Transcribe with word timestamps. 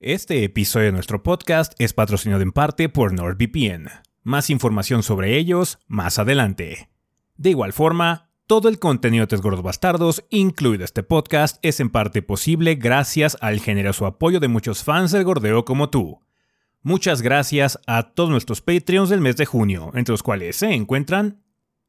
Este 0.00 0.44
episodio 0.44 0.86
de 0.86 0.92
nuestro 0.92 1.22
podcast 1.22 1.72
es 1.78 1.94
patrocinado 1.94 2.42
en 2.42 2.52
parte 2.52 2.90
por 2.90 3.14
NordVPN. 3.14 3.88
Más 4.24 4.50
información 4.50 5.02
sobre 5.02 5.38
ellos 5.38 5.78
más 5.86 6.18
adelante. 6.18 6.90
De 7.38 7.48
igual 7.48 7.72
forma, 7.72 8.28
todo 8.46 8.68
el 8.68 8.78
contenido 8.78 9.22
de 9.22 9.28
Tres 9.28 9.40
Gordos 9.40 9.62
Bastardos, 9.62 10.22
incluido 10.28 10.84
este 10.84 11.02
podcast, 11.02 11.56
es 11.62 11.80
en 11.80 11.88
parte 11.88 12.20
posible 12.20 12.74
gracias 12.74 13.38
al 13.40 13.58
generoso 13.58 14.04
apoyo 14.04 14.38
de 14.38 14.48
muchos 14.48 14.84
fans 14.84 15.12
del 15.12 15.24
gordeo 15.24 15.64
como 15.64 15.88
tú. 15.88 16.20
Muchas 16.82 17.22
gracias 17.22 17.80
a 17.86 18.10
todos 18.10 18.28
nuestros 18.28 18.60
Patreons 18.60 19.08
del 19.08 19.22
mes 19.22 19.38
de 19.38 19.46
junio, 19.46 19.92
entre 19.94 20.12
los 20.12 20.22
cuales 20.22 20.56
se 20.56 20.74
encuentran 20.74 21.42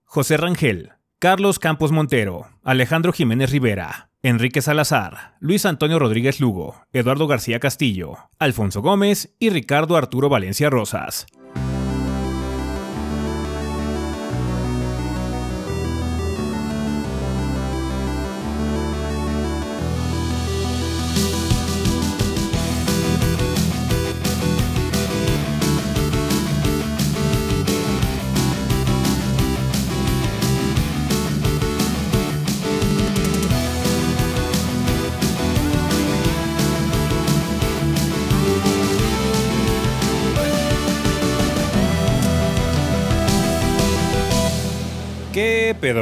José 0.06 0.38
Rangel, 0.38 0.94
Carlos 1.20 1.60
Campos 1.60 1.92
Montero, 1.92 2.48
Alejandro 2.64 3.12
Jiménez 3.12 3.52
Rivera, 3.52 4.07
Enrique 4.28 4.62
Salazar, 4.62 5.38
Luis 5.40 5.66
Antonio 5.66 6.00
Rodríguez 6.00 6.42
Lugo, 6.42 6.84
Eduardo 6.92 7.28
García 7.28 7.62
Castillo, 7.62 8.30
Alfonso 8.40 8.82
Gómez 8.82 9.34
y 9.40 9.52
Ricardo 9.52 9.96
Arturo 9.96 10.28
Valencia 10.28 10.70
Rosas. 10.70 11.28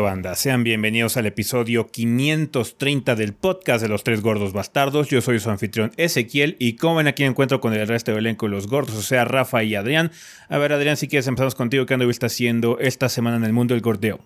Banda? 0.06 0.36
Sean 0.36 0.64
bienvenidos 0.64 1.18
al 1.18 1.26
episodio 1.26 1.88
530 1.88 3.16
del 3.16 3.34
podcast 3.34 3.82
de 3.82 3.90
los 3.90 4.04
tres 4.04 4.22
gordos 4.22 4.54
bastardos. 4.54 5.10
Yo 5.10 5.20
soy 5.20 5.40
su 5.40 5.50
anfitrión 5.50 5.94
Ezequiel 5.98 6.58
y 6.60 6.76
como 6.76 6.98
ven 6.98 7.08
aquí 7.08 7.24
me 7.24 7.30
encuentro 7.30 7.60
con 7.60 7.74
el 7.74 7.88
resto 7.88 8.12
del 8.12 8.20
elenco 8.20 8.46
de 8.46 8.52
los 8.52 8.68
gordos, 8.68 8.96
o 8.96 9.02
sea, 9.02 9.26
Rafa 9.26 9.64
y 9.64 9.74
Adrián. 9.74 10.12
A 10.48 10.60
ver, 10.60 10.74
Adrián, 10.74 10.96
si 10.96 11.08
quieres 11.08 11.26
empezamos 11.26 11.56
contigo, 11.56 11.88
¿qué 11.88 11.96
anduviste 11.96 12.28
haciendo 12.28 12.78
esta 12.78 13.10
semana 13.10 13.38
en 13.38 13.46
el 13.46 13.54
mundo 13.54 13.74
del 13.74 13.82
gordeo? 13.82 14.20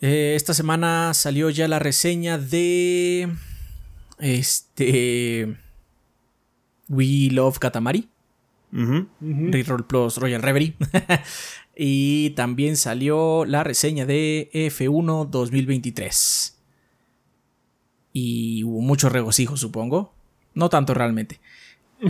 Eh, 0.00 0.32
esta 0.34 0.54
semana 0.54 1.14
salió 1.14 1.50
ya 1.50 1.68
la 1.68 1.78
reseña 1.78 2.36
de. 2.36 3.28
Este. 4.18 5.54
We 6.88 7.28
Love 7.30 7.60
Katamari. 7.60 8.08
Reroll 8.72 9.86
Plus 9.86 10.16
Royal 10.16 10.42
Reverie. 10.42 10.74
y 11.80 12.30
también 12.30 12.76
salió 12.76 13.44
la 13.44 13.62
reseña 13.62 14.04
de 14.04 14.50
F1 14.52 15.30
2023. 15.30 16.58
Y 18.12 18.64
hubo 18.64 18.80
mucho 18.80 19.08
regocijo, 19.08 19.56
supongo. 19.56 20.12
No 20.54 20.70
tanto 20.70 20.92
realmente. 20.92 21.38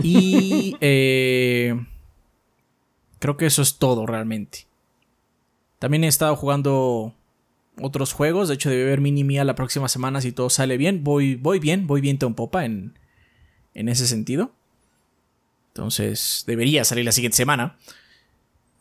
Y 0.01 0.75
eh, 0.81 1.85
creo 3.19 3.37
que 3.37 3.45
eso 3.45 3.61
es 3.61 3.77
todo 3.77 4.07
realmente. 4.07 4.65
También 5.77 6.03
he 6.03 6.07
estado 6.07 6.35
jugando 6.35 7.13
otros 7.79 8.13
juegos. 8.13 8.47
De 8.47 8.55
hecho, 8.55 8.71
debe 8.71 8.85
haber 8.85 9.01
mini 9.01 9.23
mía 9.23 9.43
la 9.43 9.53
próxima 9.53 9.87
semana 9.87 10.19
si 10.19 10.31
todo 10.31 10.49
sale 10.49 10.77
bien. 10.77 11.03
Voy, 11.03 11.35
voy 11.35 11.59
bien, 11.59 11.85
voy 11.85 12.01
bien 12.01 12.17
en 12.19 12.33
popa 12.33 12.65
en, 12.65 12.97
en 13.75 13.87
ese 13.87 14.07
sentido. 14.07 14.51
Entonces, 15.67 16.43
debería 16.47 16.83
salir 16.85 17.05
la 17.05 17.11
siguiente 17.11 17.37
semana. 17.37 17.77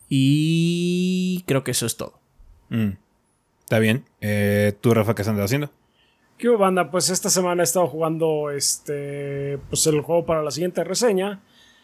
Y 0.09 1.43
creo 1.47 1.65
que 1.65 1.73
eso 1.73 1.87
es 1.87 1.97
todo. 1.97 2.19
Mm. 2.71 2.93
Está 3.61 3.79
bien. 3.79 4.05
Eh, 4.21 4.73
¿Tú, 4.81 4.95
Rafa, 4.95 5.15
qué 5.15 5.23
estás 5.23 5.39
haciendo? 5.39 5.71
¿Qué 6.39 6.49
hubo, 6.49 6.59
banda? 6.59 6.91
Pues 6.91 7.11
esta 7.11 7.31
semana 7.31 7.63
he 7.63 7.65
estado 7.65 7.87
jugando 7.89 8.51
este, 8.51 9.59
pues 9.69 9.87
el 9.87 10.01
juego 10.01 10.25
para 10.25 10.43
la 10.43 10.51
siguiente 10.51 10.85
reseña. 10.85 11.41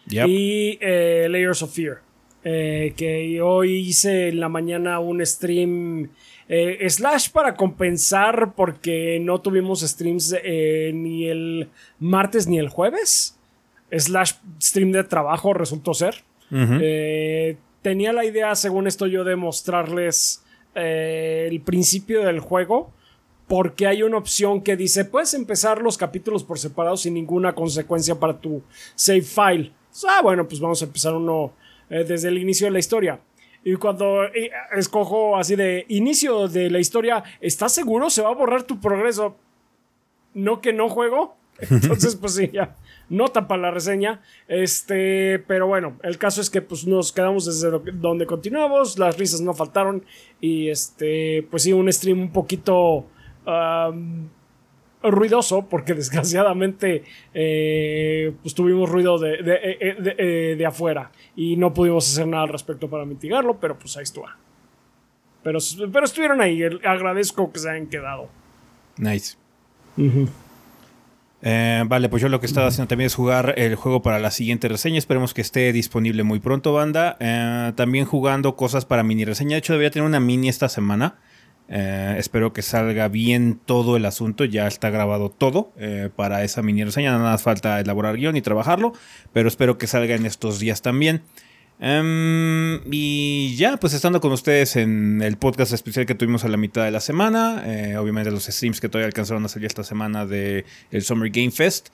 Yep. 0.06 0.28
Y 0.28 0.78
eh, 0.81 1.26
Layers 1.28 1.62
of 1.62 1.75
Fear. 1.75 2.00
Eh, 2.44 2.93
que 2.97 3.41
hoy 3.41 3.88
hice 3.88 4.28
en 4.28 4.38
la 4.38 4.50
mañana 4.50 5.00
un 5.00 5.25
stream 5.25 6.10
eh, 6.48 6.87
slash 6.91 7.31
para 7.31 7.56
compensar 7.56 8.53
porque 8.54 9.19
no 9.21 9.41
tuvimos 9.41 9.81
streams 9.81 10.37
eh, 10.44 10.93
ni 10.94 11.27
el 11.27 11.71
martes 11.98 12.47
ni 12.47 12.59
el 12.59 12.69
jueves. 12.69 13.38
Slash 13.91 14.32
stream 14.60 14.93
de 14.93 15.04
trabajo 15.04 15.54
resultó 15.54 15.94
ser. 15.94 16.22
Eh, 16.50 17.56
tenía 17.84 18.15
la 18.15 18.25
idea, 18.25 18.55
según 18.55 18.87
esto, 18.87 19.06
yo 19.06 19.25
de 19.25 19.37
mostrarles 19.37 20.43
eh, 20.75 21.47
el 21.50 21.61
principio 21.61 22.25
del 22.25 22.41
juego. 22.41 22.91
Porque 23.47 23.87
hay 23.87 24.03
una 24.03 24.17
opción 24.17 24.62
que 24.62 24.75
dice: 24.75 25.05
puedes 25.05 25.34
empezar 25.34 25.83
los 25.83 25.99
capítulos 25.99 26.43
por 26.43 26.59
separado 26.59 26.97
sin 26.97 27.12
ninguna 27.12 27.55
consecuencia 27.55 28.19
para 28.19 28.41
tu 28.41 28.62
save 28.95 29.21
file. 29.21 29.72
Ah, 30.09 30.21
bueno, 30.22 30.49
pues 30.49 30.61
vamos 30.61 30.81
a 30.81 30.87
empezar 30.87 31.15
uno 31.15 31.53
eh, 31.91 32.05
desde 32.09 32.28
el 32.28 32.39
inicio 32.39 32.67
de 32.67 32.71
la 32.71 32.78
historia. 32.78 33.21
Y 33.62 33.75
cuando 33.77 34.25
eh, 34.25 34.51
escojo 34.75 35.37
así 35.37 35.56
de 35.56 35.84
inicio 35.89 36.49
de 36.49 36.71
la 36.71 36.78
historia, 36.78 37.22
¿estás 37.43 37.75
seguro? 37.75 38.09
¿Se 38.09 38.22
va 38.22 38.31
a 38.31 38.34
borrar 38.34 38.62
tu 38.62 38.81
progreso? 38.81 39.37
No 40.33 40.62
que 40.62 40.72
no 40.72 40.89
juego. 40.89 41.37
Entonces, 41.71 42.16
pues 42.16 42.34
sí, 42.34 42.51
ya. 42.51 42.75
Nota 43.09 43.47
para 43.48 43.62
la 43.62 43.70
reseña. 43.70 44.22
Este, 44.48 45.38
pero 45.47 45.66
bueno, 45.66 45.98
el 46.03 46.16
caso 46.19 46.41
es 46.41 46.48
que 46.50 46.62
pues 46.62 46.87
nos 46.87 47.12
quedamos 47.12 47.44
desde 47.47 47.70
donde 47.94 48.26
continuamos. 48.26 48.98
Las 48.98 49.19
risas 49.19 49.41
no 49.41 49.53
faltaron. 49.54 50.04
Y 50.41 50.69
este, 50.70 51.47
pues 51.50 51.62
sí, 51.65 51.72
un 51.72 51.92
stream 51.92 52.20
un 52.20 52.32
poquito 52.32 53.06
ruidoso. 55.03 55.66
Porque 55.69 55.94
desgraciadamente, 56.03 57.04
eh, 57.34 58.32
pues 58.42 58.54
tuvimos 58.54 58.88
ruido 58.91 59.19
de, 59.19 59.42
de, 59.42 59.54
eh, 59.81 59.97
de- 60.00 60.15
eh, 60.19 60.56
de 60.56 60.66
afuera. 60.66 61.10
Y 61.36 61.56
no 61.56 61.72
pudimos 61.75 62.09
hacer 62.10 62.26
nada 62.26 62.44
al 62.44 62.48
respecto 62.50 62.88
para 62.88 63.04
mitigarlo. 63.04 63.59
Pero 63.60 63.78
pues 63.78 63.97
ahí 63.97 64.03
estuvo. 64.04 64.26
Pero, 65.42 65.59
pero 65.92 66.04
estuvieron 66.06 66.41
ahí. 66.41 66.62
Agradezco 66.84 67.53
que 67.53 67.59
se 67.59 67.69
hayan 67.71 67.86
quedado. 67.88 68.28
Nice. 68.97 69.36
Eh, 71.47 71.84
vale, 71.87 72.09
pues 72.09 72.22
yo 72.22 72.31
lo 72.31 72.41
que 72.41 72.47
estaba 72.47 72.69
haciendo 72.69 72.88
también 72.88 73.06
es 73.06 73.15
jugar 73.15 73.53
el 73.59 73.75
juego 73.75 74.00
para 74.00 74.19
la 74.19 74.31
siguiente 74.31 74.66
reseña. 74.66 74.97
Esperemos 74.97 75.34
que 75.34 75.43
esté 75.43 75.71
disponible 75.75 76.22
muy 76.22 76.41
pronto, 76.41 76.72
banda. 76.72 77.19
Eh, 77.21 77.72
también 77.77 78.06
jugando 78.06 78.56
cosas 78.56 78.87
para 78.87 79.03
mini 79.03 79.27
reseña. 79.27 79.50
De 79.50 79.59
hecho, 79.59 79.75
debería 79.75 79.91
tener 79.91 80.09
una 80.09 80.21
mini 80.21 80.49
esta 80.49 80.71
semana. 80.71 81.19
Eh, 81.69 82.16
espero 82.19 82.54
que 82.54 82.62
salga 82.62 83.09
bien 83.09 83.60
todo 83.62 83.99
el 83.99 84.06
asunto. 84.06 84.47
Ya 84.47 84.66
está 84.66 84.88
grabado 84.88 85.28
todo 85.28 85.72
para 86.16 86.44
esa 86.44 86.62
mini 86.62 86.83
reseña. 86.83 87.10
Nada 87.12 87.33
más 87.33 87.43
falta 87.43 87.78
elaborar 87.78 88.16
guion 88.16 88.37
y 88.38 88.41
trabajarlo. 88.41 88.94
Pero 89.34 89.47
espero 89.47 89.77
que 89.77 89.87
salga 89.87 90.15
en 90.15 90.25
estos 90.25 90.59
días 90.59 90.81
también. 90.81 91.25
Em, 91.80 92.80
y 92.92 93.54
ya, 93.56 93.76
pues 93.76 93.92
estando 93.94 94.20
con 94.20 94.32
ustedes 94.32 94.76
en 94.76 95.20
el 95.22 95.36
podcast 95.36 95.72
especial 95.72 96.06
que 96.06 96.14
tuvimos 96.14 96.44
a 96.44 96.48
la 96.48 96.56
mitad 96.56 96.84
de 96.84 96.90
la 96.90 97.00
semana, 97.00 97.62
eh, 97.66 97.96
obviamente 97.96 98.30
los 98.30 98.44
streams 98.44 98.80
que 98.80 98.88
todavía 98.88 99.06
alcanzaron 99.06 99.44
a 99.44 99.48
salir 99.48 99.66
esta 99.66 99.84
semana 99.84 100.24
de 100.24 100.64
el 100.90 101.02
Summer 101.02 101.30
Game 101.30 101.50
Fest. 101.50 101.88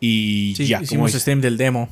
Y 0.00 0.54
Sí, 0.56 0.66
ya, 0.66 0.76
como 0.78 0.84
hicimos 0.84 1.10
dice- 1.12 1.20
stream 1.20 1.40
del 1.40 1.56
demo. 1.56 1.88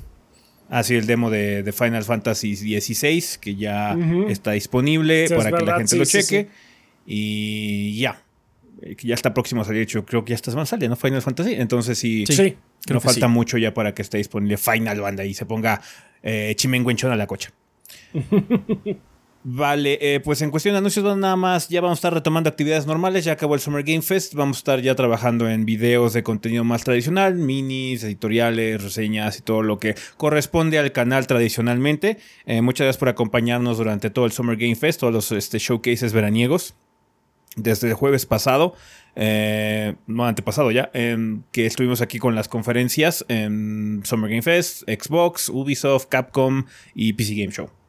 así 0.69 0.95
el 0.95 1.07
demo 1.07 1.31
de, 1.31 1.63
de 1.63 1.73
Final 1.73 2.05
Fantasy 2.05 2.55
XVI, 2.57 3.25
que 3.41 3.57
ya 3.57 3.97
está 4.29 4.53
disponible 4.53 5.27
Sí, 5.29 5.35
es 5.35 5.39
para 5.45 5.57
que 5.59 5.65
la 5.65 5.77
gente 5.77 5.89
sí, 5.91 5.99
lo 5.99 6.05
sí, 6.05 6.19
cheque. 6.19 6.49
Y 7.07 7.99
ya, 7.99 8.23
eh, 8.83 8.95
que 8.95 9.09
ya 9.09 9.15
está 9.15 9.35
próximo 9.35 9.63
a 9.63 9.65
salir. 9.65 9.79
De 9.81 9.85
hecho, 9.85 10.05
creo 10.05 10.25
que 10.25 10.31
ya 10.31 10.37
esta 10.37 10.51
semana 10.51 10.67
sale, 10.67 10.89
¿no? 10.89 10.97
Final 10.97 11.23
Fantasy. 11.23 11.55
Entonces 11.55 11.99
sí, 11.99 12.25
Sí. 12.27 12.35
Sí. 12.35 12.57
No 12.91 13.01
falta 13.01 13.27
sí. 13.27 13.33
mucho 13.33 13.59
ya 13.59 13.73
para 13.75 13.95
que 13.95 14.03
esté 14.03 14.19
disponible 14.19 14.57
Final 14.57 15.01
Banda 15.01 15.25
y 15.25 15.35
se 15.35 15.47
ponga 15.47 15.81
eh, 16.23 16.55
chimenguenchón 16.57 17.13
a 17.13 17.17
la 17.17 17.27
cocha. 17.27 17.53
Vale, 19.45 19.99
eh, 20.01 20.21
pues 20.21 20.41
en 20.41 20.53
cuestión 20.53 20.75
de 20.75 20.79
anuncios, 20.79 21.17
nada 21.17 21.35
más, 21.35 21.69
ya 21.69 21.81
vamos 21.81 21.97
a 21.97 21.99
estar 21.99 22.15
retomando 22.15 22.49
actividades 22.49 22.87
normales, 22.87 23.25
ya 23.25 23.33
acabó 23.33 23.57
el 23.57 23.61
Summer 23.61 23.83
Game 23.83 24.03
Fest, 24.03 24.35
vamos 24.35 24.59
a 24.59 24.61
estar 24.61 24.81
ya 24.81 24.95
trabajando 24.95 25.49
en 25.49 25.65
videos 25.65 26.13
de 26.13 26.23
contenido 26.23 26.63
más 26.63 26.85
tradicional, 26.85 27.35
minis, 27.35 28.05
editoriales, 28.05 28.81
reseñas 28.81 29.39
y 29.39 29.43
todo 29.43 29.63
lo 29.63 29.81
que 29.81 29.97
corresponde 30.17 30.79
al 30.79 30.93
canal 30.93 31.27
tradicionalmente. 31.27 32.19
Eh, 32.47 32.63
muchas 32.63 32.85
gracias 32.85 33.01
por 33.01 33.09
acompañarnos 33.09 33.79
durante 33.79 34.11
todo 34.11 34.27
el 34.27 34.33
Summer 34.33 34.57
Game 34.57 34.77
Fest, 34.77 35.01
todos 35.01 35.13
los 35.13 35.33
este, 35.33 35.59
showcases 35.59 36.13
veraniegos 36.13 36.75
desde 37.57 37.89
el 37.89 37.95
jueves 37.95 38.27
pasado, 38.27 38.75
eh, 39.17 39.95
no 40.07 40.25
antepasado 40.25 40.71
ya, 40.71 40.91
em, 40.95 41.43
que 41.53 41.67
estuvimos 41.67 42.01
aquí 42.01 42.19
con 42.19 42.35
las 42.35 42.49
conferencias 42.49 43.25
en 43.29 44.03
Summer 44.05 44.31
Game 44.31 44.43
Fest, 44.43 44.83
Xbox, 44.89 45.49
Ubisoft, 45.49 46.07
Capcom 46.07 46.65
y 46.95 47.13
PC 47.13 47.35
Game 47.35 47.53
Show. 47.53 47.82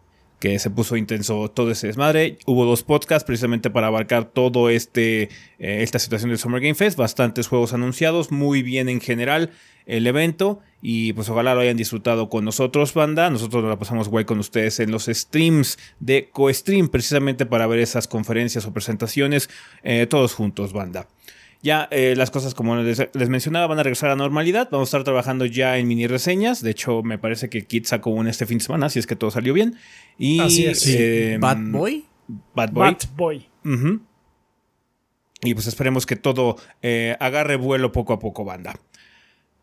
Que 0.44 0.60
se 0.60 0.69
puso 0.69 0.98
intenso 0.98 1.50
todo 1.50 1.72
ese 1.72 1.88
desmadre. 1.88 2.38
Hubo 2.45 2.66
dos 2.66 2.84
podcasts 2.84 3.24
precisamente 3.25 3.69
para 3.69 3.88
abarcar 3.88 4.25
todo 4.25 4.69
este 4.69 5.30
eh, 5.57 5.84
esta 5.84 6.00
situación 6.00 6.31
del 6.31 6.38
Summer 6.38 6.60
Game 6.60 6.75
Fest, 6.75 6.98
bastantes 6.98 7.48
juegos 7.48 7.72
anunciados, 7.72 8.30
muy 8.30 8.62
bien 8.62 8.90
en 8.90 9.00
general 9.00 9.51
el 9.86 10.06
evento 10.06 10.60
y 10.81 11.13
pues 11.13 11.30
ojalá 11.30 11.56
lo 11.56 11.62
hayan 11.62 11.78
disfrutado 11.78 12.28
con 12.28 12.44
nosotros, 12.44 12.94
banda. 12.94 13.30
Nosotros 13.30 13.63
nos 13.63 13.69
la 13.69 13.80
pasamos 13.80 14.10
guay 14.10 14.25
con 14.25 14.38
ustedes 14.38 14.81
en 14.81 14.92
los 14.92 15.06
streams 15.06 15.80
de 16.01 16.28
CoStream, 16.30 16.89
precisamente 16.89 17.46
para 17.46 17.66
ver 17.66 17.80
esas 17.80 18.10
conferencias 18.10 18.66
o 18.66 18.74
presentaciones 18.74 19.50
eh, 19.81 20.07
todos 20.10 20.34
juntos, 20.34 20.74
banda. 20.74 21.07
Ya 21.63 21.88
eh, 21.92 22.13
las 22.18 22.30
cosas, 22.30 22.54
como 22.54 22.75
les, 22.75 23.30
mencionaba, 23.30 23.68
van 23.68 23.80
a 23.80 23.83
regresar 23.83 24.10
a 24.10 24.12
la 24.12 24.18
normalidad. 24.18 24.68
Vamos 24.69 24.88
a 24.88 24.89
estar 24.89 25.04
trabajando 25.06 25.45
ya 25.45 25.77
en 25.77 25.88
mini 25.88 26.07
reseñas. 26.07 26.62
De 26.62 26.71
hecho, 26.71 27.04
me 27.04 27.18
parece 27.18 27.50
que 27.50 27.65
Kit 27.65 27.86
sacó 27.86 28.10
una 28.10 28.30
este 28.30 28.45
fin 28.45 28.57
de 28.57 28.65
semana, 28.65 28.88
así 28.88 29.00
es 29.00 29.07
que 29.07 29.15
todo 29.15 29.31
salió 29.31 29.54
bien. 29.54 29.75
Y, 30.18 30.42
así 30.42 30.65
es. 30.65 30.86
Em, 30.88 31.39
Bad 31.39 31.60
Boy. 31.71 32.06
Bad 32.54 32.71
Boy. 32.71 32.92
Bad 32.92 32.98
Boy. 33.15 33.48
Y 35.42 35.54
pues 35.54 35.68
esperemos 35.68 36.06
que 36.06 36.18
todo 36.18 36.57
eh, 36.81 37.15
agarre 37.21 37.56
vuelo 37.56 37.94
poco 37.94 38.12
a 38.12 38.19
poco, 38.19 38.44
banda. 38.44 38.77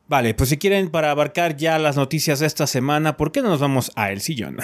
Vale, 0.08 0.32
pues 0.32 0.48
si 0.48 0.56
quieren 0.56 0.88
para 0.88 1.10
abarcar 1.10 1.58
ya 1.58 1.78
las 1.78 1.96
noticias 1.96 2.40
de 2.40 2.46
esta 2.46 2.66
semana, 2.66 3.18
¿por 3.18 3.30
qué 3.30 3.42
no 3.42 3.50
nos 3.50 3.60
vamos 3.60 3.92
a 3.94 4.10
El 4.10 4.22
Sillón? 4.22 4.56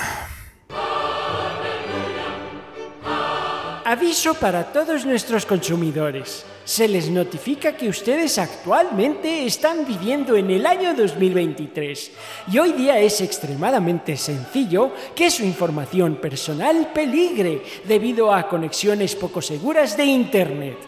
Aviso 3.88 4.34
para 4.34 4.72
todos 4.72 5.06
nuestros 5.06 5.46
consumidores 5.46 6.44
se 6.64 6.88
les 6.88 7.08
notifica 7.08 7.76
que 7.76 7.88
ustedes 7.88 8.36
actualmente 8.36 9.46
están 9.46 9.86
viviendo 9.86 10.34
en 10.34 10.50
el 10.50 10.66
año 10.66 10.92
2023 10.92 12.10
y 12.50 12.58
hoy 12.58 12.72
día 12.72 12.98
es 12.98 13.20
extremadamente 13.20 14.16
sencillo 14.16 14.90
que 15.14 15.30
su 15.30 15.44
información 15.44 16.16
personal 16.16 16.90
peligre 16.92 17.62
debido 17.86 18.34
a 18.34 18.48
conexiones 18.48 19.14
poco 19.14 19.40
seguras 19.40 19.96
de 19.96 20.04
Internet. 20.06 20.78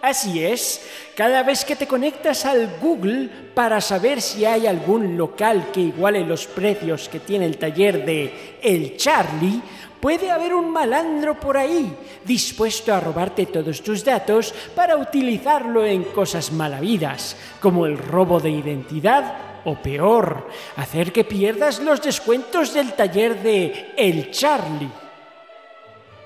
Así 0.00 0.42
es, 0.42 0.80
cada 1.16 1.42
vez 1.42 1.66
que 1.66 1.76
te 1.76 1.86
conectas 1.86 2.46
al 2.46 2.78
Google 2.80 3.28
para 3.52 3.80
saber 3.82 4.22
si 4.22 4.46
hay 4.46 4.66
algún 4.66 5.18
local 5.18 5.70
que 5.72 5.80
iguale 5.80 6.24
los 6.24 6.46
precios 6.46 7.10
que 7.10 7.20
tiene 7.20 7.44
el 7.44 7.58
taller 7.58 8.06
de 8.06 8.58
El 8.62 8.96
Charlie, 8.96 9.60
Puede 10.00 10.30
haber 10.30 10.54
un 10.54 10.70
malandro 10.70 11.40
por 11.40 11.56
ahí 11.56 11.92
dispuesto 12.24 12.94
a 12.94 13.00
robarte 13.00 13.46
todos 13.46 13.82
tus 13.82 14.04
datos 14.04 14.54
para 14.74 14.96
utilizarlo 14.96 15.84
en 15.84 16.04
cosas 16.04 16.52
malavidas, 16.52 17.36
como 17.60 17.84
el 17.84 17.98
robo 17.98 18.38
de 18.38 18.50
identidad 18.50 19.62
o 19.64 19.74
peor, 19.74 20.48
hacer 20.76 21.12
que 21.12 21.24
pierdas 21.24 21.80
los 21.80 22.00
descuentos 22.00 22.72
del 22.72 22.92
taller 22.92 23.42
de 23.42 23.92
El 23.96 24.30
Charlie. 24.30 25.07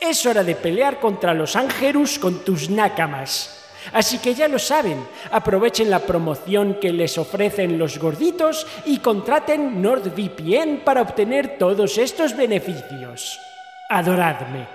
Es 0.00 0.26
hora 0.26 0.44
de 0.44 0.54
pelear 0.54 1.00
contra 1.00 1.34
los 1.34 1.56
ángelus 1.56 2.18
con 2.18 2.44
tus 2.44 2.68
nácamas. 2.70 3.64
Así 3.92 4.18
que 4.18 4.34
ya 4.34 4.48
lo 4.48 4.58
saben, 4.58 4.98
aprovechen 5.30 5.90
la 5.90 6.00
promoción 6.00 6.78
que 6.80 6.92
les 6.92 7.18
ofrecen 7.18 7.78
los 7.78 7.98
gorditos 7.98 8.66
y 8.84 8.98
contraten 8.98 9.80
NordVPN 9.80 10.82
para 10.84 11.02
obtener 11.02 11.56
todos 11.58 11.96
estos 11.98 12.36
beneficios. 12.36 13.38
Adoradme. 13.88 14.66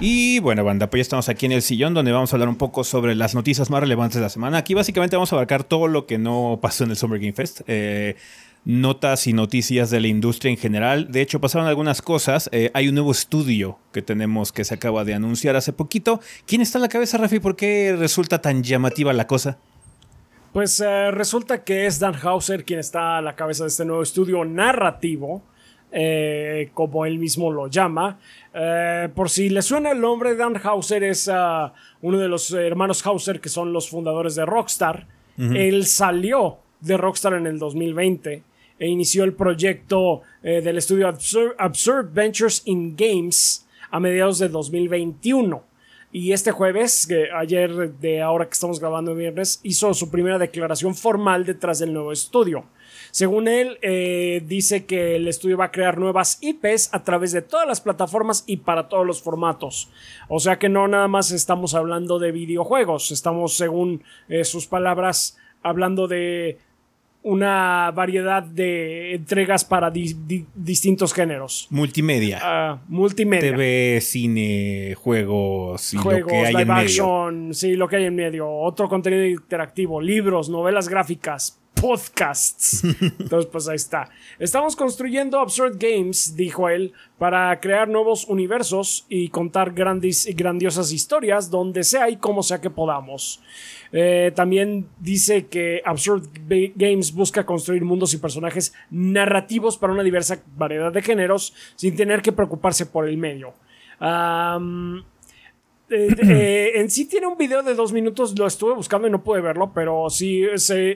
Y 0.00 0.38
bueno, 0.40 0.64
banda, 0.64 0.88
pues 0.88 0.98
ya 0.98 1.02
estamos 1.02 1.28
aquí 1.28 1.46
en 1.46 1.52
el 1.52 1.62
sillón 1.62 1.94
donde 1.94 2.12
vamos 2.12 2.32
a 2.32 2.36
hablar 2.36 2.48
un 2.48 2.56
poco 2.56 2.84
sobre 2.84 3.14
las 3.14 3.34
noticias 3.34 3.70
más 3.70 3.80
relevantes 3.80 4.16
de 4.16 4.22
la 4.22 4.28
semana. 4.28 4.58
Aquí 4.58 4.74
básicamente 4.74 5.16
vamos 5.16 5.32
a 5.32 5.36
abarcar 5.36 5.64
todo 5.64 5.88
lo 5.88 6.06
que 6.06 6.18
no 6.18 6.58
pasó 6.60 6.84
en 6.84 6.90
el 6.90 6.96
Summer 6.96 7.18
Game 7.18 7.32
Fest. 7.32 7.62
Eh, 7.66 8.16
notas 8.64 9.26
y 9.26 9.32
noticias 9.32 9.90
de 9.90 10.00
la 10.00 10.08
industria 10.08 10.50
en 10.50 10.56
general. 10.56 11.10
De 11.10 11.20
hecho, 11.20 11.40
pasaron 11.40 11.68
algunas 11.68 12.00
cosas. 12.00 12.48
Eh, 12.52 12.70
hay 12.74 12.88
un 12.88 12.94
nuevo 12.94 13.12
estudio 13.12 13.78
que 13.92 14.02
tenemos 14.02 14.52
que 14.52 14.64
se 14.64 14.74
acaba 14.74 15.04
de 15.04 15.14
anunciar 15.14 15.56
hace 15.56 15.72
poquito. 15.72 16.20
¿Quién 16.46 16.62
está 16.62 16.78
en 16.78 16.82
la 16.82 16.88
cabeza, 16.88 17.18
Rafi? 17.18 17.40
¿Por 17.40 17.56
qué 17.56 17.94
resulta 17.98 18.40
tan 18.40 18.62
llamativa 18.62 19.12
la 19.12 19.26
cosa? 19.26 19.58
Pues 20.52 20.80
eh, 20.80 21.10
resulta 21.10 21.64
que 21.64 21.86
es 21.86 21.98
Dan 21.98 22.14
Hauser 22.14 22.64
quien 22.64 22.78
está 22.78 23.18
a 23.18 23.22
la 23.22 23.34
cabeza 23.34 23.64
de 23.64 23.68
este 23.68 23.84
nuevo 23.84 24.02
estudio 24.02 24.44
narrativo, 24.44 25.42
eh, 25.90 26.70
como 26.74 27.06
él 27.06 27.18
mismo 27.18 27.52
lo 27.52 27.66
llama. 27.66 28.18
por 29.14 29.30
si 29.30 29.50
le 29.50 29.62
suena 29.62 29.90
el 29.90 30.00
nombre, 30.00 30.36
Dan 30.36 30.56
Hauser 30.62 31.02
es 31.04 31.28
ah, 31.30 31.74
uno 32.00 32.18
de 32.18 32.28
los 32.28 32.52
hermanos 32.52 33.04
Hauser 33.04 33.40
que 33.40 33.48
son 33.48 33.72
los 33.72 33.90
fundadores 33.90 34.36
de 34.36 34.46
Rockstar. 34.46 35.08
Él 35.36 35.84
salió 35.86 36.58
de 36.80 36.96
Rockstar 36.96 37.34
en 37.34 37.48
el 37.48 37.58
2020 37.58 38.44
e 38.78 38.88
inició 38.88 39.24
el 39.24 39.34
proyecto 39.34 40.22
eh, 40.42 40.60
del 40.60 40.78
estudio 40.78 41.08
Absurd, 41.08 42.12
Ventures 42.12 42.62
in 42.64 42.96
Games 42.96 43.66
a 43.90 44.00
mediados 44.00 44.38
de 44.38 44.48
2021. 44.48 45.62
Y 46.12 46.32
este 46.32 46.52
jueves, 46.52 47.06
que 47.08 47.28
ayer 47.32 47.92
de 47.94 48.22
ahora 48.22 48.46
que 48.46 48.52
estamos 48.52 48.78
grabando 48.78 49.16
viernes, 49.16 49.58
hizo 49.64 49.92
su 49.94 50.10
primera 50.10 50.38
declaración 50.38 50.94
formal 50.94 51.44
detrás 51.44 51.80
del 51.80 51.92
nuevo 51.92 52.12
estudio. 52.12 52.66
Según 53.10 53.48
él, 53.48 53.78
eh, 53.82 54.42
dice 54.46 54.86
que 54.86 55.16
el 55.16 55.26
estudio 55.26 55.56
va 55.56 55.66
a 55.66 55.70
crear 55.72 55.98
nuevas 55.98 56.38
IPs 56.40 56.90
a 56.92 57.02
través 57.02 57.32
de 57.32 57.42
todas 57.42 57.66
las 57.66 57.80
plataformas 57.80 58.44
y 58.46 58.58
para 58.58 58.88
todos 58.88 59.06
los 59.06 59.22
formatos. 59.22 59.90
O 60.28 60.38
sea 60.38 60.58
que 60.58 60.68
no 60.68 60.86
nada 60.86 61.08
más 61.08 61.32
estamos 61.32 61.74
hablando 61.74 62.18
de 62.18 62.32
videojuegos, 62.32 63.10
estamos, 63.10 63.56
según 63.56 64.04
eh, 64.28 64.44
sus 64.44 64.66
palabras, 64.66 65.36
hablando 65.62 66.06
de 66.06 66.58
una 67.24 67.90
variedad 67.90 68.42
de 68.42 69.14
entregas 69.14 69.64
para 69.64 69.90
distintos 69.90 71.14
géneros. 71.14 71.66
Multimedia. 71.70 72.38
Ah, 72.42 72.82
multimedia. 72.86 73.50
TV, 73.50 73.98
cine, 74.02 74.94
juegos 74.94 75.94
y 75.94 75.96
lo 75.96 76.26
que 76.26 76.36
hay 76.36 76.54
en 76.54 76.68
medio. 76.68 77.54
sí, 77.54 77.76
lo 77.76 77.88
que 77.88 77.96
hay 77.96 78.04
en 78.04 78.14
medio. 78.14 78.48
Otro 78.48 78.90
contenido 78.90 79.24
interactivo, 79.24 80.02
libros, 80.02 80.50
novelas 80.50 80.86
gráficas, 80.86 81.58
podcasts. 81.80 82.84
Entonces, 83.00 83.46
pues 83.50 83.68
ahí 83.68 83.76
está. 83.76 84.10
Estamos 84.38 84.76
construyendo 84.76 85.40
Absurd 85.40 85.76
Games, 85.78 86.36
dijo 86.36 86.68
él, 86.68 86.92
para 87.18 87.58
crear 87.60 87.88
nuevos 87.88 88.26
universos 88.26 89.06
y 89.08 89.28
contar 89.28 89.72
grandes 89.72 90.26
y 90.26 90.34
grandiosas 90.34 90.92
historias 90.92 91.50
donde 91.50 91.84
sea 91.84 92.10
y 92.10 92.16
como 92.16 92.42
sea 92.42 92.60
que 92.60 92.70
podamos. 92.70 93.40
Eh, 93.96 94.32
también 94.34 94.88
dice 94.98 95.46
que 95.46 95.80
Absurd 95.84 96.28
Games 96.74 97.14
busca 97.14 97.46
construir 97.46 97.84
mundos 97.84 98.12
y 98.12 98.18
personajes 98.18 98.74
narrativos 98.90 99.78
para 99.78 99.92
una 99.92 100.02
diversa 100.02 100.42
variedad 100.56 100.92
de 100.92 101.00
géneros 101.00 101.54
sin 101.76 101.94
tener 101.94 102.20
que 102.20 102.32
preocuparse 102.32 102.86
por 102.86 103.08
el 103.08 103.16
medio. 103.16 103.54
Eh, 104.00 104.58
eh, 105.90 106.72
en 106.74 106.90
sí 106.90 107.04
tiene 107.04 107.28
un 107.28 107.38
video 107.38 107.62
de 107.62 107.76
dos 107.76 107.92
minutos, 107.92 108.36
lo 108.36 108.48
estuve 108.48 108.74
buscando 108.74 109.06
y 109.06 109.12
no 109.12 109.22
pude 109.22 109.40
verlo, 109.40 109.70
pero 109.72 110.10
sí, 110.10 110.42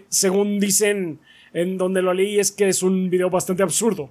según 0.09 0.59
dicen 0.59 1.21
en 1.53 1.79
donde 1.79 2.03
lo 2.03 2.13
leí 2.13 2.41
es 2.41 2.51
que 2.51 2.69
es 2.69 2.83
un 2.83 3.09
video 3.11 3.31
bastante 3.31 3.63
absurdo, 3.63 4.11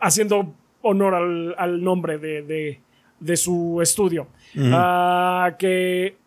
haciendo 0.00 0.54
honor 0.82 1.56
al, 1.58 1.82
nombre 1.82 2.18
de, 2.18 2.78
de, 3.18 3.36
su 3.36 3.80
estudio, 3.82 4.28
ah, 4.56 5.56
que 5.58 6.22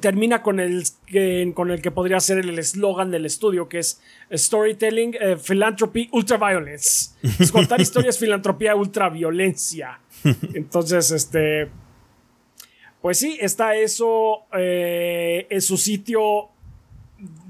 termina 0.00 0.42
con 0.42 0.60
el, 0.60 0.84
que, 1.06 1.50
con 1.54 1.70
el 1.70 1.82
que 1.82 1.90
podría 1.90 2.20
ser 2.20 2.38
el 2.38 2.58
eslogan 2.58 3.10
del 3.10 3.26
estudio, 3.26 3.68
que 3.68 3.80
es 3.80 4.00
Storytelling, 4.32 5.16
eh, 5.20 5.36
Philanthropy, 5.36 6.08
Ultraviolence. 6.12 7.10
Es 7.38 7.50
contar 7.50 7.80
historias, 7.80 8.18
filantropía, 8.18 8.74
ultraviolencia. 8.76 10.00
Entonces, 10.54 11.10
este... 11.10 11.68
Pues 13.00 13.18
sí, 13.18 13.36
está 13.40 13.74
eso. 13.74 14.44
Eh, 14.56 15.48
en 15.50 15.60
su 15.60 15.76
sitio 15.76 16.50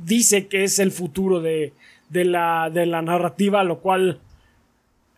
dice 0.02 0.48
que 0.48 0.64
es 0.64 0.78
el 0.78 0.90
futuro 0.90 1.40
de, 1.40 1.74
de, 2.08 2.24
la, 2.24 2.70
de 2.72 2.86
la 2.86 3.02
narrativa, 3.02 3.62
lo 3.62 3.80
cual 3.80 4.20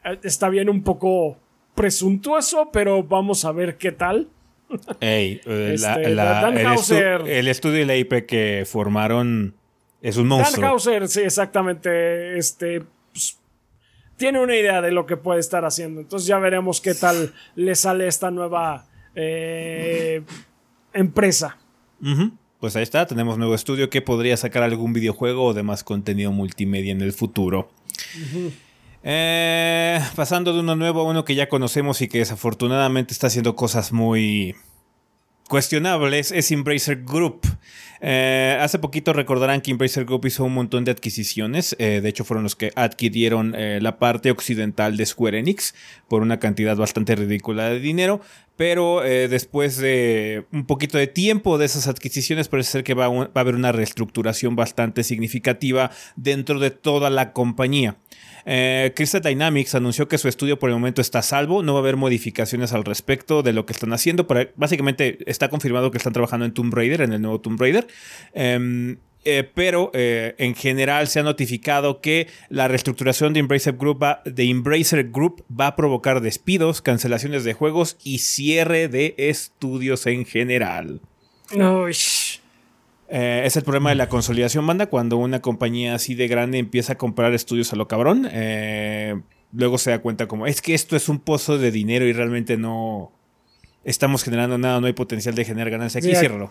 eh, 0.05 0.19
está 0.25 0.49
bien 0.49 0.69
un 0.69 0.83
poco 0.83 1.37
presuntuoso, 1.77 2.71
pero 2.73 3.05
vamos 3.05 3.45
a 3.45 3.53
ver 3.53 3.77
qué 3.77 3.93
tal. 3.93 4.29
Ey, 5.01 5.41
eh, 5.45 5.73
este, 5.75 7.39
el, 7.39 7.49
estudio 7.49 7.81
y 7.81 7.85
la 7.85 7.97
IP 7.97 8.27
que 8.27 8.65
formaron 8.67 9.55
es 10.03 10.17
un 10.17 10.29
monstruo. 10.29 10.63
Dan 10.63 10.71
Hauser, 10.71 11.09
sí, 11.09 11.21
exactamente. 11.21 12.39
Este 12.39 12.83
pues, 13.13 13.39
tiene 14.17 14.41
una 14.41 14.57
idea 14.57 14.81
de 14.81 14.91
lo 14.91 15.07
que 15.07 15.17
puede 15.17 15.41
estar 15.41 15.65
haciendo. 15.65 16.01
Entonces 16.01 16.27
ya 16.27 16.39
veremos 16.39 16.81
qué 16.81 16.95
tal 16.95 17.33
le 17.55 17.75
sale 17.75 18.07
esta 18.07 18.31
nueva 18.31 18.87
eh, 19.15 20.23
empresa. 20.93 21.57
Pues 22.61 22.77
ahí 22.77 22.83
está, 22.83 23.07
tenemos 23.07 23.39
nuevo 23.39 23.55
estudio 23.55 23.91
que 23.91 24.03
podría 24.03 24.37
sacar 24.37 24.63
algún 24.63 24.93
videojuego 24.93 25.45
o 25.45 25.55
demás 25.55 25.85
contenido 25.85 26.33
multimedia 26.33 26.93
en 26.93 27.01
el 27.01 27.13
futuro. 27.13 27.71
Eh, 29.07 30.01
pasando 30.17 30.55
de 30.55 30.61
uno 30.61 30.77
nuevo 30.77 31.03
a 31.03 31.05
uno 31.05 31.27
que 31.27 31.35
ya 31.35 31.51
conocemos 31.51 32.01
y 32.01 32.09
que 32.09 32.19
desafortunadamente 32.19 33.13
está 33.13 33.27
haciendo 33.27 33.55
cosas 33.55 33.93
muy 33.93 34.57
cuestionables, 35.47 36.33
es 36.33 36.51
Embracer 36.51 37.05
Group. 37.05 37.47
Eh, 38.01 38.59
hace 38.63 38.79
poquito 38.79 39.13
recordarán 39.13 39.61
que 39.61 39.73
Embracer 39.73 40.07
Group 40.07 40.25
hizo 40.25 40.45
un 40.45 40.55
montón 40.55 40.87
de 40.87 40.91
adquisiciones. 40.91 41.77
Eh, 41.79 42.01
de 42.01 42.09
hecho, 42.09 42.25
fueron 42.25 42.45
los 42.45 42.57
que 42.57 42.73
adquirieron 42.77 43.55
la 43.55 43.99
parte 43.99 44.31
occidental 44.31 44.97
de 44.97 45.05
Square 45.05 45.39
Enix 45.39 45.75
por 46.09 46.23
una 46.23 46.39
cantidad 46.39 46.75
bastante 46.75 47.15
ridícula 47.15 47.69
de 47.69 47.81
dinero. 47.81 48.23
Pero 48.57 49.01
después 49.03 49.77
de 49.77 50.47
un 50.51 50.65
poquito 50.65 50.97
de 50.97 51.09
tiempo 51.09 51.59
de 51.59 51.67
esas 51.67 51.89
adquisiciones, 51.89 52.49
parece 52.49 52.71
ser 52.71 52.85
que 52.85 52.95
va 52.95 53.07
a 53.07 53.41
haber 53.41 53.55
una 53.55 53.73
reestructuración 53.73 54.57
bastante 54.57 55.03
significativa 55.03 55.91
dentro 56.17 56.59
de 56.59 56.71
toda 56.71 57.11
la 57.11 57.33
compañía. 57.35 57.97
Eh, 58.47 58.93
Crystal 58.95 59.23
Dynamics 59.23 59.75
anunció 59.75 60.09
que 60.09 60.19
su 60.19 60.29
estudio 60.29 60.59
por 60.59 60.71
el 60.71 60.77
momento 60.77 61.01
está 61.01 61.23
salvo, 61.23 61.63
no 61.63 61.73
va 61.73 61.81
a 61.81 61.83
haber 61.83 61.97
modificaciones 61.97 62.73
al 62.73 62.85
respecto 62.85 63.43
de 63.43 63.53
lo 63.53 63.67
que 63.67 63.73
están 63.73 63.93
haciendo, 63.93 64.27
básicamente 64.57 65.19
está 65.27 65.49
confirmado 65.49 65.91
que 65.91 65.99
están 65.99 66.13
trabajando 66.13 66.45
en 66.45 66.53
Tomb 66.53 66.75
Raider, 66.75 67.03
en 67.03 67.13
el 67.13 67.23
nuevo 67.23 67.41
Tomb 67.41 67.61
Raider. 67.61 67.87
Em, 68.35 68.99
eh, 69.27 69.49
pero 69.55 69.91
eh, 69.95 70.35
en 70.37 70.55
general 70.55 71.09
se 71.09 71.21
ha 71.21 71.23
notificado 71.23 72.03
que 72.03 72.29
la 72.51 72.69
reestructuración 72.69 73.33
de 73.33 73.41
Embracer, 73.41 73.75
Group 73.75 74.03
va, 74.03 74.23
de 74.27 74.45
Embracer 74.45 75.11
Group 75.11 75.45
va 75.49 75.69
a 75.69 75.77
provocar 75.77 76.21
despidos, 76.21 76.83
cancelaciones 76.83 77.43
de 77.45 77.55
juegos 77.55 77.97
y 78.05 78.19
cierre 78.19 78.89
de 78.89 79.15
estudios 79.17 80.07
en 80.07 80.27
general. 80.27 81.01
Eh, 83.17 83.47
es 83.47 83.57
el 83.57 83.63
problema 83.63 83.91
de 83.91 83.95
la 83.95 84.09
consolidación, 84.09 84.67
banda, 84.67 84.87
cuando 84.87 85.19
una 85.19 85.41
compañía 85.41 85.95
así 85.95 86.17
de 86.17 86.27
grande 86.27 86.59
empieza 86.59 86.95
a 86.95 86.99
comprar 86.99 87.33
estudios 87.33 87.73
a 87.73 87.77
lo 87.77 87.87
cabrón. 87.87 88.29
Eh, 88.33 89.21
luego 89.53 89.79
se 89.79 89.91
da 89.91 90.01
cuenta 90.01 90.27
como, 90.27 90.49
es 90.49 90.61
que 90.61 90.75
esto 90.75 90.97
es 90.97 91.09
un 91.09 91.21
pozo 91.21 91.57
de 91.57 91.71
dinero 91.71 92.07
y 92.07 92.13
realmente 92.13 92.57
no 92.57 93.13
estamos 93.85 94.25
generando 94.25 94.59
nada, 94.59 94.81
no 94.81 94.89
hay 94.89 94.95
potencial 94.95 95.37
de 95.37 95.45
generar 95.45 95.71
ganancia. 95.71 96.01
Aquí 96.01 96.13
ciérralo. 96.13 96.51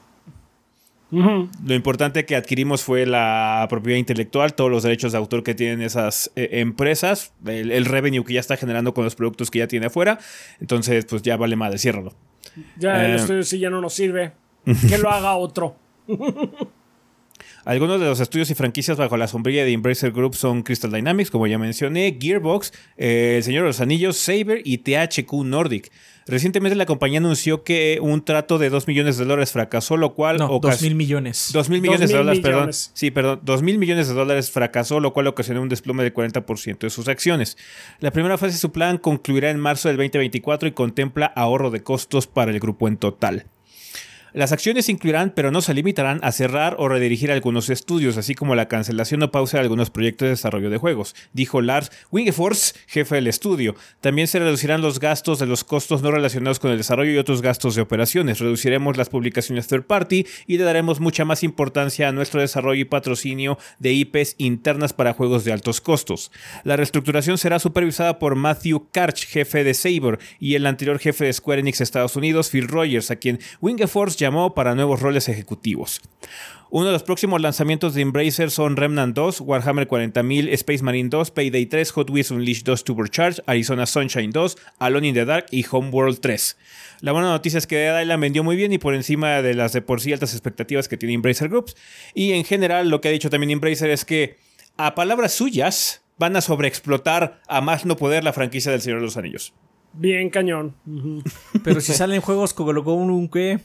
Lo 1.12 1.76
importante 1.76 2.26
que 2.26 2.38
adquirimos 2.38 2.82
fue 2.82 3.06
la 3.06 3.68
propiedad 3.70 4.00
intelectual, 4.00 4.54
todos 4.54 4.72
los 4.72 4.84
derechos 4.84 5.12
de 5.12 5.18
autor 5.18 5.44
que 5.44 5.54
tienen 5.56 5.82
esas 5.82 6.32
eh, 6.38 6.48
empresas, 6.54 7.34
el, 7.46 7.84
revenue 7.84 8.24
que 8.24 8.36
ya 8.36 8.40
está 8.40 8.56
generando 8.56 8.94
con 8.94 9.04
los 9.04 9.16
productos 9.16 9.52
que 9.52 9.60
ya 9.60 9.68
tiene 9.68 9.88
afuera. 9.88 10.18
Entonces, 10.62 11.04
pues 11.04 11.24
ya 11.24 11.36
vale 11.36 11.58
madre, 11.58 11.78
ciérralo. 11.78 12.14
Ya 12.78 13.06
el 13.06 13.16
estudio 13.16 13.44
sí 13.44 13.60
ya 13.60 13.70
no 13.70 13.82
nos 13.82 13.94
sirve. 13.94 14.32
que 14.90 14.98
lo 14.98 15.10
haga 15.10 15.36
otro. 15.36 15.83
Algunos 17.66 18.00
de 18.00 18.08
los 18.08 18.20
estudios 18.20 18.50
y 18.50 18.56
franquicias 18.56 18.98
bajo 18.98 19.16
la 19.16 19.28
sombrilla 19.28 19.64
de 19.64 19.72
Embracer 19.72 20.12
Group 20.12 20.36
son 20.36 20.64
Crystal 20.64 20.92
Dynamics, 20.92 21.32
como 21.32 21.48
ya 21.48 21.58
mencioné, 21.58 22.18
Gearbox, 22.20 22.74
eh, 22.98 23.36
El 23.38 23.44
Señor 23.44 23.64
de 23.64 23.68
los 23.68 23.80
Anillos, 23.80 24.18
Saber 24.18 24.62
y 24.66 24.80
THQ 24.80 25.32
Nordic. 25.46 25.90
Recientemente 26.26 26.76
la 26.76 26.86
compañía 26.86 27.20
anunció 27.20 27.64
que 27.64 28.00
un 28.02 28.24
trato 28.24 28.58
de 28.58 28.70
2 28.70 28.88
millones 28.88 29.18
de 29.18 29.26
dólares 29.26 29.52
fracasó, 29.52 29.98
lo 29.98 30.14
cual... 30.14 30.38
No, 30.38 30.60
2 30.60 30.82
mil 30.82 30.96
millones. 30.96 31.50
2 31.54 31.70
mil 31.70 31.82
millones 31.82 32.10
de 32.10 32.18
dólares, 32.18 32.42
perdón. 32.42 32.72
Sí, 32.72 33.12
perdón. 33.12 33.42
2 33.44 33.62
mil 33.62 33.78
millones 33.78 34.08
de 34.08 34.14
dólares 34.14 34.52
fracasó, 34.52 35.00
lo 35.00 35.14
cual 35.14 35.28
ocasionó 35.28 35.62
un 35.62 35.70
desplome 35.70 36.04
del 36.04 36.14
40% 36.14 36.80
de 36.80 36.90
sus 36.90 37.08
acciones. 37.08 37.58
La 38.00 38.12
primera 38.12 38.38
fase 38.38 38.54
de 38.54 38.60
su 38.60 38.72
plan 38.72 38.98
concluirá 38.98 39.50
en 39.50 39.60
marzo 39.60 39.90
del 39.90 39.98
2024 39.98 40.70
y 40.70 40.72
contempla 40.72 41.26
ahorro 41.28 41.72
de 41.72 41.84
costos 41.84 42.28
para 42.28 42.52
el 42.52 42.60
grupo 42.60 42.88
en 42.88 42.98
total. 42.98 43.46
Las 44.34 44.52
acciones 44.52 44.90
incluirán, 44.90 45.32
pero 45.36 45.52
no 45.52 45.62
se 45.62 45.76
limitarán, 45.76 46.20
a 46.24 46.32
cerrar 46.32 46.76
o 46.80 46.90
redirigir 46.90 47.32
algunos 47.32 47.70
estudios, 47.70 48.18
así 48.18 48.34
como 48.34 48.56
la 48.56 48.68
cancelación 48.68 49.22
o 49.22 49.32
pausa 49.32 49.58
de 49.58 49.62
algunos 49.62 49.92
proyectos 49.92 50.26
de 50.26 50.32
desarrollo 50.32 50.72
de 50.72 50.78
juegos, 50.78 51.16
dijo 51.34 51.62
Lars 51.62 51.92
Wingefors, 52.12 52.74
jefe 52.88 53.16
del 53.16 53.28
estudio. 53.28 53.76
También 54.02 54.28
se 54.28 54.40
reducirán 54.40 54.82
los 54.82 55.00
gastos 55.00 55.38
de 55.38 55.46
los 55.46 55.64
costos 55.64 56.02
no 56.02 56.10
relacionados 56.10 56.60
con 56.60 56.72
el 56.72 56.78
desarrollo 56.78 57.12
y 57.12 57.18
otros 57.18 57.44
gastos 57.44 57.76
de 57.76 57.84
operaciones. 57.84 58.40
Reduciremos 58.40 58.98
las 58.98 59.10
publicaciones 59.10 59.68
third 59.68 59.84
party 59.84 60.26
y 60.48 60.58
le 60.58 60.64
daremos 60.64 61.00
mucha 61.00 61.26
más 61.26 61.44
importancia 61.44 62.10
a 62.10 62.12
nuestro 62.12 62.42
desarrollo 62.42 62.82
y 62.82 62.86
patrocinio 62.86 63.60
de 63.78 63.94
IPs 63.94 64.36
internas 64.40 64.94
para 64.94 65.14
juegos 65.14 65.44
de 65.44 65.54
altos 65.54 65.80
costos. 65.80 66.32
La 66.64 66.76
reestructuración 66.76 67.38
será 67.38 67.60
supervisada 67.60 68.18
por 68.18 68.36
Matthew 68.36 68.90
Karch, 68.92 69.28
jefe 69.28 69.64
de 69.64 69.76
Saber, 69.76 70.18
y 70.40 70.56
el 70.56 70.66
anterior 70.66 70.98
jefe 70.98 71.26
de 71.26 71.34
Square 71.34 71.62
Enix 71.62 71.82
Estados 71.82 72.16
Unidos, 72.16 72.50
Phil 72.50 72.68
Rogers, 72.68 73.12
a 73.12 73.18
quien 73.18 73.40
Wingefors 73.62 74.23
llamó 74.24 74.54
para 74.54 74.74
nuevos 74.74 75.02
roles 75.02 75.28
ejecutivos. 75.28 76.02
Uno 76.70 76.88
de 76.88 76.94
los 76.94 77.04
próximos 77.04 77.40
lanzamientos 77.42 77.94
de 77.94 78.02
Embracer 78.02 78.50
son 78.50 78.78
Remnant 78.78 79.16
2, 79.16 79.42
Warhammer 79.42 79.88
40.000, 79.88 80.48
Space 80.54 80.82
Marine 80.82 81.10
2, 81.10 81.30
Payday 81.30 81.66
3, 81.68 81.92
Hot 81.92 82.10
Wheels 82.10 82.32
Unleashed 82.32 82.64
2 82.64 82.84
Tubercharge, 82.84 83.44
Arizona 83.46 83.86
Sunshine 83.86 84.32
2, 84.32 84.58
Alone 84.80 85.10
in 85.10 85.14
the 85.14 85.26
Dark 85.26 85.46
y 85.52 85.66
Homeworld 85.70 86.20
3. 86.20 86.58
La 87.02 87.12
buena 87.12 87.28
noticia 87.28 87.58
es 87.58 87.68
que 87.68 87.76
Dead 87.76 88.02
Island 88.02 88.22
vendió 88.22 88.44
muy 88.44 88.56
bien 88.56 88.74
y 88.74 88.80
por 88.80 88.96
encima 88.96 89.42
de 89.42 89.54
las 89.54 89.74
de 89.74 89.82
por 89.82 90.02
sí 90.02 90.14
altas 90.14 90.34
expectativas 90.34 90.88
que 90.88 90.98
tiene 90.98 91.14
Embracer 91.14 91.50
Groups. 91.50 91.76
Y 92.16 92.32
en 92.32 92.46
general 92.46 92.90
lo 92.90 93.02
que 93.02 93.10
ha 93.10 93.12
dicho 93.12 93.30
también 93.30 93.52
Embracer 93.52 93.92
es 93.92 94.06
que, 94.06 94.38
a 94.78 94.96
palabras 94.96 95.34
suyas, 95.34 96.02
van 96.18 96.36
a 96.38 96.42
sobreexplotar 96.42 97.42
a 97.48 97.62
más 97.62 97.86
no 97.86 97.98
poder 97.98 98.24
la 98.24 98.34
franquicia 98.34 98.72
del 98.72 98.82
Señor 98.82 99.00
de 99.00 99.06
los 99.06 99.18
Anillos. 99.18 99.54
Bien 99.94 100.32
cañón. 100.32 100.76
Pero 101.64 101.82
si 101.82 101.94
salen 101.94 102.22
juegos 102.22 102.54
como 102.54 102.74
lo 102.74 102.82
un 102.82 103.30
que 103.30 103.60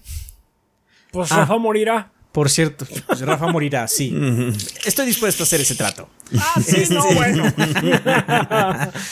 pues 1.10 1.32
ah. 1.32 1.38
Rafa 1.38 1.58
morirá. 1.58 2.12
Por 2.32 2.50
cierto, 2.50 2.86
pues 3.06 3.20
Rafa 3.22 3.46
morirá, 3.46 3.88
sí. 3.88 4.14
Estoy 4.84 5.06
dispuesto 5.06 5.42
a 5.42 5.44
hacer 5.44 5.60
ese 5.60 5.74
trato. 5.74 6.08
Ah, 6.38 6.60
sí, 6.64 6.84
no, 6.90 7.02
este. 7.02 7.14
bueno. 7.14 7.44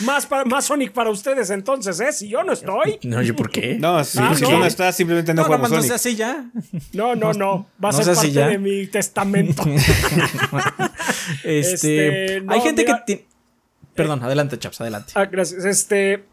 más, 0.04 0.28
más 0.44 0.64
Sonic 0.66 0.92
para 0.92 1.10
ustedes 1.10 1.50
entonces, 1.50 1.98
¿eh? 2.00 2.12
Si 2.12 2.28
yo 2.28 2.44
no 2.44 2.52
estoy. 2.52 2.98
No, 3.02 3.22
¿yo 3.22 3.34
por 3.34 3.50
qué? 3.50 3.78
No, 3.80 4.04
si, 4.04 4.18
ah, 4.20 4.32
tú 4.38 4.50
no 4.50 4.66
estás, 4.66 4.94
simplemente 4.94 5.32
no, 5.32 5.42
no 5.42 5.46
jugamos 5.46 5.70
no, 5.70 5.76
Sonic. 5.76 5.88
No, 5.88 5.94
así 5.96 6.14
ya. 6.14 6.44
No, 6.92 7.16
no, 7.16 7.32
no. 7.32 7.66
Va 7.82 7.88
a 7.88 7.92
ser 7.92 8.14
parte 8.14 8.30
de 8.30 8.58
mi 8.58 8.86
testamento. 8.86 9.64
este, 11.42 12.44
hay 12.46 12.60
gente 12.60 12.84
que... 12.84 13.26
Perdón, 13.94 14.22
adelante, 14.22 14.58
chaps, 14.58 14.82
adelante. 14.82 15.12
Ah, 15.16 15.24
gracias. 15.24 15.64
Este... 15.64 16.26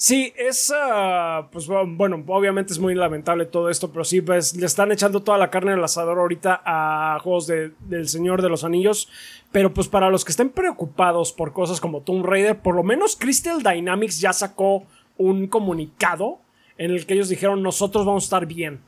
Sí, 0.00 0.32
es, 0.36 0.72
ah, 0.72 1.48
pues 1.50 1.66
bueno, 1.66 2.22
obviamente 2.28 2.72
es 2.72 2.78
muy 2.78 2.94
lamentable 2.94 3.46
todo 3.46 3.68
esto, 3.68 3.90
pero 3.90 4.04
sí, 4.04 4.20
pues 4.20 4.54
le 4.54 4.64
están 4.64 4.92
echando 4.92 5.24
toda 5.24 5.38
la 5.38 5.50
carne 5.50 5.72
al 5.72 5.82
asador 5.82 6.20
ahorita 6.20 6.62
a 6.64 7.18
juegos 7.20 7.48
de, 7.48 7.72
del 7.80 8.08
Señor 8.08 8.40
de 8.40 8.48
los 8.48 8.62
Anillos, 8.62 9.08
pero 9.50 9.74
pues 9.74 9.88
para 9.88 10.08
los 10.08 10.24
que 10.24 10.30
estén 10.30 10.50
preocupados 10.50 11.32
por 11.32 11.52
cosas 11.52 11.80
como 11.80 12.02
Tomb 12.02 12.24
Raider, 12.24 12.60
por 12.60 12.76
lo 12.76 12.84
menos 12.84 13.16
Crystal 13.16 13.60
Dynamics 13.60 14.20
ya 14.20 14.32
sacó 14.32 14.84
un 15.16 15.48
comunicado 15.48 16.38
en 16.76 16.92
el 16.92 17.04
que 17.04 17.14
ellos 17.14 17.28
dijeron 17.28 17.60
nosotros 17.64 18.06
vamos 18.06 18.22
a 18.22 18.26
estar 18.26 18.46
bien. 18.46 18.80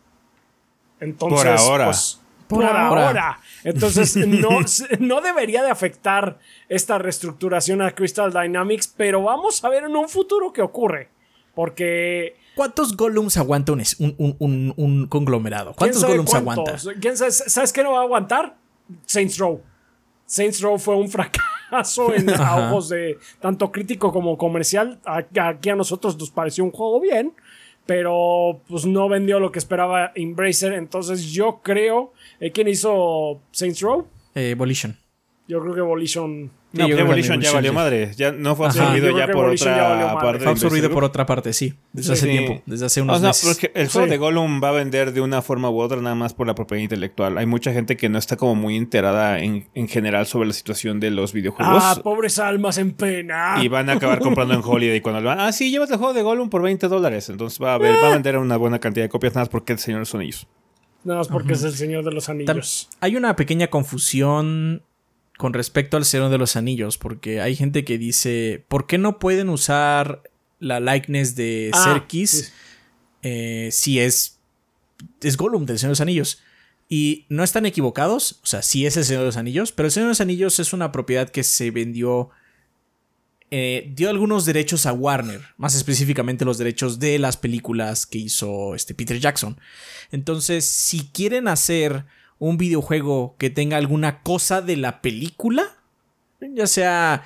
Entonces, 1.00 1.40
por 1.40 1.49
ahora. 1.49 1.85
Pues, 1.87 2.21
por, 2.50 2.64
ahora. 2.64 3.40
Entonces, 3.64 4.16
no, 4.26 4.59
no 4.99 5.21
debería 5.21 5.62
de 5.62 5.71
afectar 5.71 6.38
esta 6.69 6.99
reestructuración 6.99 7.80
a 7.80 7.92
Crystal 7.92 8.33
Dynamics, 8.33 8.92
pero 8.97 9.23
vamos 9.23 9.64
a 9.64 9.69
ver 9.69 9.85
en 9.85 9.97
un 9.97 10.09
futuro 10.09 10.52
qué 10.52 10.62
ocurre. 10.62 11.09
Porque. 11.54 12.37
¿Cuántos 12.54 12.97
Golems 12.97 13.37
aguanta 13.37 13.73
un, 13.73 13.83
un, 14.38 15.07
conglomerado? 15.09 15.75
¿Cuántos 15.75 16.04
Golems 16.04 16.35
aguanta? 16.35 16.76
¿Quién 17.00 17.16
sabe, 17.16 17.30
¿Sabes 17.30 17.73
qué 17.73 17.83
no 17.83 17.92
va 17.92 18.00
a 18.00 18.02
aguantar? 18.02 18.57
Saints 19.07 19.38
Row. 19.38 19.62
Saints 20.26 20.61
Row 20.61 20.78
fue 20.78 20.95
un 20.95 21.09
fracaso 21.09 22.14
en 22.14 22.28
ojos 22.40 22.88
de 22.88 23.19
tanto 23.40 23.73
crítico 23.73 24.12
como 24.12 24.37
comercial. 24.38 25.00
Aquí 25.04 25.71
a 25.71 25.76
nosotros 25.76 26.19
nos 26.19 26.30
pareció 26.30 26.64
un 26.64 26.71
juego 26.71 27.00
bien, 27.00 27.33
pero 27.90 28.61
pues 28.68 28.87
no 28.87 29.09
vendió 29.09 29.40
lo 29.40 29.50
que 29.50 29.59
esperaba 29.59 30.12
Embracer. 30.14 30.75
Entonces 30.75 31.32
yo 31.32 31.59
creo, 31.61 32.12
eh, 32.38 32.52
¿quién 32.52 32.68
hizo 32.68 33.40
Saints 33.50 33.80
Row? 33.80 34.06
Eh, 34.37 34.54
Volition. 34.56 34.97
Yo 35.49 35.61
creo 35.61 35.75
que 35.75 35.80
Volition 35.80 36.52
no, 36.73 36.87
Evolution 36.87 37.41
ya 37.41 37.53
valió 37.53 37.73
madre. 37.73 38.12
Ya 38.17 38.31
no 38.31 38.55
fue 38.55 38.67
absorbido 38.67 39.17
ya 39.17 39.27
por 39.29 39.50
otra 39.50 40.15
parte. 40.15 40.45
Fue 40.45 40.53
absorbido 40.53 40.91
por 40.91 41.05
otra 41.05 41.27
parte, 41.27 41.53
sí. 41.53 41.75
Desde 41.93 42.12
hace 42.12 42.29
tiempo. 42.29 42.62
Desde 42.67 42.87
hace 42.87 43.03
unos 43.03 43.23
o 43.23 43.33
sea, 43.33 43.71
el 43.75 43.89
juego 43.89 44.07
de 44.07 44.17
Gollum 44.17 44.62
va 44.62 44.69
a 44.69 44.73
vender 44.73 45.12
de 45.12 45.21
una 45.21 45.43
forma 45.43 45.69
u 45.71 45.81
otra 45.81 46.00
nada 46.00 46.15
más 46.15 46.35
por 46.35 46.47
la 46.47 46.55
propiedad 46.55 46.83
intelectual. 46.83 47.39
Hay 47.39 47.47
mucha 47.47 47.73
gente 47.73 47.97
que 47.97 48.09
no 48.09 48.19
está 48.19 48.37
como 48.37 48.55
muy 48.55 48.77
enterada 48.77 49.41
en, 49.41 49.67
en 49.75 49.89
general 49.89 50.27
sobre 50.27 50.47
la 50.47 50.53
situación 50.53 51.00
de 51.00 51.11
los 51.11 51.33
videojuegos. 51.33 51.83
Ah, 51.85 52.00
pobres 52.03 52.39
almas 52.39 52.79
en 52.79 52.93
pena. 52.93 53.57
Y 53.61 53.69
van 53.69 53.91
a 53.91 53.95
acabar 53.95 54.21
comprando 54.21 54.55
en 54.55 54.61
Holiday 54.65 55.00
cuando 55.00 55.21
lo 55.21 55.29
van. 55.29 55.41
Ah, 55.41 55.53
sí, 55.53 55.71
llevas 55.71 55.91
el 55.91 55.97
juego 55.97 56.15
de 56.15 56.23
Gollum 56.23 56.50
por 56.50 56.62
20 56.62 56.87
dólares. 56.89 57.29
Entonces 57.29 57.61
va 57.61 57.75
a, 57.75 57.79
ver, 57.79 57.95
va 58.03 58.09
a 58.09 58.12
vender 58.12 58.39
una 58.39 58.57
buena 58.57 58.79
cantidad 58.79 59.05
de 59.05 59.09
copias 59.09 59.35
nada 59.35 59.43
más 59.43 59.49
porque 59.49 59.73
el 59.73 59.79
señor 59.81 60.07
son 60.07 60.23
ellos. 60.23 60.47
Nada 61.03 61.21
más 61.21 61.29
porque 61.29 61.55
es 61.55 61.62
el 61.65 61.73
señor 61.73 62.05
de 62.05 62.12
los 62.12 62.29
anillos. 62.29 62.89
Hay 63.00 63.17
una 63.17 63.35
pequeña 63.35 63.69
confusión 63.69 64.83
con 65.40 65.54
respecto 65.54 65.97
al 65.97 66.04
Señor 66.04 66.28
de 66.30 66.37
los 66.37 66.54
Anillos, 66.54 66.99
porque 66.99 67.40
hay 67.40 67.56
gente 67.56 67.82
que 67.82 67.97
dice, 67.97 68.62
¿por 68.68 68.87
qué 68.87 68.99
no 68.99 69.18
pueden 69.18 69.49
usar 69.49 70.23
la 70.59 70.80
likeness 70.80 71.35
de 71.35 71.70
ah, 71.73 71.82
Serkis 71.82 72.52
eh, 73.23 73.70
si 73.73 74.00
es, 74.00 74.38
es 75.23 75.38
Gollum 75.38 75.64
del 75.64 75.78
Señor 75.78 75.88
de 75.88 75.92
los 75.92 76.00
Anillos? 76.02 76.42
Y 76.90 77.25
no 77.30 77.42
están 77.42 77.64
equivocados, 77.64 78.40
o 78.42 78.47
sea, 78.47 78.61
sí 78.61 78.85
es 78.85 78.99
el 78.99 79.06
Señor 79.06 79.20
de 79.20 79.28
los 79.28 79.38
Anillos, 79.38 79.73
pero 79.73 79.87
el 79.87 79.92
Señor 79.92 80.09
de 80.09 80.11
los 80.11 80.20
Anillos 80.20 80.59
es 80.59 80.75
una 80.75 80.92
propiedad 80.92 81.30
que 81.30 81.42
se 81.42 81.70
vendió, 81.70 82.28
eh, 83.50 83.90
dio 83.97 84.11
algunos 84.11 84.44
derechos 84.44 84.85
a 84.85 84.92
Warner, 84.92 85.40
más 85.56 85.75
específicamente 85.75 86.44
los 86.44 86.59
derechos 86.59 86.99
de 86.99 87.18
las 87.18 87.38
películas 87.38 88.04
que 88.04 88.18
hizo 88.18 88.75
este 88.75 88.94
Peter 88.94 89.18
Jackson. 89.18 89.59
Entonces, 90.11 90.66
si 90.66 91.09
quieren 91.14 91.49
hacer 91.49 92.04
un 92.40 92.56
videojuego 92.56 93.37
que 93.38 93.50
tenga 93.50 93.76
alguna 93.76 94.23
cosa 94.23 94.62
de 94.62 94.76
la 94.76 95.02
película, 95.02 95.76
ya 96.40 96.66
sea 96.66 97.23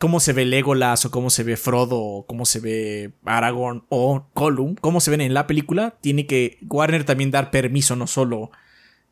cómo 0.00 0.20
se 0.20 0.32
ve 0.32 0.46
Legolas 0.46 1.04
o 1.04 1.10
cómo 1.10 1.28
se 1.28 1.42
ve 1.42 1.56
Frodo 1.56 2.00
o 2.00 2.26
cómo 2.26 2.46
se 2.46 2.58
ve 2.58 3.12
Aragorn 3.24 3.84
o 3.90 4.26
Gollum, 4.34 4.74
cómo 4.74 5.00
se 5.00 5.10
ven 5.10 5.20
en 5.20 5.34
la 5.34 5.46
película, 5.46 5.96
tiene 6.00 6.26
que 6.26 6.58
Warner 6.66 7.04
también 7.04 7.30
dar 7.30 7.50
permiso, 7.50 7.94
no 7.94 8.06
solo 8.06 8.50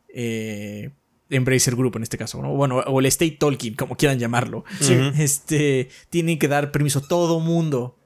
eh, 0.09 0.90
Embracer 1.28 1.76
Group 1.76 1.97
en 1.97 2.05
este 2.05 2.16
caso, 2.16 2.40
¿no? 2.40 2.55
bueno, 2.55 2.78
o 2.78 2.99
el 2.99 3.07
State 3.07 3.37
Tolkien, 3.38 3.75
como 3.75 3.97
quieran 3.97 4.19
llamarlo. 4.19 4.64
Este, 5.19 5.90
tiene 6.09 6.38
que 6.38 6.49
dar 6.49 6.73
permiso 6.73 7.02
todo 7.02 7.40
mundo 7.40 7.99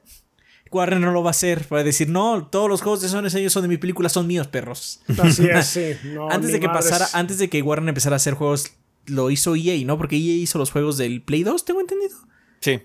Warner 0.71 1.01
no 1.01 1.13
lo 1.13 1.23
va 1.23 1.31
a 1.31 1.33
hacer. 1.33 1.67
Va 1.73 1.81
a 1.81 1.85
decir, 1.85 2.09
no, 2.09 2.47
todos 2.47 2.69
los 2.69 2.83
juegos 2.83 3.01
de 3.01 3.09
Sony 3.09 3.27
ellos 3.37 3.53
son 3.53 3.63
de 3.63 3.69
mi 3.69 3.77
película, 3.77 4.09
son 4.09 4.27
míos, 4.27 4.47
perros. 4.47 5.01
Así 5.19 5.47
es, 5.47 5.67
sí. 5.67 5.97
antes 6.31 6.53
de 6.53 6.61
que 6.61 6.69
pasara, 6.69 7.09
antes 7.13 7.39
de 7.39 7.49
que 7.49 7.63
Warner 7.63 7.89
empezara 7.89 8.17
a 8.17 8.19
hacer 8.19 8.35
juegos, 8.35 8.73
lo 9.07 9.31
hizo 9.31 9.57
EA, 9.57 9.85
¿no? 9.85 9.99
Porque 9.99 10.17
EA 10.17 10.37
hizo 10.37 10.59
los 10.59 10.71
juegos 10.71 10.97
del 10.97 11.23
Play 11.23 11.43
2, 11.43 11.65
tengo 11.65 11.81
entendido. 11.81 12.17
Sí. 12.61 12.81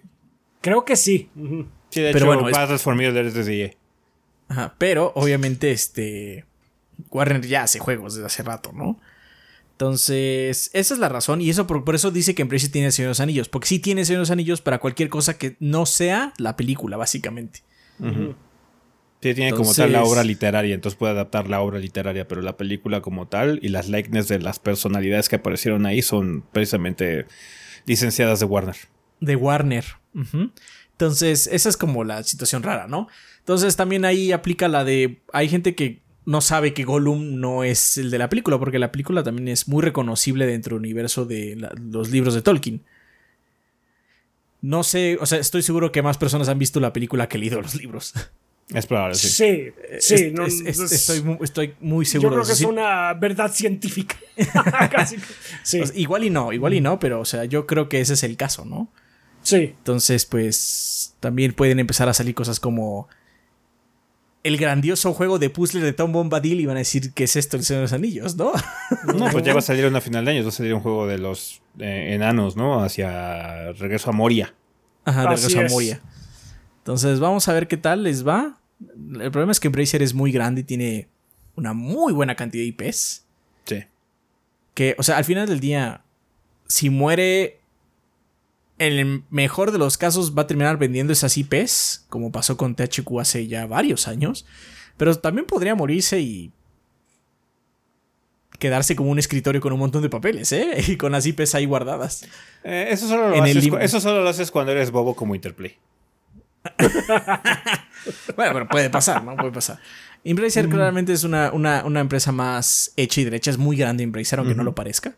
Creo 0.61 0.85
que 0.85 0.95
sí. 0.95 1.29
Sí, 1.89 2.01
de 2.01 2.11
pero 2.11 2.25
hecho, 2.33 2.41
bueno, 2.41 2.57
Battles 2.57 2.81
for 2.81 2.97
desde 2.97 3.63
EA. 3.63 3.71
Ajá, 4.47 4.75
pero 4.77 5.11
obviamente 5.15 5.71
este 5.71 6.45
Warner 7.09 7.45
ya 7.45 7.63
hace 7.63 7.79
juegos 7.79 8.15
desde 8.15 8.27
hace 8.27 8.43
rato, 8.43 8.71
¿no? 8.73 8.99
Entonces, 9.75 10.69
esa 10.71 10.93
es 10.93 10.99
la 11.01 11.09
razón. 11.09 11.41
Y 11.41 11.49
eso 11.49 11.67
por, 11.67 11.83
eso 11.93 12.09
dice 12.09 12.33
que 12.33 12.41
Embracer 12.41 12.71
tiene 12.71 12.87
el 12.87 12.93
Señor 12.93 13.07
de 13.07 13.11
los 13.11 13.19
Anillos. 13.19 13.49
Porque 13.49 13.67
sí 13.67 13.79
tiene 13.79 14.01
el 14.01 14.07
Señor 14.07 14.19
de 14.19 14.21
los 14.21 14.31
Anillos 14.31 14.61
para 14.61 14.79
cualquier 14.79 15.09
cosa 15.09 15.37
que 15.37 15.57
no 15.59 15.85
sea 15.85 16.33
la 16.37 16.55
película, 16.55 16.95
básicamente. 16.95 17.61
Sí, 17.99 19.33
tiene 19.33 19.53
como 19.53 19.73
tal 19.73 19.91
la 19.91 20.03
obra 20.03 20.23
literaria, 20.23 20.75
entonces 20.75 20.97
puede 20.97 21.13
adaptar 21.13 21.49
la 21.49 21.59
obra 21.61 21.79
literaria, 21.79 22.27
pero 22.27 22.43
la 22.43 22.57
película 22.57 23.01
como 23.01 23.27
tal 23.27 23.59
y 23.63 23.69
las 23.69 23.89
likeness 23.89 24.27
de 24.27 24.37
las 24.37 24.59
personalidades 24.59 25.29
que 25.29 25.37
aparecieron 25.37 25.87
ahí 25.87 26.03
son 26.03 26.43
precisamente 26.51 27.25
licenciadas 27.87 28.39
de 28.39 28.45
Warner. 28.45 28.75
De 29.21 29.35
Warner. 29.35 29.85
Entonces, 30.91 31.47
esa 31.47 31.69
es 31.69 31.75
como 31.75 32.03
la 32.03 32.21
situación 32.21 32.61
rara, 32.61 32.87
¿no? 32.87 33.07
Entonces 33.39 33.75
también 33.75 34.05
ahí 34.05 34.31
aplica 34.31 34.67
la 34.67 34.83
de. 34.83 35.21
Hay 35.33 35.49
gente 35.49 35.73
que 35.73 36.03
no 36.25 36.41
sabe 36.41 36.73
que 36.73 36.83
Gollum 36.83 37.39
no 37.39 37.63
es 37.63 37.97
el 37.97 38.11
de 38.11 38.17
la 38.17 38.29
película, 38.29 38.59
porque 38.59 38.79
la 38.79 38.91
película 38.91 39.23
también 39.23 39.47
es 39.47 39.67
muy 39.67 39.81
reconocible 39.81 40.45
dentro 40.45 40.75
del 40.75 40.81
universo 40.81 41.25
de 41.25 41.69
los 41.79 42.11
libros 42.11 42.33
de 42.33 42.41
Tolkien. 42.41 42.83
No 44.65 44.81
sé, 44.81 45.19
o 45.21 45.27
sea, 45.27 45.37
estoy 45.37 45.61
seguro 45.61 45.91
que 45.91 46.01
más 46.01 46.17
personas 46.17 46.49
han 46.49 46.57
visto 46.57 46.79
la 46.79 46.91
película 46.91 47.29
que 47.29 47.37
leído 47.37 47.61
los 47.61 47.75
libros. 47.75 48.13
Es 48.73 48.87
probable, 48.87 49.13
sí. 49.13 49.29
Sí, 49.29 49.71
sí. 49.99 50.33
estoy, 51.39 51.75
muy 51.81 52.03
seguro. 52.03 52.31
Yo 52.31 52.35
creo 52.35 52.45
que 52.47 52.51
es 52.51 52.61
una 52.61 53.13
verdad 53.13 53.53
científica. 53.53 54.15
igual 55.93 56.23
y 56.23 56.31
no, 56.31 56.51
igual 56.51 56.73
y 56.73 56.81
no, 56.81 56.97
pero 56.97 57.19
o 57.19 57.25
sea, 57.25 57.45
yo 57.45 57.67
creo 57.67 57.89
que 57.89 58.01
ese 58.01 58.13
es 58.13 58.23
el 58.23 58.37
caso, 58.37 58.65
¿no? 58.65 58.91
Sí. 59.43 59.75
Entonces, 59.77 60.25
pues, 60.25 61.13
también 61.19 61.53
pueden 61.53 61.79
empezar 61.79 62.09
a 62.09 62.15
salir 62.15 62.33
cosas 62.33 62.59
como 62.59 63.07
el 64.45 64.57
grandioso 64.57 65.11
juego 65.11 65.39
de 65.39 65.49
puzzle 65.49 65.81
de 65.81 65.91
Tom 65.91 66.11
Bombadil 66.11 66.59
y 66.59 66.67
van 66.67 66.75
a 66.75 66.79
decir 66.79 67.13
que 67.13 67.23
es 67.23 67.35
esto 67.35 67.57
el 67.57 67.63
Señor 67.63 67.79
de 67.79 67.83
los 67.85 67.93
Anillos, 67.93 68.35
¿no? 68.35 68.51
No, 69.17 69.31
pues 69.31 69.43
ya 69.43 69.53
va 69.53 69.59
a 69.59 69.63
salir 69.63 69.87
una 69.87 70.01
final 70.01 70.23
de 70.23 70.31
año, 70.31 70.43
va 70.43 70.49
a 70.49 70.51
salir 70.51 70.75
un 70.75 70.81
juego 70.81 71.07
de 71.07 71.17
los 71.17 71.63
eh, 71.79 72.13
enanos, 72.13 72.55
¿no? 72.55 72.83
Hacia 72.83 73.71
Regreso 73.71 74.11
a 74.11 74.13
Moria. 74.13 74.53
Ajá, 75.03 75.29
Regreso 75.29 75.59
a 75.59 75.67
Moria. 75.67 75.99
Entonces, 76.77 77.19
vamos 77.19 77.47
a 77.47 77.53
ver 77.53 77.67
qué 77.67 77.77
tal 77.77 78.03
les 78.03 78.25
va. 78.25 78.59
El 78.79 79.31
problema 79.31 79.51
es 79.51 79.59
que 79.59 79.65
Embracer 79.65 80.03
es 80.03 80.13
muy 80.13 80.31
grande 80.31 80.61
y 80.61 80.63
tiene 80.63 81.07
una 81.55 81.73
muy 81.73 82.13
buena 82.13 82.35
cantidad 82.35 82.61
de 82.61 82.67
IPs. 82.67 83.25
Sí. 83.65 83.83
Que, 84.75 84.95
o 84.99 85.01
sea, 85.01 85.17
al 85.17 85.25
final 85.25 85.47
del 85.47 85.59
día, 85.59 86.03
si 86.67 86.91
muere 86.91 87.61
en 88.77 88.93
el 88.93 89.23
mejor 89.29 89.71
de 89.71 89.77
los 89.77 89.97
casos 89.97 90.37
va 90.37 90.43
a 90.43 90.47
terminar 90.47 90.77
vendiendo 90.77 91.13
esas 91.13 91.37
IPs, 91.37 92.05
como 92.09 92.31
pasó 92.31 92.57
con 92.57 92.75
THQ 92.75 93.19
hace 93.19 93.47
ya 93.47 93.65
varios 93.65 94.07
años, 94.07 94.45
pero 94.97 95.15
también 95.17 95.45
podría 95.45 95.75
morirse 95.75 96.19
y 96.19 96.51
quedarse 98.59 98.95
como 98.95 99.11
un 99.11 99.19
escritorio 99.19 99.61
con 99.61 99.73
un 99.73 99.79
montón 99.79 100.01
de 100.01 100.09
papeles, 100.09 100.51
¿eh? 100.51 100.83
Y 100.87 100.97
con 100.97 101.11
las 101.11 101.25
IPs 101.25 101.55
ahí 101.55 101.65
guardadas. 101.65 102.25
Eh, 102.63 102.87
eso, 102.91 103.07
solo 103.07 103.29
lo 103.29 103.43
haces, 103.43 103.69
eso 103.81 103.99
solo 104.01 104.23
lo 104.23 104.29
haces 104.29 104.51
cuando 104.51 104.71
eres 104.71 104.91
bobo 104.91 105.15
como 105.15 105.35
Interplay. 105.35 105.77
bueno, 108.35 108.53
pero 108.53 108.67
puede 108.67 108.89
pasar, 108.89 109.23
¿no? 109.23 109.35
Puede 109.35 109.51
pasar. 109.51 109.79
Embracer 110.23 110.67
claramente 110.67 111.13
es 111.13 111.23
una, 111.23 111.51
empresa 111.99 112.31
más 112.31 112.91
hecha 112.97 113.21
y 113.21 113.25
derecha, 113.25 113.51
es 113.51 113.57
muy 113.57 113.77
grande 113.77 114.03
Embracer, 114.03 114.39
aunque 114.39 114.55
no 114.55 114.63
lo 114.63 114.73
parezca. 114.73 115.15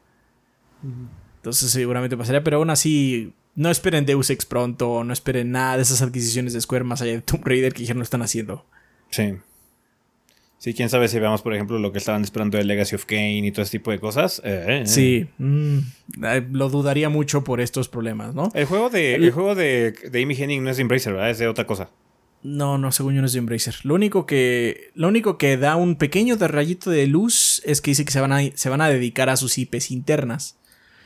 Entonces 1.37 1.71
seguramente 1.71 2.17
pasaría, 2.17 2.43
pero 2.43 2.57
aún 2.57 2.69
así 2.69 3.33
no 3.57 3.71
esperen 3.71 4.05
Deus 4.05 4.29
Ex 4.29 4.45
pronto, 4.45 5.03
no 5.03 5.11
esperen 5.11 5.51
nada 5.51 5.77
de 5.77 5.81
esas 5.81 6.03
adquisiciones 6.03 6.53
de 6.53 6.61
Square 6.61 6.83
más 6.83 7.01
allá 7.01 7.13
de 7.13 7.21
Tomb 7.21 7.43
Raider 7.43 7.73
que 7.73 7.83
ya 7.83 7.95
no 7.95 8.03
están 8.03 8.21
haciendo. 8.21 8.65
Sí. 9.09 9.33
Sí, 10.59 10.75
quién 10.75 10.89
sabe 10.89 11.07
si 11.07 11.19
veamos, 11.19 11.41
por 11.41 11.55
ejemplo, 11.55 11.79
lo 11.79 11.91
que 11.91 11.97
estaban 11.97 12.23
esperando 12.23 12.59
de 12.59 12.63
Legacy 12.63 12.95
of 12.95 13.05
Kane 13.05 13.47
y 13.47 13.51
todo 13.51 13.63
ese 13.63 13.79
tipo 13.79 13.89
de 13.89 13.99
cosas. 13.99 14.41
Eh, 14.45 14.65
eh, 14.67 14.81
eh. 14.81 14.87
Sí, 14.87 15.27
mm, 15.39 15.79
lo 16.51 16.69
dudaría 16.69 17.09
mucho 17.09 17.43
por 17.43 17.59
estos 17.59 17.89
problemas, 17.89 18.35
¿no? 18.35 18.51
El 18.53 18.65
juego 18.65 18.91
de, 18.91 19.15
el, 19.15 19.31
juego 19.31 19.55
de, 19.55 19.91
de 19.91 20.23
Amy 20.23 20.35
Henning 20.35 20.63
no 20.63 20.69
es 20.69 20.77
de 20.77 20.81
Embracer, 20.83 21.13
¿verdad? 21.13 21.31
Es 21.31 21.39
de 21.39 21.47
otra 21.47 21.65
cosa. 21.65 21.89
No, 22.43 22.77
no, 22.77 22.91
según 22.91 23.15
yo 23.15 23.21
no 23.21 23.27
es 23.27 23.33
de 23.33 23.39
Embracer. 23.39 23.75
Lo 23.83 23.95
único 23.95 24.27
que, 24.27 24.91
lo 24.93 25.07
único 25.07 25.39
que 25.39 25.57
da 25.57 25.75
un 25.77 25.95
pequeño 25.95 26.35
rayito 26.35 26.91
de 26.91 27.07
luz 27.07 27.63
es 27.65 27.81
que 27.81 27.89
dice 27.89 28.05
que 28.05 28.11
se 28.11 28.21
van 28.21 28.33
a, 28.33 28.41
se 28.53 28.69
van 28.69 28.81
a 28.81 28.89
dedicar 28.89 29.29
a 29.29 29.37
sus 29.37 29.57
IPs 29.57 29.89
internas. 29.89 30.59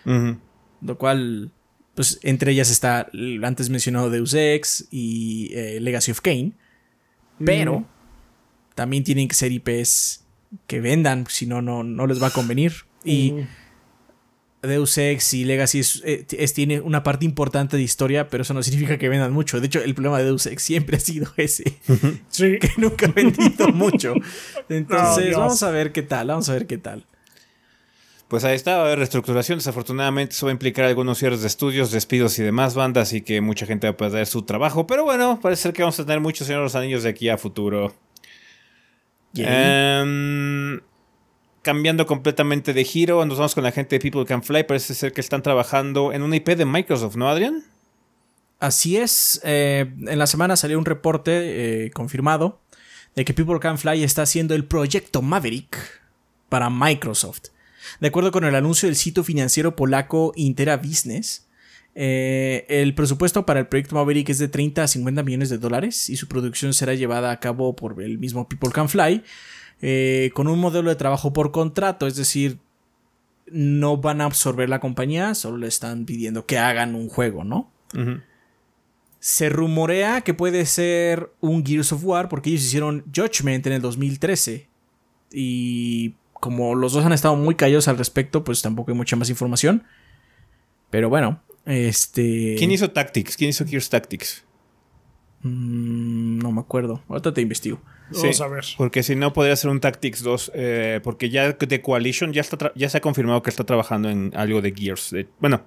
Lo 0.04 0.98
cual 0.98 1.52
pues 1.96 2.20
entre 2.24 2.52
ellas 2.52 2.70
está 2.70 3.10
el 3.14 3.44
antes 3.44 3.70
mencionado 3.70 4.10
Deus 4.10 4.34
Ex 4.34 4.88
y 4.92 5.52
eh, 5.54 5.80
Legacy 5.80 6.12
of 6.12 6.22
Kane. 6.22 6.54
Pero 7.44 7.88
también 8.76 9.04
tienen 9.04 9.28
que 9.28 9.36
ser 9.36 9.52
IPs 9.52 10.24
que 10.68 10.80
vendan, 10.80 11.26
si 11.28 11.48
no, 11.48 11.62
no 11.62 12.08
les 12.08 12.22
va 12.22 12.28
a 12.28 12.32
convenir. 12.32 12.74
Y 13.04 13.34
Deus 14.62 14.98
Ex 14.98 15.34
y 15.34 15.44
Legacy 15.44 15.82
eh, 16.04 16.26
es, 16.38 16.54
tiene 16.54 16.82
una 16.82 17.04
parte 17.04 17.26
importante 17.26 17.78
de 17.78 17.84
historia, 17.84 18.28
pero 18.30 18.44
eso 18.44 18.54
no 18.54 18.62
significa 18.62 18.98
que 18.98 19.10
vendan 19.10 19.34
mucho. 19.34 19.60
De 19.60 19.68
hecho, 19.68 19.82
el 19.82 19.96
problema 19.96 20.20
de 20.20 20.26
Deus 20.26 20.46
Ex 20.46 20.62
siempre 20.62 20.98
ha 20.98 21.00
sido 21.00 21.32
ese. 21.38 21.64
Que 22.38 22.72
nunca 22.78 23.08
ha 23.08 23.12
vendido 23.12 23.68
mucho. 23.74 24.14
Entonces, 24.70 25.36
vamos 25.36 25.64
a 25.64 25.72
ver 25.72 25.92
qué 25.92 26.04
tal, 26.04 26.28
vamos 26.28 26.50
a 26.50 26.54
ver 26.54 26.68
qué 26.68 26.78
tal. 26.78 27.06
Pues 28.32 28.46
ahí 28.46 28.56
está, 28.56 28.78
va 28.78 28.84
a 28.84 28.86
haber 28.86 29.00
reestructuración. 29.00 29.58
Desafortunadamente 29.58 30.34
eso 30.34 30.46
va 30.46 30.52
a 30.52 30.54
implicar 30.54 30.86
algunos 30.86 31.18
cierres 31.18 31.42
de 31.42 31.48
estudios, 31.48 31.92
despidos 31.92 32.40
y 32.40 32.44
demás 32.44 32.76
bandas 32.76 33.12
y 33.12 33.20
que 33.24 33.42
mucha 33.42 33.66
gente 33.66 33.88
va 33.88 33.92
a 33.92 33.98
perder 33.98 34.26
su 34.26 34.44
trabajo. 34.44 34.88
Pero 34.88 35.04
bueno, 35.04 35.38
parece 35.42 35.64
ser 35.64 35.74
que 35.74 35.82
vamos 35.82 36.00
a 36.00 36.06
tener 36.06 36.22
muchos 36.22 36.48
señores 36.48 36.64
los 36.64 36.76
anillos 36.76 37.04
de 37.04 37.10
aquí 37.10 37.28
a 37.28 37.38
futuro. 37.38 37.94
Em, 39.36 40.80
cambiando 41.62 42.06
completamente 42.06 42.72
de 42.72 42.86
giro, 42.86 43.26
nos 43.26 43.38
vamos 43.38 43.54
con 43.54 43.66
la 43.66 43.74
gente 43.74 43.98
de 43.98 44.00
People 44.00 44.24
Can 44.24 44.44
Fly. 44.44 44.64
Parece 44.64 44.94
ser 44.94 45.12
que 45.12 45.20
están 45.20 45.44
trabajando 45.44 46.14
en 46.14 46.22
una 46.22 46.38
IP 46.38 46.56
de 46.56 46.64
Microsoft, 46.64 47.18
¿no, 47.18 47.28
Adrián? 47.28 47.66
Así 48.62 48.96
es. 48.96 49.42
Eh, 49.44 49.94
en 50.08 50.18
la 50.18 50.26
semana 50.26 50.56
salió 50.56 50.80
un 50.80 50.86
reporte 50.86 51.88
eh, 51.88 51.92
confirmado 51.92 52.62
de 53.14 53.26
que 53.26 53.34
People 53.34 53.60
Can 53.60 53.78
Fly 53.78 54.06
está 54.06 54.22
haciendo 54.22 54.56
el 54.56 54.64
proyecto 54.64 55.22
Maverick 55.22 55.78
para 56.48 56.70
Microsoft. 56.70 57.50
De 58.00 58.08
acuerdo 58.08 58.32
con 58.32 58.46
el 58.46 58.56
anuncio 58.56 58.88
del 58.88 58.96
sitio 58.96 59.24
financiero 59.24 59.76
polaco 59.76 60.34
Intera 60.36 60.78
Business, 60.78 61.48
eh, 61.94 62.66
el 62.70 62.96
presupuesto 62.96 63.46
para 63.46 63.60
el 63.60 63.68
proyecto 63.68 63.96
Maverick 63.96 64.30
es 64.30 64.40
de 64.40 64.48
30 64.48 64.84
a 64.84 64.88
50 64.88 65.24
millones 65.24 65.50
de 65.50 65.58
dólares 65.58 66.10
y 66.10 66.16
su 66.16 66.28
producción 66.28 66.74
será 66.74 66.94
llevada 66.94 67.32
a 67.32 67.40
cabo 67.40 67.76
por 67.76 68.02
el 68.02 68.18
mismo 68.18 68.48
People 68.48 68.72
Can 68.72 68.88
Fly 68.88 69.24
eh, 69.82 70.32
con 70.34 70.48
un 70.48 70.60
modelo 70.60 70.90
de 70.90 70.96
trabajo 70.96 71.34
por 71.34 71.52
contrato, 71.52 72.08
es 72.08 72.16
decir, 72.16 72.60
no 73.48 73.98
van 73.98 74.22
a 74.22 74.26
absorber 74.26 74.70
la 74.70 74.80
compañía, 74.80 75.36
solo 75.36 75.58
le 75.58 75.68
están 75.68 76.06
pidiendo 76.06 76.46
que 76.46 76.60
hagan 76.60 76.96
un 76.96 77.10
juego, 77.10 77.44
¿no? 77.44 77.70
Se 79.20 79.50
rumorea 79.50 80.22
que 80.22 80.34
puede 80.34 80.66
ser 80.66 81.32
un 81.42 81.66
Gears 81.66 81.92
of 81.92 82.06
War 82.06 82.30
porque 82.30 82.52
ellos 82.52 82.64
hicieron 82.64 83.04
Judgment 83.14 83.68
en 83.68 83.74
el 83.74 83.82
2013 83.82 84.68
y 85.34 86.14
como 86.42 86.76
los 86.76 86.92
dos 86.92 87.06
han 87.06 87.14
estado 87.14 87.38
muy 87.38 87.56
callados 87.56 87.88
al 87.88 87.98
respecto, 87.98 88.44
pues 88.44 88.62
tampoco 88.62 88.92
hay 88.92 88.98
mucha 88.98 89.16
más 89.16 89.30
información. 89.30 89.84
Pero 90.90 91.08
bueno, 91.08 91.42
este. 91.66 92.56
¿Quién 92.58 92.72
hizo 92.72 92.90
Tactics? 92.90 93.38
¿Quién 93.38 93.52
hizo 93.52 93.66
Gears 93.66 93.90
Tactics? 93.90 94.44
Mm, 95.44 96.40
no 96.40 96.52
me 96.52 96.60
acuerdo. 96.60 97.04
Ahorita 97.08 97.34
te 97.34 97.42
investigo. 97.42 97.80
Vamos 98.10 98.42
a 98.42 98.48
ver. 98.48 98.66
Porque 98.76 99.04
si 99.04 99.16
no, 99.16 99.32
podría 99.32 99.56
ser 99.56 99.70
un 99.70 99.80
Tactics 99.80 100.24
2. 100.24 100.52
Eh, 100.56 101.00
porque 101.04 101.30
ya 101.30 101.54
de 101.54 101.82
Coalition 101.82 102.34
ya, 102.34 102.42
está 102.42 102.74
ya 102.76 102.90
se 102.90 102.98
ha 102.98 103.02
confirmado 103.02 103.44
que 103.44 103.52
está 103.52 103.64
trabajando 103.64 104.10
en 104.10 104.34
algo 104.36 104.62
de 104.62 104.74
Gears. 104.76 105.16
bueno, 105.40 105.64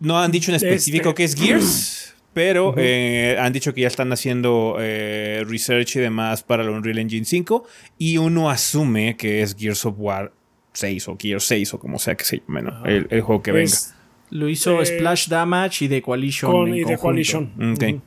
no 0.00 0.18
han 0.18 0.32
dicho 0.32 0.50
en 0.50 0.56
específico 0.56 1.14
que 1.14 1.24
es 1.24 1.34
Gears. 1.34 2.14
Pero 2.34 2.74
eh, 2.76 3.36
han 3.40 3.52
dicho 3.52 3.74
que 3.74 3.80
ya 3.80 3.88
están 3.88 4.12
haciendo 4.12 4.76
eh, 4.78 5.44
research 5.46 5.96
y 5.96 6.00
demás 6.00 6.42
para 6.42 6.62
el 6.62 6.68
Unreal 6.68 6.98
Engine 6.98 7.24
5. 7.24 7.66
Y 7.98 8.18
uno 8.18 8.50
asume 8.50 9.16
que 9.16 9.42
es 9.42 9.56
Gears 9.56 9.84
of 9.86 9.96
War 9.98 10.32
6 10.72 11.08
o 11.08 11.16
Gears 11.18 11.44
6 11.44 11.74
o 11.74 11.80
como 11.80 11.98
sea 11.98 12.14
que 12.14 12.24
se 12.24 12.42
llame, 12.46 12.70
el, 12.84 13.20
juego 13.22 13.42
que 13.42 13.52
venga. 13.52 13.76
Lo 14.30 14.48
hizo 14.48 14.84
Splash 14.84 15.28
Damage 15.28 15.86
y 15.86 15.88
The 15.88 16.02
Coalition. 16.02 16.74
y 16.74 16.84
The 16.84 16.98
Coalition. 16.98 17.72
Okay 17.74 18.00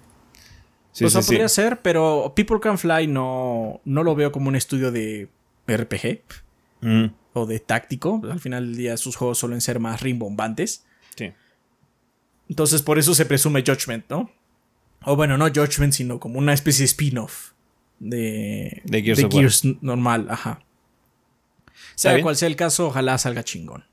pues 1.00 1.14
podría 1.14 1.48
ser, 1.48 1.82
pero 1.82 2.34
People 2.36 2.60
Can 2.60 2.78
Fly 2.78 3.08
no, 3.08 3.82
no 3.86 4.04
lo 4.04 4.16
veo 4.16 4.32
como 4.32 4.50
un 4.50 4.56
estudio 4.56 4.92
de 4.92 5.30
RPG 5.68 6.22
mm. 6.82 7.06
o 7.34 7.46
de 7.46 7.60
táctico. 7.60 8.22
Al 8.30 8.40
final 8.40 8.68
del 8.68 8.76
día 8.76 8.98
sus 8.98 9.16
juegos 9.16 9.38
suelen 9.38 9.62
ser 9.62 9.80
más 9.80 10.02
rimbombantes. 10.02 10.86
Entonces 12.52 12.82
por 12.82 13.00
eso 13.00 13.16
se 13.16 13.26
presume 13.26 13.64
Judgment, 13.66 14.10
¿no? 14.10 14.30
O 15.06 15.16
bueno, 15.16 15.38
no 15.38 15.48
Judgment, 15.48 15.94
sino 15.94 16.20
como 16.20 16.38
una 16.38 16.52
especie 16.52 16.84
de 16.84 16.88
spin-off 16.88 17.52
de, 17.98 18.82
de 18.84 19.02
Gears, 19.02 19.64
normal, 19.80 20.28
ajá. 20.30 20.62
Sea 21.96 22.22
cual 22.22 22.36
sea 22.36 22.50
el 22.50 22.58
caso, 22.58 22.88
ojalá 22.88 23.18
salga 23.18 23.46
chingón. 23.46 23.86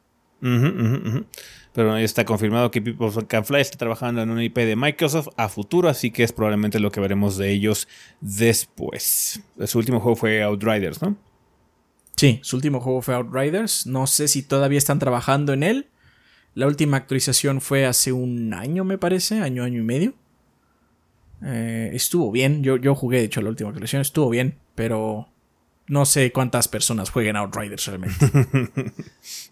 Pero 1.73 1.97
está 1.99 2.25
confirmado 2.25 2.73
que 2.73 2.83
People 2.83 3.11
Can 3.29 3.45
Fly 3.45 3.61
está 3.61 3.79
trabajando 3.79 4.23
en 4.23 4.31
una 4.31 4.43
IP 4.43 4.57
de 4.57 4.75
Microsoft 4.75 5.29
a 5.37 5.49
futuro, 5.49 5.89
así 5.89 6.11
que 6.11 6.25
es 6.25 6.33
probablemente 6.33 6.81
lo 6.81 6.91
que 6.91 6.99
veremos 6.99 7.37
de 7.37 7.53
ellos 7.53 7.87
después. 8.21 9.41
Su 9.67 9.79
último 9.79 10.01
juego 10.01 10.17
fue 10.17 10.43
Outriders, 10.43 11.01
¿no? 11.01 11.17
Sí, 12.17 12.41
su 12.43 12.57
último 12.57 12.81
juego 12.81 13.03
fue 13.03 13.15
Outriders. 13.15 13.87
No 13.87 14.09
sé 14.09 14.27
si 14.27 14.43
todavía 14.43 14.79
están 14.79 14.99
trabajando 14.99 15.53
en 15.53 15.63
él. 15.63 15.87
La 16.59 16.67
última 16.67 16.97
actualización 16.97 17.61
fue 17.61 17.87
hace 17.87 18.11
un 18.11 18.53
año, 18.53 18.83
me 18.83 18.99
parece, 18.99 19.41
año, 19.43 19.63
año 19.63 19.79
y 19.79 19.85
medio. 19.85 20.15
Eh, 21.41 21.91
estuvo 21.93 22.33
bien, 22.33 22.65
yo, 22.65 22.77
yo 22.79 22.97
jugué, 22.97 23.19
de 23.19 23.27
hecho, 23.27 23.41
la 23.43 23.51
última 23.51 23.69
actualización, 23.69 24.03
estuvo 24.03 24.29
bien, 24.29 24.59
pero 24.75 25.29
no 25.87 26.05
sé 26.05 26.33
cuántas 26.33 26.67
personas 26.67 27.11
jueguen 27.11 27.37
Outriders 27.37 27.87
realmente. 27.87 28.27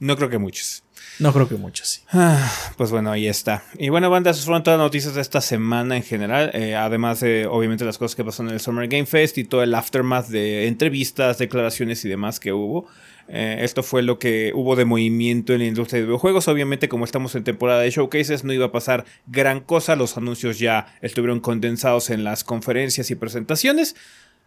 no 0.01 0.17
creo 0.17 0.29
que 0.29 0.39
muchos. 0.39 0.83
No 1.21 1.33
creo 1.33 1.49
que 1.49 1.55
muchas, 1.55 1.87
sí. 1.87 2.03
Ah, 2.11 2.51
pues 2.77 2.91
bueno, 2.91 3.13
ahí 3.13 3.29
está. 3.29 3.63
Y 3.79 3.89
bueno, 3.89 4.11
bandas, 4.11 4.45
fueron 4.45 4.65
todas 4.65 4.77
las 4.77 4.87
noticias 4.87 5.15
de 5.15 5.21
esta 5.21 5.41
semana 5.41 5.97
en 5.97 6.03
general. 6.03 6.51
Eh, 6.55 6.75
además 6.75 7.21
de, 7.21 7.47
obviamente, 7.47 7.85
las 7.85 7.99
cosas 7.99 8.17
que 8.17 8.25
pasaron 8.25 8.49
en 8.49 8.55
el 8.55 8.61
Summer 8.61 8.89
Game 8.89 9.07
Fest 9.07 9.39
y 9.39 9.45
todo 9.45 9.63
el 9.63 9.73
aftermath 9.77 10.27
de 10.27 10.67
entrevistas, 10.67 11.39
declaraciones 11.39 12.05
y 12.05 12.09
demás 12.09 12.41
que 12.41 12.53
hubo. 12.53 12.89
Eh, 13.29 13.59
esto 13.63 13.83
fue 13.83 14.03
lo 14.03 14.19
que 14.19 14.53
hubo 14.55 14.77
de 14.77 14.85
movimiento 14.85 15.53
en 15.53 15.61
la 15.61 15.67
industria 15.67 16.01
de 16.01 16.07
videojuegos. 16.07 16.49
Obviamente, 16.49 16.89
como 16.89 17.05
estamos 17.05 17.35
en 17.35 17.45
temporada 17.45 17.81
de 17.81 17.91
showcases, 17.91 18.45
no 18.45 18.53
iba 18.53 18.67
a 18.67 18.73
pasar 18.73 19.05
gran 19.27 19.61
cosa. 19.61 19.97
Los 19.97 20.17
anuncios 20.17 20.59
ya 20.59 20.97
estuvieron 21.01 21.41
condensados 21.41 22.11
en 22.11 22.25
las 22.25 22.45
conferencias 22.45 23.11
y 23.11 23.15
presentaciones. 23.15 23.97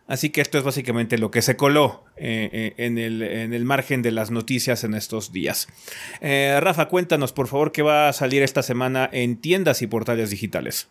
Así 0.08 0.32
que 0.32 0.42
esto 0.42 0.58
es 0.58 0.63
básicamente 0.63 1.20
lo 1.20 1.30
que 1.30 1.44
se 1.44 1.56
coló 1.56 2.04
eh, 2.18 2.50
eh, 2.52 2.74
en, 2.78 2.98
el, 2.98 3.65
margen 3.65 4.02
de 4.02 4.12
las 4.12 4.32
noticias 4.32 4.84
en 4.84 4.96
estos 4.96 5.32
días. 5.32 5.68
Rafa, 6.20 6.88
cuéntanos 6.88 7.32
por 7.32 7.48
favor 7.48 7.72
qué 7.72 7.84
va 7.84 8.10
a 8.10 8.13
salir 8.13 8.42
esta 8.42 8.63
semana 8.63 9.08
en 9.12 9.38
tiendas 9.38 9.84
y 9.84 9.88
portales 9.88 10.32
digitales. 10.32 10.89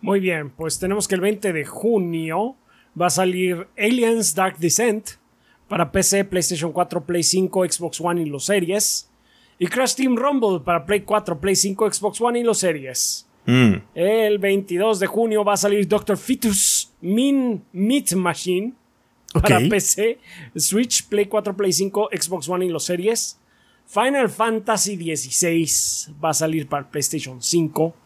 Muy 0.00 0.18
bien, 0.18 0.48
pues 0.48 0.78
tenemos 0.78 1.08
que 1.08 1.14
el 1.14 1.20
20 1.20 1.52
de 1.52 1.64
junio 1.66 2.56
va 2.98 3.06
a 3.06 3.10
salir 3.10 3.66
Aliens 3.76 4.34
Dark 4.34 4.58
Descent 4.58 5.10
para 5.74 5.90
PC, 5.90 6.24
PlayStation 6.26 6.70
4, 6.70 7.04
Play 7.04 7.24
5, 7.24 7.64
Xbox 7.68 8.00
One 8.00 8.22
y 8.22 8.26
los 8.26 8.44
series. 8.44 9.10
Y 9.58 9.66
Crash 9.66 9.96
Team 9.96 10.14
Rumble 10.14 10.60
para 10.64 10.86
Play 10.86 11.00
4, 11.00 11.40
Play 11.40 11.56
5, 11.56 11.92
Xbox 11.92 12.20
One 12.20 12.38
y 12.38 12.44
los 12.44 12.58
series. 12.58 13.26
Mm. 13.44 13.74
El 13.92 14.38
22 14.38 15.00
de 15.00 15.08
junio 15.08 15.42
va 15.42 15.54
a 15.54 15.56
salir 15.56 15.88
Doctor 15.88 16.16
Fetus 16.16 16.92
Min 17.00 17.64
Meat 17.72 18.12
Machine 18.12 18.72
para 19.32 19.58
PC, 19.68 20.20
Switch, 20.54 21.08
Play 21.08 21.26
4, 21.26 21.56
Play 21.56 21.72
5, 21.72 22.10
Xbox 22.12 22.48
One 22.48 22.66
y 22.66 22.68
los 22.68 22.84
series. 22.84 23.40
Final 23.84 24.28
Fantasy 24.28 24.94
XVI 24.94 26.14
va 26.22 26.30
a 26.30 26.34
salir 26.34 26.68
para 26.68 26.88
PlayStation 26.88 27.42
5. 27.42 27.96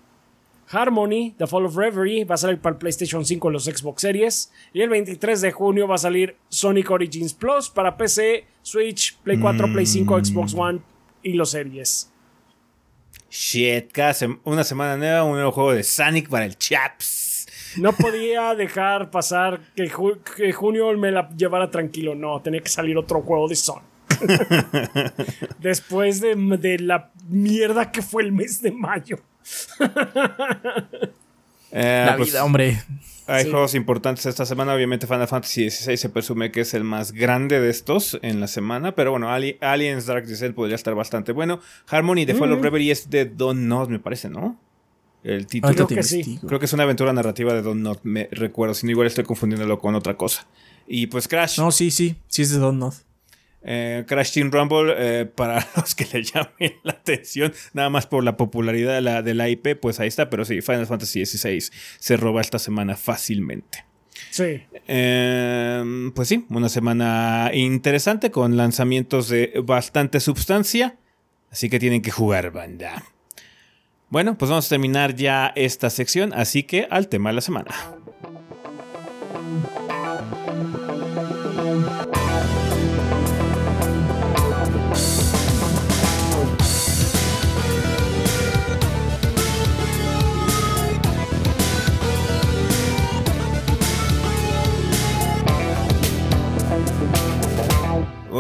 Harmony, 0.71 1.35
The 1.39 1.47
Fall 1.47 1.67
of 1.67 1.77
Reverie, 1.77 2.25
va 2.25 2.35
a 2.35 2.39
salir 2.39 2.59
para 2.59 2.79
PlayStation 2.79 3.25
5 3.25 3.49
y 3.49 3.53
los 3.53 3.65
Xbox 3.65 4.03
Series. 4.03 4.53
Y 4.73 4.83
el 4.83 4.91
23 4.91 5.41
de 5.41 5.53
junio 5.53 5.89
va 5.89 5.95
a 5.95 5.99
salir 5.99 6.37
Sonic 6.49 6.91
Origins 6.91 7.35
Plus 7.35 7.71
para 7.71 7.97
PC, 7.97 8.45
Switch, 8.63 9.17
Play 9.19 9.39
4, 9.39 9.73
Play 9.73 9.87
5, 9.87 10.25
Xbox 10.25 10.55
One 10.55 10.81
y 11.23 11.33
los 11.33 11.51
series. 11.51 12.11
Shit, 13.31 13.93
cada 13.93 14.15
una 14.45 14.65
semana 14.65 14.97
nueva, 14.97 15.25
un 15.25 15.33
nuevo 15.33 15.53
juego 15.53 15.73
de 15.73 15.83
Sonic 15.83 16.29
para 16.29 16.47
el 16.47 16.57
Chaps. 16.57 17.47
No 17.77 17.93
podía 17.97 18.55
dejar 18.55 19.11
pasar 19.11 19.61
que, 19.75 19.89
junio 20.53 20.97
me 20.97 21.13
la 21.13 21.29
llevara 21.37 21.71
tranquilo. 21.71 22.15
No, 22.15 22.41
tenía 22.41 22.61
que 22.61 22.71
salir 22.71 22.97
otro 22.97 23.21
juego 23.23 23.49
de 23.49 23.57
Sonic. 23.57 23.85
Después 25.59 26.21
de, 26.21 26.35
de, 26.35 26.79
la 26.79 27.13
mierda 27.29 27.93
que 27.93 28.03
fue 28.03 28.23
el 28.23 28.33
mes 28.33 28.63
de 28.63 28.73
mayo. 28.73 29.19
Eh, 31.71 32.05
la 32.07 32.17
pues, 32.17 32.31
vida, 32.31 32.45
hombre. 32.45 32.83
Hay 33.27 33.51
juegos 33.51 33.75
importantes 33.75 34.25
esta 34.25 34.47
semana. 34.47 34.73
Obviamente, 34.73 35.07
Final 35.07 35.29
Fantasy 35.29 35.71
XVI 35.71 35.99
se 35.99 36.09
presume 36.09 36.51
que 36.51 36.63
es 36.63 36.73
el 36.73 36.83
más 36.83 37.13
grande 37.13 37.61
de 37.61 37.69
estos 37.69 38.19
en 38.23 38.41
la 38.41 38.47
semana. 38.47 38.95
Pero 38.95 39.11
bueno, 39.11 39.29
Aliens 39.31 40.07
Dark 40.07 40.27
Descent 40.27 40.55
podría 40.55 40.77
estar 40.77 40.95
bastante 40.95 41.33
bueno. 41.33 41.61
Harmony 41.89 42.25
The 42.25 42.35
Fall 42.35 42.53
of 42.53 42.63
Reverie 42.63 42.91
es 42.91 43.11
de 43.11 43.27
Don 43.27 43.69
Not, 43.69 43.91
me 43.91 43.99
parece, 43.99 44.31
¿no? 44.31 44.59
El 45.23 45.47
título. 45.47 45.75
Creo 45.75 45.89
que 45.89 46.03
sí. 46.03 46.39
Creo 46.47 46.59
que 46.59 46.65
es 46.65 46.73
una 46.73 46.85
aventura 46.85 47.13
narrativa 47.13 47.53
de 47.53 47.61
Don 47.61 47.83
Not, 47.83 48.01
me 48.03 48.29
recuerdo. 48.33 48.73
Si 48.73 48.87
no, 48.87 48.93
igual 48.93 49.07
estoy 49.07 49.25
confundiéndolo 49.25 49.79
con 49.79 49.95
otra 49.95 50.17
cosa. 50.17 50.47
Y 50.87 51.09
pues 51.09 51.29
Crash. 51.29 51.59
No, 51.59 51.71
sí, 51.71 51.91
sí. 51.91 52.17
Sí 52.29 52.43
es 52.43 52.51
de 52.51 52.59
Don 52.59 52.79
Not. 52.79 52.95
Eh, 53.71 54.05
Crash 54.07 54.33
Team 54.33 54.51
Rumble, 54.51 54.95
eh, 54.97 55.27
para 55.27 55.69
los 55.77 55.95
que 55.95 56.07
le 56.11 56.23
llamen 56.23 56.81
la 56.85 56.93
atención, 56.93 57.53
nada 57.75 57.91
más 57.91 58.07
por 58.07 58.25
la 58.25 58.39
popularidad 58.39 58.95
de 58.95 59.03
la, 59.03 59.21
de 59.21 59.35
la 59.35 59.51
IP, 59.51 59.79
pues 59.79 60.01
ahí 60.01 60.09
está, 60.09 60.31
pero 60.31 60.47
sí, 60.47 60.63
Final 60.63 60.87
Fantasy 60.87 61.27
XVI 61.27 61.63
se 61.99 62.17
roba 62.17 62.41
esta 62.41 62.59
semana 62.59 62.97
fácilmente. 62.97 63.85
Sí. 64.31 64.63
Em, 64.87 66.13
pues 66.13 66.29
sí, 66.29 66.47
una 66.49 66.71
semana 66.71 67.51
interesante 67.53 68.31
con 68.31 68.57
lanzamientos 68.57 69.29
de 69.29 69.53
bastante 69.63 70.21
sustancia, 70.21 70.97
así 71.51 71.69
que 71.69 71.79
tienen 71.79 72.01
que 72.01 72.11
jugar 72.11 72.51
banda. 72.53 73.05
Bueno, 74.09 74.39
pues 74.39 74.49
vamos 74.49 74.65
a 74.65 74.69
terminar 74.71 75.15
ya 75.15 75.53
esta 75.55 75.91
sección, 75.91 76.33
así 76.33 76.63
que 76.63 76.87
al 76.91 77.09
tema 77.09 77.29
de 77.29 77.35
la 77.35 77.43
semana. 77.43 77.98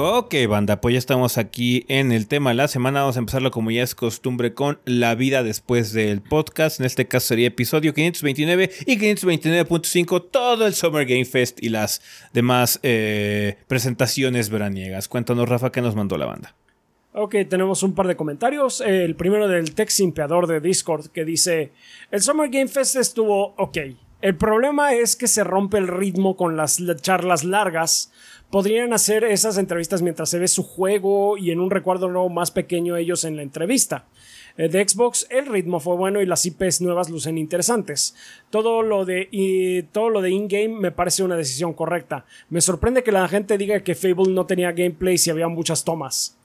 Ok, 0.00 0.32
banda, 0.48 0.80
pues 0.80 0.92
ya 0.92 0.98
estamos 1.00 1.38
aquí 1.38 1.84
en 1.88 2.12
el 2.12 2.28
tema 2.28 2.50
de 2.50 2.54
la 2.54 2.68
semana. 2.68 3.00
Vamos 3.00 3.16
a 3.16 3.18
empezarlo 3.18 3.50
como 3.50 3.72
ya 3.72 3.82
es 3.82 3.96
costumbre 3.96 4.54
con 4.54 4.78
la 4.84 5.16
vida 5.16 5.42
después 5.42 5.92
del 5.92 6.22
podcast. 6.22 6.78
En 6.78 6.86
este 6.86 7.08
caso 7.08 7.26
sería 7.26 7.48
episodio 7.48 7.92
529 7.92 8.70
y 8.86 8.96
529.5, 8.96 10.30
todo 10.30 10.68
el 10.68 10.74
Summer 10.74 11.04
Game 11.04 11.24
Fest 11.24 11.60
y 11.60 11.70
las 11.70 12.00
demás 12.32 12.78
eh, 12.84 13.56
presentaciones 13.66 14.50
veraniegas. 14.50 15.08
Cuéntanos, 15.08 15.48
Rafa, 15.48 15.72
qué 15.72 15.80
nos 15.80 15.96
mandó 15.96 16.16
la 16.16 16.26
banda. 16.26 16.54
Ok, 17.12 17.34
tenemos 17.50 17.82
un 17.82 17.96
par 17.96 18.06
de 18.06 18.14
comentarios. 18.14 18.80
Eh, 18.80 19.04
el 19.04 19.16
primero 19.16 19.48
del 19.48 19.74
Tex 19.74 19.94
Simpeador 19.94 20.46
de 20.46 20.60
Discord 20.60 21.08
que 21.08 21.24
dice: 21.24 21.72
El 22.12 22.22
Summer 22.22 22.48
Game 22.48 22.68
Fest 22.68 22.94
estuvo 22.94 23.52
ok. 23.56 23.78
El 24.20 24.36
problema 24.36 24.94
es 24.94 25.14
que 25.14 25.28
se 25.28 25.44
rompe 25.44 25.78
el 25.78 25.86
ritmo 25.86 26.36
con 26.36 26.56
las 26.56 26.82
charlas 27.02 27.44
largas 27.44 28.10
podrían 28.50 28.92
hacer 28.92 29.24
esas 29.24 29.58
entrevistas 29.58 30.02
mientras 30.02 30.30
se 30.30 30.38
ve 30.38 30.48
su 30.48 30.62
juego 30.62 31.36
y 31.36 31.50
en 31.50 31.60
un 31.60 31.70
recuerdo 31.70 32.08
nuevo 32.08 32.28
más 32.28 32.50
pequeño 32.50 32.96
ellos 32.96 33.24
en 33.24 33.36
la 33.36 33.42
entrevista. 33.42 34.06
Eh, 34.56 34.68
de 34.68 34.86
Xbox 34.88 35.26
el 35.30 35.46
ritmo 35.46 35.80
fue 35.80 35.96
bueno 35.96 36.20
y 36.20 36.26
las 36.26 36.44
IPs 36.46 36.80
nuevas 36.80 37.10
lucen 37.10 37.38
interesantes. 37.38 38.14
Todo 38.50 38.82
lo 38.82 39.04
de 39.04 39.28
y 39.30 39.82
todo 39.84 40.08
lo 40.10 40.22
de 40.22 40.30
in-game 40.30 40.80
me 40.80 40.90
parece 40.90 41.22
una 41.22 41.36
decisión 41.36 41.74
correcta. 41.74 42.24
Me 42.48 42.60
sorprende 42.60 43.02
que 43.02 43.12
la 43.12 43.28
gente 43.28 43.58
diga 43.58 43.84
que 43.84 43.94
Fable 43.94 44.32
no 44.32 44.46
tenía 44.46 44.72
gameplay 44.72 45.18
si 45.18 45.30
había 45.30 45.48
muchas 45.48 45.84
tomas. 45.84 46.36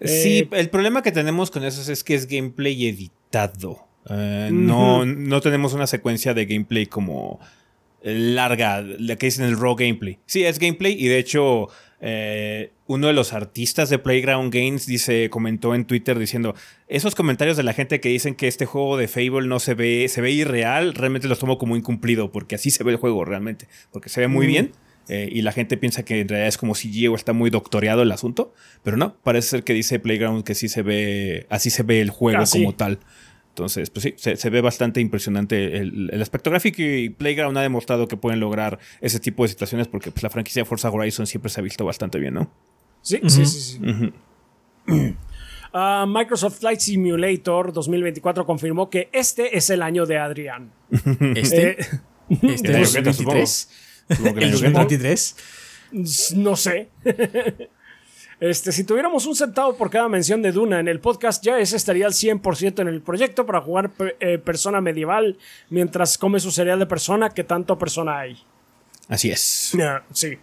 Sí, 0.00 0.40
eh, 0.40 0.48
el 0.52 0.70
problema 0.70 1.02
que 1.02 1.12
tenemos 1.12 1.50
con 1.50 1.64
eso 1.64 1.90
es 1.90 2.04
que 2.04 2.14
es 2.14 2.26
gameplay 2.26 2.86
editado. 2.86 3.86
Eh, 4.10 4.50
no, 4.52 5.04
no 5.04 5.40
tenemos 5.40 5.72
una 5.72 5.86
secuencia 5.86 6.34
de 6.34 6.46
gameplay 6.46 6.86
como 6.86 7.40
larga, 8.02 8.82
la 8.82 9.16
que 9.16 9.26
dicen 9.26 9.46
el 9.46 9.58
raw 9.58 9.74
gameplay. 9.74 10.18
Sí, 10.26 10.44
es 10.44 10.58
gameplay 10.58 10.94
y 10.98 11.08
de 11.08 11.18
hecho 11.18 11.68
eh, 12.06 12.70
uno 12.86 13.06
de 13.06 13.14
los 13.14 13.32
artistas 13.32 13.88
de 13.88 13.98
Playground 13.98 14.52
Games 14.52 14.84
dice, 14.86 15.30
comentó 15.30 15.74
en 15.74 15.86
Twitter 15.86 16.18
diciendo, 16.18 16.54
esos 16.86 17.14
comentarios 17.14 17.56
de 17.56 17.62
la 17.62 17.72
gente 17.72 18.00
que 18.00 18.10
dicen 18.10 18.34
que 18.34 18.46
este 18.46 18.66
juego 18.66 18.98
de 18.98 19.08
Fable 19.08 19.48
no 19.48 19.58
se 19.58 19.72
ve, 19.72 20.06
se 20.08 20.20
ve 20.20 20.30
irreal, 20.30 20.92
realmente 20.92 21.28
los 21.28 21.38
tomo 21.38 21.56
como 21.56 21.76
incumplido, 21.76 22.30
porque 22.30 22.56
así 22.56 22.70
se 22.70 22.84
ve 22.84 22.92
el 22.92 22.98
juego 22.98 23.24
realmente, 23.24 23.68
porque 23.90 24.10
se 24.10 24.20
ve 24.20 24.28
muy 24.28 24.46
bien. 24.46 24.72
Eh, 25.08 25.28
y 25.30 25.42
la 25.42 25.52
gente 25.52 25.76
piensa 25.76 26.02
que 26.02 26.20
en 26.20 26.28
realidad 26.28 26.48
es 26.48 26.56
como 26.56 26.74
si 26.74 26.88
Diego 26.88 27.14
está 27.14 27.32
muy 27.34 27.50
doctoreado 27.50 28.02
el 28.02 28.12
asunto, 28.12 28.54
pero 28.82 28.96
no, 28.98 29.16
parece 29.22 29.48
ser 29.48 29.64
que 29.64 29.72
dice 29.72 29.98
Playground 29.98 30.44
que 30.44 30.54
sí 30.54 30.68
se 30.68 30.82
ve, 30.82 31.46
así 31.50 31.70
se 31.70 31.82
ve 31.82 32.00
el 32.02 32.10
juego 32.10 32.42
ah, 32.42 32.46
como 32.50 32.74
tal. 32.74 32.98
Entonces, 33.54 33.88
pues 33.88 34.02
sí, 34.02 34.14
se, 34.16 34.50
ve 34.50 34.60
bastante 34.60 35.00
impresionante 35.00 35.76
el, 35.76 36.20
aspecto 36.20 36.50
gráfico 36.50 36.82
y 36.82 37.08
Playground 37.08 37.56
ha 37.56 37.62
demostrado 37.62 38.08
que 38.08 38.16
pueden 38.16 38.40
lograr 38.40 38.80
ese 39.00 39.20
tipo 39.20 39.44
de 39.44 39.48
situaciones 39.48 39.86
porque 39.86 40.10
pues, 40.10 40.24
la 40.24 40.30
franquicia 40.30 40.64
Forza 40.64 40.90
Horizon 40.90 41.24
siempre 41.28 41.50
se 41.50 41.60
ha 41.60 41.62
visto 41.62 41.84
bastante 41.84 42.18
bien, 42.18 42.34
¿no? 42.34 42.50
Sí, 43.00 43.20
sí, 43.28 43.46
sí, 43.46 43.78
sí. 44.86 45.14
Ah, 45.76 46.06
Microsoft 46.06 46.60
Flight 46.60 46.78
Simulator 46.78 47.72
2024 47.72 48.46
confirmó 48.46 48.88
que 48.88 49.08
este 49.12 49.56
es 49.56 49.70
el 49.70 49.82
año 49.82 50.06
de 50.06 50.18
Adrián. 50.18 50.70
¿Este? 51.34 51.82
Eh, 51.82 51.86
¿Este 52.30 52.80
es 52.80 52.94
el 52.94 53.02
2023? 53.02 53.68
¿El 54.36 54.50
2023? 54.52 55.36
No 56.36 56.54
sé. 56.54 56.90
Este, 58.40 58.72
si 58.72 58.84
tuviéramos 58.84 59.26
un 59.26 59.36
centavo 59.36 59.76
por 59.76 59.90
cada 59.90 60.08
mención 60.08 60.42
de 60.42 60.52
Duna 60.52 60.80
en 60.80 60.88
el 60.88 61.00
podcast, 61.00 61.44
ya 61.44 61.58
ese 61.58 61.76
estaría 61.76 62.06
al 62.06 62.12
100% 62.12 62.80
en 62.80 62.88
el 62.88 63.00
proyecto 63.00 63.46
para 63.46 63.60
jugar 63.60 63.92
eh, 64.20 64.38
persona 64.38 64.80
medieval 64.80 65.38
mientras 65.70 66.18
come 66.18 66.40
su 66.40 66.50
cereal 66.50 66.78
de 66.78 66.86
persona, 66.86 67.30
que 67.30 67.44
tanto 67.44 67.78
persona 67.78 68.18
hay. 68.18 68.36
Así 69.08 69.30
es. 69.30 69.76
sí. 70.12 70.38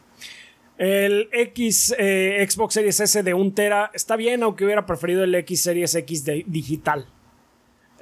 El 0.77 1.29
X 1.31 1.93
eh, 1.97 2.43
Xbox 2.49 2.73
Series 2.73 2.99
S 2.99 3.21
de 3.21 3.33
1 3.33 3.53
Tera 3.53 3.91
está 3.93 4.15
bien, 4.15 4.41
aunque 4.41 4.65
hubiera 4.65 4.85
preferido 4.85 5.23
el 5.23 5.35
X 5.35 5.61
Series 5.61 5.93
X 5.93 6.25
de, 6.25 6.43
digital. 6.47 7.05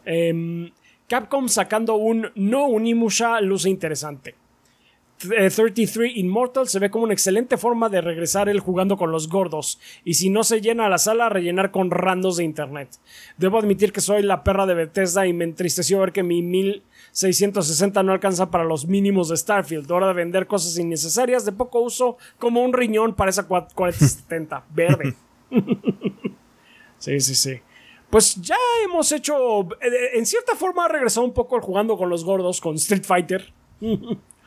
Em, 0.06 0.72
Capcom 1.08 1.50
sacando 1.50 1.96
un 1.96 2.32
no 2.36 2.68
Unimusha 2.68 3.42
luce 3.42 3.70
interesante. 3.70 4.36
33 5.20 6.10
eh, 6.10 6.20
Immortal 6.20 6.68
se 6.68 6.80
ve 6.80 6.90
como 6.90 7.04
una 7.04 7.14
excelente 7.14 7.58
forma 7.58 7.90
de 7.90 8.02
regresar 8.02 8.48
él 8.48 8.60
jugando 8.60 8.98
con 8.98 9.12
los 9.12 9.28
gordos. 9.28 9.80
Y 10.04 10.14
si 10.14 10.30
no 10.30 10.44
se 10.44 10.62
llena 10.62 10.90
la 10.90 10.98
sala, 10.98 11.30
rellenar 11.30 11.72
con 11.72 11.92
randos 11.92 12.38
de 12.38 12.46
internet. 12.46 12.90
Debo 13.38 13.60
admitir 13.60 13.92
que 13.92 14.02
soy 14.02 14.24
la 14.24 14.44
perra 14.44 14.66
de 14.66 14.76
Bethesda 14.76 15.28
y 15.28 15.34
me 15.34 15.44
entristeció 15.44 16.00
ver 16.00 16.14
que 16.14 16.24
mi 16.24 16.42
1660 16.42 18.02
no 18.04 18.14
alcanza 18.14 18.50
para 18.50 18.64
los 18.64 18.88
mínimos 18.88 19.30
de 19.30 19.38
Starfield. 19.38 19.92
Hora 19.92 20.08
de 20.08 20.14
vender 20.14 20.48
cosas 20.48 20.78
innecesarias 20.78 21.46
de 21.46 21.52
poco 21.52 21.82
uso, 21.82 22.18
como 22.38 22.64
un 22.64 22.74
riñón 22.74 23.14
para 23.14 23.32
esa 23.32 23.48
4070 23.48 24.66
verde. 24.74 25.16
sí, 26.98 27.20
sí, 27.20 27.36
sí. 27.36 27.62
Pues 28.10 28.36
ya 28.42 28.58
hemos 28.86 29.12
hecho. 29.12 29.62
Eh, 29.82 30.18
en 30.18 30.26
cierta 30.26 30.56
forma 30.56 30.86
ha 30.86 30.88
regresado 30.88 31.26
un 31.26 31.34
poco 31.34 31.58
el 31.58 31.62
jugando 31.62 31.98
con 31.98 32.10
los 32.10 32.24
gordos 32.24 32.62
con 32.62 32.76
Street 32.76 33.04
Fighter. 33.04 33.54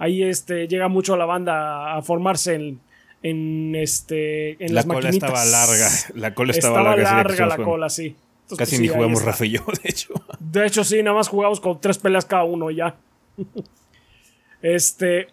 Ahí 0.00 0.22
este, 0.22 0.68
llega 0.68 0.88
mucho 0.88 1.16
la 1.16 1.24
banda 1.24 1.96
a 1.96 2.02
formarse 2.02 2.54
en, 2.54 2.80
en 3.22 3.74
este 3.74 4.62
en 4.64 4.74
la 4.74 4.84
cola 4.84 5.08
estaba 5.08 5.44
larga 5.44 5.88
la 6.14 6.34
cola 6.34 6.52
estaba, 6.52 6.78
estaba 6.78 6.96
larga, 6.96 7.46
la 7.46 7.56
cola 7.56 7.88
sí. 7.88 8.16
Casi 8.56 8.76
pues, 8.76 8.80
ni 8.80 8.88
jugamos 8.88 9.22
Rafa 9.22 9.44
y 9.44 9.50
yo 9.50 9.64
de 9.82 9.90
hecho. 9.90 10.14
De 10.40 10.66
hecho 10.66 10.84
sí 10.84 11.02
nada 11.02 11.16
más 11.16 11.28
jugamos 11.28 11.60
con 11.60 11.80
tres 11.80 11.98
peleas 11.98 12.24
cada 12.24 12.44
uno 12.44 12.70
ya. 12.70 12.96
Este 14.62 15.28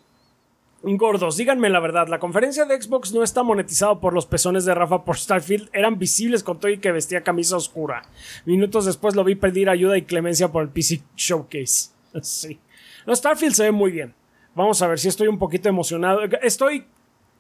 gordos 0.84 1.38
díganme 1.38 1.70
la 1.70 1.80
verdad 1.80 2.08
la 2.08 2.20
conferencia 2.20 2.66
de 2.66 2.80
Xbox 2.80 3.12
no 3.12 3.24
está 3.24 3.42
monetizado 3.42 4.00
por 4.00 4.14
los 4.14 4.28
pezones 4.28 4.66
de 4.66 4.76
Rafa 4.76 5.04
por 5.04 5.18
Starfield 5.18 5.68
eran 5.74 5.98
visibles 5.98 6.44
con 6.44 6.60
todo 6.60 6.70
y 6.70 6.78
que 6.78 6.92
vestía 6.92 7.24
camisa 7.24 7.58
oscura 7.58 8.04
minutos 8.46 8.86
después 8.86 9.16
lo 9.16 9.24
vi 9.24 9.34
pedir 9.34 9.68
ayuda 9.68 9.98
y 9.98 10.04
clemencia 10.04 10.52
por 10.52 10.62
el 10.62 10.70
PC 10.70 11.02
Showcase. 11.16 11.90
Sí. 12.22 12.60
No 13.08 13.16
Starfield 13.16 13.56
se 13.56 13.64
ve 13.64 13.72
muy 13.72 13.92
bien 13.92 14.14
Vamos 14.56 14.82
a 14.82 14.88
ver 14.88 14.98
si 15.00 15.10
estoy 15.10 15.28
un 15.28 15.38
poquito 15.38 15.70
emocionado. 15.70 16.22
Estoy, 16.42 16.86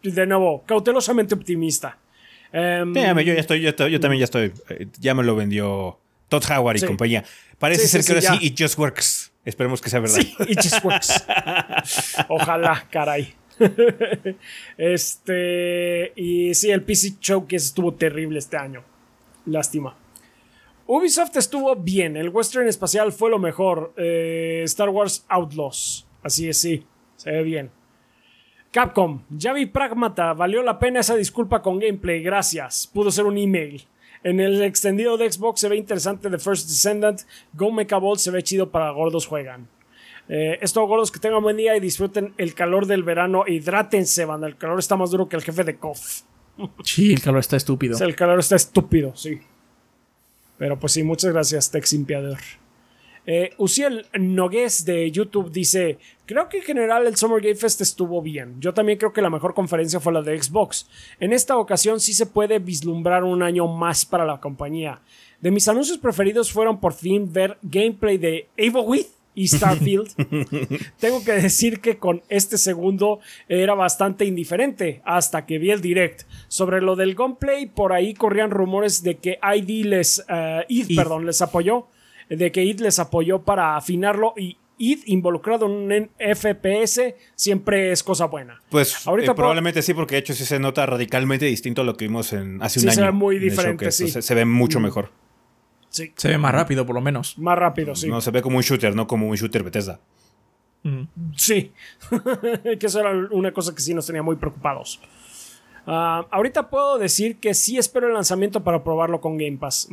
de 0.04 0.26
nuevo, 0.28 0.64
cautelosamente 0.66 1.34
optimista. 1.34 1.98
Em, 2.52 2.94
yo 2.94 3.34
ya 3.34 3.34
estoy, 3.34 3.62
yo, 3.62 3.74
también 3.76 4.20
ya 4.20 4.26
estoy. 4.26 4.54
Eh, 4.70 4.88
ya 5.00 5.16
me 5.16 5.24
lo 5.24 5.36
vendió 5.36 5.98
Todd 6.30 6.44
Howard 6.52 6.78
y 6.78 6.86
compañía. 6.86 7.24
Parece 7.58 7.88
ser 7.88 8.04
que 8.04 8.14
ahora 8.14 8.40
sí, 8.40 8.48
it 8.48 8.60
just 8.60 8.78
works. 8.78 9.32
Esperemos 9.46 9.82
que 9.82 9.90
sea 9.90 10.00
verdad. 10.00 10.20
Sí, 10.20 10.36
it 10.48 10.60
just 10.62 10.84
works. 10.84 11.26
Ojalá, 12.30 12.86
caray. 12.92 13.34
este. 14.78 16.12
Y 16.16 16.54
sí, 16.54 16.72
el 16.72 16.84
PC 16.84 17.16
que 17.48 17.56
estuvo 17.56 17.94
terrible 17.94 18.40
este 18.40 18.58
año. 18.58 18.84
Lástima. 19.46 19.96
Ubisoft 20.88 21.36
estuvo 21.38 21.76
bien. 21.76 22.18
El 22.18 22.30
Western 22.30 22.68
Espacial 22.68 23.12
fue 23.12 23.30
lo 23.30 23.40
mejor. 23.40 23.94
Eh, 23.98 24.62
Star 24.66 24.90
Wars 24.90 25.26
Outlaws. 25.30 26.06
Así 26.24 26.50
es, 26.50 26.58
sí. 26.58 26.86
Se 27.16 27.32
ve 27.32 27.44
bien. 27.44 27.72
Capcom, 28.72 29.22
ya 29.30 29.54
vi 29.54 29.68
Pragmata, 29.68 30.34
valió 30.34 30.62
la 30.62 30.80
pena 30.80 31.00
esa 31.00 31.16
disculpa 31.16 31.62
con 31.62 31.80
gameplay, 31.80 32.22
gracias. 32.22 32.90
Pudo 32.94 33.10
ser 33.10 33.26
un 33.26 33.38
email. 33.38 33.86
En 34.24 34.40
el 34.40 34.62
extendido 34.64 35.18
de 35.18 35.32
Xbox 35.32 35.62
se 35.62 35.70
ve 35.70 35.78
interesante 35.78 36.30
The 36.30 36.40
First 36.40 36.68
Descendant. 36.68 37.22
Go 37.54 37.72
Mecha 37.72 37.98
Ball 37.98 38.18
se 38.18 38.32
ve 38.32 38.44
chido 38.44 38.72
para 38.72 38.90
gordos 38.90 39.28
juegan. 39.28 39.70
Eh, 40.28 40.58
esto, 40.62 40.86
gordos, 40.88 41.12
que 41.12 41.20
tengan 41.20 41.44
buen 41.44 41.58
día 41.58 41.78
y 41.78 41.80
disfruten 41.80 42.34
el 42.38 42.56
calor 42.56 42.88
del 42.88 43.04
verano. 43.04 43.44
Hidrátense, 43.48 44.26
banda. 44.26 44.48
El 44.48 44.58
calor 44.58 44.80
está 44.80 44.96
más 44.96 45.12
duro 45.12 45.30
que 45.30 45.36
el 45.36 45.44
jefe 45.44 45.64
de 45.64 45.78
KOF. 45.78 46.22
Sí, 46.84 47.14
el 47.14 47.22
calor 47.22 47.42
está 47.42 47.58
estúpido. 47.58 47.98
el 48.04 48.16
calor 48.16 48.40
está 48.40 48.56
estúpido, 48.56 49.16
sí. 49.16 49.40
Pero 50.58 50.80
pues 50.80 50.94
sí, 50.94 51.04
muchas 51.04 51.34
gracias, 51.34 51.70
Tex 51.70 51.94
Impiador. 51.94 52.40
Eh, 53.28 53.52
Uciel 53.58 54.06
Nogués 54.14 54.86
de 54.86 55.10
YouTube 55.12 55.52
dice: 55.52 55.98
Creo 56.26 56.50
que 56.50 56.58
en 56.58 56.64
general 56.64 57.08
el 57.08 57.16
Summer 57.16 57.42
Game 57.42 57.56
Fest 57.56 57.82
estuvo 57.82 58.22
bien. 58.22 58.56
Yo 58.60 58.74
también 58.74 58.98
creo 58.98 59.14
que 59.14 59.22
la 59.22 59.30
mejor 59.30 59.54
conferencia 59.54 60.00
fue 60.00 60.14
la 60.14 60.22
de 60.22 60.42
Xbox. 60.42 60.88
En 61.20 61.34
esta 61.34 61.58
ocasión 61.58 62.00
sí 62.00 62.14
se 62.14 62.26
puede 62.26 62.60
vislumbrar 62.60 63.24
un 63.24 63.44
año 63.44 63.68
más 63.68 64.06
para 64.06 64.26
la 64.26 64.40
compañía. 64.40 65.02
De 65.42 65.52
mis 65.52 65.68
anuncios 65.68 65.98
preferidos 65.98 66.52
fueron 66.52 66.80
por 66.80 66.94
fin 66.94 67.32
ver 67.32 67.58
gameplay 67.62 68.18
de 68.18 68.48
Evil 68.58 68.84
With 68.86 69.08
y 69.36 69.48
Starfield. 69.50 70.16
Tengo 71.00 71.24
que 71.24 71.34
decir 71.34 71.82
que 71.82 71.98
con 71.98 72.24
este 72.30 72.58
segundo 72.58 73.20
era 73.48 73.76
bastante 73.76 74.26
indiferente 74.26 75.02
hasta 75.06 75.46
que 75.46 75.60
vi 75.60 75.72
el 75.72 75.82
direct. 75.82 76.24
Sobre 76.48 76.82
lo 76.82 76.96
del 76.96 77.16
gameplay, 77.16 77.66
por 77.66 77.94
ahí 77.94 78.14
corrían 78.14 78.50
rumores 78.50 79.04
de 79.04 79.18
que 79.18 79.40
ID 79.44 79.86
les, 79.86 80.20
uh, 80.30 80.96
perdón, 80.96 81.26
les 81.26 81.42
apoyó 81.42 81.88
de 82.30 82.52
que 82.52 82.64
id 82.64 82.80
les 82.80 83.00
apoyó 83.00 83.44
para 83.44 83.78
afinarlo 83.78 84.34
y 84.38 84.58
id 84.78 85.00
involucrado 85.06 85.66
en 85.66 85.72
un 85.72 86.10
FPS 86.18 87.16
siempre 87.36 87.92
es 87.92 88.04
cosa 88.04 88.26
buena. 88.26 88.62
Pues 88.70 89.08
Ahorita 89.08 89.32
eh, 89.32 89.36
probablemente 89.36 89.82
sí, 89.82 89.94
porque 89.94 90.16
de 90.16 90.20
hecho 90.20 90.34
sí 90.34 90.46
se 90.46 90.60
nota 90.60 90.86
radicalmente 90.86 91.46
distinto 91.46 91.82
a 91.82 91.86
lo 91.86 91.96
que 91.96 92.06
vimos 92.06 92.34
en, 92.34 92.62
hace 92.62 92.80
un 92.80 92.88
año. 92.88 92.96
Se 92.96 93.02
ve 93.02 93.12
muy 93.12 93.40
diferente, 93.40 93.92
sí. 93.92 94.10
Se, 94.10 94.36
ve 94.36 94.46
mucho 94.46 94.80
mm. 94.80 94.84
mejor. 94.84 95.12
Sí. 95.90 96.12
Se 96.16 96.28
ve 96.28 96.38
más 96.38 96.54
rápido, 96.54 96.86
por 96.86 96.96
lo 96.96 97.02
menos. 97.02 97.38
Más 97.38 97.58
rápido, 97.58 97.96
sí. 97.96 98.10
No, 98.10 98.20
se 98.22 98.32
ve 98.32 98.42
como 98.42 98.58
un 98.58 98.64
shooter, 98.64 98.96
no 98.96 99.08
como 99.08 99.28
un 99.28 99.36
shooter 99.36 99.64
Bethesda. 99.64 100.00
Mm. 100.84 101.04
Sí. 101.36 101.72
que 102.80 102.86
eso 102.86 103.00
era 103.00 103.12
una 103.32 103.52
cosa 103.54 103.74
que 103.74 103.82
sí 103.82 103.94
nos 103.94 104.06
tenía 104.06 104.24
muy 104.24 104.36
preocupados. 104.36 105.00
Ah, 105.88 106.26
ahorita 106.32 106.70
puedo 106.70 106.98
decir 106.98 107.38
que 107.38 107.54
sí 107.54 107.78
espero 107.78 108.08
el 108.08 108.14
lanzamiento 108.14 108.64
para 108.64 108.84
probarlo 108.84 109.22
con 109.22 109.38
Game 109.38 109.58
Pass. 109.58 109.88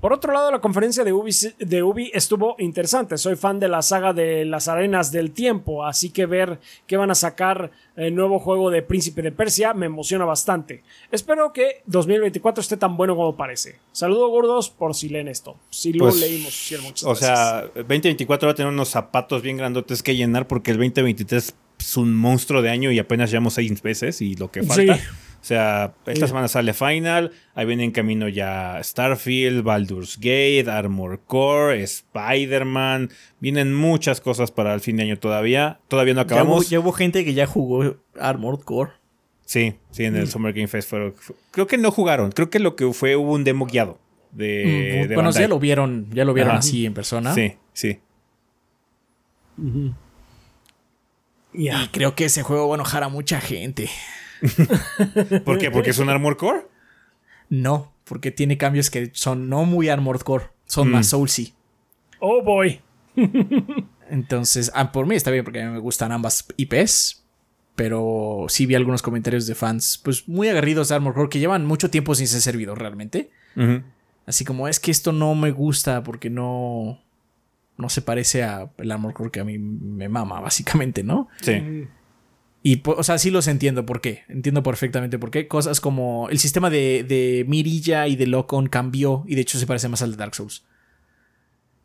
Por 0.00 0.12
otro 0.12 0.32
lado, 0.32 0.52
la 0.52 0.60
conferencia 0.60 1.02
de 1.02 1.12
Ubi, 1.12 1.32
de 1.58 1.82
Ubi, 1.82 2.10
estuvo 2.14 2.54
interesante. 2.58 3.18
Soy 3.18 3.34
fan 3.34 3.58
de 3.58 3.68
la 3.68 3.82
saga 3.82 4.12
de 4.12 4.44
las 4.44 4.68
arenas 4.68 5.10
del 5.10 5.32
tiempo, 5.32 5.84
así 5.84 6.10
que 6.10 6.26
ver 6.26 6.60
que 6.86 6.96
van 6.96 7.10
a 7.10 7.16
sacar 7.16 7.72
el 7.96 8.14
nuevo 8.14 8.38
juego 8.38 8.70
de 8.70 8.82
Príncipe 8.82 9.22
de 9.22 9.32
Persia 9.32 9.74
me 9.74 9.86
emociona 9.86 10.24
bastante. 10.24 10.84
Espero 11.10 11.52
que 11.52 11.82
2024 11.86 12.60
esté 12.60 12.76
tan 12.76 12.96
bueno 12.96 13.16
como 13.16 13.36
parece. 13.36 13.80
Saludos 13.90 14.30
gordos 14.30 14.70
por 14.70 14.94
si 14.94 15.08
leen 15.08 15.26
esto. 15.26 15.56
Si 15.70 15.92
lo 15.92 16.04
pues, 16.04 16.20
leímos, 16.20 17.02
O 17.02 17.14
sea, 17.16 17.62
2024 17.74 18.46
va 18.46 18.52
a 18.52 18.54
tener 18.54 18.72
unos 18.72 18.90
zapatos 18.90 19.42
bien 19.42 19.56
grandotes 19.56 20.04
que 20.04 20.14
llenar 20.14 20.46
porque 20.46 20.70
el 20.70 20.76
2023 20.76 21.56
es 21.80 21.96
un 21.96 22.14
monstruo 22.14 22.62
de 22.62 22.70
año 22.70 22.92
y 22.92 23.00
apenas 23.00 23.30
llevamos 23.30 23.54
seis 23.54 23.82
veces 23.82 24.20
y 24.20 24.36
lo 24.36 24.50
que 24.52 24.62
falta. 24.62 24.96
Sí. 24.96 25.02
O 25.40 25.44
sea, 25.48 25.94
esta 26.06 26.26
semana 26.26 26.48
sale 26.48 26.74
Final, 26.74 27.32
ahí 27.54 27.64
viene 27.64 27.84
en 27.84 27.92
camino 27.92 28.28
ya 28.28 28.80
Starfield, 28.82 29.62
Baldur's 29.62 30.16
Gate, 30.16 30.66
Armor 30.68 31.20
Core, 31.26 31.82
Spider-Man, 31.82 33.10
vienen 33.38 33.74
muchas 33.74 34.20
cosas 34.20 34.50
para 34.50 34.74
el 34.74 34.80
fin 34.80 34.96
de 34.96 35.04
año 35.04 35.18
todavía. 35.18 35.80
Todavía 35.88 36.14
no 36.14 36.22
acabamos. 36.22 36.68
Ya 36.68 36.80
hubo, 36.80 36.92
gente 36.92 37.24
que 37.24 37.34
ya 37.34 37.46
jugó 37.46 37.96
Armored 38.20 38.60
Core. 38.64 38.92
Sí, 39.46 39.74
sí, 39.90 40.04
en 40.04 40.16
el 40.16 40.24
mm. 40.24 40.26
Summer 40.26 40.52
Game 40.52 40.68
Fest 40.68 40.92
creo 41.52 41.66
que 41.66 41.78
no 41.78 41.90
jugaron, 41.90 42.32
creo 42.32 42.50
que 42.50 42.58
lo 42.58 42.76
que 42.76 42.92
fue 42.92 43.16
hubo 43.16 43.32
un 43.32 43.44
demo 43.44 43.64
guiado 43.64 43.98
de, 44.32 45.06
mm, 45.08 45.14
bueno, 45.14 45.30
ya 45.30 45.48
lo 45.48 45.58
vieron, 45.58 46.08
ya 46.12 46.24
lo 46.24 46.34
vieron 46.34 46.56
así 46.56 46.84
en 46.84 46.94
persona. 46.94 47.34
Sí, 47.34 47.54
sí. 47.72 48.00
Y 51.54 51.70
creo 51.92 52.14
que 52.14 52.26
ese 52.26 52.42
juego 52.42 52.68
va 52.68 52.74
a 52.74 52.76
enojar 52.76 53.02
a 53.04 53.08
mucha 53.08 53.40
gente. 53.40 53.88
¿Por 55.44 55.58
qué? 55.58 55.70
¿Porque 55.70 55.90
es 55.90 55.98
un 55.98 56.08
Armored 56.08 56.36
Core? 56.36 56.66
No, 57.48 57.92
porque 58.04 58.30
tiene 58.30 58.58
cambios 58.58 58.90
que 58.90 59.10
son 59.14 59.48
no 59.48 59.64
muy 59.64 59.88
Armored 59.88 60.20
Core, 60.20 60.46
son 60.66 60.90
más 60.90 61.06
mm. 61.06 61.10
Soulsy. 61.10 61.54
Oh 62.20 62.42
boy. 62.42 62.80
Entonces, 64.10 64.70
ah, 64.74 64.92
por 64.92 65.06
mí 65.06 65.14
está 65.14 65.30
bien 65.30 65.44
porque 65.44 65.62
a 65.62 65.66
mí 65.66 65.72
me 65.72 65.78
gustan 65.78 66.12
ambas 66.12 66.46
IPs. 66.56 67.24
Pero 67.76 68.46
sí 68.48 68.66
vi 68.66 68.74
algunos 68.74 69.02
comentarios 69.02 69.46
de 69.46 69.54
fans, 69.54 70.00
pues 70.02 70.26
muy 70.28 70.48
agarridos 70.48 70.88
de 70.88 70.96
Armored 70.96 71.14
Core, 71.14 71.28
que 71.28 71.38
llevan 71.38 71.64
mucho 71.64 71.90
tiempo 71.90 72.16
sin 72.16 72.26
ser 72.26 72.40
servido 72.40 72.74
realmente. 72.74 73.30
Así 74.26 74.44
como 74.44 74.66
es 74.66 74.80
que 74.80 74.90
esto 74.90 75.12
no 75.12 75.34
me 75.36 75.52
gusta 75.52 76.02
porque 76.02 76.28
no. 76.28 77.00
No 77.76 77.88
se 77.88 78.02
parece 78.02 78.42
a 78.42 78.72
el 78.78 78.90
Armored 78.90 79.14
Core 79.14 79.30
que 79.30 79.38
a 79.38 79.44
mí 79.44 79.58
me 79.58 80.08
mama, 80.08 80.40
básicamente, 80.40 81.04
¿no? 81.04 81.28
Sí. 81.40 81.86
Y, 82.62 82.82
o 82.84 83.02
sea, 83.02 83.18
sí 83.18 83.30
los 83.30 83.46
entiendo 83.46 83.86
por 83.86 84.00
qué. 84.00 84.22
Entiendo 84.28 84.62
perfectamente 84.62 85.18
por 85.18 85.30
qué. 85.30 85.46
Cosas 85.46 85.80
como 85.80 86.28
el 86.28 86.38
sistema 86.38 86.70
de, 86.70 87.44
mirilla 87.48 88.08
y 88.08 88.16
de 88.16 88.26
lock-on 88.26 88.68
cambió 88.68 89.24
y 89.26 89.34
de 89.34 89.42
hecho 89.42 89.58
se 89.58 89.66
parece 89.66 89.88
más 89.88 90.02
al 90.02 90.12
de 90.12 90.16
Dark 90.16 90.34
Souls. 90.34 90.64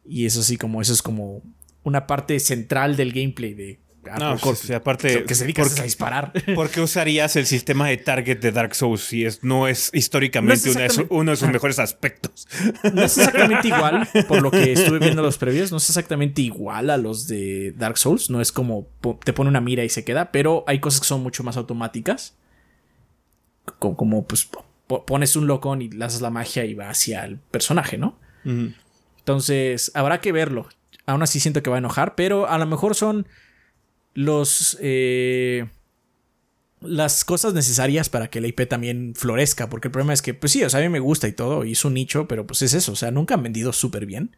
Y 0.06 0.26
eso 0.26 0.42
sí, 0.44 0.58
como 0.58 0.82
eso 0.82 0.94
es 0.94 1.02
como 1.02 1.42
una 1.84 2.08
parte 2.08 2.40
central 2.40 2.96
del 2.96 3.14
gameplay 3.14 3.54
de 3.54 3.80
no, 4.20 4.38
pues, 4.38 4.70
aparte, 4.72 5.24
que 5.24 5.36
se 5.36 5.44
dedica 5.44 5.64
a 5.64 5.84
disparar. 5.84 6.34
¿Por 6.56 6.70
qué 6.70 6.82
usarías 6.82 7.36
el 7.36 7.46
sistema 7.46 7.88
de 7.88 7.98
target 7.98 8.40
de 8.40 8.52
Dark 8.52 8.76
Souls 8.76 9.02
si 9.02 9.26
es, 9.26 9.44
no 9.44 9.68
es 9.68 9.90
históricamente 9.94 10.70
uno 11.10 11.32
de 11.32 11.38
sus 11.38 11.50
mejores 11.50 11.80
aspectos? 11.80 12.48
No 12.94 13.04
es 13.04 13.18
exactamente 13.18 13.68
igual, 13.70 14.08
por 14.28 14.42
lo 14.42 14.52
que 14.52 14.74
estuve 14.74 15.00
viendo 15.00 15.22
los 15.22 15.38
previos, 15.38 15.72
no 15.72 15.78
es 15.78 15.90
exactamente 15.90 16.42
igual 16.42 16.90
a 16.90 16.98
los 16.98 17.28
de 17.28 17.74
Dark 17.78 17.98
Souls. 17.98 18.30
No 18.30 18.42
es 18.42 18.52
como 18.52 18.88
te 19.24 19.34
pone 19.34 19.50
una 19.50 19.62
mira 19.62 19.84
y 19.84 19.90
se 19.90 20.04
queda, 20.04 20.32
pero 20.32 20.64
hay 20.68 20.80
cosas 20.80 21.02
que 21.02 21.08
son 21.08 21.22
mucho 21.24 21.44
más 21.44 21.58
automáticas. 21.58 22.36
Como, 23.80 24.26
pues 24.26 24.50
pones 25.06 25.36
un 25.36 25.48
locón 25.48 25.82
y 25.82 25.90
lanzas 25.90 26.22
la 26.22 26.30
magia 26.30 26.66
y 26.66 26.74
va 26.74 26.90
hacia 26.90 27.24
el 27.26 27.38
personaje, 27.38 27.98
¿no? 27.98 28.18
Entonces, 28.44 29.92
habrá 29.96 30.20
que 30.20 30.32
verlo. 30.32 30.68
Aún 31.06 31.24
así 31.24 31.40
siento 31.40 31.64
que 31.64 31.70
va 31.70 31.78
a 31.78 31.80
enojar, 31.80 32.16
pero 32.16 32.50
a 32.50 32.58
lo 32.58 32.66
mejor 32.66 32.96
son 32.96 33.28
los... 34.14 34.78
Eh, 34.82 35.66
las 36.82 37.24
cosas 37.24 37.54
necesarias 37.54 38.10
para 38.10 38.30
que 38.30 38.42
la 38.42 38.48
IP 38.48 38.68
también 38.68 39.14
florezca, 39.16 39.70
porque 39.70 39.88
el 39.88 39.94
problema 39.94 40.14
es 40.14 40.22
que, 40.22 40.34
pues 40.34 40.52
sí, 40.52 40.64
o 40.64 40.70
sea, 40.70 40.82
a 40.82 40.84
mí 40.84 40.90
me 40.90 41.00
gusta 41.00 41.28
y 41.28 41.32
todo, 41.32 41.64
y 41.64 41.72
es 41.72 41.86
un 41.86 41.94
nicho, 41.94 42.28
pero 42.28 42.46
pues 42.46 42.62
es 42.62 42.74
eso, 42.74 42.92
o 42.92 42.96
sea, 42.96 43.10
nunca 43.10 43.36
han 43.36 43.44
vendido 43.44 43.72
súper 43.72 44.06
bien. 44.06 44.36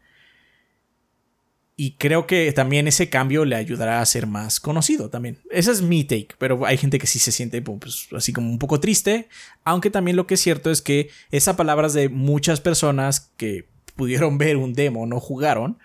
Y 1.78 1.92
creo 1.96 2.26
que 2.26 2.50
también 2.52 2.88
ese 2.88 3.10
cambio 3.10 3.44
le 3.44 3.54
ayudará 3.54 4.00
a 4.00 4.06
ser 4.06 4.26
más 4.26 4.60
conocido 4.60 5.10
también. 5.10 5.40
Ese 5.50 5.70
es 5.70 5.82
mi 5.82 6.04
take, 6.04 6.28
pero 6.38 6.64
hay 6.64 6.78
gente 6.78 6.98
que 6.98 7.06
sí 7.06 7.18
se 7.18 7.32
siente 7.32 7.60
pues, 7.60 8.08
así 8.16 8.32
como 8.32 8.48
un 8.48 8.58
poco 8.58 8.80
triste, 8.80 9.28
aunque 9.62 9.90
también 9.90 10.16
lo 10.16 10.26
que 10.26 10.34
es 10.34 10.40
cierto 10.40 10.70
es 10.70 10.80
que 10.80 11.10
esas 11.30 11.56
palabras 11.56 11.92
de 11.92 12.08
muchas 12.08 12.62
personas 12.62 13.32
que 13.36 13.68
pudieron 13.94 14.38
ver 14.38 14.56
un 14.56 14.72
demo, 14.72 15.06
no 15.06 15.20
jugaron, 15.20 15.78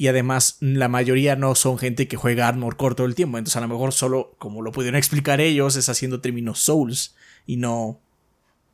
y 0.00 0.08
además 0.08 0.56
la 0.60 0.88
mayoría 0.88 1.36
no 1.36 1.54
son 1.54 1.76
gente 1.76 2.08
que 2.08 2.16
juega 2.16 2.48
Armor 2.48 2.78
Core 2.78 2.94
todo 2.94 3.06
el 3.06 3.14
tiempo. 3.14 3.36
Entonces 3.36 3.58
a 3.58 3.60
lo 3.60 3.68
mejor 3.68 3.92
solo, 3.92 4.34
como 4.38 4.62
lo 4.62 4.72
pudieron 4.72 4.96
explicar 4.96 5.42
ellos, 5.42 5.76
es 5.76 5.90
haciendo 5.90 6.22
términos 6.22 6.60
Souls 6.60 7.14
y 7.44 7.58
no 7.58 8.00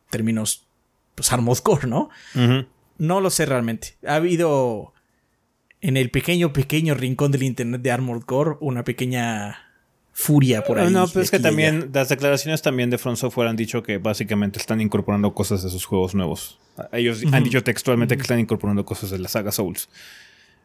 términos 0.08 0.68
pues 1.16 1.32
Armored 1.32 1.58
Core, 1.64 1.88
¿no? 1.88 2.10
No 2.98 3.20
lo 3.20 3.30
sé 3.30 3.44
realmente. 3.44 3.96
Ha 4.06 4.14
habido 4.14 4.94
en 5.80 5.96
el 5.96 6.12
pequeño, 6.12 6.52
pequeño 6.52 6.94
rincón 6.94 7.32
del 7.32 7.42
internet 7.42 7.82
de 7.82 7.90
Armored 7.90 8.22
Core 8.22 8.58
una 8.60 8.84
pequeña 8.84 9.58
furia 10.12 10.62
por 10.62 10.78
ahí. 10.78 10.92
No, 10.92 11.08
pero 11.08 11.22
es 11.22 11.32
que 11.32 11.40
también 11.40 11.90
las 11.92 12.08
declaraciones 12.08 12.62
también 12.62 12.88
de 12.88 12.98
Front 12.98 13.18
Software 13.18 13.48
han 13.48 13.56
dicho 13.56 13.82
que 13.82 13.98
básicamente 13.98 14.60
están 14.60 14.80
incorporando 14.80 15.34
cosas 15.34 15.64
de 15.64 15.70
sus 15.70 15.86
juegos 15.86 16.14
nuevos. 16.14 16.60
Ellos 16.92 17.24
han 17.32 17.42
dicho 17.42 17.64
textualmente 17.64 18.14
que 18.14 18.22
están 18.22 18.38
incorporando 18.38 18.84
cosas 18.84 19.10
de 19.10 19.18
la 19.18 19.26
saga 19.26 19.50
Souls. 19.50 19.88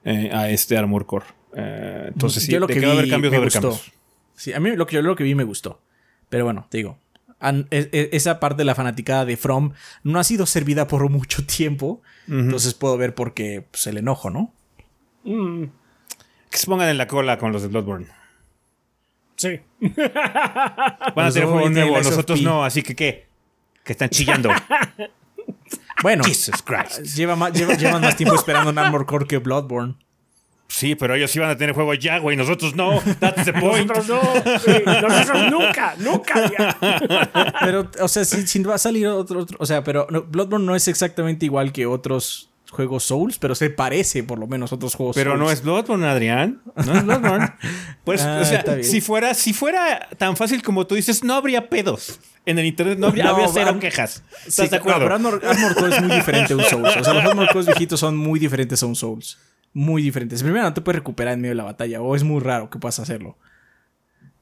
Eh, 0.04 0.30
a 0.34 0.50
este 0.50 0.78
Armor 0.78 1.06
Core. 1.06 1.26
Eh, 1.56 2.06
entonces, 2.08 2.44
sí, 2.44 2.58
lo 2.58 2.68
que, 2.68 2.80
vi, 2.80 2.86
haber 2.86 3.10
cambios, 3.10 3.32
me 3.32 3.40
gustó. 3.40 3.80
Sí, 4.36 4.54
a 4.54 4.60
mí 4.60 4.76
lo 4.76 4.88
que 4.88 4.96
yo 4.96 5.02
lo 5.02 5.16
que 5.16 5.24
vi 5.24 5.36
me 5.36 5.44
gustó. 5.44 5.82
Pero 6.30 6.46
bueno, 6.46 6.66
te 6.70 6.78
digo, 6.78 6.98
e, 7.42 7.66
e, 7.92 8.10
esa 8.14 8.40
parte 8.40 8.60
de 8.60 8.66
la 8.66 8.76
fanaticada 8.76 9.26
de 9.26 9.38
From 9.38 9.74
no 10.04 10.20
ha 10.20 10.24
sido 10.24 10.46
servida 10.46 10.88
por 10.88 11.08
mucho 11.10 11.46
tiempo. 11.46 12.02
Entonces 12.28 12.74
puedo 12.74 12.98
ver 12.98 13.14
por 13.14 13.34
qué 13.34 13.66
pues, 13.70 13.86
el 13.88 13.98
enojo, 13.98 14.30
¿no? 14.30 14.54
Mm. 15.24 15.66
Que 16.50 16.58
se 16.58 16.66
pongan 16.66 16.90
en 16.90 16.98
la 16.98 17.08
cola 17.08 17.38
con 17.38 17.52
los 17.52 17.62
de 17.62 17.68
Bloodborne. 17.68 18.08
Sí. 19.36 19.60
Van 21.16 21.26
a 21.28 21.32
tener 21.32 21.48
juego 21.50 21.70
nuevo, 21.70 21.98
nosotros 21.98 22.42
no, 22.42 22.64
así 22.64 22.84
que 22.84 22.96
¿qué? 22.96 23.28
Que 23.84 23.94
están 23.94 24.10
chillando. 24.10 24.50
Bueno, 26.02 26.24
Lleva 27.16 27.36
más, 27.36 27.54
llevan 27.54 28.02
más 28.02 28.16
tiempo 28.16 28.36
esperando 28.36 28.70
un 28.70 28.78
Armor 28.78 29.06
Core 29.06 29.26
que 29.26 29.38
Bloodborne. 29.38 29.96
Sí, 30.68 30.96
pero 30.96 31.16
ellos 31.16 31.36
iban 31.36 31.50
a 31.50 31.58
tener 31.58 31.76
juego 31.76 31.94
ya, 31.96 32.18
güey. 32.20 32.38
Nosotros 32.38 32.76
no. 32.76 33.02
That's 33.20 33.44
the 33.44 33.54
point. 33.54 33.88
Nosotros 33.88 34.08
no. 34.08 35.02
Nosotros 35.02 35.52
nunca, 35.52 35.96
nunca. 35.98 37.58
Pero, 37.60 37.90
o 38.00 38.08
sea, 38.08 38.24
si, 38.24 38.64
va 38.64 38.76
a 38.76 38.78
salir 38.78 39.06
otro, 39.08 39.46
O 39.60 39.66
sea, 39.66 39.84
pero 39.84 40.08
Bloodborne 40.30 40.66
no 40.66 40.74
es 40.74 40.88
exactamente 40.88 41.46
igual 41.46 41.74
que 41.74 41.86
otros 41.86 42.51
juegos 42.72 43.04
Souls, 43.04 43.38
pero 43.38 43.54
se 43.54 43.70
parece 43.70 44.24
por 44.24 44.40
lo 44.40 44.48
menos 44.48 44.72
a 44.72 44.76
otros 44.76 44.96
juegos 44.96 45.16
pero 45.16 45.32
Souls. 45.32 45.44
no 45.44 45.52
es 45.52 45.62
Bloodborne, 45.62 46.08
Adrián. 46.08 46.62
No 46.76 46.94
es 46.96 47.06
Bloodborne. 47.06 47.54
Pues, 48.04 48.24
ah, 48.24 48.40
o 48.42 48.46
sea, 48.46 48.82
si 48.82 49.00
fuera, 49.00 49.36
si 49.36 49.54
fuera 49.54 50.10
tan 50.18 50.36
fácil 50.36 50.64
como 50.64 50.88
tú 50.88 50.96
dices, 50.96 51.24
no 51.24 51.36
habría 51.36 51.70
pedos 51.70 52.20
en 52.46 52.58
el 52.58 52.66
internet 52.66 52.98
no 52.98 53.08
habría, 53.08 53.34
cero 53.54 53.78
quejas. 53.80 54.24
¿Estás 54.48 54.72
de 54.72 54.78
acuerdo? 54.78 55.02
pero 55.02 55.14
Armor, 55.14 55.40
Core 55.76 55.96
es 55.96 56.02
muy 56.02 56.16
diferente 56.16 56.54
a 56.54 56.56
un 56.58 56.64
Souls. 56.64 56.98
O 56.98 57.04
sea, 57.04 57.14
los 57.14 57.24
Armor 57.24 57.48
Core 57.52 57.66
viejitos 57.66 58.00
son 58.00 58.18
muy 58.18 58.40
diferentes 58.40 58.82
a 58.82 58.86
un 58.86 58.96
Souls. 58.96 59.38
Muy 59.74 60.02
diferentes. 60.02 60.42
Primero, 60.42 60.64
no 60.64 60.74
te 60.74 60.82
puedes 60.82 60.98
recuperar 61.00 61.36
en 61.36 61.42
medio 61.42 61.52
de 61.52 61.56
la 61.56 61.64
batalla, 61.64 62.02
o 62.02 62.16
es 62.16 62.24
muy 62.24 62.42
raro 62.42 62.70
que 62.70 62.80
puedas 62.80 63.00
hacerlo. 63.00 63.38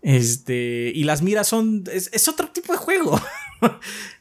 Este. 0.02 0.92
Y 0.96 1.04
las 1.04 1.22
miras 1.22 1.48
son. 1.48 1.84
Es, 1.92 2.28
otro 2.28 2.48
tipo 2.50 2.72
de 2.72 2.80
juego. 2.80 3.20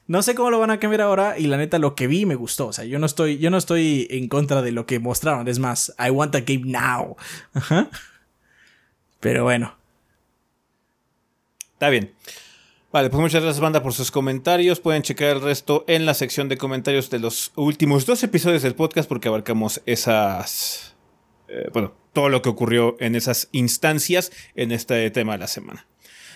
no 0.08 0.22
sé 0.22 0.34
cómo 0.34 0.50
lo 0.50 0.58
van 0.58 0.70
a 0.70 0.80
cambiar 0.80 1.02
ahora. 1.02 1.38
Y 1.38 1.46
la 1.46 1.58
neta, 1.58 1.78
lo 1.78 1.94
que 1.94 2.06
vi 2.06 2.26
me 2.26 2.34
gustó. 2.34 2.68
O 2.68 2.72
sea, 2.72 2.84
yo 2.86 2.98
no 2.98 3.06
estoy, 3.06 3.38
yo 3.38 3.50
no 3.50 3.58
estoy 3.58 4.08
en 4.10 4.28
contra 4.28 4.62
de 4.62 4.72
lo 4.72 4.86
que 4.86 4.98
mostraron. 4.98 5.46
Es 5.48 5.58
más, 5.58 5.94
I 5.98 6.10
want 6.10 6.34
a 6.34 6.40
game 6.40 6.64
now. 6.64 7.16
Pero 9.20 9.44
bueno. 9.44 9.76
Está 11.74 11.90
bien. 11.90 12.14
Vale, 12.90 13.10
pues 13.10 13.20
muchas 13.20 13.42
gracias, 13.42 13.60
banda, 13.60 13.82
por 13.82 13.92
sus 13.92 14.10
comentarios. 14.10 14.80
Pueden 14.80 15.02
checar 15.02 15.28
el 15.28 15.42
resto 15.42 15.84
en 15.86 16.06
la 16.06 16.14
sección 16.14 16.48
de 16.48 16.56
comentarios 16.56 17.10
de 17.10 17.18
los 17.18 17.52
últimos 17.54 18.06
dos 18.06 18.22
episodios 18.22 18.62
del 18.62 18.74
podcast, 18.74 19.06
porque 19.10 19.28
abarcamos 19.28 19.82
esas. 19.84 20.96
Eh, 21.48 21.68
bueno, 21.74 21.92
todo 22.14 22.30
lo 22.30 22.40
que 22.40 22.48
ocurrió 22.48 22.96
en 22.98 23.14
esas 23.14 23.50
instancias 23.52 24.32
en 24.54 24.72
este 24.72 25.10
tema 25.10 25.32
de 25.32 25.38
la 25.38 25.48
semana. 25.48 25.86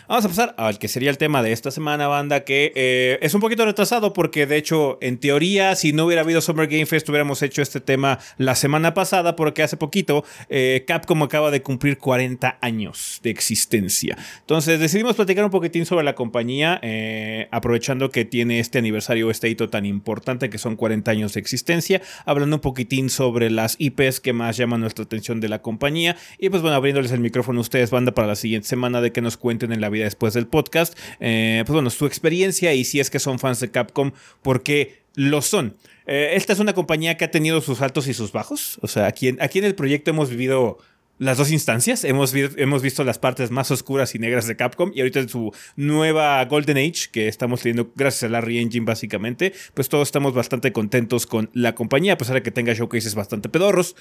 Vamos 0.09 0.24
a 0.24 0.28
pasar 0.28 0.55
al 0.59 0.80
que 0.80 0.88
sería 0.88 1.11
el 1.11 1.16
tema 1.16 1.44
de 1.44 1.53
esta 1.53 1.70
semana, 1.70 2.09
banda, 2.09 2.42
que 2.42 2.72
eh, 2.74 3.18
es 3.22 3.34
un 3.34 3.40
poquito 3.40 3.64
retrasado 3.64 4.12
porque 4.12 4.46
de 4.46 4.57
hecho, 4.57 4.98
en 5.00 5.18
teoría, 5.18 5.76
si 5.76 5.92
no 5.92 6.07
hubiera 6.07 6.22
habido 6.22 6.40
Summer 6.40 6.66
Game 6.66 6.86
Fest, 6.86 7.09
hubiéramos 7.09 7.40
hecho 7.42 7.62
este 7.62 7.80
tema 7.80 8.18
la 8.36 8.57
semana 8.57 8.94
pasada 8.94 9.36
porque 9.36 9.62
hace 9.62 9.76
poquito 9.76 10.24
eh, 10.48 10.84
Capcom 10.88 11.22
acaba 11.22 11.53
de 11.53 11.62
cumplir 11.62 11.98
40 11.98 12.59
años 12.61 13.20
de 13.22 13.30
existencia. 13.30 14.18
Entonces 14.40 14.80
decidimos 14.80 15.14
platicar 15.14 15.44
un 15.44 15.53
poquitín 15.53 15.86
sobre 15.86 16.05
la 16.05 16.16
compañía, 16.16 16.80
eh, 16.82 17.46
aprovechando 17.53 18.11
que 18.11 18.24
tiene 18.24 18.59
este 18.59 18.78
aniversario, 18.78 19.30
este 19.30 19.48
hito 19.48 19.70
tan 19.70 19.86
importante 19.86 20.50
que 20.50 20.59
son 20.59 20.74
40 20.74 21.12
años 21.12 21.34
de 21.34 21.40
existencia, 21.40 22.03
hablando 22.26 22.57
un 22.57 22.61
poquitín 22.61 23.09
sobre 23.09 23.50
las 23.50 23.76
IPs 23.78 24.18
que 24.18 24.32
más 24.32 24.57
llaman 24.57 24.80
nuestra 24.80 25.05
atención 25.05 25.38
de 25.38 25.48
la 25.48 25.62
compañía 25.62 26.16
y 26.38 26.48
pues 26.48 26.61
bueno, 26.61 26.76
abriéndoles 26.76 27.12
el 27.12 27.20
micrófono 27.20 27.61
a 27.61 27.62
ustedes, 27.62 27.90
banda, 27.90 28.12
para 28.12 28.26
la 28.26 28.36
siguiente 28.36 28.66
semana 28.66 29.00
de 29.00 29.12
que 29.12 29.20
nos 29.20 29.36
cuenten 29.36 29.72
en 29.72 29.80
la 29.80 29.91
vida 29.93 30.05
después 30.05 30.34
del 30.34 30.47
podcast, 30.47 30.99
eh, 31.20 31.62
pues 31.64 31.74
bueno, 31.74 31.90
su 31.90 32.07
experiencia 32.07 32.74
y 32.74 32.84
si 32.84 33.01
es 33.01 33.11
que 33.11 33.18
son 33.18 33.38
fans 33.38 33.61
de 33.61 33.70
Capcom, 33.70 34.12
porque 34.43 35.03
lo 35.14 35.43
son. 35.43 35.76
Eh, 36.07 36.30
esta 36.34 36.53
es 36.53 36.59
una 36.59 36.72
compañía 36.72 37.16
que 37.16 37.24
ha 37.24 37.30
tenido 37.30 37.61
sus 37.61 37.80
altos 37.80 38.09
y 38.09 38.14
sus 38.14 38.32
bajos. 38.32 38.78
O 38.82 38.88
sea, 38.88 39.07
aquí 39.07 39.28
en, 39.28 39.40
aquí 39.40 39.59
en 39.59 39.64
el 39.64 39.74
proyecto 39.74 40.11
hemos 40.11 40.30
vivido 40.30 40.78
las 41.18 41.38
dos 41.38 41.53
instancias. 41.53 42.05
Hemos, 42.05 42.34
hemos 42.34 42.82
visto 42.82 43.05
las 43.05 43.18
partes 43.18 43.51
más 43.51 43.70
oscuras 43.70 44.14
y 44.14 44.18
negras 44.18 44.47
de 44.47 44.57
Capcom 44.57 44.90
y 44.95 45.01
ahorita 45.01 45.20
en 45.20 45.28
su 45.28 45.53
nueva 45.76 46.45
Golden 46.47 46.78
Age, 46.78 47.11
que 47.12 47.28
estamos 47.28 47.62
teniendo 47.62 47.93
gracias 47.95 48.24
a 48.24 48.28
la 48.28 48.40
Re-Engine 48.40 48.84
básicamente, 48.84 49.53
pues 49.74 49.88
todos 49.88 50.09
estamos 50.09 50.34
bastante 50.34 50.72
contentos 50.72 51.26
con 51.26 51.51
la 51.53 51.74
compañía, 51.74 52.14
a 52.14 52.18
pesar 52.18 52.34
de 52.34 52.43
que 52.43 52.51
tenga 52.51 52.72
showcases 52.72 53.14
bastante 53.14 53.49
pedorros. 53.49 53.95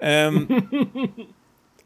Em, 0.00 0.48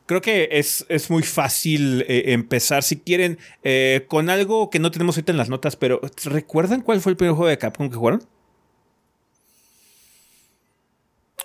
creo 0.09 0.23
que 0.23 0.49
es, 0.53 0.87
es 0.89 1.11
muy 1.11 1.23
fácil 1.23 2.03
eh, 2.09 2.33
empezar, 2.33 2.83
si 2.83 2.99
quieren, 2.99 3.39
eh, 3.63 4.07
con 4.09 4.31
algo 4.31 4.71
que 4.71 4.81
no 4.81 4.91
tenemos 4.91 5.17
ahorita 5.17 5.33
en 5.33 5.39
las 5.39 5.51
notas, 5.51 5.77
pero 5.77 6.01
¿recuerdan 6.25 6.81
cuál 6.81 7.01
fue 7.01 7.13
el 7.13 7.17
primer 7.17 7.37
juego 7.37 7.49
de 7.49 7.59
Capcom 7.59 7.91
que 7.91 7.97
jugaron? 7.97 8.27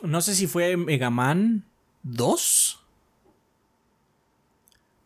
No 0.01 0.21
sé 0.21 0.33
si 0.33 0.47
fue 0.47 0.75
Mega 0.77 1.09
Man 1.09 1.65
2 2.03 2.79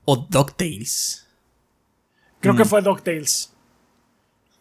o 0.05 0.15
DuckTales. 0.15 1.27
Creo 2.39 2.55
que 2.55 2.63
mm. 2.63 2.67
fue 2.67 2.81
DuckTales. 2.81 3.53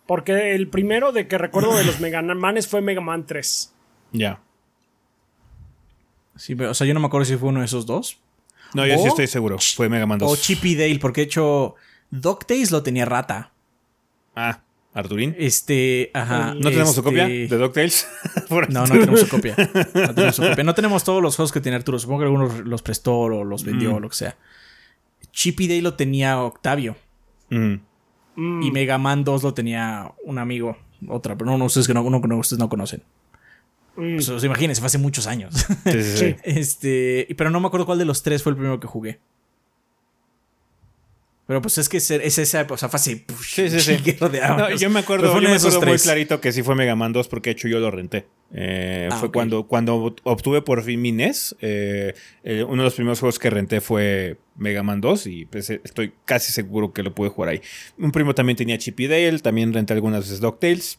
Porque 0.07 0.55
el 0.55 0.69
primero 0.69 1.13
de 1.13 1.29
que 1.29 1.37
recuerdo 1.37 1.77
de 1.77 1.85
los 1.85 2.01
Mega 2.01 2.23
Manes 2.23 2.67
fue 2.67 2.81
Mega 2.81 3.03
Man 3.03 3.27
3. 3.27 3.75
Ya. 4.13 4.41
Sí, 6.37 6.55
pero, 6.55 6.71
o 6.71 6.75
sea, 6.75 6.87
yo 6.87 6.95
no 6.95 7.01
me 7.01 7.07
acuerdo 7.07 7.27
si 7.27 7.37
fue 7.37 7.51
uno 7.51 7.61
de 7.61 7.67
esos 7.67 7.85
dos. 7.85 8.21
No, 8.75 8.87
yo 8.87 8.99
sí 8.99 9.07
estoy 9.07 9.27
seguro. 9.27 9.59
Fue 9.59 9.89
Mega 9.89 10.07
Man 10.07 10.19
2. 10.19 10.31
O 10.31 10.37
Chippy 10.37 10.75
Dale, 10.75 10.99
porque 10.99 11.23
de 11.23 11.27
hecho 11.27 11.75
DuckTales 12.11 12.71
lo 12.71 12.83
tenía 12.83 13.05
rata. 13.05 13.53
Ah. 14.35 14.61
Arturín. 14.97 15.37
Este, 15.39 16.11
ajá. 16.15 16.55
¿No 16.55 16.71
tenemos 16.71 16.95
su 16.95 17.03
copia 17.03 17.29
este, 17.29 17.55
de 17.55 17.63
DuckTales? 17.63 18.09
no, 18.71 18.87
no 18.87 18.95
tenemos 18.95 19.21
su 19.21 19.29
copia. 19.29 19.55
No 19.95 20.15
tenemos 20.15 20.37
su 20.37 20.43
copia. 20.43 20.65
No 20.65 20.75
tenemos 20.75 21.05
todos 21.05 21.23
los 21.23 21.37
juegos 21.37 21.53
que 21.53 21.61
tiene 21.61 21.77
Arturo. 21.77 21.99
Supongo 21.99 22.21
que 22.21 22.25
algunos 22.25 22.61
los 22.61 22.81
prestó 22.81 23.19
o 23.19 23.45
los 23.45 23.63
vendió 23.63 23.95
o 23.95 23.99
mm. 23.99 24.03
lo 24.03 24.09
que 24.09 24.17
sea. 24.17 24.37
Chippy 25.33 25.69
Day 25.69 25.83
lo 25.83 25.95
tenía 25.95 26.41
Octavio. 26.41 26.97
Mm. 27.51 27.75
Y 28.63 28.71
Mega 28.71 28.97
Man 28.97 29.23
2 29.23 29.43
lo 29.43 29.53
tenía 29.53 30.13
un 30.25 30.39
amigo. 30.39 30.79
Otra, 31.09 31.37
pero 31.37 31.51
no, 31.51 31.59
no 31.59 31.67
ustedes 31.67 31.87
que 31.87 31.93
no, 31.93 32.01
ustedes 32.03 32.59
no 32.59 32.71
conocen. 32.71 33.03
Mm. 33.97 34.17
Pues, 34.17 34.45
imagínense, 34.45 34.81
fue 34.81 34.87
hace 34.87 34.99
muchos 34.99 35.27
años. 35.27 35.55
Sí, 35.85 36.03
sí, 36.03 36.17
sí. 36.17 36.37
este, 36.45 37.29
pero 37.37 37.51
no 37.51 37.61
me 37.61 37.69
acuerdo 37.69 37.87
cuál 37.87 37.99
de 37.99 38.05
los 38.05 38.23
tres 38.23 38.43
fue 38.43 38.51
el 38.51 38.57
primero 38.57 38.81
que 38.81 38.87
jugué. 38.87 39.21
Pero 41.47 41.63
pues 41.63 41.79
es 41.79 41.89
que 41.89 41.99
es, 41.99 42.11
esa, 42.11 42.67
o 42.69 42.77
sea, 42.77 42.89
fue 42.89 42.97
así. 42.97 43.25
sí, 43.41 43.71
sí, 43.71 43.81
sí. 43.81 43.97
yo 44.79 44.91
me 44.91 44.99
acuerdo, 44.99 45.41
yo 45.41 45.49
me 45.49 45.55
acuerdo 45.55 45.81
muy 45.81 45.99
clarito 45.99 46.41
que 46.41 46.51
sí 46.51 46.65
fue 46.65 46.75
Mega 46.75 46.97
Man 46.97 47.13
2 47.13 47.29
porque 47.29 47.51
de 47.51 47.53
hecho 47.53 47.69
yo 47.69 47.79
lo 47.79 47.91
renté. 47.93 48.27
Eh, 48.53 49.09
ah, 49.11 49.17
fue 49.17 49.31
cuando, 49.31 49.67
cuando 49.67 50.17
obtuve 50.25 50.63
por 50.63 50.83
fin 50.83 51.01
mi 51.01 51.13
NES. 51.13 51.55
Eh, 51.61 52.15
eh, 52.43 52.65
uno 52.65 52.79
de 52.79 52.85
los 52.85 52.95
primeros 52.95 53.21
juegos 53.21 53.39
que 53.39 53.49
renté 53.49 53.81
fue 53.81 54.39
Mega 54.57 54.83
Man 54.83 55.01
2 55.01 55.27
y 55.29 55.45
pues, 55.45 55.71
estoy 55.71 56.15
casi 56.25 56.53
seguro 56.53 56.93
que 56.93 57.05
lo 57.05 57.15
pude 57.15 57.29
jugar 57.29 57.51
ahí. 57.51 57.61
Un 57.97 58.11
primo 58.11 58.35
también 58.35 58.57
tenía 58.57 58.77
Chip 58.77 58.99
y 58.99 59.07
Dale, 59.07 59.39
también 59.39 59.73
renté 59.73 59.93
algunas 59.93 60.23
veces 60.23 60.41
DuckTales. 60.41 60.99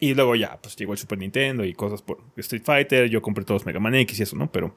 Y 0.00 0.14
luego 0.14 0.34
ya, 0.34 0.58
pues 0.60 0.76
llegó 0.76 0.92
el 0.92 0.98
Super 0.98 1.18
Nintendo 1.18 1.64
y 1.64 1.72
cosas 1.72 2.02
por 2.02 2.22
Street 2.36 2.62
Fighter. 2.64 3.08
Yo 3.08 3.22
compré 3.22 3.44
todos 3.44 3.64
Mega 3.64 3.80
Man 3.80 3.94
X 3.94 4.18
y 4.18 4.22
eso, 4.24 4.36
¿no? 4.36 4.50
Pero 4.50 4.76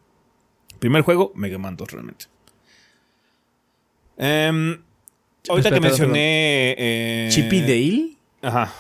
primer 0.80 1.02
juego, 1.02 1.32
Mega 1.36 1.58
Man 1.58 1.76
2 1.76 1.92
realmente. 1.92 2.26
Eh, 4.18 4.80
Ahorita 5.50 5.72
que 5.72 5.80
mencioné. 5.80 6.76
Eh, 6.78 7.30
Chippy 7.32 7.62
Dale. 7.62 8.18
Ajá. 8.42 8.74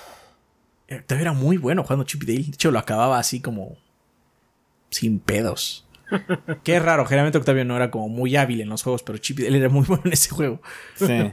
Eh, 0.88 1.03
era 1.09 1.33
muy 1.33 1.57
bueno 1.57 1.83
jugando 1.83 2.05
Chippy 2.05 2.25
Dale. 2.25 2.43
De 2.43 2.51
hecho, 2.53 2.71
lo 2.71 2.79
acababa 2.79 3.19
así 3.19 3.39
como. 3.39 3.77
Sin 4.89 5.19
pedos. 5.19 5.85
Qué 6.63 6.79
raro. 6.79 7.05
Generalmente 7.05 7.38
Octavio 7.38 7.65
no 7.65 7.75
era 7.75 7.91
como 7.91 8.09
muy 8.09 8.35
hábil 8.35 8.61
en 8.61 8.69
los 8.69 8.83
juegos, 8.83 9.03
pero 9.03 9.17
Chippy 9.17 9.43
Dale 9.43 9.57
era 9.57 9.69
muy 9.69 9.85
bueno 9.88 10.03
en 10.05 10.13
ese 10.13 10.29
juego. 10.29 10.61
Sí. 10.95 11.31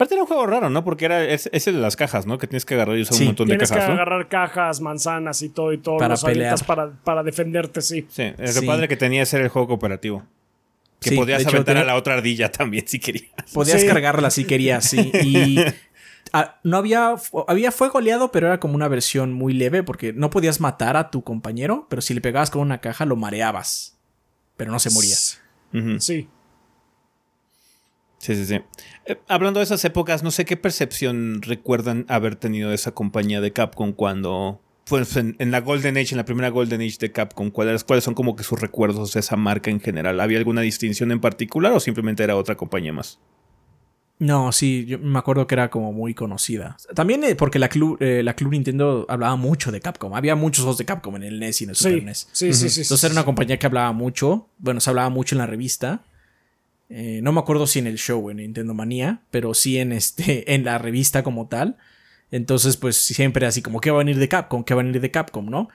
Aparte 0.00 0.14
era 0.14 0.22
un 0.22 0.28
juego 0.28 0.46
raro, 0.46 0.70
¿no? 0.70 0.82
Porque 0.82 1.04
era 1.04 1.22
ese 1.22 1.72
de 1.72 1.78
las 1.78 1.94
cajas, 1.94 2.24
¿no? 2.24 2.38
Que 2.38 2.46
tienes 2.46 2.64
que 2.64 2.72
agarrar 2.72 2.96
y 2.96 3.02
usar 3.02 3.20
un 3.20 3.26
montón 3.26 3.48
de 3.48 3.58
cajas. 3.58 3.68
Tienes 3.68 3.86
que 3.86 3.92
agarrar 3.92 4.28
cajas, 4.28 4.80
manzanas 4.80 5.42
y 5.42 5.50
todo 5.50 5.74
y 5.74 5.76
todo. 5.78 5.98
Para 5.98 6.16
pelear. 6.16 6.58
Para, 6.64 6.90
para 6.90 7.22
defenderte, 7.22 7.82
sí. 7.82 8.06
Sí, 8.08 8.32
el 8.38 8.64
padre 8.66 8.88
que 8.88 8.96
tenía 8.96 9.24
era 9.24 9.42
el 9.42 9.50
juego 9.50 9.68
cooperativo. 9.68 10.24
Que 11.00 11.12
podías 11.12 11.44
aventar 11.44 11.76
a 11.76 11.84
la 11.84 11.96
otra 11.96 12.14
ardilla 12.14 12.50
también 12.50 12.88
si 12.88 12.98
querías. 12.98 13.30
Podías 13.52 13.84
cargarla 13.84 14.30
si 14.30 14.44
querías, 14.44 14.86
sí. 14.86 15.12
Y 15.22 15.58
ah, 16.32 16.58
no 16.64 16.78
había. 16.78 17.16
Había 17.46 17.70
fuego 17.70 17.98
aliado, 17.98 18.32
pero 18.32 18.46
era 18.46 18.58
como 18.58 18.76
una 18.76 18.88
versión 18.88 19.34
muy 19.34 19.52
leve 19.52 19.82
porque 19.82 20.14
no 20.14 20.30
podías 20.30 20.60
matar 20.60 20.96
a 20.96 21.10
tu 21.10 21.24
compañero, 21.24 21.86
pero 21.90 22.00
si 22.00 22.14
le 22.14 22.22
pegabas 22.22 22.50
con 22.50 22.62
una 22.62 22.80
caja 22.80 23.04
lo 23.04 23.16
mareabas. 23.16 23.98
Pero 24.56 24.72
no 24.72 24.78
se 24.78 24.88
moría. 24.88 25.14
Sí. 25.98 25.98
Sí, 25.98 26.28
sí, 28.20 28.44
sí. 28.44 28.60
Eh, 29.06 29.18
hablando 29.28 29.60
de 29.60 29.64
esas 29.64 29.84
épocas, 29.84 30.22
no 30.22 30.30
sé 30.30 30.44
qué 30.44 30.56
percepción 30.56 31.42
recuerdan 31.42 32.06
haber 32.08 32.36
tenido 32.36 32.68
de 32.68 32.76
esa 32.76 32.92
compañía 32.92 33.40
de 33.40 33.52
Capcom 33.52 33.92
cuando 33.92 34.60
pues 34.90 35.16
en, 35.16 35.36
la 35.38 35.60
Golden 35.60 35.96
Age, 35.96 36.08
en 36.10 36.16
la 36.16 36.24
primera 36.24 36.48
Golden 36.48 36.80
Age 36.80 36.96
de 36.98 37.12
Capcom, 37.12 37.50
¿cuáles, 37.50 37.84
¿cuáles 37.84 38.02
son 38.02 38.14
como 38.14 38.34
que 38.34 38.42
sus 38.42 38.60
recuerdos 38.60 39.12
de 39.12 39.20
esa 39.20 39.36
marca 39.36 39.70
en 39.70 39.80
general? 39.80 40.18
¿Había 40.20 40.38
alguna 40.38 40.62
distinción 40.62 41.12
en 41.12 41.20
particular 41.20 41.72
o 41.72 41.80
simplemente 41.80 42.24
era 42.24 42.36
otra 42.36 42.56
compañía 42.56 42.92
más? 42.92 43.20
No, 44.18 44.52
sí, 44.52 44.84
yo 44.86 44.98
me 44.98 45.18
acuerdo 45.18 45.46
que 45.46 45.54
era 45.54 45.70
como 45.70 45.92
muy 45.92 46.12
conocida. 46.12 46.76
También 46.94 47.24
eh, 47.24 47.36
porque 47.36 47.58
la 47.58 47.68
Club, 47.70 47.96
eh, 48.00 48.22
la 48.22 48.34
Club 48.34 48.50
Nintendo 48.50 49.06
hablaba 49.08 49.34
mucho 49.36 49.72
de 49.72 49.80
Capcom. 49.80 50.14
Había 50.14 50.34
muchos 50.34 50.64
juegos 50.64 50.76
de 50.76 50.84
Capcom 50.84 51.16
en 51.16 51.22
el 51.22 51.40
NES 51.40 51.62
y 51.62 51.64
en 51.64 51.70
el 51.70 51.76
Super 51.76 52.04
NES. 52.04 52.28
Sí, 52.32 52.52
sí, 52.52 52.68
sí. 52.68 52.82
Entonces 52.82 53.04
era 53.04 53.14
una 53.14 53.24
compañía 53.24 53.58
que 53.58 53.64
hablaba 53.64 53.92
mucho. 53.92 54.48
Bueno, 54.58 54.80
se 54.80 54.90
hablaba 54.90 55.08
mucho 55.08 55.36
en 55.36 55.38
la 55.38 55.46
revista. 55.46 56.04
Eh, 56.90 57.20
no 57.22 57.32
me 57.32 57.40
acuerdo 57.40 57.68
si 57.68 57.78
en 57.78 57.86
el 57.86 57.98
show, 57.98 58.30
en 58.30 58.38
Nintendo 58.38 58.74
Manía, 58.74 59.22
pero 59.30 59.54
sí 59.54 59.78
en, 59.78 59.92
este, 59.92 60.54
en 60.54 60.64
la 60.64 60.78
revista 60.78 61.22
como 61.22 61.46
tal. 61.46 61.76
Entonces, 62.32 62.76
pues 62.76 62.96
siempre 62.96 63.46
así 63.46 63.62
como, 63.62 63.80
¿qué 63.80 63.90
va 63.90 63.98
a 63.98 64.04
venir 64.04 64.18
de 64.18 64.28
Capcom? 64.28 64.64
¿Qué 64.64 64.74
va 64.74 64.82
a 64.82 64.84
venir 64.84 65.00
de 65.00 65.10
Capcom? 65.10 65.48
¿No? 65.48 65.68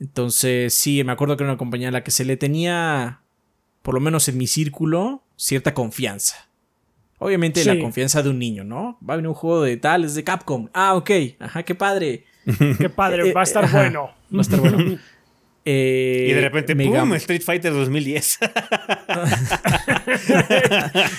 Entonces, 0.00 0.74
sí, 0.74 1.04
me 1.04 1.12
acuerdo 1.12 1.36
que 1.36 1.44
era 1.44 1.52
una 1.52 1.58
compañía 1.58 1.88
a 1.88 1.92
la 1.92 2.02
que 2.02 2.10
se 2.10 2.24
le 2.24 2.36
tenía, 2.36 3.20
por 3.82 3.94
lo 3.94 4.00
menos 4.00 4.28
en 4.28 4.38
mi 4.38 4.46
círculo, 4.46 5.22
cierta 5.36 5.74
confianza. 5.74 6.48
Obviamente 7.18 7.62
la 7.66 7.78
confianza 7.78 8.22
de 8.22 8.30
un 8.30 8.38
niño, 8.38 8.64
¿no? 8.64 8.98
Va 9.06 9.12
a 9.12 9.16
venir 9.18 9.28
un 9.28 9.34
juego 9.34 9.62
de 9.62 9.76
tal, 9.76 10.04
es 10.04 10.14
de 10.14 10.24
Capcom. 10.24 10.70
Ah, 10.72 10.94
ok. 10.94 11.10
Ajá, 11.38 11.62
qué 11.64 11.74
padre. 11.74 12.24
qué 12.78 12.88
padre, 12.88 13.34
va 13.34 13.42
a 13.42 13.44
estar 13.44 13.70
bueno. 13.70 14.10
Va 14.34 14.38
a 14.38 14.40
estar 14.40 14.58
bueno. 14.58 14.98
Eh, 15.64 16.28
y 16.30 16.32
de 16.32 16.40
repente, 16.40 16.74
¡pum! 16.74 17.14
Street 17.14 17.42
Fighter 17.42 17.72
2010. 17.72 18.38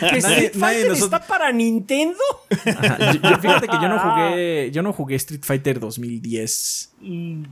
Street 0.02 0.54
Fighter 0.58 0.92
está 0.92 1.26
para 1.26 1.52
Nintendo? 1.52 2.20
fíjate 2.50 3.68
que 3.68 3.78
yo 3.82 3.88
no 3.88 4.00
jugué. 4.00 4.72
Yo 4.72 4.82
no 4.82 4.94
jugué 4.94 5.16
Street 5.16 5.44
Fighter 5.44 5.80
2010. 5.80 6.94
Mm. 7.02 7.44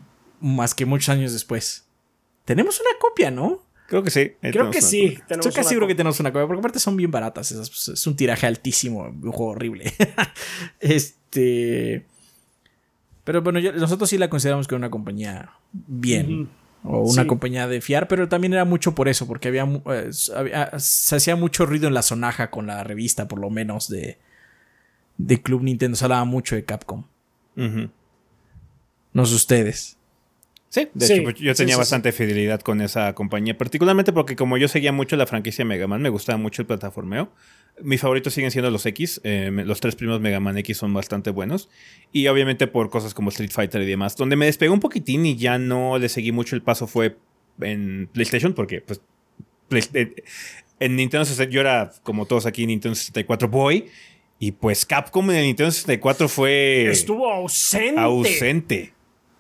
Más 0.42 0.74
que 0.74 0.86
muchos 0.86 1.10
años 1.10 1.32
después. 1.32 1.86
Tenemos 2.46 2.80
una 2.80 2.90
copia, 3.00 3.30
¿no? 3.30 3.62
Creo 3.88 4.02
que 4.02 4.10
sí. 4.10 4.32
Creo 4.42 4.72
que 4.72 4.82
sí. 4.82 5.20
Estoy 5.30 5.52
casi 5.52 5.70
seguro 5.70 5.86
que 5.88 5.94
tenemos 5.96 6.20
una 6.20 6.32
copia. 6.32 6.48
Porque 6.48 6.60
aparte 6.60 6.80
son 6.80 6.98
bien 6.98 7.12
baratas. 7.12 7.52
Es, 7.52 8.08
un 8.08 8.16
tiraje 8.16 8.48
altísimo. 8.48 9.04
Un 9.04 9.32
juego 9.32 9.52
horrible. 9.52 9.94
este. 10.80 12.06
Pero 13.24 13.44
bueno, 13.44 13.60
nosotros 13.74 14.10
sí 14.10 14.18
la 14.18 14.28
consideramos 14.28 14.68
que 14.68 14.74
una 14.74 14.90
compañía 14.90 15.52
bien 15.72 16.50
o 16.84 17.02
una 17.02 17.28
compañía 17.28 17.68
de 17.68 17.82
fiar, 17.82 18.08
pero 18.08 18.30
también 18.30 18.54
era 18.54 18.66
mucho 18.66 18.96
por 18.96 19.10
eso, 19.10 19.28
porque 19.28 19.50
había, 19.50 19.64
eh, 19.64 20.12
ah, 20.54 20.80
se 20.80 21.16
hacía 21.16 21.36
mucho 21.36 21.66
ruido 21.66 21.88
en 21.88 21.94
la 21.94 22.02
sonaja 22.02 22.50
con 22.50 22.68
la 22.68 22.84
revista, 22.84 23.28
por 23.28 23.40
lo 23.40 23.50
menos 23.50 23.90
de, 23.90 24.18
de 25.18 25.42
Club 25.42 25.64
Nintendo, 25.64 25.98
se 25.98 26.06
hablaba 26.06 26.26
mucho 26.26 26.56
de 26.56 26.66
Capcom. 26.66 27.04
No 29.14 29.26
sé 29.26 29.36
ustedes. 29.36 29.98
Sí, 30.70 30.88
de 30.94 31.06
hecho, 31.06 31.32
yo 31.32 31.56
tenía 31.56 31.78
bastante 31.78 32.12
fidelidad 32.12 32.62
con 32.62 32.80
esa 32.82 33.14
compañía, 33.16 33.58
particularmente 33.58 34.14
porque 34.14 34.36
como 34.36 34.56
yo 34.56 34.68
seguía 34.68 34.92
mucho 34.92 35.16
la 35.16 35.26
franquicia 35.26 35.66
Mega 35.66 35.88
Man, 35.88 36.02
me 36.02 36.10
gustaba 36.10 36.38
mucho 36.38 36.62
el 36.62 36.68
plataformeo. 36.68 37.30
Mis 37.82 38.02
favoritos 38.02 38.34
siguen 38.34 38.52
siendo 38.52 38.70
los 38.72 38.86
X, 38.86 39.22
eh, 39.24 39.52
los 39.52 39.80
tres 39.80 39.96
primeros 39.96 40.22
Mega 40.22 40.40
Man 40.40 40.58
X 40.58 40.78
son 40.78 40.94
bastante 40.94 41.30
buenos. 41.30 41.70
Y 42.12 42.28
obviamente 42.28 42.68
por 42.68 42.90
cosas 42.90 43.14
como 43.14 43.30
Street 43.30 43.52
Fighter 43.52 43.82
y 43.82 43.86
demás. 43.86 44.16
Donde 44.16 44.36
me 44.36 44.46
despegó 44.46 44.74
un 44.74 44.80
poquitín 44.80 45.26
y 45.26 45.36
ya 45.36 45.58
no 45.58 45.98
le 45.98 46.10
seguí 46.10 46.32
mucho 46.32 46.56
el 46.56 46.62
paso 46.62 46.88
fue 46.88 47.18
en 47.62 48.10
PlayStation, 48.12 48.54
porque 48.54 48.82
pues 48.82 49.02
eh, 49.94 50.16
en 50.80 50.96
Nintendo 50.96 51.26
64 51.26 51.54
yo 51.54 51.62
era 51.62 51.92
como 52.04 52.26
todos 52.26 52.46
aquí 52.46 52.66
Nintendo 52.66 52.96
64 52.96 53.48
Boy. 53.48 53.86
Y 54.42 54.54
pues 54.54 54.86
Capcom 54.86 55.30
en 55.32 55.36
el 55.36 55.46
Nintendo 55.48 55.72
64 55.72 56.30
fue... 56.30 56.90
Estuvo 56.90 57.30
ausente. 57.30 58.00
Ausente. 58.00 58.94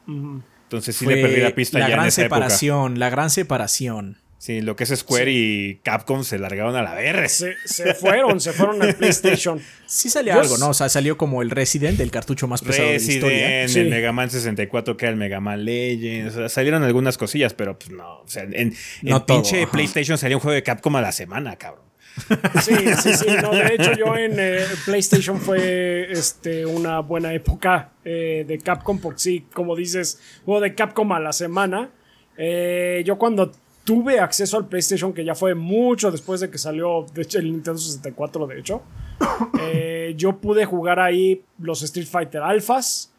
Entonces 0.05 0.95
sí 0.95 1.05
le 1.05 1.21
perdí 1.21 1.41
la 1.41 1.55
pista 1.55 1.79
la 1.79 1.87
ya 1.87 1.91
gran 1.91 2.05
en 2.05 2.09
esa 2.09 2.21
separación, 2.23 2.99
La 2.99 3.09
gran 3.09 3.29
separación. 3.29 4.17
Sí, 4.39 4.61
lo 4.61 4.77
que 4.77 4.85
es 4.85 4.95
Square 4.95 5.29
y 5.29 5.81
Capcom 5.83 6.23
se 6.23 6.39
largaron 6.39 6.73
a 6.77 6.81
la 6.81 6.93
verga. 6.93 7.27
Se, 7.27 7.53
fueron, 7.93 8.39
se 8.39 8.53
fueron 8.53 8.81
al 8.81 8.95
PlayStation. 8.95 9.61
Sí 9.85 10.07
salió 10.07 10.39
algo, 10.39 10.57
¿no? 10.59 10.69
O 10.69 10.73
sea, 10.75 10.87
salió 10.87 11.17
como 11.17 11.41
el 11.41 11.49
Resident, 11.49 11.99
el 11.99 12.11
cartucho 12.11 12.47
más 12.47 12.61
pesado 12.61 12.89
de 12.89 12.99
la 12.99 13.03
historia. 13.03 13.63
el 13.63 13.89
Mega 13.89 14.11
Man 14.11 14.29
64, 14.29 14.95
que 14.95 15.05
era 15.05 15.11
el 15.11 15.17
Mega 15.17 15.39
Man 15.39 15.65
Legends. 15.65 16.35
O 16.35 16.37
sea, 16.37 16.49
salieron 16.49 16.83
algunas 16.83 17.17
cosillas, 17.17 17.55
pero 17.55 17.77
pues 17.77 17.89
no. 17.89 18.19
O 18.19 18.27
sea, 18.27 18.43
en, 18.43 18.75
en 19.01 19.21
pinche 19.25 19.65
PlayStation 19.65 20.17
salió 20.17 20.37
un 20.37 20.41
juego 20.41 20.53
de 20.53 20.61
Capcom 20.61 20.95
a 20.95 21.01
la 21.01 21.11
semana, 21.11 21.55
cabrón. 21.55 21.89
Sí, 22.61 22.75
sí, 23.01 23.13
sí. 23.13 23.27
No, 23.41 23.51
de 23.51 23.75
hecho, 23.75 23.93
yo 23.93 24.15
en 24.15 24.35
eh, 24.37 24.59
PlayStation 24.85 25.39
fue 25.39 26.11
este, 26.11 26.65
una 26.65 26.99
buena 26.99 27.33
época 27.33 27.91
eh, 28.05 28.45
de 28.47 28.59
Capcom, 28.59 28.99
porque 28.99 29.19
sí, 29.19 29.45
como 29.53 29.75
dices, 29.75 30.21
juego 30.45 30.61
de 30.61 30.75
Capcom 30.75 31.11
a 31.13 31.19
la 31.19 31.33
semana. 31.33 31.89
Eh, 32.37 33.03
yo 33.05 33.17
cuando 33.17 33.51
tuve 33.89 34.19
acceso 34.19 34.57
al 34.57 34.67
PlayStation, 34.67 35.13
que 35.13 35.25
ya 35.25 35.33
fue 35.33 35.55
mucho 35.55 36.11
después 36.11 36.41
de 36.41 36.49
que 36.49 36.57
salió 36.57 37.05
de 37.13 37.23
hecho, 37.23 37.39
el 37.39 37.51
Nintendo 37.51 37.79
64, 37.79 38.47
de 38.47 38.59
hecho, 38.59 38.83
yo 40.15 40.37
pude 40.37 40.65
jugar 40.65 40.99
ahí 40.99 41.41
los 41.57 41.81
Street 41.81 42.07
Fighter 42.07 42.41
Alphas, 42.41 43.11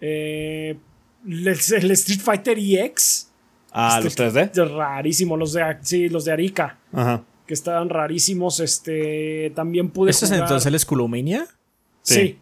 el, 0.00 0.78
Street 1.26 2.20
Fighter 2.20 2.58
EX. 2.58 3.30
Ah, 3.70 4.00
los 4.02 4.16
3D. 4.16 4.52
Rarísimo, 4.74 5.36
los 5.36 5.52
de, 5.52 5.76
sí, 5.82 6.08
los 6.08 6.24
de 6.24 6.32
Arica. 6.32 6.78
Ajá 6.92 7.22
que 7.46 7.54
estaban 7.54 7.88
rarísimos. 7.88 8.60
Este, 8.60 9.52
también 9.54 9.90
pude 9.90 10.10
¿Este 10.10 10.26
es 10.26 10.32
entonces 10.32 10.66
el 10.66 10.78
Skullomania? 10.78 11.46
Sí. 12.02 12.38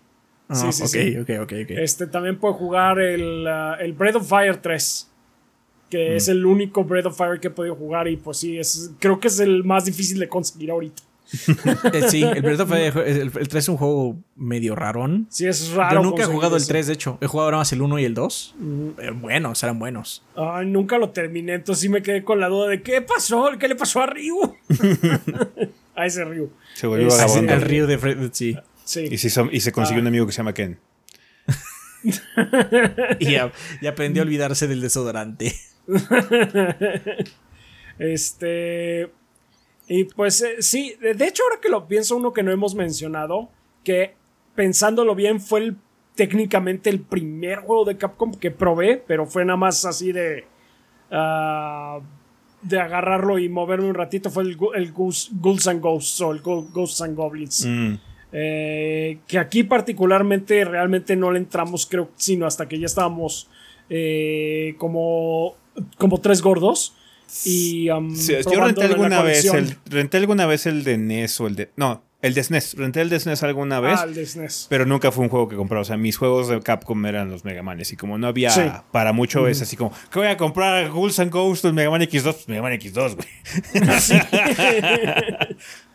Sí. 0.51 0.73
sí, 0.73 0.87
sí, 0.87 1.17
ok, 1.17 1.31
ok, 1.43 1.53
ok. 1.65 1.71
Este, 1.71 2.07
también 2.07 2.39
pude 2.39 2.53
jugar 2.53 2.99
el, 2.99 3.47
uh, 3.47 3.81
el 3.81 3.93
Breath 3.95 4.17
of 4.17 4.29
Fire 4.29 4.57
3. 4.57 5.11
Que 5.93 6.17
es 6.17 6.27
mm. 6.27 6.31
el 6.31 6.47
único 6.47 6.85
Breath 6.85 7.05
of 7.05 7.19
Fire 7.19 7.39
que 7.39 7.49
he 7.49 7.51
podido 7.51 7.75
jugar. 7.75 8.09
Y 8.09 8.17
pues 8.17 8.39
sí, 8.39 8.57
es, 8.57 8.93
creo 8.99 9.21
que 9.21 9.29
es 9.29 9.39
el 9.41 9.63
más 9.63 9.85
difícil 9.85 10.19
de 10.19 10.27
conseguir 10.27 10.71
ahorita. 10.71 11.03
Eh, 11.93 12.09
sí, 12.09 12.23
el 12.23 12.41
Breath 12.41 12.61
of 12.61 12.71
Fire, 12.71 12.97
el, 13.07 13.31
3 13.31 13.55
es 13.55 13.69
un 13.69 13.77
juego 13.77 14.17
medio 14.37 14.75
rarón. 14.75 15.27
Sí, 15.29 15.47
es 15.47 15.71
raro. 15.73 16.01
Yo 16.03 16.09
nunca 16.09 16.23
he 16.23 16.27
jugado 16.27 16.57
el 16.57 16.67
3, 16.67 16.87
de 16.87 16.95
hecho. 16.95 17.19
He 17.21 17.27
jugado 17.27 17.49
ahora 17.49 17.59
más 17.59 17.71
el 17.75 17.83
1 17.83 17.99
y 17.99 18.05
el 18.07 18.15
2. 18.15 18.55
Eh, 19.01 19.11
buenos, 19.11 19.63
eran 19.63 19.79
buenos. 19.79 20.25
Ay, 20.35 20.67
nunca 20.67 20.97
lo 20.97 21.11
terminé, 21.11 21.53
entonces 21.53 21.83
sí 21.83 21.91
me 21.91 22.01
quedé 22.01 22.25
con 22.25 22.41
la 22.41 22.49
duda 22.49 22.69
de 22.69 22.81
qué 22.81 23.03
pasó, 23.03 23.51
qué 23.59 23.69
le 23.69 23.77
pasó 23.77 24.01
a 24.01 24.07
Ryu. 24.07 24.57
a 25.95 26.07
ese 26.07 26.25
Ryu. 26.25 26.51
Se 26.75 26.87
volvió 26.87 27.09
vagabundo. 27.09 27.53
El 27.53 27.61
Ryu 27.61 27.87
de 27.87 27.99
Fred, 27.99 28.31
sí. 28.33 28.57
sí. 28.85 29.09
Y, 29.11 29.19
se 29.19 29.73
consiguió 29.73 30.01
un 30.01 30.07
ah. 30.07 30.09
amigo 30.09 30.25
que 30.25 30.33
se 30.33 30.39
llama 30.39 30.55
Ken. 30.55 30.79
y, 33.21 33.35
y 33.81 33.87
aprendió 33.87 34.23
a 34.23 34.25
olvidarse 34.25 34.67
del 34.69 34.81
desodorante. 34.81 35.55
este. 37.99 39.11
Y 39.89 40.05
pues 40.05 40.43
eh, 40.43 40.57
sí, 40.61 40.97
de 41.01 41.27
hecho 41.27 41.43
ahora 41.43 41.61
que 41.61 41.69
lo 41.69 41.87
pienso, 41.87 42.17
uno 42.17 42.33
que 42.33 42.43
no 42.43 42.53
hemos 42.53 42.75
mencionado, 42.75 43.51
que 43.85 44.15
pensándolo 44.55 45.15
bien 45.15 45.41
fue 45.41 45.61
el, 45.61 45.77
técnicamente 46.15 46.89
el 46.89 47.01
primer 47.01 47.59
juego 47.61 47.85
de 47.85 47.97
Capcom 47.97 48.33
que 48.33 48.51
probé, 48.51 49.03
pero 49.07 49.27
fue 49.27 49.45
nada 49.45 49.57
más 49.57 49.85
así 49.85 50.13
de... 50.13 50.45
Ah, 51.11 52.01
de 52.63 52.81
agarrarlo 52.81 53.39
y 53.39 53.49
moverme 53.49 53.89
un 53.89 53.95
ratito 53.95 54.31
fue 54.31 54.45
el, 54.45 54.57
el 54.75 54.93
Ghouls 54.93 55.67
and 55.67 55.81
Ghosts 55.81 56.21
o 56.21 56.33
el 56.33 56.41
Ghosts 56.41 57.03
and 57.03 57.17
Goblins. 57.17 57.67
Mm. 57.67 57.95
Eh, 58.35 59.19
que 59.27 59.39
aquí 59.39 59.63
particularmente 59.63 60.65
realmente 60.65 61.17
no 61.17 61.31
le 61.31 61.39
entramos 61.39 61.85
creo 61.85 62.09
sino 62.17 62.47
hasta 62.47 62.67
que 62.67 62.79
ya 62.79 62.87
estábamos 62.87 63.51
eh, 63.91 64.75
como 64.79 65.55
como 65.99 66.21
tres 66.21 66.43
gordos 66.43 66.95
y 67.45 67.89
um, 67.91 68.15
yo 68.15 68.61
renté 68.61 68.85
alguna 68.85 69.23
vez 69.23 69.45
el 69.47 69.77
renté 69.87 70.19
alguna 70.19 70.47
vez 70.47 70.67
el 70.67 70.85
de 70.85 70.99
NES 70.99 71.41
o 71.41 71.47
el 71.47 71.57
de 71.57 71.71
no 71.77 72.05
el 72.23 72.35
de 72.35 72.45
SNES, 72.45 72.75
renté 72.75 73.01
el 73.01 73.09
de 73.09 73.19
SNES 73.19 73.43
alguna 73.43 73.81
vez. 73.81 73.99
Ah, 73.99 74.05
el 74.05 74.15
de 74.15 74.25
SNES. 74.25 74.69
Pero 74.71 74.87
nunca 74.87 75.11
fue 75.11 75.25
un 75.25 75.29
juego 75.29 75.49
que 75.49 75.57
compré. 75.57 75.81
O 75.81 75.85
sea, 75.85 75.97
mis 75.97 76.17
juegos 76.17 76.47
de 76.47 76.61
Capcom 76.61 77.05
eran 77.05 77.33
los 77.33 77.45
Mega 77.45 77.65
Man. 77.65 77.81
Y 77.81 77.97
como 77.97 78.17
no 78.17 78.29
había 78.29 78.85
para 78.93 79.13
mucho, 79.13 79.49
es 79.49 79.61
así 79.61 79.77
como, 79.77 79.93
¿qué 80.13 80.21
voy 80.21 80.29
a 80.29 80.37
comprar? 80.37 80.89
Ghouls 80.89 81.19
and 81.19 81.33
Ghosts, 81.33 81.73
Mega 81.73 81.91
Man 81.91 82.01
X2. 82.03 82.23
Pues 82.23 82.49
Mega 82.49 82.63
Man 82.63 82.73
X2, 82.75 83.17
güey. 83.17 83.99
Sí. 84.01 84.15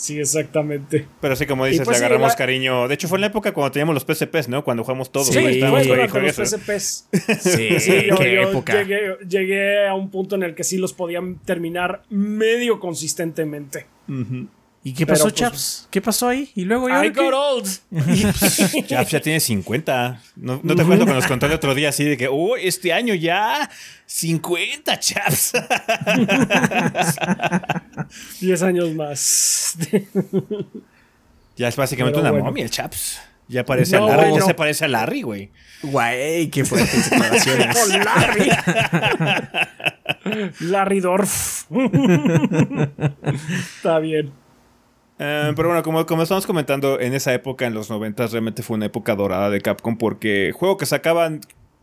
Sí, 0.00 0.18
exactamente. 0.18 1.06
Pero 1.20 1.36
sí, 1.36 1.44
como 1.44 1.66
dices, 1.66 1.84
pues 1.84 2.00
le 2.00 2.06
agarramos 2.06 2.34
cariño. 2.34 2.88
De 2.88 2.94
hecho, 2.94 3.06
fue 3.06 3.18
en 3.18 3.20
la 3.20 3.26
época 3.26 3.52
cuando 3.52 3.70
teníamos 3.70 3.94
los 3.94 4.04
PSPs, 4.04 4.48
¿no? 4.48 4.64
Cuando 4.64 4.82
jugamos 4.82 5.12
todos. 5.12 5.26
Sí, 5.26 5.38
estábamos 5.38 5.86
fue 5.86 6.08
con 6.08 6.22
los 6.22 6.36
PSPs. 6.36 7.08
Sí, 7.40 7.78
sí 7.78 8.06
yo, 8.08 8.16
qué 8.16 8.42
época. 8.42 8.82
Llegué, 8.82 9.86
a 9.86 9.92
un 9.92 10.10
punto 10.10 10.36
en 10.36 10.42
el 10.42 10.54
que 10.54 10.64
sí 10.64 10.78
los 10.78 10.94
podían 10.94 11.36
terminar 11.44 12.02
medio 12.08 12.80
consistentemente. 12.80 13.84
¿Y 14.82 14.94
qué 14.94 15.06
pasó, 15.06 15.24
pues, 15.24 15.34
Chaps? 15.34 15.88
¿Qué 15.90 16.00
pasó 16.00 16.28
ahí? 16.28 16.50
Y 16.54 16.64
luego 16.64 16.88
I 16.88 17.10
got 17.10 17.34
old. 17.34 17.68
Chaps 18.86 19.10
ya 19.10 19.20
tiene 19.20 19.38
50. 19.38 20.22
No, 20.36 20.58
te 20.58 20.80
acuerdo 20.80 21.04
que 21.04 21.12
nos 21.12 21.26
contó 21.26 21.44
el 21.46 21.52
otro 21.52 21.74
día 21.74 21.90
así 21.90 22.04
de 22.04 22.16
que, 22.16 22.28
oh, 22.28 22.56
este 22.56 22.94
año 22.94 23.12
ya 23.14 23.68
50, 24.06 24.98
Chaps. 24.98 25.52
10 28.40 28.62
años 28.62 28.94
más. 28.94 29.76
ya 31.56 31.68
es 31.68 31.76
básicamente 31.76 32.18
una 32.18 32.32
momia 32.32 32.64
el 32.64 32.70
Chaps. 32.70 33.20
Ya 33.48 33.64
parece 33.64 33.96
a 33.96 34.00
Larry, 34.00 34.34
ya 34.34 34.42
se 34.42 34.54
parece 34.54 34.84
a 34.84 34.88
Larry, 34.88 35.22
güey. 35.22 35.50
Güey, 35.82 36.48
qué 36.50 36.64
fuertes 36.64 37.04
declaraciones. 37.10 37.76
Larry. 38.04 38.50
Larry 40.60 41.00
Dorf. 41.00 41.64
Está 43.76 43.98
bien. 43.98 44.32
Eh, 45.22 45.52
pero 45.54 45.68
bueno, 45.68 45.82
como, 45.82 46.06
como 46.06 46.22
estamos 46.22 46.46
comentando, 46.46 46.98
en 46.98 47.12
esa 47.12 47.34
época, 47.34 47.66
en 47.66 47.74
los 47.74 47.90
90, 47.90 48.26
realmente 48.28 48.62
fue 48.62 48.76
una 48.78 48.86
época 48.86 49.14
dorada 49.14 49.50
de 49.50 49.60
Capcom 49.60 49.98
porque 49.98 50.46
el 50.46 50.52
juego 50.52 50.78
que 50.78 50.86
sacaban 50.86 51.42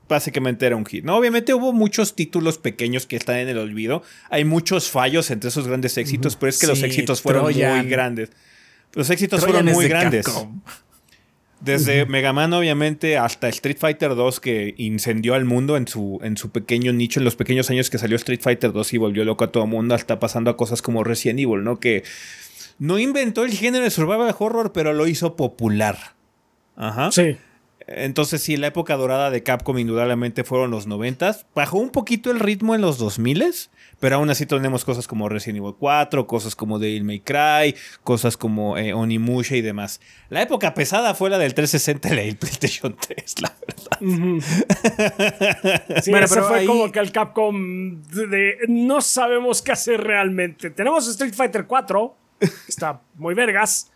básicamente 0.09 0.65
era 0.65 0.75
un 0.75 0.87
hit. 0.87 1.03
¿no? 1.05 1.15
Obviamente 1.15 1.53
hubo 1.53 1.71
muchos 1.71 2.15
títulos 2.15 2.57
pequeños 2.57 3.05
que 3.05 3.15
están 3.15 3.37
en 3.37 3.49
el 3.49 3.59
olvido. 3.59 4.01
Hay 4.31 4.43
muchos 4.43 4.89
fallos 4.89 5.29
entre 5.29 5.49
esos 5.49 5.67
grandes 5.67 5.99
éxitos, 5.99 6.35
pero 6.35 6.49
es 6.49 6.57
que 6.57 6.65
los 6.65 6.81
éxitos 6.81 7.21
fueron 7.21 7.43
muy 7.43 7.53
grandes. 7.87 8.31
Los 8.93 9.11
éxitos 9.11 9.41
fueron 9.41 9.65
muy 9.65 9.87
grandes. 9.87 10.25
Desde 11.59 12.07
Mega 12.07 12.33
Man, 12.33 12.53
obviamente, 12.53 13.17
hasta 13.17 13.49
Street 13.49 13.77
Fighter 13.79 14.15
2, 14.15 14.39
que 14.39 14.73
incendió 14.77 15.35
al 15.35 15.45
mundo 15.45 15.77
en 15.77 15.87
su, 15.87 16.19
en 16.23 16.37
su 16.37 16.51
pequeño 16.51 16.91
nicho, 16.93 17.19
en 17.19 17.23
los 17.23 17.35
pequeños 17.35 17.69
años 17.69 17.89
que 17.89 17.97
salió 17.99 18.15
Street 18.15 18.41
Fighter 18.41 18.71
2 18.71 18.93
y 18.93 18.97
volvió 18.97 19.25
loco 19.25 19.43
a 19.43 19.51
todo 19.51 19.63
el 19.63 19.69
mundo, 19.69 19.93
hasta 19.93 20.19
pasando 20.19 20.49
a 20.49 20.57
cosas 20.57 20.81
como 20.81 21.03
Resident 21.03 21.39
Evil, 21.39 21.63
¿no? 21.63 21.79
Que 21.79 22.03
no 22.79 22.99
inventó 22.99 23.43
el 23.43 23.51
género 23.51 23.83
de 23.83 23.89
survival 23.89 24.33
horror, 24.37 24.71
pero 24.71 24.93
lo 24.93 25.07
hizo 25.07 25.35
popular. 25.35 25.97
Ajá. 26.75 27.11
Sí. 27.11 27.37
Entonces 27.87 28.43
sí, 28.43 28.57
la 28.57 28.67
época 28.67 28.97
dorada 28.97 29.31
de 29.31 29.41
Capcom 29.43 29.77
indudablemente 29.77 30.43
fueron 30.43 30.71
los 30.71 30.87
90. 30.87 31.37
Bajó 31.55 31.77
un 31.77 31.89
poquito 31.89 32.31
el 32.31 32.41
ritmo 32.41 32.75
en 32.75 32.81
los 32.81 32.97
2000, 32.97 33.45
pero 34.01 34.17
aún 34.17 34.29
así 34.29 34.45
tenemos 34.45 34.83
cosas 34.83 35.07
como 35.07 35.29
Resident 35.29 35.59
Evil 35.59 35.75
4, 35.79 36.27
cosas 36.27 36.53
como 36.53 36.79
Devil 36.79 37.05
May 37.05 37.21
Cry, 37.21 37.75
cosas 38.03 38.35
como 38.35 38.77
eh, 38.77 38.93
Onimusha 38.93 39.55
y 39.55 39.61
demás. 39.61 40.01
La 40.29 40.41
época 40.41 40.73
pesada 40.73 41.15
fue 41.15 41.29
la 41.29 41.37
del 41.37 41.53
360 41.53 42.25
y 42.25 42.27
el 42.27 42.35
PlayStation 42.35 42.93
3, 42.99 43.35
la 43.41 43.55
verdad. 43.65 43.99
sí, 46.03 46.11
pero 46.11 46.27
fue 46.27 46.65
como 46.65 46.91
que 46.91 46.99
el 46.99 47.13
Capcom 47.13 48.03
de, 48.03 48.57
no 48.67 48.99
sabemos 48.99 49.61
qué 49.61 49.71
hacer 49.71 50.01
realmente. 50.01 50.71
Tenemos 50.71 51.07
Street 51.07 51.33
Fighter 51.33 51.65
4 51.65 52.26
está 52.67 53.01
muy 53.15 53.33
vergas. 53.33 53.91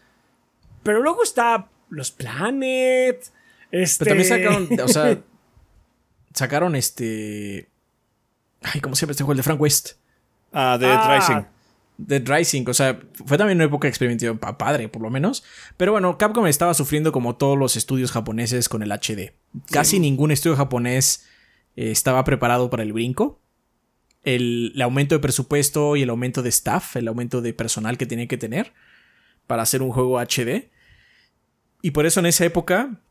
Pero 0.84 1.02
luego 1.02 1.24
está 1.24 1.70
Los 1.90 2.12
Planet. 2.12 3.32
Este... 3.72 4.06
Pero 4.06 4.16
también 4.16 4.30
sacaron, 4.30 4.80
o 4.80 4.88
sea, 4.88 5.20
sacaron 6.34 6.76
este... 6.76 7.70
Ay, 8.62 8.80
¿cómo 8.82 8.96
se 8.96 9.02
llama 9.02 9.12
este 9.12 9.24
juego? 9.24 9.34
El 9.34 9.38
de 9.38 9.44
Frank 9.44 9.62
West. 9.62 9.94
Ah, 10.52 10.78
de 10.80 10.88
ah. 10.88 11.18
Rising. 11.18 11.46
Dead 12.08 12.24
Rising, 12.26 12.66
o 12.68 12.74
sea, 12.74 13.00
fue 13.26 13.38
también 13.38 13.58
una 13.58 13.66
época 13.66 13.88
experimental 13.88 14.40
padre, 14.58 14.90
por 14.90 15.02
lo 15.02 15.10
menos. 15.10 15.44
Pero 15.78 15.92
bueno, 15.92 16.18
Capcom 16.18 16.48
estaba 16.48 16.74
sufriendo 16.74 17.12
como 17.12 17.36
todos 17.36 17.58
los 17.58 17.76
estudios 17.76 18.12
japoneses 18.12 18.70
con 18.70 18.82
el 18.82 18.92
HD. 18.92 19.34
Casi 19.70 20.00
ningún 20.00 20.32
estudio 20.32 20.56
japonés 20.56 21.28
eh, 21.76 21.92
estaba 21.92 22.24
preparado 22.24 22.70
para 22.70 22.84
el 22.84 22.94
brinco. 22.94 23.40
El, 24.24 24.74
el, 24.76 24.82
aumento 24.82 25.16
de 25.16 25.20
presupuesto 25.20 25.96
y 25.96 26.04
el 26.04 26.10
aumento 26.10 26.44
de 26.44 26.50
staff, 26.50 26.96
el 26.96 27.08
aumento 27.08 27.42
de 27.42 27.54
personal 27.54 27.98
que 27.98 28.06
tenía 28.06 28.28
que 28.28 28.38
tener 28.38 28.74
para 29.48 29.64
hacer 29.64 29.82
un 29.82 29.92
juego 29.92 30.20
HD. 30.20 30.70
Y 31.82 31.92
por 31.92 32.06
eso 32.06 32.20
en 32.20 32.28
esa 32.28 32.46
época, 32.46 33.02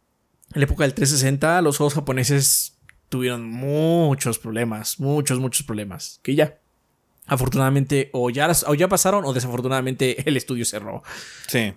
en 0.55 0.61
la 0.61 0.65
época 0.65 0.85
del 0.85 0.95
360, 0.95 1.61
los 1.63 1.77
juegos 1.77 1.95
japoneses 1.95 2.79
tuvieron 3.11 3.47
muchos 3.47 4.39
problemas, 4.39 4.99
muchos, 5.01 5.39
muchos 5.39 5.67
problemas. 5.67 6.21
Que 6.23 6.35
ya, 6.35 6.59
afortunadamente, 7.27 8.09
o 8.13 8.31
ya, 8.31 8.51
o 8.67 8.75
ya 8.75 8.89
pasaron 8.89 9.25
o 9.25 9.33
desafortunadamente 9.33 10.23
el 10.29 10.37
estudio 10.37 10.65
cerró. 10.65 11.03
Sí. 11.47 11.75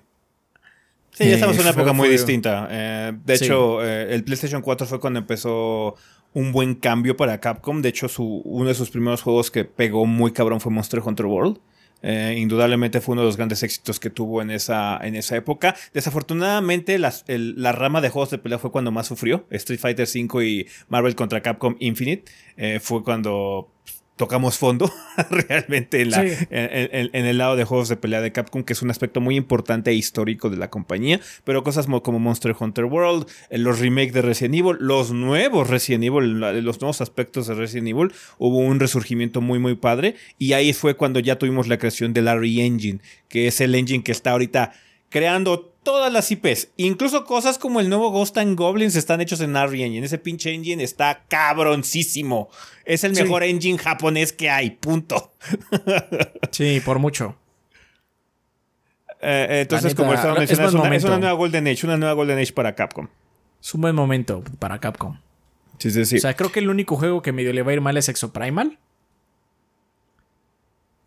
Sí, 1.12 1.26
ya 1.26 1.36
estamos 1.36 1.56
en 1.58 1.62
una 1.62 1.72
época 1.72 1.94
muy 1.94 2.10
distinta. 2.10 2.68
Eh, 2.72 3.14
de 3.24 3.34
hecho, 3.36 3.86
eh, 3.86 4.16
el 4.16 4.24
PlayStation 4.24 4.64
4 4.64 4.88
fue 4.88 5.00
cuando 5.00 5.20
empezó 5.20 5.96
un 6.34 6.52
buen 6.52 6.76
cambio 6.76 7.16
para 7.16 7.40
Capcom. 7.40 7.82
De 7.82 7.90
hecho, 7.90 8.08
su, 8.10 8.42
uno 8.46 8.68
de 8.68 8.76
sus 8.76 8.90
primeros 8.90 9.22
juegos 9.22 9.52
que 9.52 9.66
pegó 9.66 10.06
muy 10.06 10.32
cabrón 10.32 10.60
fue 10.60 10.72
Monster 10.72 11.02
Hunter 11.04 11.26
World. 11.26 11.60
Eh, 12.06 12.36
indudablemente 12.38 13.00
fue 13.00 13.14
uno 13.14 13.22
de 13.22 13.28
los 13.28 13.38
grandes 13.38 13.64
éxitos 13.64 13.98
que 13.98 14.10
tuvo 14.10 14.42
en 14.42 14.52
esa, 14.52 15.00
en 15.02 15.16
esa 15.16 15.38
época. 15.38 15.74
Desafortunadamente, 15.94 17.00
la 17.00 17.72
rama 17.72 18.02
de 18.02 18.10
juegos 18.10 18.30
de 18.30 18.40
pelea 18.40 18.60
fue 18.60 18.72
cuando 18.72 18.92
más 18.92 19.08
sufrió. 19.08 19.46
Street 19.50 19.80
Fighter 19.80 20.08
V 20.08 20.46
y 20.46 20.68
Marvel 20.90 21.16
contra 21.16 21.42
Capcom 21.42 21.76
Infinite. 21.80 22.26
fue 22.82 23.04
cuando 23.04 23.72
tocamos 24.16 24.58
fondo 24.58 24.92
realmente 25.30 26.02
en, 26.02 26.12
en, 27.14 27.26
el 27.26 27.38
lado 27.38 27.56
de 27.56 27.64
juegos 27.64 27.90
de 27.90 27.96
pelea 27.96 28.22
de 28.22 28.32
Capcom, 28.32 28.64
que 28.64 28.74
es 28.74 28.82
un 28.82 28.92
aspecto 28.92 29.22
muy 29.22 29.36
importante 29.36 29.92
e 29.92 29.96
histórico 29.96 30.50
de 30.50 30.58
la 30.58 30.70
compañía, 30.70 31.20
pero 31.44 31.64
cosas 31.64 31.88
como 32.04 32.20
Monster 32.20 32.56
Hunter 32.58 32.86
World, 32.86 33.28
eh, 33.50 33.58
los 33.58 33.80
remakes 33.80 34.14
de 34.14 34.22
Resident 34.22 34.56
Evil, 34.56 34.78
los 34.80 35.12
nuevos 35.12 35.70
Resident 35.70 36.04
Evil, 36.04 36.40
los 36.64 36.80
nuevos 36.80 37.02
aspectos 37.02 37.48
de 37.48 37.56
Resident 37.56 37.88
Evil, 37.88 38.14
hubo 38.38 38.60
un 38.60 38.80
resurgimiento 38.80 39.42
muy 39.42 39.60
muy 39.60 39.76
padre 39.76 40.16
y 40.38 40.54
ahí 40.54 40.74
fue 40.74 40.96
cuando 40.96 41.20
ya 41.20 41.38
tuvimos 41.38 41.68
la 41.68 41.78
creación 41.78 42.14
del 42.14 42.26
Larry 42.26 42.62
Engine, 42.62 43.00
que 43.30 43.48
es 43.48 43.62
el 43.62 43.74
engine 43.76 44.04
que 44.04 44.12
está 44.12 44.32
ahorita 44.32 44.74
creando 45.10 45.73
todas 45.84 46.12
las 46.12 46.32
IPs. 46.32 46.70
Incluso 46.78 47.26
cosas 47.26 47.58
como 47.58 47.80
el 47.80 47.90
nuevo 47.90 48.10
Ghost 48.12 48.38
and 48.38 48.58
Goblins 48.58 48.96
están 48.96 49.22
hechos 49.22 49.42
en 49.42 49.56
Unreal 49.56 49.88
Engine. 49.88 50.06
Ese 50.06 50.18
pinche 50.18 50.54
engine 50.54 50.84
está 50.84 51.24
cabroncísimo. 51.28 52.50
Es 52.86 53.04
el 53.04 53.14
mejor 53.14 53.44
engine 53.44 53.78
japonés 53.78 54.34
que 54.34 54.50
hay. 54.50 54.72
Punto. 54.72 55.34
sí, 56.52 56.82
por 56.84 57.00
mucho. 57.00 57.36
Eh, 59.22 59.62
entonces, 59.62 59.96
como 59.96 60.14
estaba 60.14 60.36
mencionando, 60.36 60.84
es, 60.94 61.04
una, 61.04 61.18
nueva 61.18 61.34
Golden 61.34 61.68
Age, 61.68 61.86
una 61.86 61.98
nueva 61.98 62.14
Golden 62.14 62.40
Age 62.40 62.52
para 62.52 62.76
Capcom. 62.76 63.08
Es 63.62 63.74
un 63.74 63.82
buen 63.82 63.96
momento 63.96 64.44
para 64.60 64.80
Capcom. 64.80 65.18
Sí, 65.78 65.92
sí, 65.92 66.06
sí. 66.06 66.18
O 66.18 66.20
sea, 66.20 66.36
creo 66.36 66.52
que 66.52 66.60
el 66.60 66.70
único 66.70 66.98
juego 66.98 67.22
que 67.22 67.32
medio 67.32 67.54
le 67.54 67.62
va 67.62 67.72
a 67.72 67.74
ir 67.76 67.82
mal 67.82 67.96
es 67.96 68.10
Exoprimal. 68.10 68.80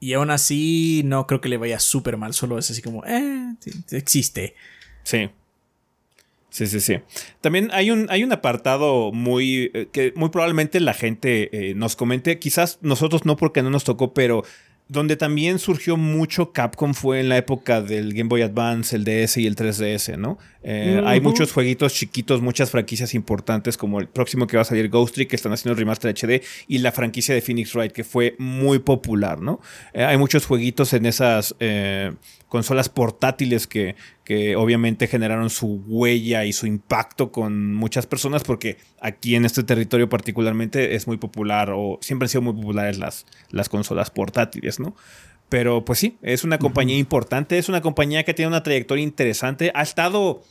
Y 0.06 0.14
aún 0.14 0.30
así, 0.30 1.02
no 1.04 1.26
creo 1.26 1.40
que 1.40 1.48
le 1.48 1.56
vaya 1.56 1.80
súper 1.80 2.16
mal. 2.16 2.32
Solo 2.32 2.58
es 2.58 2.70
así 2.70 2.80
como, 2.80 3.04
eh, 3.06 3.56
existe. 3.90 4.54
Sí. 5.02 5.30
Sí, 6.48 6.68
sí, 6.68 6.78
sí. 6.78 6.98
También 7.40 7.70
hay 7.72 7.90
un, 7.90 8.06
hay 8.08 8.22
un 8.22 8.30
apartado 8.30 9.10
muy 9.10 9.72
eh, 9.74 9.88
que 9.90 10.12
muy 10.14 10.28
probablemente 10.28 10.78
la 10.78 10.94
gente 10.94 11.70
eh, 11.70 11.74
nos 11.74 11.96
comente. 11.96 12.38
Quizás 12.38 12.78
nosotros 12.82 13.24
no 13.24 13.36
porque 13.36 13.64
no 13.64 13.70
nos 13.70 13.82
tocó, 13.82 14.14
pero 14.14 14.44
donde 14.88 15.16
también 15.16 15.58
surgió 15.58 15.96
mucho 15.96 16.52
Capcom 16.52 16.94
fue 16.94 17.18
en 17.18 17.28
la 17.28 17.36
época 17.36 17.82
del 17.82 18.14
Game 18.14 18.28
Boy 18.28 18.42
Advance, 18.42 18.94
el 18.94 19.04
DS 19.04 19.38
y 19.38 19.46
el 19.46 19.56
3DS, 19.56 20.16
¿no? 20.16 20.38
Eh, 20.62 21.02
hay 21.04 21.20
muchos 21.20 21.52
jueguitos 21.52 21.92
chiquitos, 21.92 22.40
muchas 22.40 22.70
franquicias 22.70 23.14
importantes, 23.14 23.76
como 23.76 23.98
el 23.98 24.08
próximo 24.08 24.46
que 24.46 24.56
va 24.56 24.62
a 24.62 24.64
salir 24.64 24.88
Ghost 24.88 25.14
Trick, 25.14 25.30
que 25.30 25.36
están 25.36 25.52
haciendo 25.52 25.72
el 25.72 25.78
remaster 25.78 26.14
HD, 26.14 26.42
y 26.68 26.78
la 26.78 26.92
franquicia 26.92 27.34
de 27.34 27.40
Phoenix 27.40 27.74
Wright, 27.74 27.92
que 27.92 28.04
fue 28.04 28.36
muy 28.38 28.78
popular, 28.78 29.40
¿no? 29.40 29.60
Eh, 29.92 30.04
hay 30.04 30.18
muchos 30.18 30.46
jueguitos 30.46 30.92
en 30.92 31.06
esas 31.06 31.56
eh, 31.58 32.12
consolas 32.48 32.88
portátiles 32.88 33.66
que, 33.66 33.96
que 34.26 34.56
obviamente 34.56 35.06
generaron 35.06 35.50
su 35.50 35.84
huella 35.86 36.44
y 36.44 36.52
su 36.52 36.66
impacto 36.66 37.30
con 37.30 37.72
muchas 37.72 38.08
personas 38.08 38.42
porque 38.42 38.76
aquí 39.00 39.36
en 39.36 39.44
este 39.44 39.62
territorio 39.62 40.08
particularmente 40.08 40.96
es 40.96 41.06
muy 41.06 41.16
popular 41.16 41.70
o 41.72 42.00
siempre 42.02 42.24
han 42.24 42.30
sido 42.30 42.42
muy 42.42 42.52
populares 42.52 42.98
las, 42.98 43.24
las 43.50 43.68
consolas 43.68 44.10
portátiles, 44.10 44.80
¿no? 44.80 44.96
Pero 45.48 45.84
pues 45.84 46.00
sí, 46.00 46.18
es 46.22 46.42
una 46.42 46.58
compañía 46.58 46.98
importante, 46.98 47.56
es 47.56 47.68
una 47.68 47.82
compañía 47.82 48.24
que 48.24 48.34
tiene 48.34 48.48
una 48.48 48.64
trayectoria 48.64 49.04
interesante, 49.04 49.70
ha 49.76 49.82
estado 49.82 50.42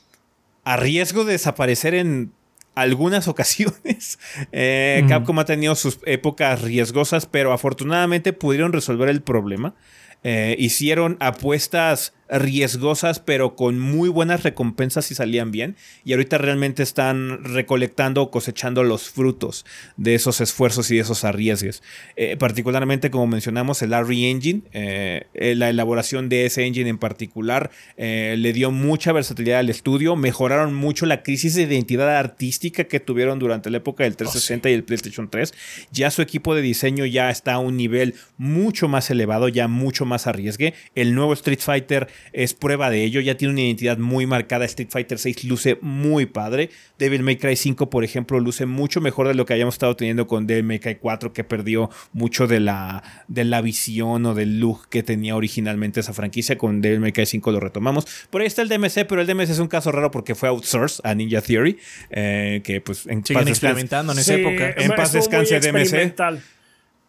a 0.63 0.77
riesgo 0.77 1.25
de 1.25 1.33
desaparecer 1.33 1.95
en 1.95 2.31
algunas 2.75 3.27
ocasiones. 3.27 4.19
Eh, 4.53 5.03
Capcom 5.09 5.37
ha 5.39 5.45
tenido 5.45 5.75
sus 5.75 5.99
épocas 6.05 6.61
riesgosas, 6.61 7.25
pero 7.25 7.51
afortunadamente 7.51 8.31
pudieron 8.31 8.71
resolver 8.71 9.09
el 9.09 9.21
problema. 9.21 9.75
Eh, 10.27 10.55
hicieron 10.57 11.17
apuestas 11.19 12.13
riesgosas, 12.29 13.19
pero 13.19 13.55
con 13.55 13.79
muy 13.79 14.09
buenas 14.09 14.43
recompensas 14.43 15.05
si 15.05 15.15
salían 15.15 15.51
bien. 15.51 15.75
Y 16.03 16.13
ahorita 16.13 16.37
realmente 16.37 16.83
están 16.83 17.43
recolectando 17.43 18.31
cosechando 18.31 18.83
los 18.83 19.09
frutos 19.09 19.65
de 19.97 20.15
esos 20.15 20.41
esfuerzos 20.41 20.89
y 20.91 20.95
de 20.95 21.01
esos 21.01 21.23
arriesgues. 21.23 21.83
Eh, 22.15 22.37
particularmente, 22.37 23.11
como 23.11 23.27
mencionamos, 23.27 23.81
el 23.81 23.91
RE 23.91 24.29
Engine, 24.29 24.61
eh, 24.73 25.27
eh, 25.33 25.55
la 25.55 25.69
elaboración 25.69 26.29
de 26.29 26.45
ese 26.45 26.65
engine 26.65 26.89
en 26.89 26.97
particular, 26.97 27.71
le 27.97 28.53
dio 28.53 28.71
mucha 28.71 29.11
versatilidad 29.11 29.59
al 29.59 29.69
estudio. 29.69 30.15
Mejoraron 30.15 30.73
mucho 30.73 31.05
la 31.05 31.23
crisis 31.23 31.55
de 31.55 31.63
identidad 31.63 32.17
artística 32.17 32.85
que 32.85 32.99
tuvieron 32.99 33.39
durante 33.39 33.69
la 33.69 33.77
época 33.77 34.03
del 34.03 34.15
360 34.15 34.69
y 34.69 34.73
el 34.73 34.83
PlayStation 34.83 35.29
3. 35.29 35.53
Ya 35.91 36.11
su 36.11 36.21
equipo 36.21 36.55
de 36.55 36.61
diseño 36.61 37.05
ya 37.05 37.29
está 37.29 37.53
a 37.53 37.59
un 37.59 37.77
nivel 37.77 38.15
mucho 38.37 38.87
más 38.87 39.09
elevado, 39.09 39.47
ya 39.47 39.67
mucho 39.67 40.05
más 40.05 40.27
arriesgue. 40.27 40.73
El 40.95 41.15
nuevo 41.15 41.33
Street 41.33 41.59
Fighter 41.59 42.07
es 42.33 42.53
prueba 42.53 42.89
de 42.89 43.03
ello. 43.03 43.21
Ya 43.21 43.37
tiene 43.37 43.53
una 43.53 43.61
identidad 43.61 43.97
muy 43.97 44.25
marcada. 44.25 44.65
Street 44.65 44.89
Fighter 44.89 45.17
6 45.17 45.43
luce 45.45 45.77
muy 45.81 46.25
padre. 46.25 46.69
Devil 46.97 47.23
May 47.23 47.37
Cry 47.37 47.55
5, 47.55 47.89
por 47.89 48.03
ejemplo, 48.03 48.39
luce 48.39 48.65
mucho 48.65 49.01
mejor 49.01 49.27
de 49.27 49.33
lo 49.33 49.45
que 49.45 49.53
hayamos 49.53 49.75
estado 49.75 49.95
teniendo 49.95 50.27
con 50.27 50.47
Devil 50.47 50.63
May 50.63 50.79
Cry 50.79 50.95
4, 50.95 51.33
que 51.33 51.43
perdió 51.43 51.89
mucho 52.13 52.47
de 52.47 52.59
la, 52.59 53.03
de 53.27 53.43
la 53.43 53.61
visión 53.61 54.25
o 54.25 54.33
del 54.33 54.59
look 54.59 54.87
que 54.89 55.03
tenía 55.03 55.35
originalmente 55.35 55.99
esa 55.99 56.13
franquicia. 56.13 56.57
Con 56.57 56.81
Devil 56.81 56.99
May 56.99 57.11
Cry 57.11 57.25
5 57.25 57.51
lo 57.51 57.59
retomamos. 57.59 58.05
Por 58.29 58.41
ahí 58.41 58.47
está 58.47 58.61
el 58.61 58.69
DMC, 58.69 59.05
pero 59.07 59.21
el 59.21 59.27
DMC 59.27 59.49
es 59.49 59.59
un 59.59 59.67
caso 59.67 59.91
raro 59.91 60.11
porque 60.11 60.35
fue 60.35 60.49
outsourced 60.49 61.01
a 61.03 61.13
Ninja 61.15 61.41
Theory. 61.41 61.77
Eh, 62.09 62.61
que 62.63 62.81
pues 62.81 63.05
en 63.07 63.25
Siguen 63.25 63.47
experimentando 63.47 64.13
en 64.13 64.19
esa 64.19 64.35
época. 64.35 64.73
En 64.77 64.91
paz 64.91 65.13
descanse 65.13 65.59
DMC. 65.59 66.15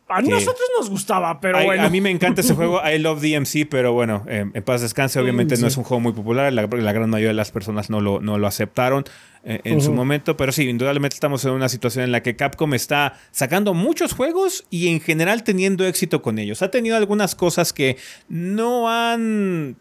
A 0.09 0.23
nosotros 0.23 0.69
nos 0.79 0.89
gustaba, 0.89 1.41
pero 1.41 1.65
bueno. 1.65 1.83
A 1.83 1.91
mí 1.91 2.01
me 2.01 2.11
encanta 2.11 2.41
ese 2.41 2.55
juego, 2.55 2.81
I 2.89 2.99
Love 2.99 3.21
DMC, 3.21 3.69
pero 3.69 3.93
bueno, 3.93 4.25
en 4.29 4.53
paz 4.63 4.81
descanse, 4.81 5.19
obviamente 5.19 5.57
no 5.57 5.67
es 5.67 5.77
un 5.77 5.85
juego 5.85 6.01
muy 6.01 6.13
popular, 6.13 6.53
la, 6.53 6.67
gran 6.67 7.11
mayoría 7.11 7.29
de 7.29 7.35
las 7.35 7.51
personas 7.51 7.91
no 7.91 8.01
lo, 8.01 8.21
no 8.21 8.39
lo 8.39 8.47
aceptaron 8.47 9.05
eh, 9.49 9.61
en 9.65 9.81
su 9.81 9.93
momento, 9.93 10.37
pero 10.37 10.53
sí, 10.53 10.69
indudablemente 10.69 11.15
estamos 11.15 11.45
en 11.45 11.53
una 11.53 11.69
situación 11.69 12.05
en 12.05 12.13
la 12.13 12.21
que 12.23 12.35
Capcom 12.35 12.75
está 12.75 13.15
sacando 13.31 13.75
muchos 13.75 14.13
juegos 14.13 14.65
y 14.71 14.89
en 14.89 15.01
general 15.01 15.45
teniendo 15.45 15.87
éxito 15.87 16.21
con 16.21 16.39
ellos. 16.39 16.63
Ha 16.63 16.71
tenido 16.73 16.97
algunas 16.97 17.35
cosas 17.35 17.73
que 17.73 17.97
no 18.29 18.91
han 18.91 19.77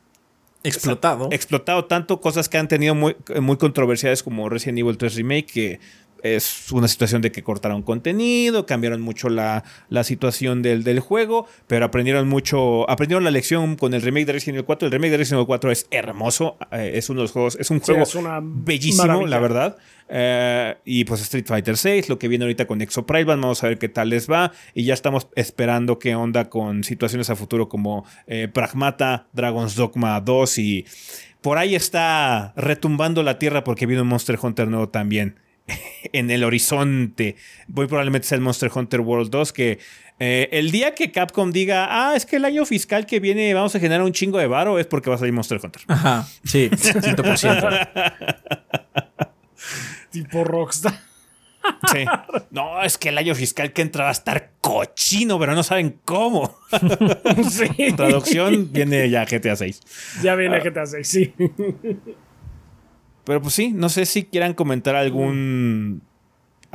explotado. 0.64 1.30
explotado 1.32 1.86
tanto, 1.86 2.22
cosas 2.22 2.50
que 2.50 2.58
han 2.58 2.68
tenido 2.68 2.96
muy, 2.96 3.16
muy 3.42 3.58
controversiales 3.58 4.24
como 4.24 4.50
Resident 4.50 4.80
Evil 4.80 4.98
3 4.98 5.16
Remake, 5.16 5.46
que 5.46 5.80
es 6.26 6.72
una 6.72 6.88
situación 6.88 7.22
de 7.22 7.32
que 7.32 7.44
cortaron 7.44 7.84
contenido, 7.84 8.66
cambiaron 8.66 9.02
mucho 9.02 9.30
la, 9.30 9.64
situación 10.04 10.62
del, 10.62 10.84
del, 10.84 11.00
juego, 11.00 11.48
pero 11.68 11.86
aprendieron 11.86 12.28
mucho, 12.28 12.90
aprendieron 12.90 13.24
la 13.24 13.32
lección 13.32 13.76
con 13.76 13.94
el 13.94 14.02
remake 14.02 14.26
de 14.26 14.34
Resident 14.34 14.56
Evil 14.56 14.66
4. 14.66 14.88
El 14.88 14.92
remake 14.92 15.12
de 15.12 15.18
Resident 15.18 15.38
Evil 15.40 15.48
4 15.48 15.72
es 15.72 15.88
hermoso, 15.92 16.58
eh, 16.72 16.94
es 16.96 17.10
uno 17.10 17.20
de 17.20 17.24
los 17.26 17.32
juegos, 17.32 17.58
es 17.60 17.70
un 17.70 17.80
juego 17.80 18.06
bellísimo, 18.42 19.28
la 19.28 19.40
verdad. 19.40 19.78
Eh, 20.08 20.76
y 20.86 21.04
pues 21.06 21.22
Street 21.22 21.46
Fighter 21.48 21.78
6, 21.78 22.10
lo 22.10 22.20
que 22.20 22.28
viene 22.28 22.46
ahorita 22.46 22.68
con 22.68 22.82
Exoprimal, 22.82 23.38
vamos 23.38 23.64
a 23.64 23.68
ver 23.68 23.78
qué 23.78 23.90
tal 23.90 24.10
les 24.10 24.30
va. 24.30 24.52
Y 24.74 24.84
ya 24.84 24.94
estamos 24.94 25.28
esperando 25.36 26.00
qué 26.00 26.16
onda 26.16 26.50
con 26.50 26.84
situaciones 26.84 27.30
a 27.30 27.36
futuro 27.36 27.70
como 27.70 28.06
eh, 28.28 28.48
Pragmata, 28.52 29.28
Dragon's 29.34 29.76
Dogma 29.76 30.20
2 30.22 30.58
y 30.60 30.86
por 31.42 31.60
ahí 31.60 31.76
está 31.76 32.54
retumbando 32.56 33.22
la 33.22 33.38
tierra 33.38 33.64
porque 33.64 33.86
viene 33.86 34.02
un 34.02 34.08
Monster 34.08 34.40
Hunter 34.42 34.68
nuevo 34.68 34.90
también. 34.90 35.36
En 36.14 36.32
el 36.32 36.44
horizonte. 36.44 37.36
Muy 37.68 37.88
probablemente 37.88 38.28
sea 38.28 38.36
el 38.38 38.42
Monster 38.42 38.72
Hunter 38.74 39.02
World 39.02 39.30
2 39.32 39.54
que 39.54 39.80
eh, 40.20 40.48
el 40.52 40.72
día 40.72 40.96
que 40.96 41.12
Capcom 41.12 41.52
diga, 41.52 41.88
ah, 41.90 42.16
es 42.16 42.26
que 42.26 42.38
el 42.38 42.46
año 42.46 42.66
fiscal 42.66 43.06
que 43.06 43.20
viene 43.20 43.54
vamos 43.54 43.76
a 43.76 43.80
generar 43.80 44.02
un 44.02 44.14
chingo 44.14 44.38
de 44.38 44.48
varo, 44.48 44.80
es 44.80 44.88
porque 44.88 45.10
va 45.10 45.18
a 45.18 45.20
salir 45.20 45.34
Monster 45.34 45.60
Hunter. 45.62 45.82
Ajá, 45.88 46.26
sí, 46.44 46.70
100%. 46.70 48.14
tipo 50.12 50.44
Rockstar. 50.46 50.94
Sí. 51.92 52.06
No, 52.52 52.82
es 52.84 52.98
que 52.98 53.10
el 53.10 53.18
año 53.18 53.34
fiscal 53.36 53.74
que 53.74 53.82
entra 53.82 54.04
va 54.04 54.10
a 54.10 54.14
estar 54.14 54.52
cochino, 54.62 55.40
pero 55.40 55.56
no 55.56 55.64
saben 55.64 56.00
cómo. 56.06 56.58
Sí. 57.50 57.94
Traducción 57.96 58.72
viene 58.72 59.10
ya 59.10 59.26
GTA 59.26 59.56
6. 59.56 59.82
Ya 60.22 60.36
viene 60.36 60.60
GTA 60.60 60.86
6, 60.86 61.08
sí. 61.08 61.34
Pero 63.26 63.42
pues 63.42 63.54
sí, 63.54 63.72
no 63.74 63.90
sé 63.90 64.06
si 64.06 64.24
quieran 64.24 64.54
comentar 64.54 64.96
algún 64.96 66.02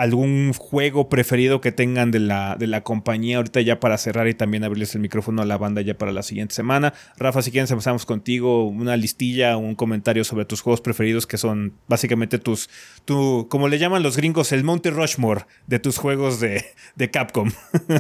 algún 0.01 0.55
juego 0.55 1.11
preferido 1.11 1.61
que 1.61 1.73
tengan 1.73 2.11
de 2.11 2.21
la, 2.21 2.57
de 2.59 2.67
la 2.67 2.83
compañía 2.83 3.37
ahorita 3.37 3.61
ya 3.61 3.81
para 3.81 3.99
cerrar 3.99 4.29
y 4.29 4.35
también 4.35 4.65
abrirles 4.65 4.95
el 4.95 5.03
micrófono 5.03 5.43
a 5.43 5.45
la 5.45 5.59
banda 5.59 5.83
ya 5.83 5.93
para 5.93 6.11
la 6.11 6.23
siguiente 6.23 6.55
semana. 6.55 6.95
Rafa, 7.19 7.43
si 7.43 7.51
quieres 7.51 7.71
empezamos 7.71 8.07
contigo, 8.07 8.67
una 8.67 8.97
listilla, 8.97 9.59
un 9.59 9.75
comentario 9.75 10.25
sobre 10.25 10.47
tus 10.47 10.63
juegos 10.63 10.81
preferidos 10.81 11.27
que 11.27 11.37
son 11.37 11.75
básicamente 11.87 12.39
tus, 12.39 12.71
tu, 13.05 13.47
como 13.51 13.69
le 13.69 13.79
llaman 13.79 14.03
los 14.03 14.17
gringos, 14.17 14.53
el 14.53 14.65
Monte 14.65 14.91
Rushmore 14.91 15.45
de 15.67 15.81
tus 15.81 15.99
juegos 15.99 16.41
de, 16.41 16.65
de 16.97 17.11
Capcom. 17.11 17.51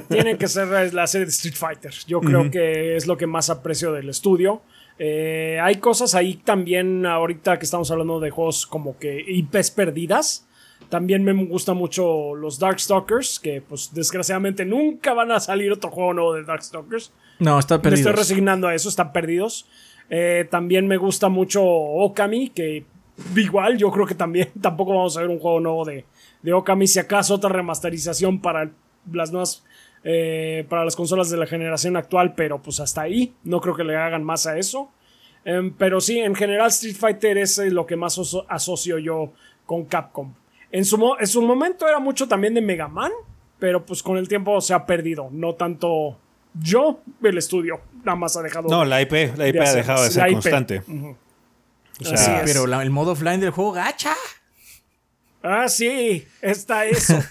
Tiene 0.08 0.38
que 0.38 0.48
ser 0.48 0.94
la 0.94 1.06
serie 1.06 1.26
de 1.26 1.32
Street 1.32 1.54
Fighter. 1.54 1.92
Yo 2.06 2.22
creo 2.22 2.50
que 2.50 2.96
es 2.96 3.06
lo 3.06 3.18
que 3.18 3.26
más 3.26 3.50
aprecio 3.50 3.92
del 3.92 4.08
estudio. 4.08 4.62
Eh, 5.02 5.58
hay 5.62 5.76
cosas 5.76 6.14
ahí 6.14 6.34
también, 6.34 7.06
ahorita 7.06 7.58
que 7.58 7.64
estamos 7.64 7.90
hablando 7.90 8.20
de 8.20 8.28
juegos 8.28 8.66
como 8.66 8.98
que 8.98 9.24
IPs 9.26 9.70
perdidas. 9.70 10.46
También 10.90 11.24
me 11.24 11.32
gustan 11.46 11.78
mucho 11.78 12.34
los 12.34 12.58
Darkstalkers, 12.58 13.40
que 13.40 13.62
pues 13.62 13.94
desgraciadamente 13.94 14.66
nunca 14.66 15.14
van 15.14 15.32
a 15.32 15.40
salir 15.40 15.72
otro 15.72 15.90
juego 15.90 16.12
nuevo 16.12 16.34
de 16.34 16.44
Darkstalkers. 16.44 17.14
No, 17.38 17.58
están 17.58 17.80
perdidos. 17.80 18.04
Me 18.04 18.10
estoy 18.10 18.20
resignando 18.20 18.68
a 18.68 18.74
eso, 18.74 18.90
están 18.90 19.10
perdidos. 19.10 19.66
Eh, 20.10 20.46
también 20.50 20.86
me 20.86 20.98
gusta 20.98 21.30
mucho 21.30 21.64
Okami, 21.64 22.50
que 22.50 22.84
igual 23.36 23.78
yo 23.78 23.90
creo 23.90 24.04
que 24.04 24.14
también 24.14 24.50
tampoco 24.60 24.94
vamos 24.94 25.16
a 25.16 25.22
ver 25.22 25.30
un 25.30 25.38
juego 25.38 25.60
nuevo 25.60 25.86
de, 25.86 26.04
de 26.42 26.52
Okami, 26.52 26.86
si 26.86 26.98
acaso 26.98 27.36
otra 27.36 27.48
remasterización 27.48 28.42
para 28.42 28.70
las 29.10 29.32
nuevas 29.32 29.64
eh, 30.02 30.64
para 30.68 30.84
las 30.84 30.96
consolas 30.96 31.28
de 31.30 31.36
la 31.36 31.46
generación 31.46 31.96
actual, 31.96 32.34
pero 32.34 32.62
pues 32.62 32.80
hasta 32.80 33.02
ahí. 33.02 33.34
No 33.44 33.60
creo 33.60 33.74
que 33.74 33.84
le 33.84 33.96
hagan 33.96 34.24
más 34.24 34.46
a 34.46 34.56
eso. 34.56 34.90
Em, 35.44 35.72
pero 35.72 36.00
sí, 36.00 36.18
en 36.18 36.34
general 36.34 36.68
Street 36.68 36.96
Fighter 36.96 37.38
es 37.38 37.58
eh, 37.58 37.70
lo 37.70 37.86
que 37.86 37.96
más 37.96 38.18
asocio 38.48 38.98
yo 38.98 39.32
con 39.66 39.84
Capcom. 39.84 40.34
En 40.72 40.84
su, 40.84 41.14
en 41.18 41.26
su 41.26 41.42
momento 41.42 41.88
era 41.88 41.98
mucho 41.98 42.28
también 42.28 42.54
de 42.54 42.60
Mega 42.60 42.88
Man, 42.88 43.12
pero 43.58 43.84
pues 43.84 44.02
con 44.02 44.16
el 44.16 44.28
tiempo 44.28 44.60
se 44.60 44.74
ha 44.74 44.86
perdido. 44.86 45.28
No 45.30 45.54
tanto 45.54 46.18
yo, 46.54 47.00
el 47.22 47.38
estudio, 47.38 47.80
nada 48.04 48.16
más 48.16 48.36
ha 48.36 48.42
dejado. 48.42 48.68
No, 48.68 48.84
la 48.84 49.00
IP, 49.02 49.36
la 49.36 49.48
IP 49.48 49.60
ha 49.60 49.74
dejado 49.74 50.04
de 50.04 50.10
ser 50.10 50.32
constante. 50.32 50.82
pero 52.44 52.80
el 52.80 52.90
modo 52.90 53.12
offline 53.12 53.40
del 53.40 53.50
juego 53.50 53.72
gacha. 53.72 54.14
Ah, 55.42 55.68
sí, 55.68 56.26
está 56.42 56.84
eso. 56.84 57.18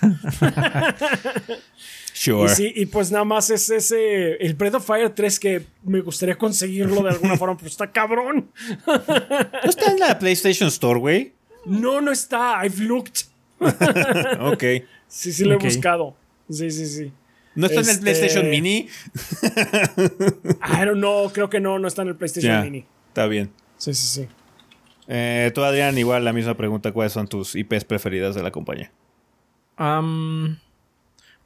Sure. 2.20 2.52
Y, 2.52 2.56
sí, 2.56 2.74
y 2.76 2.86
pues 2.88 3.14
nada 3.14 3.24
más 3.24 3.50
es 3.50 3.70
ese. 3.70 4.34
El 4.46 4.54
Breath 4.56 4.74
of 4.74 4.86
Fire 4.86 5.10
3 5.10 5.40
que 5.40 5.66
me 5.86 6.02
gustaría 6.02 6.38
conseguirlo 6.38 7.02
de 7.02 7.12
alguna 7.12 7.38
forma, 7.38 7.56
pero 7.56 7.70
está 7.70 7.90
cabrón. 7.90 8.52
¿No 8.86 9.70
está 9.70 9.90
en 9.90 10.00
la 10.00 10.20
PlayStation 10.20 10.68
Store, 10.68 11.00
güey? 11.00 11.32
No, 11.66 12.02
no 12.02 12.12
está. 12.12 12.60
I've 12.66 12.84
looked. 12.84 13.22
ok. 14.42 14.64
Sí, 15.08 15.32
sí, 15.32 15.46
lo 15.46 15.54
he 15.54 15.58
buscado. 15.60 16.14
Sí, 16.50 16.70
sí, 16.72 16.88
sí. 16.88 17.14
¿No 17.56 17.68
está 17.68 17.80
en 17.80 17.86
el 17.86 17.92
este, 17.92 18.02
PlayStation 18.02 18.50
Mini? 18.50 18.90
I 20.78 20.86
don't 20.86 20.98
know, 20.98 21.32
creo 21.32 21.50
que 21.50 21.62
no, 21.62 21.80
no 21.80 21.88
está 21.88 22.02
en 22.02 22.10
el 22.10 22.16
PlayStation 22.18 22.64
Mini. 22.64 22.86
Está 23.08 23.28
bien. 23.28 23.50
Sí, 23.78 23.94
sí, 23.94 24.08
sí. 24.08 24.28
Eh, 25.08 25.52
tú, 25.56 25.64
Adrián, 25.64 25.98
igual 25.98 26.26
la 26.26 26.34
misma 26.34 26.58
pregunta: 26.58 26.92
¿cuáles 26.92 27.14
son 27.14 27.30
tus 27.30 27.56
IPs 27.56 27.86
preferidas 27.86 28.36
de 28.36 28.44
la 28.44 28.52
compañía? 28.52 28.92
Um, 29.80 30.58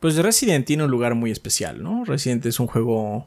pues 0.03 0.17
Resident 0.17 0.65
tiene 0.65 0.83
un 0.83 0.91
lugar 0.91 1.15
muy 1.15 1.31
especial, 1.31 1.81
¿no? 1.81 2.03
Resident 2.03 2.45
es 2.45 2.59
un 2.59 2.67
juego 2.67 3.25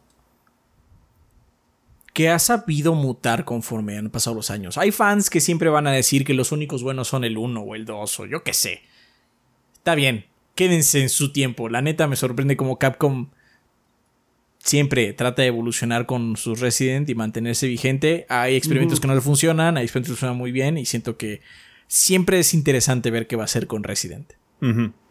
que 2.12 2.28
ha 2.28 2.38
sabido 2.38 2.94
mutar 2.94 3.46
conforme 3.46 3.96
han 3.96 4.10
pasado 4.10 4.36
los 4.36 4.50
años. 4.50 4.76
Hay 4.76 4.90
fans 4.90 5.30
que 5.30 5.40
siempre 5.40 5.70
van 5.70 5.86
a 5.86 5.92
decir 5.92 6.22
que 6.22 6.34
los 6.34 6.52
únicos 6.52 6.82
buenos 6.82 7.08
son 7.08 7.24
el 7.24 7.38
1 7.38 7.58
o 7.62 7.74
el 7.74 7.86
2 7.86 8.20
o 8.20 8.26
yo 8.26 8.42
qué 8.42 8.52
sé. 8.52 8.82
Está 9.72 9.94
bien, 9.94 10.26
quédense 10.54 11.00
en 11.00 11.08
su 11.08 11.32
tiempo. 11.32 11.70
La 11.70 11.80
neta 11.80 12.08
me 12.08 12.16
sorprende 12.16 12.58
como 12.58 12.78
Capcom 12.78 13.30
siempre 14.58 15.14
trata 15.14 15.40
de 15.40 15.48
evolucionar 15.48 16.04
con 16.04 16.36
sus 16.36 16.60
Resident 16.60 17.08
y 17.08 17.14
mantenerse 17.14 17.68
vigente. 17.68 18.26
Hay 18.28 18.54
experimentos 18.54 19.00
que 19.00 19.06
no 19.06 19.14
le 19.14 19.22
funcionan, 19.22 19.78
hay 19.78 19.84
experimentos 19.84 20.10
que 20.10 20.18
funcionan 20.18 20.36
muy 20.36 20.52
bien 20.52 20.76
y 20.76 20.84
siento 20.84 21.16
que 21.16 21.40
siempre 21.86 22.38
es 22.38 22.52
interesante 22.52 23.10
ver 23.10 23.26
qué 23.26 23.36
va 23.36 23.44
a 23.44 23.46
hacer 23.46 23.66
con 23.66 23.82
Resident. 23.82 24.34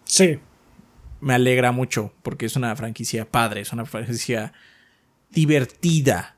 Sí, 0.03 0.37
me 1.25 1.33
alegra 1.33 1.71
mucho 1.71 2.13
porque 2.21 2.45
es 2.45 2.55
una 2.55 2.75
franquicia 2.75 3.25
padre, 3.25 3.61
es 3.61 3.73
una 3.73 3.87
franquicia 3.87 4.53
divertida. 5.31 6.35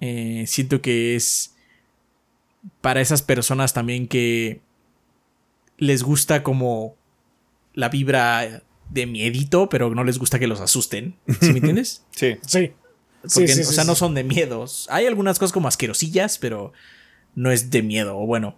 Eh, 0.00 0.44
siento 0.46 0.80
que 0.80 1.14
es 1.14 1.54
para 2.80 3.02
esas 3.02 3.20
personas 3.20 3.74
también 3.74 4.08
que 4.08 4.62
les 5.76 6.02
gusta 6.02 6.42
como 6.42 6.96
la 7.74 7.90
vibra 7.90 8.62
de 8.88 9.04
miedito, 9.04 9.68
pero 9.68 9.94
no 9.94 10.04
les 10.04 10.18
gusta 10.18 10.38
que 10.38 10.46
los 10.46 10.62
asusten. 10.62 11.18
¿Sí 11.42 11.52
me 11.52 11.58
entiendes? 11.58 12.06
sí. 12.10 12.38
Sí. 12.46 12.72
o 13.26 13.28
sea, 13.72 13.84
no 13.84 13.94
son 13.94 14.14
de 14.14 14.24
miedos. 14.24 14.86
Hay 14.90 15.04
algunas 15.04 15.38
cosas 15.38 15.52
como 15.52 15.68
asquerosillas, 15.68 16.38
pero 16.38 16.72
no 17.34 17.50
es 17.50 17.68
de 17.68 17.82
miedo. 17.82 18.16
O 18.16 18.24
bueno, 18.24 18.56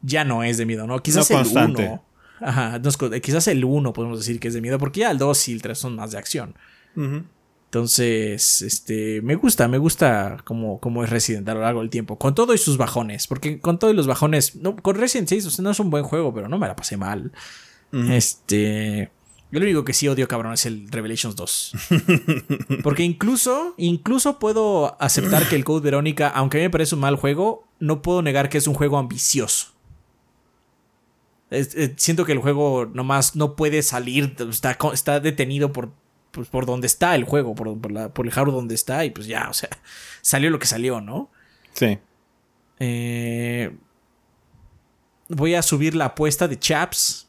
ya 0.00 0.22
no 0.22 0.44
es 0.44 0.58
de 0.58 0.64
miedo, 0.66 0.86
¿no? 0.86 1.02
Quizás 1.02 1.28
el 1.32 1.44
uno 1.48 2.04
Ajá, 2.40 2.80
quizás 3.22 3.48
el 3.48 3.64
1 3.64 3.92
podemos 3.92 4.18
decir 4.18 4.40
que 4.40 4.48
es 4.48 4.54
de 4.54 4.60
miedo, 4.60 4.78
porque 4.78 5.00
ya 5.00 5.10
el 5.10 5.18
2 5.18 5.48
y 5.48 5.52
el 5.52 5.62
3 5.62 5.78
son 5.78 5.96
más 5.96 6.12
de 6.12 6.18
acción. 6.18 6.54
Entonces, 7.66 8.62
este, 8.62 9.20
me 9.22 9.34
gusta, 9.34 9.68
me 9.68 9.78
gusta 9.78 10.38
como, 10.44 10.80
como 10.80 11.04
es 11.04 11.10
Resident 11.10 11.48
a 11.48 11.54
lo 11.54 11.60
largo 11.60 11.80
del 11.80 11.90
tiempo, 11.90 12.18
con 12.18 12.34
todo 12.34 12.54
y 12.54 12.58
sus 12.58 12.76
bajones, 12.76 13.26
porque 13.26 13.60
con 13.60 13.78
todo 13.78 13.90
y 13.90 13.94
los 13.94 14.06
bajones, 14.06 14.56
no, 14.56 14.76
con 14.76 14.96
Resident 14.96 15.28
6 15.28 15.60
no 15.60 15.70
es 15.70 15.80
un 15.80 15.90
buen 15.90 16.04
juego, 16.04 16.32
pero 16.32 16.48
no 16.48 16.58
me 16.58 16.68
la 16.68 16.76
pasé 16.76 16.96
mal. 16.96 17.32
Este, 17.92 19.10
yo 19.50 19.60
lo 19.60 19.64
único 19.64 19.84
que 19.84 19.92
sí 19.92 20.08
odio, 20.08 20.26
cabrón, 20.28 20.52
es 20.52 20.66
el 20.66 20.88
Revelations 20.90 21.36
2. 21.36 21.72
Porque 22.82 23.04
incluso, 23.04 23.74
incluso 23.76 24.38
puedo 24.38 25.00
aceptar 25.00 25.48
que 25.48 25.56
el 25.56 25.64
Code 25.64 25.82
Verónica, 25.82 26.28
aunque 26.28 26.58
a 26.58 26.60
mí 26.60 26.66
me 26.66 26.70
parece 26.70 26.94
un 26.94 27.00
mal 27.00 27.16
juego, 27.16 27.66
no 27.78 28.02
puedo 28.02 28.22
negar 28.22 28.48
que 28.48 28.58
es 28.58 28.66
un 28.66 28.74
juego 28.74 28.98
ambicioso. 28.98 29.75
Eh, 31.50 31.94
siento 31.96 32.24
que 32.24 32.32
el 32.32 32.38
juego 32.38 32.86
nomás 32.86 33.36
no 33.36 33.54
puede 33.54 33.82
salir, 33.82 34.34
está, 34.50 34.76
está 34.92 35.20
detenido 35.20 35.72
por, 35.72 35.92
pues, 36.32 36.48
por 36.48 36.66
donde 36.66 36.86
está 36.86 37.14
el 37.14 37.24
juego, 37.24 37.54
por, 37.54 37.78
por, 37.80 38.26
el 38.26 38.32
hardware 38.32 38.54
donde 38.54 38.74
está, 38.74 39.04
y 39.04 39.10
pues 39.10 39.26
ya, 39.26 39.48
o 39.48 39.54
sea, 39.54 39.70
salió 40.22 40.50
lo 40.50 40.58
que 40.58 40.66
salió, 40.66 41.00
¿no? 41.00 41.30
Sí. 41.72 41.98
Eh, 42.78 43.76
voy 45.28 45.54
a 45.54 45.62
subir 45.62 45.94
la 45.94 46.06
apuesta 46.06 46.48
de 46.48 46.58
Chaps 46.58 47.25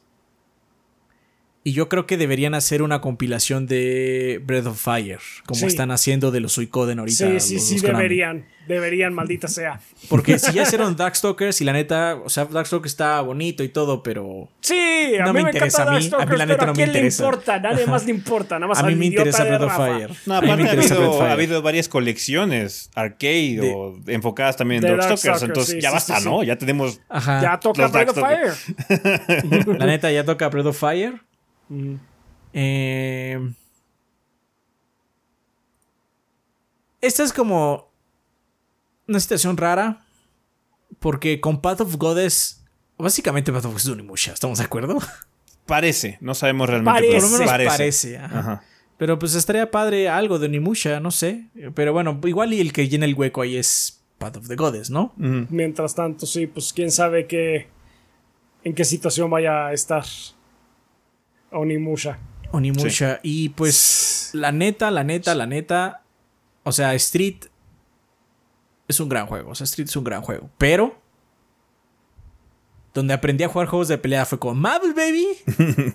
y 1.64 1.72
yo 1.72 1.88
creo 1.88 2.06
que 2.06 2.16
deberían 2.16 2.54
hacer 2.54 2.82
una 2.82 3.00
compilación 3.00 3.66
de 3.66 4.40
Breath 4.44 4.66
of 4.66 4.80
Fire, 4.80 5.20
como 5.46 5.66
están 5.66 5.90
haciendo 5.90 6.30
de 6.30 6.40
los 6.40 6.52
Suicoden 6.52 6.98
ahorita. 6.98 7.40
Sí, 7.40 7.58
sí, 7.58 7.78
sí, 7.78 7.86
deberían. 7.86 8.46
Deberían, 8.68 9.14
maldita 9.14 9.48
sea. 9.48 9.80
Porque 10.10 10.38
si 10.38 10.52
ya 10.52 10.62
hicieron 10.64 10.94
Darkstalkers 10.94 11.62
y 11.62 11.64
la 11.64 11.72
neta, 11.72 12.20
o 12.22 12.28
sea, 12.28 12.44
Darkstalkers 12.44 12.92
está 12.92 13.20
bonito 13.22 13.62
y 13.62 13.70
todo, 13.70 14.02
pero. 14.02 14.48
Sí, 14.60 15.16
a 15.18 15.24
no 15.24 15.32
mí 15.32 15.42
me, 15.42 15.50
interesa 15.50 15.84
a 15.84 15.98
mí. 15.98 16.10
A 16.18 16.26
mí 16.26 16.36
la 16.36 16.44
neta 16.44 16.66
no 16.66 16.74
me 16.74 16.84
interesa. 16.84 17.22
le 17.22 17.28
importa? 17.28 17.60
Nadie 17.60 17.86
más 17.86 18.04
le 18.04 18.10
importa. 18.10 18.58
Nada 18.58 18.68
más 18.68 18.78
a 18.78 18.86
mí 18.86 18.94
me 18.94 19.06
interesa 19.06 19.44
Breath 19.44 19.62
of 19.62 19.74
Fire. 19.74 20.10
No, 20.26 20.34
aparte 20.36 20.68
ha 20.68 20.72
habido, 20.72 21.22
ha 21.22 21.32
habido, 21.32 21.62
varias 21.62 21.88
colecciones 21.88 22.90
arcade 22.94 23.60
o 23.74 23.98
enfocadas 24.06 24.56
también 24.56 24.84
en 24.84 24.96
Darkstalkers. 24.96 25.42
Entonces 25.44 25.82
ya 25.82 25.90
basta, 25.90 26.20
¿no? 26.20 26.42
Ya 26.42 26.56
tenemos. 26.56 27.00
Ajá. 27.08 27.40
Ya 27.40 27.58
toca 27.58 27.88
Breath 27.88 28.10
of 28.10 28.18
Fire. 28.18 29.68
la 29.78 29.86
neta, 29.86 30.12
ya 30.12 30.24
toca 30.24 30.48
Breath 30.50 30.66
of 30.66 30.78
Fire. 30.78 31.27
Eh, 32.52 33.54
esta 37.00 37.22
es 37.22 37.32
como 37.32 37.90
una 39.06 39.20
situación 39.20 39.56
rara. 39.56 40.04
Porque 41.00 41.40
con 41.40 41.60
Path 41.60 41.82
of 41.82 41.96
Goddess. 41.96 42.64
Básicamente 42.96 43.52
Path 43.52 43.66
of 43.66 43.72
Goddess 43.72 43.84
es 43.84 43.90
Unimusha, 43.92 44.32
¿estamos 44.32 44.58
de 44.58 44.64
acuerdo? 44.64 44.98
Parece, 45.66 46.16
no 46.20 46.34
sabemos 46.34 46.68
realmente. 46.68 47.00
Parece. 47.00 47.20
Por 47.20 47.22
lo 47.22 47.38
menos 47.38 47.66
parece. 47.68 48.20
Pero 48.96 49.18
pues 49.18 49.34
estaría 49.34 49.70
padre 49.70 50.08
algo 50.08 50.38
de 50.38 50.46
Unimusha, 50.46 50.98
no 50.98 51.10
sé. 51.10 51.50
Pero 51.74 51.92
bueno, 51.92 52.18
igual 52.24 52.54
y 52.54 52.60
el 52.60 52.72
que 52.72 52.88
llena 52.88 53.04
el 53.04 53.14
hueco 53.14 53.42
ahí 53.42 53.56
es 53.56 54.02
Path 54.16 54.38
of 54.38 54.48
the 54.48 54.56
Goddess, 54.56 54.90
¿no? 54.90 55.12
Mientras 55.16 55.94
tanto, 55.94 56.26
sí, 56.26 56.46
pues 56.48 56.72
quién 56.72 56.90
sabe 56.90 57.26
qué. 57.28 57.68
en 58.64 58.74
qué 58.74 58.84
situación 58.84 59.30
vaya 59.30 59.68
a 59.68 59.72
estar. 59.72 60.04
Onimusha. 61.50 62.18
Onimusha. 62.50 63.20
Y 63.22 63.50
pues, 63.50 64.30
la 64.32 64.52
neta, 64.52 64.90
la 64.90 65.04
neta, 65.04 65.34
la 65.34 65.46
neta. 65.46 66.02
O 66.62 66.72
sea, 66.72 66.94
Street 66.94 67.46
es 68.88 69.00
un 69.00 69.08
gran 69.08 69.26
juego. 69.26 69.50
O 69.50 69.54
sea, 69.54 69.64
Street 69.64 69.88
es 69.88 69.96
un 69.96 70.04
gran 70.04 70.22
juego. 70.22 70.50
Pero. 70.58 70.96
Donde 72.94 73.14
aprendí 73.14 73.44
a 73.44 73.48
jugar 73.48 73.68
juegos 73.68 73.88
de 73.88 73.98
pelea 73.98 74.24
fue 74.26 74.38
con 74.38 74.58
Marvel 74.58 74.94
Baby. 74.94 75.26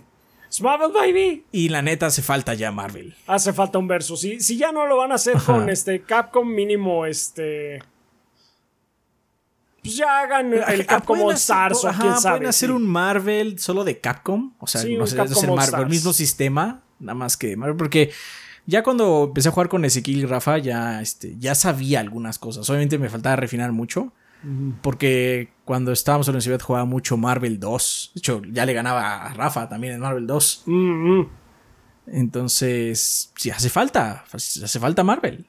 Marvel 0.61 0.91
Baby. 0.91 1.45
Y 1.51 1.69
la 1.69 1.81
neta 1.81 2.05
hace 2.05 2.21
falta 2.21 2.53
ya 2.53 2.71
Marvel. 2.71 3.15
Hace 3.27 3.53
falta 3.53 3.77
un 3.77 3.87
verso. 3.87 4.15
Si, 4.15 4.39
si 4.39 4.57
ya 4.57 4.71
no 4.71 4.85
lo 4.85 4.97
van 4.97 5.11
a 5.11 5.15
hacer 5.15 5.37
con 5.37 5.69
este 5.69 6.01
Capcom 6.01 6.47
mínimo, 6.47 7.05
este. 7.05 7.81
Pues 9.83 9.97
ya 9.97 10.21
hagan 10.21 10.53
el 10.53 10.85
Capcom 10.85 11.21
All 11.21 11.33
Stars 11.33 11.83
o 11.83 11.89
quién 11.89 12.17
sabe. 12.17 12.37
Pueden 12.37 12.49
hacer 12.49 12.71
un 12.71 12.87
Marvel 12.87 13.59
solo 13.59 13.83
de 13.83 13.99
Capcom. 13.99 14.53
O 14.59 14.67
sea, 14.67 14.81
no 14.97 15.05
sé, 15.05 15.19
el, 15.19 15.51
Marvel, 15.51 15.81
el 15.81 15.89
mismo 15.89 16.13
sistema, 16.13 16.81
nada 16.99 17.15
más 17.15 17.35
que 17.35 17.57
Marvel, 17.57 17.75
porque 17.75 18.11
ya 18.65 18.81
cuando 18.81 19.25
empecé 19.25 19.49
a 19.49 19.51
jugar 19.51 19.67
con 19.67 19.83
Ezequiel 19.83 20.19
y 20.19 20.25
Rafa, 20.25 20.57
ya, 20.57 21.01
este, 21.01 21.35
ya 21.37 21.53
sabía 21.53 21.99
algunas 21.99 22.39
cosas. 22.39 22.69
Obviamente 22.69 22.97
me 22.97 23.09
faltaba 23.09 23.35
refinar 23.35 23.71
mucho. 23.71 24.13
Porque 24.81 25.53
cuando 25.63 25.93
estábamos 25.93 26.27
en 26.27 26.33
la 26.33 26.35
universidad 26.35 26.59
jugaba 26.59 26.83
mucho 26.83 27.15
Marvel 27.15 27.61
2. 27.61 28.11
De 28.13 28.19
hecho, 28.19 28.41
ya 28.51 28.65
le 28.65 28.73
ganaba 28.73 29.23
a 29.23 29.33
Rafa 29.33 29.69
también 29.69 29.93
en 29.93 30.01
Marvel 30.01 30.27
2. 30.27 30.65
Entonces, 32.07 33.31
sí, 33.37 33.51
hace 33.51 33.69
falta. 33.69 34.25
Hace 34.33 34.79
falta 34.81 35.05
Marvel. 35.05 35.47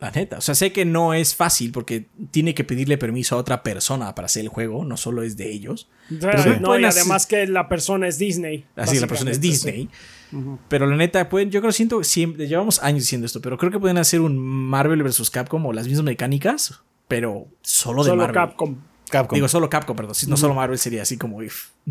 La 0.00 0.10
neta. 0.10 0.38
O 0.38 0.40
sea, 0.40 0.54
sé 0.54 0.72
que 0.72 0.86
no 0.86 1.12
es 1.12 1.36
fácil 1.36 1.72
porque 1.72 2.06
tiene 2.30 2.54
que 2.54 2.64
pedirle 2.64 2.96
permiso 2.96 3.36
a 3.36 3.38
otra 3.38 3.62
persona 3.62 4.14
para 4.14 4.26
hacer 4.26 4.42
el 4.42 4.48
juego. 4.48 4.84
No 4.84 4.96
solo 4.96 5.22
es 5.22 5.36
de 5.36 5.52
ellos. 5.52 5.88
no, 6.08 6.78
y 6.78 6.84
además 6.84 7.26
que 7.26 7.46
la 7.46 7.68
persona 7.68 8.08
es 8.08 8.18
Disney. 8.18 8.64
Así, 8.76 8.98
la 8.98 9.06
persona 9.06 9.30
es 9.30 9.40
Disney. 9.40 9.90
Pero 10.68 10.86
la 10.86 10.96
neta, 10.96 11.28
pueden, 11.28 11.50
yo 11.50 11.60
creo 11.60 11.72
siento, 11.72 12.02
siempre, 12.02 12.46
llevamos 12.46 12.82
años 12.82 13.02
diciendo 13.02 13.26
esto, 13.26 13.40
pero 13.42 13.58
creo 13.58 13.70
que 13.70 13.78
pueden 13.78 13.98
hacer 13.98 14.20
un 14.20 14.38
Marvel 14.38 15.02
vs. 15.02 15.28
Capcom 15.28 15.66
o 15.66 15.72
las 15.72 15.86
mismas 15.86 16.04
mecánicas, 16.04 16.80
pero 17.08 17.48
solo 17.60 18.02
de 18.04 18.10
solo 18.10 18.32
Capcom. 18.32 18.76
Capcom. 19.10 19.34
Digo, 19.34 19.48
solo 19.48 19.68
Capcom, 19.68 19.96
perdón. 19.96 20.14
Si 20.14 20.30
no 20.30 20.36
solo 20.36 20.54
Marvel 20.54 20.78
sería 20.78 21.02
así 21.02 21.18
como 21.18 21.40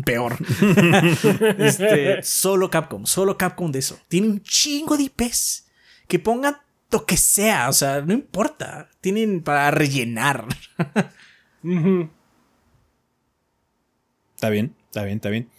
peor. 0.04 0.36
Este, 1.58 2.22
solo 2.22 2.70
Capcom, 2.70 3.04
solo 3.04 3.36
Capcom 3.36 3.70
de 3.70 3.78
eso. 3.78 3.98
Tiene 4.08 4.28
un 4.28 4.42
chingo 4.42 4.96
de 4.96 5.04
IPs. 5.04 5.66
Que 6.08 6.18
pongan 6.18 6.56
lo 6.90 7.06
que 7.06 7.16
sea, 7.16 7.68
o 7.68 7.72
sea, 7.72 8.00
no 8.00 8.12
importa. 8.12 8.88
Tienen 9.00 9.42
para 9.42 9.70
rellenar. 9.70 10.46
Está 14.34 14.48
bien, 14.48 14.74
está 14.88 15.04
bien, 15.04 15.16
está 15.16 15.28
bien. 15.28 15.50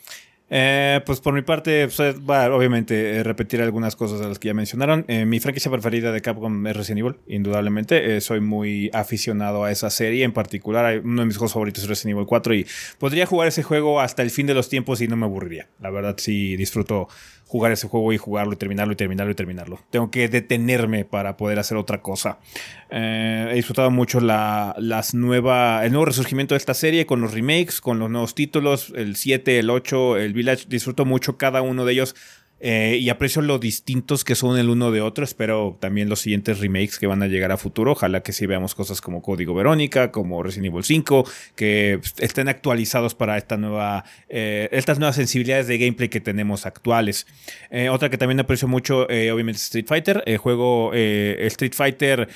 Eh, 0.53 0.99
pues 1.05 1.21
por 1.21 1.33
mi 1.33 1.43
parte, 1.43 1.87
pues, 1.87 1.99
obviamente 2.27 3.17
eh, 3.17 3.23
repetir 3.23 3.61
algunas 3.61 3.95
cosas 3.95 4.19
de 4.19 4.27
las 4.27 4.37
que 4.37 4.47
ya 4.47 4.53
mencionaron. 4.53 5.05
Eh, 5.07 5.25
mi 5.25 5.39
franquicia 5.39 5.71
preferida 5.71 6.11
de 6.11 6.21
Capcom 6.21 6.67
es 6.67 6.75
Resident 6.75 6.99
Evil, 6.99 7.15
indudablemente. 7.27 8.19
soy 8.19 8.41
muy 8.41 8.89
aficionado 8.91 9.63
a 9.63 9.71
esa 9.71 9.89
serie 9.89 10.25
en 10.25 10.33
particular. 10.33 10.99
Uno 11.05 11.21
de 11.21 11.27
mis 11.27 11.37
juegos 11.37 11.53
favoritos 11.53 11.83
es 11.83 11.89
Resident 11.89 12.17
Evil 12.17 12.25
4 12.25 12.55
y 12.55 12.67
podría 12.97 13.25
jugar 13.25 13.47
ese 13.47 13.63
juego 13.63 14.01
hasta 14.01 14.23
el 14.23 14.29
fin 14.29 14.45
de 14.45 14.53
los 14.53 14.67
tiempos 14.67 14.99
y 14.99 15.07
no 15.07 15.15
me 15.15 15.25
aburriría. 15.25 15.69
La 15.79 15.89
verdad 15.89 16.15
sí 16.17 16.57
disfruto 16.57 17.07
jugar 17.51 17.73
ese 17.73 17.89
juego 17.89 18.13
y 18.13 18.17
jugarlo 18.17 18.53
y 18.53 18.55
terminarlo 18.55 18.93
y 18.93 18.95
terminarlo 18.95 19.33
y 19.33 19.35
terminarlo. 19.35 19.79
Tengo 19.89 20.09
que 20.09 20.29
detenerme 20.29 21.03
para 21.03 21.35
poder 21.35 21.59
hacer 21.59 21.75
otra 21.75 22.01
cosa. 22.01 22.39
Eh, 22.89 23.49
he 23.51 23.55
disfrutado 23.55 23.91
mucho 23.91 24.21
la, 24.21 24.73
las 24.77 25.13
nueva, 25.13 25.83
el 25.83 25.91
nuevo 25.91 26.05
resurgimiento 26.05 26.55
de 26.55 26.59
esta 26.59 26.73
serie 26.73 27.05
con 27.05 27.19
los 27.19 27.33
remakes, 27.33 27.81
con 27.81 27.99
los 27.99 28.09
nuevos 28.09 28.35
títulos, 28.35 28.93
el 28.95 29.17
7, 29.17 29.59
el 29.59 29.69
8, 29.69 30.15
el 30.15 30.31
Village. 30.31 30.67
Disfruto 30.69 31.03
mucho 31.03 31.35
cada 31.35 31.61
uno 31.61 31.83
de 31.83 31.91
ellos 31.91 32.15
eh, 32.61 32.97
y 33.01 33.09
aprecio 33.09 33.41
lo 33.41 33.57
distintos 33.57 34.23
que 34.23 34.35
son 34.35 34.57
el 34.57 34.69
uno 34.69 34.91
de 34.91 35.01
otro. 35.01 35.23
Espero 35.23 35.77
también 35.79 36.09
los 36.09 36.19
siguientes 36.19 36.59
remakes 36.59 36.99
que 36.99 37.07
van 37.07 37.23
a 37.23 37.27
llegar 37.27 37.51
a 37.51 37.57
futuro. 37.57 37.93
Ojalá 37.93 38.21
que 38.21 38.33
sí 38.33 38.45
veamos 38.45 38.75
cosas 38.75 39.01
como 39.01 39.21
Código 39.21 39.55
Verónica, 39.55 40.11
como 40.11 40.43
Resident 40.43 40.67
Evil 40.67 40.83
5, 40.83 41.25
que 41.55 41.99
estén 42.19 42.49
actualizados 42.49 43.15
para 43.15 43.37
esta 43.37 43.57
nueva, 43.57 44.05
eh, 44.29 44.69
estas 44.71 44.99
nuevas 44.99 45.15
sensibilidades 45.15 45.67
de 45.67 45.79
gameplay 45.79 46.09
que 46.09 46.21
tenemos 46.21 46.67
actuales. 46.67 47.25
Eh, 47.71 47.89
otra 47.89 48.09
que 48.09 48.17
también 48.17 48.39
aprecio 48.39 48.67
mucho, 48.67 49.05
obviamente, 49.05 49.57
Street 49.57 49.87
Fighter. 49.87 50.23
El 50.27 50.37
juego 50.37 50.93
Street 50.93 51.73
Fighter 51.73 52.29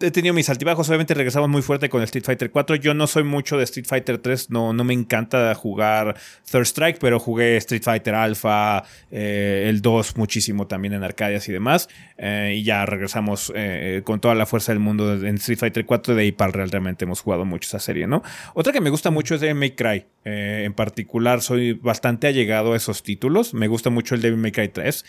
he 0.00 0.10
tenido 0.10 0.34
mis 0.34 0.48
altibajos. 0.50 0.88
Obviamente 0.88 1.14
regresamos 1.14 1.48
muy 1.48 1.62
fuerte 1.62 1.88
con 1.88 2.00
el 2.00 2.04
Street 2.04 2.24
Fighter 2.24 2.50
4. 2.50 2.76
Yo 2.76 2.94
no 2.94 3.06
soy 3.06 3.22
mucho 3.22 3.56
de 3.56 3.64
Street 3.64 3.86
Fighter 3.86 4.18
3. 4.18 4.50
No, 4.50 4.72
no 4.72 4.84
me 4.84 4.92
encanta 4.92 5.54
jugar 5.54 6.16
Third 6.50 6.66
Strike, 6.66 6.98
pero 6.98 7.20
jugué 7.20 7.56
Street 7.58 7.82
Fighter 7.82 8.14
Alpha, 8.14 8.84
eh, 9.10 9.66
el 9.68 9.82
2 9.82 10.16
muchísimo 10.16 10.66
también 10.66 10.94
en 10.94 11.04
Arcadias 11.04 11.48
y 11.48 11.52
demás. 11.52 11.88
Eh, 12.18 12.54
y 12.58 12.64
ya 12.64 12.84
regresamos 12.86 13.52
eh, 13.54 14.02
con 14.04 14.20
toda 14.20 14.34
la 14.34 14.46
fuerza 14.46 14.72
del 14.72 14.80
mundo 14.80 15.14
en 15.14 15.36
Street 15.36 15.58
Fighter 15.58 15.86
4. 15.86 16.14
De 16.14 16.22
ahí 16.22 16.32
para 16.32 16.52
realmente 16.52 17.04
hemos 17.04 17.20
jugado 17.20 17.44
mucho 17.44 17.68
esa 17.68 17.78
serie, 17.78 18.06
¿no? 18.06 18.22
Otra 18.54 18.72
que 18.72 18.80
me 18.80 18.90
gusta 18.90 19.10
mucho 19.10 19.36
es 19.36 19.40
Devil 19.40 19.56
May 19.56 19.70
Cry. 19.72 20.06
en 20.24 20.72
particular, 20.72 21.42
soy 21.42 21.74
bastante 21.74 22.26
allegado 22.26 22.72
a 22.72 22.76
esos 22.76 23.02
títulos. 23.02 23.54
Me 23.54 23.68
gusta 23.68 23.90
mucho 23.90 24.14
el 24.14 24.22
Devil 24.22 24.38
May 24.38 24.52
Cry 24.52 24.68
3. 24.68 25.04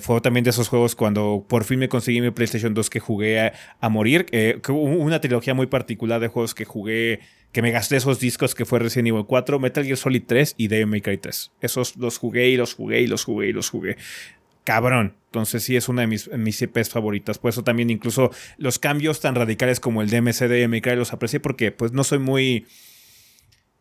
fue 0.00 0.20
también 0.20 0.44
de 0.44 0.50
esos 0.50 0.68
juegos 0.68 0.94
cuando 0.94 1.44
por 1.48 1.64
fin 1.64 1.78
me 1.78 1.88
conseguí 1.88 2.20
mi 2.20 2.30
PlayStation 2.30 2.74
2 2.74 2.90
que 2.90 3.00
jugué 3.00 3.52
a 3.80 3.88
morir 3.88 4.19
eh, 4.32 4.60
una 4.68 5.20
trilogía 5.20 5.54
muy 5.54 5.66
particular 5.66 6.20
de 6.20 6.28
juegos 6.28 6.54
que 6.54 6.64
jugué, 6.64 7.20
que 7.52 7.62
me 7.62 7.70
gasté 7.70 7.96
esos 7.96 8.20
discos 8.20 8.54
que 8.54 8.64
fue 8.64 8.78
Resident 8.78 9.08
Evil 9.08 9.24
4, 9.26 9.58
Metal 9.58 9.84
Gear 9.84 9.96
Solid 9.96 10.22
3 10.26 10.54
y 10.56 10.68
Devil 10.68 10.86
May 10.86 11.00
Cry 11.00 11.18
3. 11.18 11.52
Esos 11.60 11.96
los 11.96 12.18
jugué 12.18 12.48
y 12.48 12.56
los 12.56 12.74
jugué 12.74 13.00
y 13.00 13.06
los 13.06 13.24
jugué 13.24 13.48
y 13.48 13.52
los 13.52 13.70
jugué. 13.70 13.96
Cabrón. 14.64 15.14
Entonces 15.26 15.62
sí 15.62 15.76
es 15.76 15.88
una 15.88 16.02
de 16.02 16.08
mis, 16.08 16.28
mis 16.32 16.60
IPs 16.60 16.90
favoritas. 16.90 17.38
Por 17.38 17.50
eso 17.50 17.62
también 17.62 17.88
incluso 17.90 18.30
los 18.58 18.78
cambios 18.78 19.20
tan 19.20 19.34
radicales 19.34 19.78
como 19.78 20.02
el 20.02 20.10
DMC 20.10 20.48
de 20.48 20.68
May 20.68 20.80
Cry 20.80 20.96
los 20.96 21.12
aprecié 21.12 21.40
porque 21.40 21.72
pues 21.72 21.92
no 21.92 22.04
soy 22.04 22.18
muy... 22.18 22.66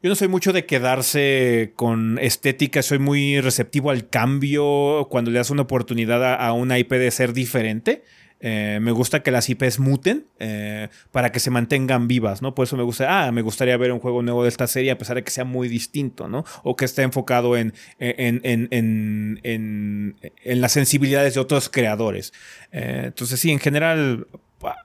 Yo 0.01 0.09
no 0.09 0.15
soy 0.15 0.29
mucho 0.29 0.53
de 0.53 0.65
quedarse 0.65 1.73
con 1.75 2.19
estética, 2.19 2.81
soy 2.81 2.99
muy 2.99 3.41
receptivo 3.41 3.91
al 3.91 4.07
cambio 4.07 5.07
cuando 5.09 5.29
le 5.29 5.39
das 5.39 5.49
una 5.49 5.63
oportunidad 5.63 6.23
a, 6.23 6.35
a 6.35 6.53
una 6.53 6.79
IP 6.79 6.91
de 6.93 7.11
ser 7.11 7.33
diferente. 7.33 8.03
Eh, 8.41 8.79
me 8.81 8.91
gusta 8.91 9.21
que 9.21 9.31
las 9.31 9.49
IPs 9.49 9.79
muten 9.79 10.27
eh, 10.39 10.87
para 11.11 11.31
que 11.31 11.39
se 11.39 11.49
mantengan 11.49 12.07
vivas, 12.07 12.41
¿no? 12.41 12.55
Por 12.55 12.63
eso 12.63 12.77
me 12.77 12.83
gusta, 12.83 13.25
ah, 13.25 13.31
me 13.31 13.41
gustaría 13.41 13.75
ver 13.75 13.91
un 13.91 13.99
juego 13.99 14.21
nuevo 14.21 14.43
de 14.43 14.49
esta 14.49 14.67
serie 14.67 14.91
a 14.91 14.97
pesar 14.97 15.17
de 15.17 15.23
que 15.23 15.31
sea 15.31 15.43
muy 15.43 15.67
distinto, 15.67 16.27
¿no? 16.29 16.45
O 16.63 16.75
que 16.75 16.85
esté 16.85 17.01
enfocado 17.01 17.57
en, 17.57 17.73
en, 17.99 18.41
en, 18.43 20.15
en 20.43 20.61
las 20.61 20.71
sensibilidades 20.71 21.33
de 21.33 21.39
otros 21.39 21.69
creadores. 21.69 22.33
Eh, 22.71 23.03
entonces, 23.05 23.39
sí, 23.39 23.51
en 23.51 23.59
general 23.59 24.27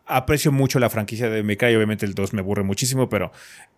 aprecio 0.07 0.52
mucho 0.52 0.78
la 0.78 0.90
franquicia 0.90 1.28
de 1.28 1.42
Mecha 1.42 1.70
y 1.70 1.74
obviamente 1.74 2.07
el 2.07 2.14
2 2.14 2.32
me 2.32 2.40
aburre 2.40 2.62
muchísimo, 2.62 3.09
pero 3.09 3.32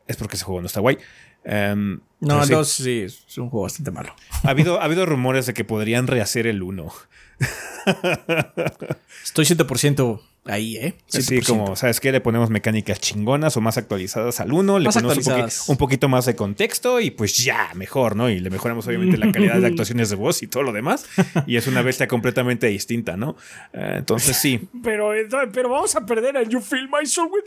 es 0.06 0.16
porque 0.16 0.36
ese 0.36 0.44
juego 0.44 0.60
no 0.60 0.66
está 0.66 0.80
guay. 0.80 0.98
Em, 1.44 2.00
no, 2.20 2.42
el 2.42 2.48
2 2.48 2.68
sí. 2.68 3.00
es 3.02 3.38
un 3.38 3.50
juego 3.50 3.64
bastante 3.64 3.90
malo. 3.90 4.14
Ha 4.42 4.50
habido, 4.50 4.80
ha 4.80 4.84
habido 4.84 5.06
rumores 5.06 5.46
de 5.46 5.54
que 5.54 5.64
podrían 5.64 6.06
rehacer 6.06 6.46
el 6.46 6.62
1. 6.62 6.92
Estoy 9.24 9.45
100% 9.45 10.20
ahí, 10.47 10.76
¿eh? 10.76 10.95
Sí, 11.09 11.41
como, 11.43 11.76
¿sabes 11.76 12.01
qué? 12.01 12.12
Le 12.12 12.20
ponemos 12.20 12.51
mecánicas 12.51 13.01
chingonas 13.01 13.57
o 13.57 13.61
más 13.61 13.78
actualizadas 13.78 14.41
al 14.41 14.53
1, 14.53 14.78
le 14.78 14.91
ponemos 14.91 15.68
un, 15.68 15.76
poquito 15.76 16.09
más 16.09 16.26
de 16.26 16.37
contexto 16.37 17.01
y 17.01 17.11
pues 17.11 17.37
ya, 17.37 17.70
mejor, 17.74 18.14
¿no? 18.16 18.30
Y 18.30 18.41
le 18.41 18.51
mejoramos 18.51 18.87
obviamente 18.87 19.18
la 19.18 19.32
calidad 19.32 19.61
de 19.61 19.66
actuaciones 19.66 20.11
de 20.11 20.16
voz 20.16 20.43
y 20.43 20.47
todo 20.47 20.62
lo 20.62 20.72
demás. 20.72 21.07
Y 21.47 21.57
es 21.57 21.66
una 21.66 21.82
bestia 21.82 22.09
completamente 22.09 22.68
distinta, 22.68 23.16
¿no? 23.16 23.37
Eh, 23.72 23.95
entonces 23.99 24.37
sí. 24.37 24.68
Pero, 24.82 25.14
eh, 25.14 25.26
pero 25.53 25.68
vamos 25.68 25.95
a 25.97 26.07
perder 26.07 26.37
a 26.37 26.43
You 26.43 26.61
Feel 26.61 26.89
My 26.89 27.07
Soul 27.07 27.30
with 27.32 27.45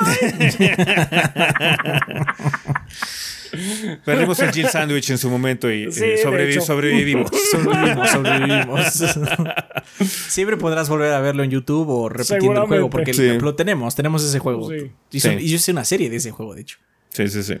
Life. 0.00 0.76
Perdimos 4.04 4.38
el 4.40 4.52
Jill 4.52 4.68
Sandwich 4.68 5.10
en 5.10 5.18
su 5.18 5.28
momento 5.28 5.70
y 5.70 5.84
eh, 5.84 6.18
sobrevivimos. 6.22 6.66
sobrevivimos. 6.66 7.30
Sobrevivimos, 8.10 9.04
Siempre 10.28 10.56
podrás 10.56 10.88
volver 10.88 11.12
a 11.12 11.20
verlo 11.20 11.42
en 11.42 11.50
YouTube 11.50 11.88
o 11.88 12.08
repitiendo 12.08 12.62
el 12.62 12.68
juego, 12.68 12.90
porque 12.90 13.12
lo 13.12 13.54
tenemos, 13.54 13.94
tenemos 13.94 14.24
ese 14.24 14.38
juego. 14.38 14.72
Y, 14.72 14.90
yo 15.10 15.30
hice 15.38 15.72
una 15.72 15.84
serie 15.84 16.08
de 16.10 16.16
ese 16.16 16.30
juego, 16.30 16.54
de 16.54 16.62
hecho. 16.62 16.78
Sí, 17.10 17.28
sí, 17.28 17.42
sí. 17.42 17.58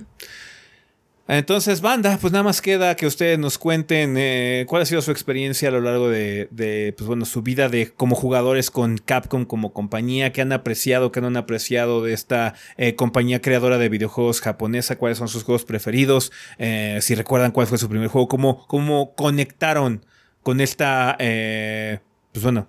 Entonces, 1.38 1.80
banda, 1.80 2.18
pues 2.20 2.30
nada 2.30 2.42
más 2.42 2.60
queda 2.60 2.94
que 2.94 3.06
ustedes 3.06 3.38
nos 3.38 3.56
cuenten 3.56 4.16
eh, 4.18 4.66
cuál 4.68 4.82
ha 4.82 4.84
sido 4.84 5.00
su 5.00 5.10
experiencia 5.10 5.70
a 5.70 5.72
lo 5.72 5.80
largo 5.80 6.10
de, 6.10 6.94
pues 6.94 7.06
bueno, 7.06 7.24
su 7.24 7.40
vida 7.40 7.70
de 7.70 7.90
como 7.90 8.16
jugadores 8.16 8.70
con 8.70 8.98
Capcom 8.98 9.46
como 9.46 9.72
compañía, 9.72 10.30
qué 10.34 10.42
han 10.42 10.52
apreciado, 10.52 11.10
qué 11.10 11.22
no 11.22 11.28
han 11.28 11.38
apreciado 11.38 12.02
de 12.02 12.12
esta 12.12 12.52
eh, 12.76 12.96
compañía 12.96 13.40
creadora 13.40 13.78
de 13.78 13.88
videojuegos 13.88 14.42
japonesa, 14.42 14.98
cuáles 14.98 15.16
son 15.16 15.28
sus 15.28 15.42
juegos 15.42 15.64
preferidos, 15.64 16.32
eh, 16.58 16.98
si 17.00 17.14
recuerdan 17.14 17.52
cuál 17.52 17.66
fue 17.66 17.78
su 17.78 17.88
primer 17.88 18.08
juego, 18.08 18.28
cómo, 18.28 18.66
cómo 18.66 19.14
conectaron 19.14 20.04
con 20.42 20.60
esta, 20.60 21.16
pues 21.18 22.42
bueno, 22.42 22.68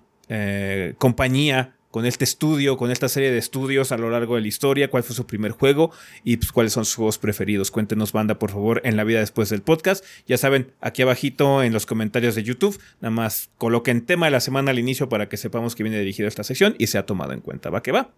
compañía 0.96 1.76
con 1.94 2.06
este 2.06 2.24
estudio, 2.24 2.76
con 2.76 2.90
esta 2.90 3.08
serie 3.08 3.30
de 3.30 3.38
estudios 3.38 3.92
a 3.92 3.96
lo 3.96 4.10
largo 4.10 4.34
de 4.34 4.40
la 4.40 4.48
historia, 4.48 4.90
cuál 4.90 5.04
fue 5.04 5.14
su 5.14 5.28
primer 5.28 5.52
juego 5.52 5.92
y 6.24 6.38
pues, 6.38 6.50
cuáles 6.50 6.72
son 6.72 6.84
sus 6.84 6.96
juegos 6.96 7.18
preferidos. 7.18 7.70
Cuéntenos, 7.70 8.10
banda, 8.10 8.36
por 8.36 8.50
favor, 8.50 8.80
en 8.82 8.96
la 8.96 9.04
vida 9.04 9.20
después 9.20 9.48
del 9.48 9.62
podcast. 9.62 10.04
Ya 10.26 10.36
saben, 10.36 10.72
aquí 10.80 11.02
abajito 11.02 11.62
en 11.62 11.72
los 11.72 11.86
comentarios 11.86 12.34
de 12.34 12.42
YouTube, 12.42 12.80
nada 13.00 13.12
más 13.12 13.48
coloquen 13.58 14.04
tema 14.06 14.26
de 14.26 14.32
la 14.32 14.40
semana 14.40 14.72
al 14.72 14.80
inicio 14.80 15.08
para 15.08 15.28
que 15.28 15.36
sepamos 15.36 15.76
que 15.76 15.84
viene 15.84 16.00
dirigido 16.00 16.26
esta 16.26 16.42
sección 16.42 16.74
y 16.80 16.88
se 16.88 16.98
ha 16.98 17.06
tomado 17.06 17.32
en 17.32 17.38
cuenta. 17.38 17.70
Va 17.70 17.80
que 17.80 17.92
va. 17.92 18.10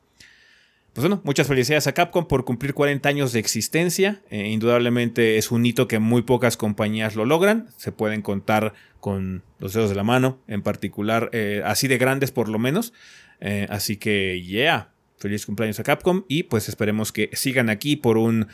Pues 0.94 1.06
bueno, 1.06 1.20
muchas 1.24 1.46
felicidades 1.46 1.86
a 1.86 1.92
Capcom 1.92 2.26
por 2.26 2.46
cumplir 2.46 2.72
40 2.72 3.06
años 3.06 3.34
de 3.34 3.40
existencia. 3.40 4.22
Eh, 4.30 4.48
indudablemente 4.48 5.36
es 5.36 5.50
un 5.50 5.66
hito 5.66 5.86
que 5.86 5.98
muy 5.98 6.22
pocas 6.22 6.56
compañías 6.56 7.14
lo 7.14 7.26
logran. 7.26 7.66
Se 7.76 7.92
pueden 7.92 8.22
contar 8.22 8.72
con 9.00 9.42
los 9.58 9.74
dedos 9.74 9.90
de 9.90 9.96
la 9.96 10.04
mano, 10.04 10.38
en 10.48 10.62
particular, 10.62 11.28
eh, 11.34 11.60
así 11.66 11.88
de 11.88 11.98
grandes 11.98 12.30
por 12.30 12.48
lo 12.48 12.58
menos. 12.58 12.94
Eh, 13.40 13.66
así 13.70 13.96
que, 13.96 14.42
yeah. 14.42 14.92
feliz 15.18 15.46
cumpleaños 15.46 15.80
a 15.80 15.82
Capcom 15.82 16.24
y 16.28 16.44
pues 16.44 16.68
esperemos 16.68 17.12
que 17.12 17.30
sigan 17.32 17.70
aquí 17.70 17.96
por 17.96 18.18
un 18.18 18.48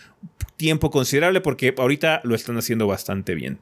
tiempo 0.56 0.90
considerable 0.90 1.40
porque 1.40 1.74
ahorita 1.76 2.20
lo 2.24 2.34
están 2.34 2.56
haciendo 2.56 2.86
bastante 2.86 3.34
bien. 3.34 3.58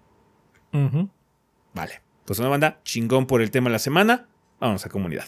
Vale, 1.74 2.02
pues 2.24 2.38
una 2.38 2.48
banda 2.48 2.80
chingón 2.84 3.26
por 3.26 3.42
el 3.42 3.50
tema 3.50 3.68
de 3.68 3.72
la 3.72 3.78
semana. 3.78 4.28
Vamos 4.60 4.84
a 4.84 4.88
comunidad. 4.88 5.24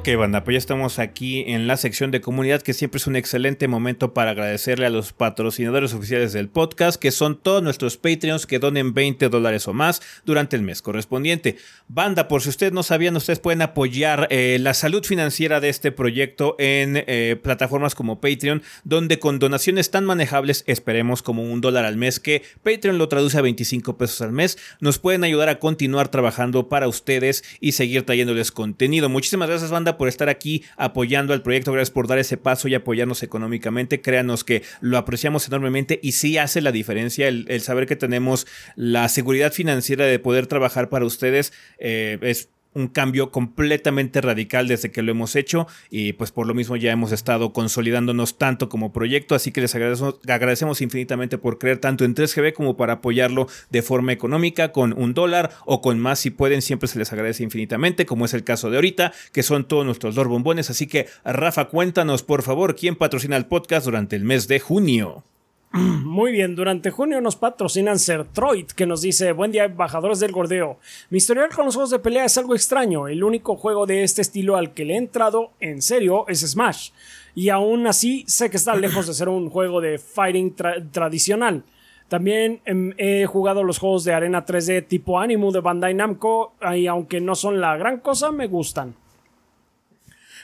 Ok, 0.00 0.08
banda, 0.16 0.44
pues 0.44 0.54
ya 0.54 0.58
estamos 0.58 0.98
aquí 0.98 1.44
en 1.46 1.66
la 1.66 1.76
sección 1.76 2.10
de 2.10 2.22
comunidad, 2.22 2.62
que 2.62 2.72
siempre 2.72 2.96
es 2.96 3.06
un 3.06 3.16
excelente 3.16 3.68
momento 3.68 4.14
para 4.14 4.30
agradecerle 4.30 4.86
a 4.86 4.90
los 4.90 5.12
patrocinadores 5.12 5.92
oficiales 5.92 6.32
del 6.32 6.48
podcast, 6.48 6.98
que 6.98 7.10
son 7.10 7.38
todos 7.38 7.62
nuestros 7.62 7.98
Patreons 7.98 8.46
que 8.46 8.58
donen 8.58 8.94
20 8.94 9.28
dólares 9.28 9.68
o 9.68 9.74
más 9.74 10.00
durante 10.24 10.56
el 10.56 10.62
mes 10.62 10.80
correspondiente. 10.80 11.58
Banda, 11.86 12.28
por 12.28 12.40
si 12.40 12.48
ustedes 12.48 12.72
no 12.72 12.82
sabían, 12.82 13.14
ustedes 13.14 13.40
pueden 13.40 13.60
apoyar 13.60 14.26
eh, 14.30 14.56
la 14.58 14.72
salud 14.72 15.04
financiera 15.04 15.60
de 15.60 15.68
este 15.68 15.92
proyecto 15.92 16.56
en 16.58 17.04
eh, 17.06 17.38
plataformas 17.42 17.94
como 17.94 18.22
Patreon, 18.22 18.62
donde 18.84 19.18
con 19.18 19.38
donaciones 19.38 19.90
tan 19.90 20.06
manejables, 20.06 20.64
esperemos 20.66 21.20
como 21.20 21.42
un 21.42 21.60
dólar 21.60 21.84
al 21.84 21.98
mes, 21.98 22.20
que 22.20 22.42
Patreon 22.62 22.96
lo 22.96 23.08
traduce 23.10 23.36
a 23.36 23.42
25 23.42 23.98
pesos 23.98 24.22
al 24.22 24.32
mes, 24.32 24.56
nos 24.80 24.98
pueden 24.98 25.24
ayudar 25.24 25.50
a 25.50 25.58
continuar 25.58 26.08
trabajando 26.08 26.70
para 26.70 26.88
ustedes 26.88 27.44
y 27.60 27.72
seguir 27.72 28.06
trayéndoles 28.06 28.50
contenido. 28.50 29.10
Muchísimas 29.10 29.50
gracias, 29.50 29.70
banda, 29.70 29.89
por 29.96 30.08
estar 30.08 30.28
aquí 30.28 30.64
apoyando 30.76 31.32
al 31.32 31.42
proyecto. 31.42 31.72
Gracias 31.72 31.90
por 31.90 32.06
dar 32.06 32.18
ese 32.18 32.36
paso 32.36 32.68
y 32.68 32.74
apoyarnos 32.74 33.22
económicamente. 33.22 34.00
Créanos 34.00 34.44
que 34.44 34.62
lo 34.80 34.98
apreciamos 34.98 35.46
enormemente 35.48 36.00
y 36.02 36.12
sí 36.12 36.38
hace 36.38 36.60
la 36.60 36.72
diferencia 36.72 37.28
el, 37.28 37.60
saber 37.60 37.86
que 37.86 37.96
tenemos 37.96 38.46
la 38.76 39.08
seguridad 39.08 39.52
financiera 39.52 40.04
de 40.06 40.18
poder 40.18 40.46
trabajar 40.46 40.88
para 40.88 41.04
ustedes. 41.04 41.52
Eh, 41.78 42.18
es 42.22 42.48
un 42.74 42.88
cambio 42.88 43.30
completamente 43.30 44.20
radical 44.20 44.68
desde 44.68 44.90
que 44.90 45.02
lo 45.02 45.10
hemos 45.10 45.36
hecho 45.36 45.66
y 45.90 46.12
pues 46.12 46.30
por 46.30 46.46
lo 46.46 46.54
mismo 46.54 46.76
ya 46.76 46.92
hemos 46.92 47.12
estado 47.12 47.52
consolidándonos 47.52 48.38
tanto 48.38 48.68
como 48.68 48.92
proyecto, 48.92 49.34
así 49.34 49.52
que 49.52 49.60
les 49.60 49.74
agradecemos, 49.74 50.20
agradecemos 50.28 50.80
infinitamente 50.80 51.38
por 51.38 51.58
creer 51.58 51.78
tanto 51.78 52.04
en 52.04 52.14
3GB 52.14 52.52
como 52.52 52.76
para 52.76 52.94
apoyarlo 52.94 53.48
de 53.70 53.82
forma 53.82 54.12
económica 54.12 54.72
con 54.72 54.92
un 54.92 55.14
dólar 55.14 55.50
o 55.64 55.80
con 55.80 55.98
más 55.98 56.20
si 56.20 56.30
pueden, 56.30 56.62
siempre 56.62 56.88
se 56.88 56.98
les 56.98 57.12
agradece 57.12 57.42
infinitamente, 57.42 58.06
como 58.06 58.24
es 58.24 58.34
el 58.34 58.44
caso 58.44 58.70
de 58.70 58.76
ahorita, 58.76 59.12
que 59.32 59.42
son 59.42 59.66
todos 59.66 59.84
nuestros 59.84 60.14
dos 60.14 60.28
bombones, 60.28 60.70
así 60.70 60.86
que 60.86 61.06
Rafa, 61.24 61.66
cuéntanos 61.66 62.22
por 62.22 62.42
favor 62.42 62.76
quién 62.76 62.96
patrocina 62.96 63.36
el 63.36 63.46
podcast 63.46 63.86
durante 63.86 64.16
el 64.16 64.24
mes 64.24 64.48
de 64.48 64.60
junio. 64.60 65.24
Muy 65.72 66.32
bien, 66.32 66.56
durante 66.56 66.90
junio 66.90 67.20
nos 67.20 67.36
patrocinan 67.36 68.00
Sertroid, 68.00 68.66
que 68.66 68.86
nos 68.86 69.02
dice, 69.02 69.30
buen 69.30 69.52
día, 69.52 69.64
embajadores 69.66 70.18
del 70.18 70.32
gordeo. 70.32 70.78
Mi 71.10 71.18
historial 71.18 71.50
con 71.54 71.64
los 71.64 71.76
juegos 71.76 71.90
de 71.90 72.00
pelea 72.00 72.24
es 72.24 72.36
algo 72.36 72.56
extraño. 72.56 73.06
El 73.06 73.22
único 73.22 73.54
juego 73.54 73.86
de 73.86 74.02
este 74.02 74.20
estilo 74.20 74.56
al 74.56 74.74
que 74.74 74.84
le 74.84 74.94
he 74.94 74.96
entrado 74.96 75.52
en 75.60 75.80
serio 75.80 76.26
es 76.26 76.40
Smash. 76.40 76.90
Y 77.36 77.50
aún 77.50 77.86
así 77.86 78.24
sé 78.26 78.50
que 78.50 78.56
está 78.56 78.74
lejos 78.74 79.06
de 79.06 79.14
ser 79.14 79.28
un 79.28 79.48
juego 79.48 79.80
de 79.80 79.98
fighting 79.98 80.56
tradicional. 80.90 81.62
También 82.08 82.60
em, 82.64 82.92
he 82.98 83.26
jugado 83.26 83.62
los 83.62 83.78
juegos 83.78 84.02
de 84.02 84.12
arena 84.12 84.44
3D 84.44 84.88
tipo 84.88 85.20
Animu 85.20 85.52
de 85.52 85.60
Bandai 85.60 85.94
Namco 85.94 86.54
y 86.74 86.88
aunque 86.88 87.20
no 87.20 87.36
son 87.36 87.60
la 87.60 87.76
gran 87.76 88.00
cosa, 88.00 88.32
me 88.32 88.48
gustan. 88.48 88.96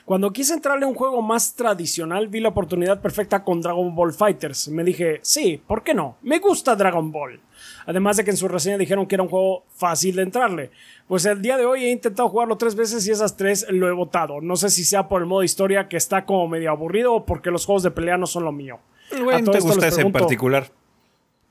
Cuando 0.07 0.33
quise 0.33 0.55
entrarle 0.55 0.85
a 0.85 0.89
un 0.89 0.95
juego 0.95 1.21
más 1.21 1.57
tradicional, 1.57 2.29
vi 2.29 2.39
la 2.39 2.51
oportunidad 2.51 3.01
perfecta 3.01 3.43
con 3.43 3.61
Dragon 3.61 3.93
Ball 3.93 4.13
Fighters. 4.13 4.69
Me 4.69 4.85
dije, 4.85 5.19
sí, 5.21 5.61
¿por 5.67 5.83
qué 5.83 5.95
no? 5.95 6.17
Me 6.23 6.39
gusta 6.39 6.77
Dragon 6.77 7.11
Ball. 7.11 7.41
Además 7.87 8.17
de 8.17 8.23
que 8.23 8.31
en 8.31 8.37
su 8.37 8.47
reseña 8.47 8.79
dijeron 8.79 9.07
que 9.07 9.17
era 9.17 9.25
un 9.25 9.29
juego 9.29 9.65
fácil 9.75 10.15
de 10.15 10.23
entrarle. 10.23 10.71
Pues 11.09 11.27
el 11.27 11.43
día 11.43 11.57
de 11.57 11.67
hoy 11.67 11.87
he 11.87 11.91
intentado 11.91 12.29
jugarlo 12.29 12.57
tres 12.57 12.77
veces 12.77 13.05
y 13.09 13.11
esas 13.11 13.37
tres 13.37 13.67
lo 13.69 13.89
he 13.89 13.93
votado. 13.93 14.41
No 14.41 14.55
sé 14.55 14.71
si 14.71 14.85
sea 14.85 15.09
por 15.09 15.23
el 15.23 15.27
modo 15.27 15.43
historia 15.43 15.89
que 15.89 15.97
está 15.97 16.25
como 16.25 16.47
medio 16.47 16.71
aburrido 16.71 17.13
o 17.13 17.27
porque 17.27 17.51
los 17.51 17.67
juegos 17.67 17.83
de 17.83 17.91
pelea 17.91 18.17
no 18.17 18.29
son 18.29 18.45
lo 18.45 18.53
mío. 18.53 18.79
Bueno, 19.25 19.51
¿Te 19.51 19.59
gusta 19.59 19.89
ese 19.89 20.03
en 20.03 20.13
particular? 20.13 20.71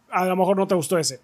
A 0.09 0.23
lo 0.23 0.35
mejor 0.37 0.55
no 0.55 0.65
te 0.65 0.75
gustó 0.75 0.97
ese. 0.97 1.19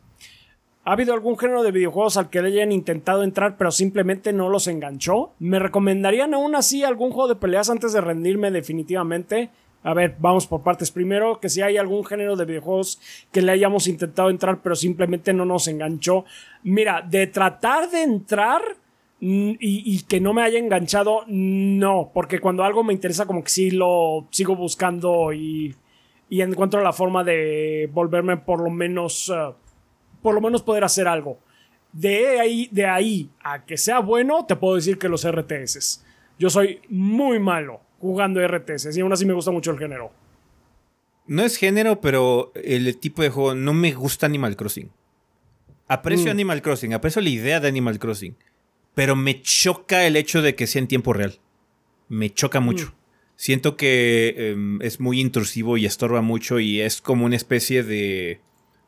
¿Ha 0.83 0.93
habido 0.93 1.13
algún 1.13 1.37
género 1.37 1.61
de 1.61 1.71
videojuegos 1.71 2.17
al 2.17 2.31
que 2.31 2.41
le 2.41 2.47
hayan 2.47 2.71
intentado 2.71 3.21
entrar 3.21 3.55
pero 3.55 3.69
simplemente 3.69 4.33
no 4.33 4.49
los 4.49 4.65
enganchó? 4.65 5.31
¿Me 5.37 5.59
recomendarían 5.59 6.33
aún 6.33 6.55
así 6.55 6.83
algún 6.83 7.11
juego 7.11 7.29
de 7.29 7.35
peleas 7.35 7.69
antes 7.69 7.93
de 7.93 8.01
rendirme 8.01 8.49
definitivamente? 8.49 9.51
A 9.83 9.93
ver, 9.93 10.15
vamos 10.17 10.47
por 10.47 10.63
partes. 10.63 10.89
Primero, 10.89 11.39
que 11.39 11.49
si 11.49 11.61
hay 11.61 11.77
algún 11.77 12.03
género 12.03 12.35
de 12.35 12.45
videojuegos 12.45 12.99
que 13.31 13.43
le 13.43 13.51
hayamos 13.51 13.87
intentado 13.87 14.31
entrar 14.31 14.61
pero 14.63 14.75
simplemente 14.75 15.33
no 15.33 15.45
nos 15.45 15.67
enganchó. 15.67 16.25
Mira, 16.63 17.03
de 17.07 17.27
tratar 17.27 17.91
de 17.91 18.01
entrar 18.01 18.63
mm, 19.19 19.51
y, 19.59 20.01
que 20.03 20.19
no 20.19 20.33
me 20.33 20.41
haya 20.41 20.57
enganchado, 20.57 21.25
no, 21.27 22.09
porque 22.11 22.39
cuando 22.39 22.63
algo 22.63 22.83
me 22.83 22.93
interesa 22.93 23.27
como 23.27 23.43
que 23.43 23.51
sí 23.51 23.69
lo 23.69 24.27
sigo 24.31 24.55
buscando 24.55 25.31
y, 25.31 25.75
y 26.27 26.41
encuentro 26.41 26.81
la 26.81 26.91
forma 26.91 27.23
de 27.23 27.87
volverme 27.93 28.37
por 28.37 28.63
lo 28.63 28.71
menos... 28.71 29.29
Eh, 29.29 29.60
por 30.21 30.35
lo 30.35 30.41
menos 30.41 30.61
poder 30.63 30.83
hacer 30.83 31.07
algo. 31.07 31.39
De 31.91 32.39
ahí, 32.39 32.69
de 32.71 32.85
ahí 32.85 33.29
a 33.43 33.65
que 33.65 33.77
sea 33.77 33.99
bueno, 33.99 34.45
te 34.45 34.55
puedo 34.55 34.75
decir 34.75 34.97
que 34.97 35.09
los 35.09 35.29
RTS. 35.29 36.03
Yo 36.39 36.49
soy 36.49 36.81
muy 36.89 37.39
malo 37.39 37.81
jugando 37.99 38.45
RTS 38.45 38.95
y 38.97 39.01
aún 39.01 39.13
así 39.13 39.25
me 39.25 39.33
gusta 39.33 39.51
mucho 39.51 39.71
el 39.71 39.77
género. 39.77 40.11
No 41.27 41.43
es 41.43 41.57
género, 41.57 42.01
pero 42.01 42.51
el 42.55 42.97
tipo 42.97 43.21
de 43.21 43.29
juego 43.29 43.55
no 43.55 43.73
me 43.73 43.93
gusta 43.93 44.25
Animal 44.25 44.55
Crossing. 44.55 44.91
Aprecio 45.87 46.27
mm. 46.27 46.31
Animal 46.31 46.61
Crossing, 46.61 46.93
aprecio 46.93 47.21
la 47.21 47.29
idea 47.29 47.59
de 47.59 47.67
Animal 47.67 47.99
Crossing, 47.99 48.35
pero 48.95 49.15
me 49.15 49.41
choca 49.41 50.05
el 50.07 50.15
hecho 50.15 50.41
de 50.41 50.55
que 50.55 50.67
sea 50.67 50.81
en 50.81 50.87
tiempo 50.87 51.13
real. 51.13 51.39
Me 52.07 52.29
choca 52.29 52.59
mucho. 52.59 52.87
Mm. 52.87 52.93
Siento 53.35 53.75
que 53.75 54.51
em, 54.51 54.81
es 54.81 54.99
muy 54.99 55.19
intrusivo 55.19 55.77
y 55.77 55.85
estorba 55.85 56.21
mucho 56.21 56.59
y 56.59 56.79
es 56.81 57.01
como 57.01 57.25
una 57.25 57.35
especie 57.35 57.83
de 57.83 58.39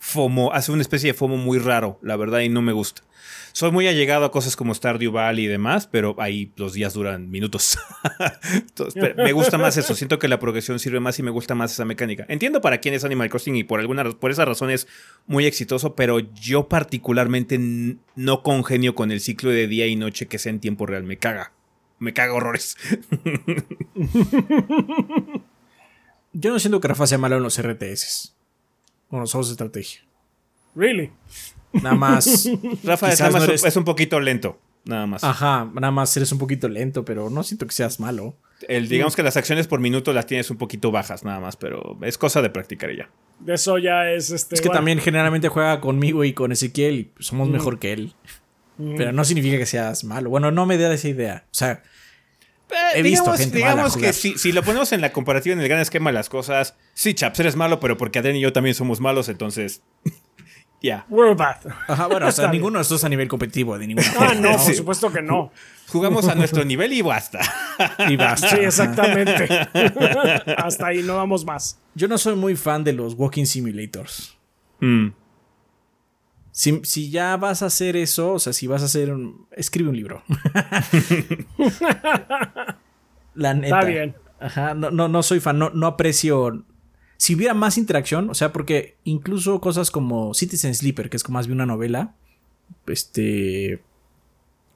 FOMO, 0.04 0.52
hace 0.52 0.74
una 0.74 0.82
especie 0.82 1.12
de 1.12 1.14
FOMO 1.14 1.38
muy 1.38 1.60
raro, 1.60 1.98
la 2.02 2.18
verdad, 2.18 2.42
y 2.42 2.50
no 2.50 2.62
me 2.62 2.74
gusta. 2.74 3.04
Soy 3.54 3.72
muy 3.72 3.88
allegado 3.88 4.26
a 4.26 4.32
cosas 4.32 4.58
como 4.58 4.76
Stardew 4.76 5.14
Valley 5.14 5.46
y 5.46 5.48
demás, 5.48 5.88
pero 5.88 6.14
ahí 6.20 6.52
los 6.58 6.74
días 6.74 6.94
duran 6.94 7.32
minutos. 7.32 7.80
me 9.16 9.32
gusta 9.32 9.58
más 9.58 9.78
eso, 9.78 9.96
siento 9.96 10.20
que 10.20 10.28
la 10.28 10.40
progresión 10.40 10.78
sirve 10.78 11.00
más 11.00 11.18
y 11.20 11.24
me 11.24 11.32
gusta 11.32 11.56
más 11.56 11.72
esa 11.72 11.86
mecánica. 11.86 12.26
Entiendo 12.28 12.60
para 12.60 12.80
quién 12.80 12.94
es 12.94 13.06
Animal 13.06 13.30
Crossing 13.30 13.56
y 13.56 13.64
por 13.64 13.80
alguna 13.80 14.04
por 14.04 14.30
esa 14.30 14.44
razón 14.44 14.72
es 14.72 14.90
muy 15.26 15.46
exitoso, 15.46 15.96
pero 15.96 16.20
yo 16.20 16.68
particularmente 16.68 17.58
no 18.16 18.44
congenio 18.44 18.96
con 18.96 19.10
el 19.10 19.22
ciclo 19.22 19.52
de 19.52 19.68
día 19.68 19.88
y 19.88 19.96
noche 19.96 20.28
que 20.28 20.38
sea 20.38 20.50
en 20.50 20.60
tiempo 20.60 20.86
real, 20.86 21.04
me 21.04 21.18
caga. 21.18 21.54
Me 22.00 22.12
caga 22.12 22.34
horrores. 22.34 22.76
yo 26.34 26.52
no 26.52 26.60
siento 26.60 26.82
que 26.82 26.90
Rafa 26.90 27.08
sea 27.08 27.18
malo 27.18 27.38
en 27.38 27.44
los 27.44 27.58
RTS. 27.62 28.33
Bueno, 29.14 29.28
somos 29.28 29.48
de 29.48 29.52
estrategia. 29.52 30.02
Really? 30.74 31.12
Nada 31.72 31.94
más. 31.94 32.50
Rafa 32.84 33.12
es, 33.12 33.76
un 33.76 33.84
poquito 33.84 34.20
lento. 34.20 34.60
Nada 34.86 35.06
más. 35.06 35.24
Ajá, 35.24 35.70
nada 35.72 35.92
más 35.92 36.18
eres 36.18 36.32
un 36.32 36.40
poquito 36.40 36.68
lento, 36.68 37.06
pero 37.06 37.30
no 37.30 37.44
siento 37.44 37.68
que 37.68 37.74
seas 37.74 38.00
malo. 38.00 38.36
El, 38.68 38.90
digamos 38.90 39.16
que 39.16 39.22
las 39.22 39.38
acciones 39.38 39.68
por 39.68 39.80
minuto 39.80 40.14
las 40.14 40.26
tienes 40.26 40.50
un 40.50 40.58
poquito 40.58 40.90
bajas, 40.90 41.24
nada 41.24 41.40
más, 41.40 41.58
pero 41.58 41.96
es 42.02 42.18
cosa 42.18 42.42
de 42.42 42.50
practicar 42.50 42.90
ya. 42.92 43.08
De 43.40 43.54
eso 43.54 43.78
ya 43.78 44.10
es 44.10 44.32
este. 44.32 44.56
Es 44.56 44.62
que 44.62 44.70
también 44.70 44.98
generalmente 44.98 45.48
juega 45.48 45.80
conmigo 45.80 46.24
y 46.24 46.34
con 46.34 46.52
Ezequiel 46.52 46.96
y 46.96 47.12
somos 47.20 47.50
mejor 47.50 47.78
que 47.78 47.94
él. 47.94 48.16
Pero 48.98 49.12
no 49.12 49.24
significa 49.26 49.60
que 49.60 49.68
seas 49.68 50.04
malo. 50.06 50.32
Bueno, 50.32 50.50
no 50.50 50.66
me 50.66 50.76
da 50.80 50.92
esa 50.92 51.08
idea. 51.08 51.46
O 51.52 51.54
sea, 51.54 51.84
He 52.96 53.02
visto 53.02 53.24
digamos, 53.24 53.40
gente 53.40 53.58
digamos 53.58 53.98
que 53.98 54.14
si, 54.14 54.52
lo 54.52 54.64
ponemos 54.64 54.92
en 54.92 55.02
la 55.02 55.12
comparativa 55.12 55.54
en 55.54 55.62
el 55.62 55.68
gran 55.68 55.80
esquema 55.80 56.10
de 56.10 56.16
las 56.16 56.30
cosas, 56.30 56.76
sí, 56.94 57.14
Chaps, 57.14 57.40
eres 57.40 57.56
malo, 57.56 57.80
pero 57.80 57.98
porque 57.98 58.20
Adrián 58.20 58.36
y 58.36 58.42
yo 58.42 58.54
también 58.54 58.76
somos 58.76 59.00
malos, 59.00 59.30
entonces. 59.30 59.82
Ya. 60.82 61.06
We're 61.08 61.34
bad. 61.34 61.60
Ajá, 61.88 62.08
bueno, 62.08 62.28
o 62.28 62.32
sea, 62.34 62.50
ninguno 62.50 62.74
de 62.74 62.80
nosotros 62.82 63.06
a 63.06 63.10
nivel 63.10 63.30
competitivo, 63.30 63.80
de 63.80 63.88
ninguna 63.88 64.06
Ah, 64.20 64.34
no, 64.36 64.52
por 64.52 64.76
supuesto 64.76 65.14
que 65.14 65.22
no. 65.22 65.50
Jugamos 65.88 66.28
a 66.28 66.36
nuestro 66.36 66.66
nivel 66.66 66.92
y 66.92 67.02
basta. 67.02 67.40
y 68.10 68.18
basta. 68.18 68.50
Sí, 68.50 68.58
exactamente. 68.58 69.48
Hasta 70.58 70.88
ahí 70.88 71.02
no 71.02 71.16
vamos 71.16 71.46
más. 71.46 71.80
Yo 71.96 72.10
no 72.10 72.18
soy 72.18 72.36
muy 72.36 72.58
fan 72.58 72.84
de 72.84 72.92
los 72.92 73.14
walking 73.14 73.46
simulators. 73.46 74.38
Mm. 74.82 75.12
Si, 76.54 77.10
ya 77.10 77.36
vas 77.36 77.64
a 77.64 77.66
hacer 77.66 77.96
eso, 77.96 78.34
o 78.34 78.40
sea, 78.40 78.54
si 78.54 78.68
vas 78.68 78.84
a 78.84 78.86
hacer 78.86 79.12
un... 79.12 79.48
Escribe 79.52 79.90
un 79.90 79.96
libro. 79.96 80.24
La 83.34 83.56
neta. 83.56 83.80
Está 83.80 83.90
bien. 83.90 84.16
Ajá, 84.40 84.76
no, 84.76 84.92
no, 84.92 85.08
no 85.08 85.24
soy 85.24 85.40
fan, 85.40 85.58
no, 85.58 85.72
no 85.72 85.88
aprecio... 85.88 86.64
Si 87.18 87.34
hubiera 87.34 87.56
más 87.56 87.80
interacción, 87.80 88.30
o 88.30 88.36
sea, 88.36 88.54
porque 88.54 88.98
incluso 89.04 89.60
cosas 89.62 89.90
como 89.90 90.36
Citizen 90.36 90.76
Sleeper, 90.76 91.10
que 91.10 91.18
es 91.18 91.24
como 91.24 91.40
más 91.40 91.48
bien 91.48 91.58
una 91.58 91.66
novela, 91.66 92.14
este 92.86 93.82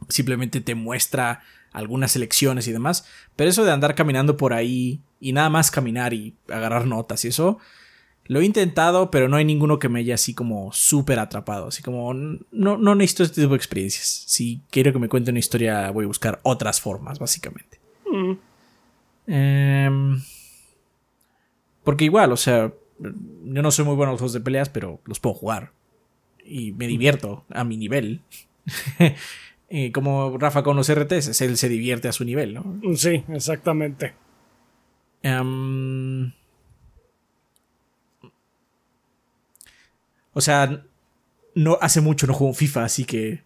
simplemente 0.10 0.62
te 0.62 0.74
muestra 0.74 1.44
algunas 1.74 2.14
selecciones 2.14 2.68
y 2.68 2.72
demás. 2.72 3.06
Pero 3.36 3.50
eso 3.50 3.66
de 3.66 3.72
andar 3.72 3.94
caminando 3.96 4.38
por 4.38 4.54
ahí 4.54 5.02
y 5.20 5.34
nada 5.34 5.50
más 5.50 5.72
caminar 5.72 6.14
y 6.14 6.36
agarrar 6.50 6.88
notas 6.88 7.24
y 7.26 7.28
eso, 7.28 7.60
lo 8.28 8.42
he 8.42 8.46
intentado, 8.46 9.10
pero 9.10 9.28
no 9.28 9.38
hay 9.38 9.46
ninguno 9.46 9.80
que 9.80 9.90
me 9.90 10.00
haya 10.00 10.16
así 10.16 10.34
como 10.34 10.72
súper 10.74 11.20
atrapado. 11.20 11.68
Así 11.68 11.82
como 11.82 12.14
no, 12.14 12.42
no 12.52 12.96
necesito 12.96 13.24
este 13.24 13.42
tipo 13.42 13.52
de 13.54 13.58
experiencias. 13.58 14.24
Si 14.28 14.62
quiero 14.70 14.94
que 14.94 15.00
me 15.00 15.10
cuente 15.10 15.32
una 15.32 15.40
historia, 15.40 15.90
voy 15.92 16.06
a 16.06 16.08
buscar 16.08 16.40
otras 16.44 16.82
formas, 16.82 17.20
básicamente. 17.20 17.80
Mm. 18.12 18.34
Em, 19.28 20.22
porque 21.84 22.06
igual, 22.06 22.32
o 22.32 22.38
sea, 22.38 22.74
yo 23.00 23.62
no 23.62 23.72
soy 23.72 23.86
muy 23.86 23.96
bueno 23.96 24.12
en 24.12 24.14
los 24.14 24.22
juegos 24.22 24.34
de 24.34 24.42
peleas, 24.42 24.70
pero 24.70 25.00
los 25.06 25.20
puedo 25.20 25.36
jugar. 25.36 25.72
Y 26.44 26.72
me 26.74 26.88
divierto 26.88 27.46
a 27.50 27.64
mi 27.64 27.78
nivel. 27.78 28.22
y 29.70 29.92
como 29.92 30.38
Rafa 30.38 30.64
con 30.64 30.76
los 30.76 30.94
RTS, 30.94 31.42
él 31.42 31.58
se 31.58 31.70
divierte 31.70 32.08
a 32.08 32.14
su 32.14 32.26
nivel, 32.26 32.54
¿no? 32.54 32.80
Sí, 32.96 33.24
exactamente. 33.30 34.14
Em, 35.24 36.32
o 40.38 40.42
sea, 40.42 40.84
no 41.56 41.80
hace 41.82 42.00
mucho 42.00 42.28
no 42.28 42.34
juego 42.36 42.54
FIFA, 42.54 42.84
así 42.84 43.06
que 43.06 43.42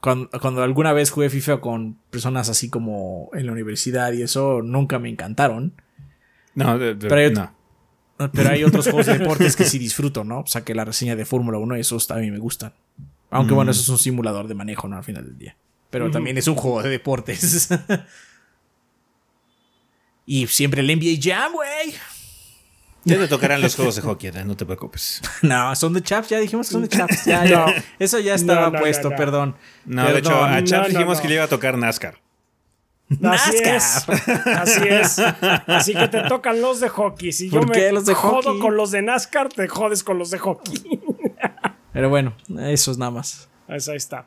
cuando, 0.00 0.62
alguna 0.62 0.92
vez 0.92 1.12
jugué 1.12 1.30
FIFA 1.30 1.60
con 1.60 1.96
personas 2.10 2.48
así 2.48 2.68
como 2.68 3.30
en 3.32 3.46
la 3.46 3.52
universidad 3.52 4.12
y 4.12 4.22
eso, 4.22 4.60
nunca 4.60 4.98
me 4.98 5.08
encantaron. 5.08 5.72
No, 6.56 6.76
pero, 6.78 7.14
hay, 7.14 7.32
no. 7.32 7.52
pero 8.32 8.50
hay 8.50 8.64
otros 8.64 8.86
juegos 8.86 9.06
de 9.06 9.18
deportes 9.18 9.54
que 9.54 9.64
sí 9.64 9.78
disfruto, 9.78 10.24
¿no? 10.24 10.40
O 10.40 10.46
sea, 10.46 10.64
que 10.64 10.74
la 10.74 10.84
reseña 10.84 11.14
de 11.14 11.24
Fórmula 11.24 11.58
1, 11.58 11.76
esos 11.76 12.08
también 12.08 12.32
me 12.32 12.40
gustan. 12.40 12.72
Aunque 13.30 13.54
bueno, 13.54 13.68
mm. 13.68 13.72
eso 13.72 13.82
es 13.82 13.88
un 13.88 13.98
simulador 13.98 14.48
de 14.48 14.54
manejo, 14.54 14.88
¿no? 14.88 14.96
Al 14.96 15.04
final 15.04 15.24
del 15.24 15.38
día. 15.38 15.56
Pero 15.90 16.10
también 16.10 16.36
es 16.36 16.48
un 16.48 16.56
juego 16.56 16.82
de 16.82 16.90
deportes. 16.90 17.68
y 20.26 20.48
siempre 20.48 20.80
el 20.80 20.88
NBA 20.88 21.20
Jam, 21.22 21.52
güey. 21.52 21.94
Ya 23.04 23.18
te 23.18 23.28
tocarán 23.28 23.60
los 23.60 23.76
juegos 23.76 23.96
de 23.96 24.02
hockey, 24.02 24.30
no 24.44 24.56
te 24.56 24.64
preocupes. 24.64 25.20
No, 25.42 25.74
son 25.76 25.92
de 25.92 26.02
Chaps, 26.02 26.28
ya 26.28 26.38
dijimos 26.38 26.68
que 26.68 26.72
son 26.72 26.82
de 26.82 26.88
Chaps. 26.96 27.24
Ya, 27.26 27.44
no, 27.44 27.66
eso 27.98 28.18
ya 28.18 28.34
estaba 28.34 28.78
puesto, 28.78 29.10
perdón. 29.10 29.56
No, 29.84 30.06
de 30.10 30.18
hecho, 30.18 30.44
a 30.44 30.62
Chaps 30.64 30.88
dijimos 30.88 31.20
que 31.20 31.28
le 31.28 31.34
iba 31.34 31.44
a 31.44 31.48
tocar 31.48 31.76
NASCAR. 31.76 32.18
Así 33.22 33.56
es. 33.58 34.06
Así 34.46 34.88
es. 34.88 35.18
Así 35.66 35.94
que 35.94 36.08
te 36.08 36.22
tocan 36.22 36.60
los 36.60 36.80
de 36.80 36.88
hockey. 36.88 37.32
Si 37.32 37.50
yo 37.50 37.62
me 37.62 37.92
los 37.92 38.06
de 38.06 38.14
jodo 38.14 38.58
con 38.58 38.76
los 38.76 38.90
de 38.90 39.02
NASCAR, 39.02 39.50
te 39.50 39.68
jodes 39.68 40.02
con 40.02 40.18
los 40.18 40.30
de 40.30 40.38
hockey. 40.38 41.00
Pero 41.92 42.08
bueno, 42.08 42.34
eso 42.60 42.90
es 42.90 42.98
nada 42.98 43.10
más. 43.10 43.48
Eso 43.68 43.92
ahí 43.92 43.98
está. 43.98 44.26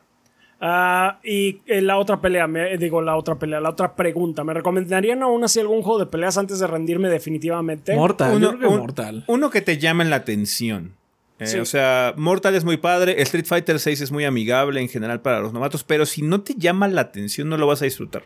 Ah, 0.60 1.20
y 1.22 1.60
eh, 1.66 1.80
la 1.80 1.98
otra 1.98 2.20
pelea, 2.20 2.48
me, 2.48 2.76
digo 2.78 3.00
la 3.00 3.16
otra 3.16 3.38
pelea, 3.38 3.60
la 3.60 3.70
otra 3.70 3.94
pregunta. 3.94 4.42
¿Me 4.42 4.54
recomendarían 4.54 5.22
aún 5.22 5.44
así 5.44 5.60
algún 5.60 5.82
juego 5.82 6.00
de 6.00 6.06
peleas 6.06 6.36
antes 6.36 6.58
de 6.58 6.66
rendirme 6.66 7.08
definitivamente? 7.08 7.94
Mortal, 7.94 8.36
uno, 8.36 8.70
Mortal. 8.76 9.24
Uno 9.28 9.50
que 9.50 9.60
te 9.60 9.78
llame 9.78 10.04
la 10.04 10.16
atención. 10.16 10.96
Eh, 11.38 11.60
o 11.60 11.64
sea, 11.64 12.14
Mortal 12.16 12.56
es 12.56 12.64
muy 12.64 12.78
padre, 12.78 13.22
Street 13.22 13.46
Fighter 13.46 13.78
6 13.78 14.00
es 14.00 14.10
muy 14.10 14.24
amigable 14.24 14.80
en 14.80 14.88
general 14.88 15.20
para 15.20 15.38
los 15.38 15.52
novatos, 15.52 15.84
pero 15.84 16.04
si 16.04 16.22
no 16.22 16.40
te 16.40 16.54
llama 16.54 16.88
la 16.88 17.02
atención 17.02 17.48
no 17.48 17.56
lo 17.56 17.68
vas 17.68 17.80
a 17.82 17.84
disfrutar. 17.84 18.24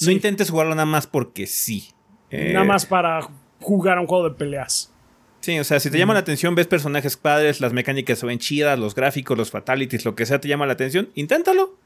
No 0.00 0.10
intentes 0.10 0.50
jugarlo 0.50 0.74
nada 0.74 0.86
más 0.86 1.06
porque 1.06 1.46
sí. 1.46 1.90
nada 2.30 2.62
eh, 2.62 2.66
más 2.66 2.86
para 2.86 3.28
jugar 3.60 3.98
a 3.98 4.00
un 4.00 4.06
juego 4.06 4.30
de 4.30 4.34
peleas. 4.34 4.92
Sí, 5.40 5.58
o 5.58 5.64
sea, 5.64 5.78
si 5.78 5.90
te 5.90 5.98
llama 5.98 6.14
la 6.14 6.20
atención, 6.20 6.54
ves 6.54 6.66
personajes 6.66 7.16
padres, 7.16 7.60
las 7.60 7.72
mecánicas 7.72 8.18
se 8.18 8.26
ven 8.26 8.38
chidas, 8.38 8.78
los 8.78 8.94
gráficos, 8.94 9.38
los 9.38 9.50
fatalities, 9.50 10.04
lo 10.04 10.14
que 10.14 10.26
sea 10.26 10.40
te 10.40 10.48
llama 10.48 10.66
la 10.66 10.72
atención, 10.72 11.08
inténtalo. 11.14 11.76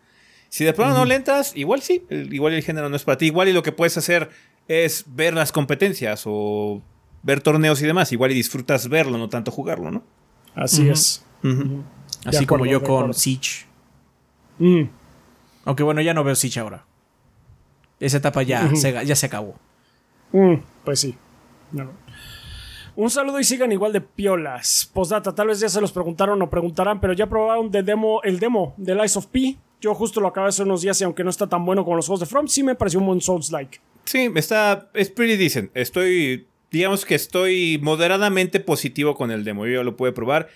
Si 0.49 0.65
de 0.65 0.73
pronto 0.73 0.97
no 0.97 1.05
le 1.05 1.15
entras, 1.15 1.57
igual 1.57 1.81
sí, 1.81 2.05
igual 2.11 2.55
el 2.55 2.63
género 2.63 2.89
no 2.89 2.97
es 2.97 3.05
para 3.05 3.19
ti. 3.19 3.27
Igual 3.27 3.49
y 3.49 3.53
lo 3.53 3.63
que 3.63 3.71
puedes 3.71 3.97
hacer 3.97 4.31
es 4.67 5.05
ver 5.07 5.35
las 5.35 5.53
competencias 5.53 6.23
o 6.27 6.83
ver 7.23 7.41
torneos 7.41 7.81
y 7.83 7.87
demás. 7.87 8.13
Igual 8.13 8.33
y 8.33 8.35
disfrutas 8.35 8.89
verlo, 8.89 9.17
no 9.17 9.29
tanto 9.29 9.53
jugarlo, 9.53 9.91
¿no? 9.91 10.03
Así 10.55 10.89
es. 10.89 11.25
Así 12.25 12.47
como 12.47 12.67
yo 12.67 12.83
con 12.83 13.15
Siege. 13.15 13.67
Mm. 14.59 14.83
Aunque 15.65 15.83
bueno, 15.83 16.01
ya 16.01 16.15
no 16.15 16.25
veo 16.25 16.35
Siege 16.35 16.59
ahora. 16.59 16.85
Esa 18.01 18.17
etapa 18.17 18.43
ya, 18.43 18.75
se, 18.75 19.07
ya 19.07 19.15
se 19.15 19.27
acabó. 19.27 19.57
Mm, 20.33 20.55
pues 20.85 21.01
sí. 21.01 21.15
No. 21.71 21.93
Un 23.01 23.09
saludo 23.09 23.41
y 23.41 23.45
sigan 23.45 23.73
igual 23.73 23.95
de 23.95 24.03
piolas. 24.03 24.91
Postdata, 24.93 25.35
tal 25.35 25.47
vez 25.47 25.59
ya 25.59 25.71
se 25.71 25.81
los 25.81 25.91
preguntaron 25.91 26.43
o 26.43 26.51
preguntarán, 26.51 27.01
pero 27.01 27.15
ya 27.15 27.27
probaron 27.27 27.71
de 27.71 27.83
demo, 27.83 28.21
el 28.25 28.39
demo 28.39 28.75
de 28.77 28.95
Lies 28.95 29.17
of 29.17 29.25
P. 29.29 29.57
Yo 29.81 29.95
justo 29.95 30.21
lo 30.21 30.29
acabé 30.29 30.49
hace 30.49 30.65
unos 30.65 30.83
días 30.83 31.01
y 31.01 31.05
aunque 31.05 31.25
no 31.25 31.31
está 31.31 31.47
tan 31.47 31.65
bueno 31.65 31.83
como 31.83 31.97
los 31.97 32.07
juegos 32.07 32.21
de 32.21 32.27
From, 32.27 32.47
sí 32.47 32.63
me 32.63 32.75
pareció 32.75 33.01
un 33.01 33.07
buen 33.07 33.23
Souls-like. 33.23 33.81
Sí, 34.05 34.31
está. 34.35 34.91
Es 34.93 35.09
pretty 35.09 35.43
decent. 35.43 35.71
Estoy. 35.73 36.47
Digamos 36.71 37.07
que 37.07 37.15
estoy 37.15 37.81
moderadamente 37.83 38.61
positivo 38.61 39.15
con 39.15 39.31
el 39.31 39.45
demo. 39.45 39.67
Yo 39.67 39.83
lo 39.83 39.97
pude 39.97 40.13
probar. 40.13 40.51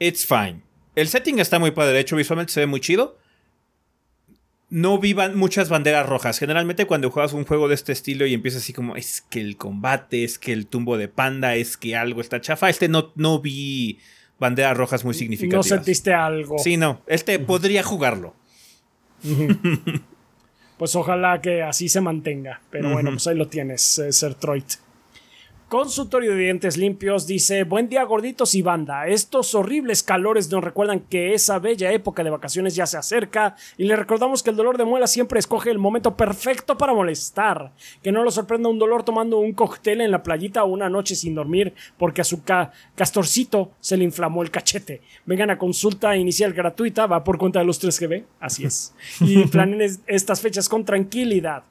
It's 0.00 0.26
fine. 0.26 0.62
El 0.96 1.06
setting 1.06 1.38
está 1.38 1.60
muy 1.60 1.70
padre. 1.70 1.92
De 1.92 2.00
hecho, 2.00 2.16
visualmente 2.16 2.52
se 2.52 2.58
ve 2.58 2.66
muy 2.66 2.80
chido 2.80 3.16
no 4.70 4.98
vivan 4.98 5.36
muchas 5.36 5.68
banderas 5.68 6.08
rojas. 6.08 6.38
Generalmente 6.38 6.86
cuando 6.86 7.10
juegas 7.10 7.32
un 7.32 7.44
juego 7.44 7.68
de 7.68 7.74
este 7.74 7.92
estilo 7.92 8.24
y 8.26 8.34
empiezas 8.34 8.62
así 8.62 8.72
como, 8.72 8.96
es 8.96 9.20
que 9.20 9.40
el 9.40 9.56
combate, 9.56 10.24
es 10.24 10.38
que 10.38 10.52
el 10.52 10.66
tumbo 10.68 10.96
de 10.96 11.08
panda, 11.08 11.56
es 11.56 11.76
que 11.76 11.96
algo 11.96 12.20
está 12.20 12.40
chafa, 12.40 12.70
este 12.70 12.88
no, 12.88 13.12
no 13.16 13.40
vi 13.40 13.98
banderas 14.38 14.76
rojas 14.76 15.04
muy 15.04 15.14
significativas. 15.14 15.66
No 15.66 15.76
sentiste 15.76 16.14
algo. 16.14 16.58
Sí, 16.58 16.76
no, 16.76 17.02
este 17.06 17.38
podría 17.40 17.82
jugarlo. 17.82 18.34
pues 20.78 20.96
ojalá 20.96 21.40
que 21.40 21.62
así 21.62 21.88
se 21.88 22.00
mantenga. 22.00 22.62
Pero 22.70 22.90
bueno, 22.92 23.10
pues 23.10 23.26
ahí 23.26 23.36
lo 23.36 23.48
tienes, 23.48 23.98
eh, 23.98 24.12
Sertroid. 24.12 24.64
Consultorio 25.70 26.32
de 26.32 26.42
Dientes 26.42 26.76
Limpios 26.76 27.28
dice, 27.28 27.62
buen 27.62 27.88
día 27.88 28.02
gorditos 28.02 28.56
y 28.56 28.60
banda, 28.60 29.06
estos 29.06 29.54
horribles 29.54 30.02
calores 30.02 30.50
nos 30.50 30.64
recuerdan 30.64 30.98
que 30.98 31.32
esa 31.32 31.60
bella 31.60 31.92
época 31.92 32.24
de 32.24 32.30
vacaciones 32.30 32.74
ya 32.74 32.86
se 32.86 32.98
acerca 32.98 33.54
y 33.78 33.84
le 33.84 33.94
recordamos 33.94 34.42
que 34.42 34.50
el 34.50 34.56
dolor 34.56 34.78
de 34.78 34.84
muela 34.84 35.06
siempre 35.06 35.38
escoge 35.38 35.70
el 35.70 35.78
momento 35.78 36.16
perfecto 36.16 36.76
para 36.76 36.92
molestar, 36.92 37.70
que 38.02 38.10
no 38.10 38.24
lo 38.24 38.32
sorprenda 38.32 38.68
un 38.68 38.80
dolor 38.80 39.04
tomando 39.04 39.38
un 39.38 39.52
cóctel 39.52 40.00
en 40.00 40.10
la 40.10 40.24
playita 40.24 40.64
o 40.64 40.72
una 40.72 40.90
noche 40.90 41.14
sin 41.14 41.36
dormir 41.36 41.72
porque 41.96 42.22
a 42.22 42.24
su 42.24 42.42
castorcito 42.96 43.70
se 43.78 43.96
le 43.96 44.02
inflamó 44.02 44.42
el 44.42 44.50
cachete. 44.50 45.02
Vengan 45.24 45.50
a 45.50 45.58
consulta 45.58 46.16
inicial 46.16 46.52
gratuita, 46.52 47.06
va 47.06 47.22
por 47.22 47.38
cuenta 47.38 47.60
de 47.60 47.66
los 47.66 47.80
3GB, 47.80 48.24
así 48.40 48.64
es, 48.64 48.92
y 49.20 49.44
planen 49.46 49.82
estas 50.08 50.40
fechas 50.40 50.68
con 50.68 50.84
tranquilidad. 50.84 51.62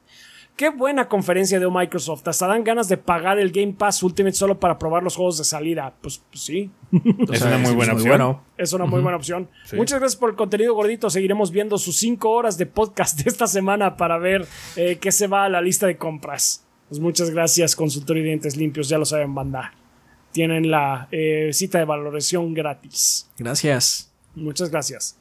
Qué 0.60 0.68
buena 0.68 1.07
conferencia 1.07 1.57
de 1.57 1.70
Microsoft. 1.70 2.28
Hasta 2.28 2.45
dan 2.45 2.66
ganas 2.66 2.89
de 2.89 2.97
pagar 2.97 3.39
el 3.39 3.49
Game 3.49 3.72
Pass 3.78 4.03
Ultimate 4.03 4.36
solo 4.36 4.60
para 4.60 4.78
probar 4.78 5.01
los 5.01 5.16
juegos 5.16 5.38
de 5.38 5.45
salida. 5.45 5.93
Pues, 6.01 6.22
pues 6.30 6.43
sí. 6.43 6.70
es 7.32 7.41
una 7.41 7.57
muy 7.60 7.74
buena 7.76 7.93
opción. 7.93 8.38
Es 8.57 8.74
una 8.74 8.84
muy 8.84 9.01
buena 9.01 9.16
opción. 9.16 9.47
Muchas 9.72 9.99
gracias 9.99 10.20
por 10.20 10.32
el 10.32 10.36
contenido 10.36 10.74
gordito. 10.74 11.10
Seguiremos 11.10 11.51
viendo 11.51 11.78
sus 11.78 11.95
5 11.95 12.30
horas 12.30 12.57
de 12.57 12.66
podcast 12.66 13.22
de 13.22 13.30
esta 13.30 13.47
semana 13.47 13.95
para 13.95 14.18
ver 14.18 14.45
eh, 14.76 14.97
qué 14.99 15.14
se 15.14 15.28
va 15.28 15.45
a 15.45 15.49
la 15.49 15.62
lista 15.62 15.88
de 15.88 15.95
compras. 15.95 16.66
Pues 16.89 16.99
muchas 16.99 17.30
gracias, 17.30 17.74
consultorio 17.74 18.22
y 18.22 18.26
dientes 18.26 18.57
limpios. 18.57 18.89
Ya 18.89 18.97
lo 18.97 19.05
saben, 19.05 19.34
banda. 19.34 19.74
Tienen 20.34 20.70
la 20.70 21.07
eh, 21.10 21.51
cita 21.53 21.78
de 21.78 21.86
valoración 21.86 22.53
gratis. 22.53 23.30
Gracias. 23.38 24.12
Muchas 24.36 24.70
gracias. 24.70 25.18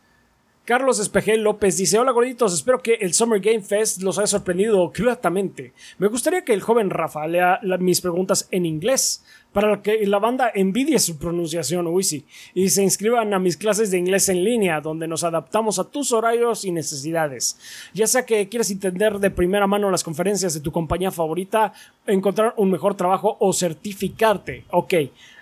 Carlos 0.68 0.98
Espejel 0.98 1.42
López 1.44 1.78
dice: 1.78 1.98
Hola 1.98 2.12
gorditos, 2.12 2.52
espero 2.52 2.82
que 2.82 2.98
el 3.00 3.14
Summer 3.14 3.40
Game 3.40 3.62
Fest 3.62 4.02
los 4.02 4.18
haya 4.18 4.26
sorprendido 4.26 4.92
gratamente. 4.94 5.72
Me 5.96 6.08
gustaría 6.08 6.44
que 6.44 6.52
el 6.52 6.60
joven 6.60 6.90
Rafa 6.90 7.26
lea 7.26 7.58
mis 7.80 8.02
preguntas 8.02 8.46
en 8.50 8.66
inglés 8.66 9.24
para 9.54 9.80
que 9.80 10.06
la 10.06 10.18
banda 10.18 10.52
envidie 10.54 10.98
su 10.98 11.16
pronunciación, 11.16 11.86
uy 11.86 12.22
y 12.52 12.68
se 12.68 12.82
inscriban 12.82 13.32
a 13.32 13.38
mis 13.38 13.56
clases 13.56 13.90
de 13.90 13.96
inglés 13.96 14.28
en 14.28 14.44
línea, 14.44 14.82
donde 14.82 15.08
nos 15.08 15.24
adaptamos 15.24 15.78
a 15.78 15.84
tus 15.84 16.12
horarios 16.12 16.66
y 16.66 16.70
necesidades. 16.70 17.58
Ya 17.94 18.06
sea 18.06 18.26
que 18.26 18.50
quieras 18.50 18.70
entender 18.70 19.20
de 19.20 19.30
primera 19.30 19.66
mano 19.66 19.90
las 19.90 20.04
conferencias 20.04 20.52
de 20.52 20.60
tu 20.60 20.70
compañía 20.70 21.10
favorita, 21.10 21.72
encontrar 22.06 22.52
un 22.58 22.70
mejor 22.70 22.94
trabajo 22.94 23.38
o 23.40 23.54
certificarte. 23.54 24.66
Ok, 24.70 24.92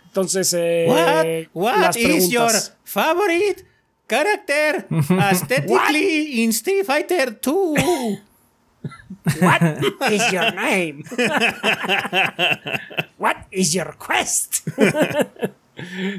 entonces, 0.06 0.54
eh, 0.56 1.48
What? 1.52 1.96
is 1.96 2.30
your 2.30 2.52
favorite 2.84 3.75
character 4.08 4.86
aesthetically 5.10 6.42
in 6.42 6.52
Street 6.52 6.86
Fighter 6.86 7.32
2. 7.32 8.18
What 9.40 9.62
is 10.12 10.32
your 10.32 10.50
name? 10.52 11.04
what 13.18 13.36
is 13.50 13.74
your 13.74 13.92
quest? 13.98 14.62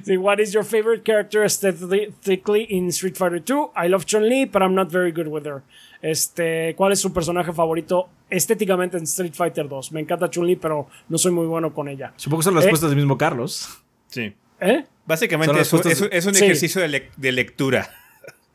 See, 0.04 0.18
what 0.18 0.40
is 0.40 0.54
your 0.54 0.64
favorite 0.64 1.04
character 1.04 1.44
aesthetically 1.44 2.64
in 2.64 2.92
Street 2.92 3.18
Fighter 3.18 3.40
2? 3.40 3.72
I 3.76 3.88
love 3.88 4.06
Chun-Li, 4.06 4.46
but 4.46 4.62
I'm 4.62 4.76
not 4.76 4.92
very 4.92 5.12
good 5.12 5.28
with 5.28 5.46
her. 5.46 5.64
Este, 6.02 6.76
¿cuál 6.76 6.92
es 6.92 7.00
su 7.00 7.12
personaje 7.12 7.52
favorito 7.54 8.08
estéticamente 8.30 8.98
en 8.98 9.04
Street 9.04 9.34
Fighter 9.34 9.68
2? 9.68 9.94
Me 9.94 10.02
encanta 10.02 10.30
Chun-Li, 10.30 10.58
pero 10.58 10.88
no 11.10 11.18
soy 11.18 11.32
muy 11.32 11.48
bueno 11.48 11.74
con 11.74 11.88
ella. 11.88 12.14
Supongo 12.18 12.42
que 12.42 12.44
son 12.44 12.56
las 12.56 12.66
eh, 12.66 12.68
respuestas 12.68 12.90
del 12.92 12.98
mismo 12.98 13.18
Carlos. 13.18 13.82
Sí. 14.08 14.32
¿Eh? 14.60 14.86
Básicamente 15.08 15.62
es, 15.62 15.74
un 15.74 16.36
ejercicio 16.36 16.82
de, 16.82 17.32
lectura. 17.32 17.90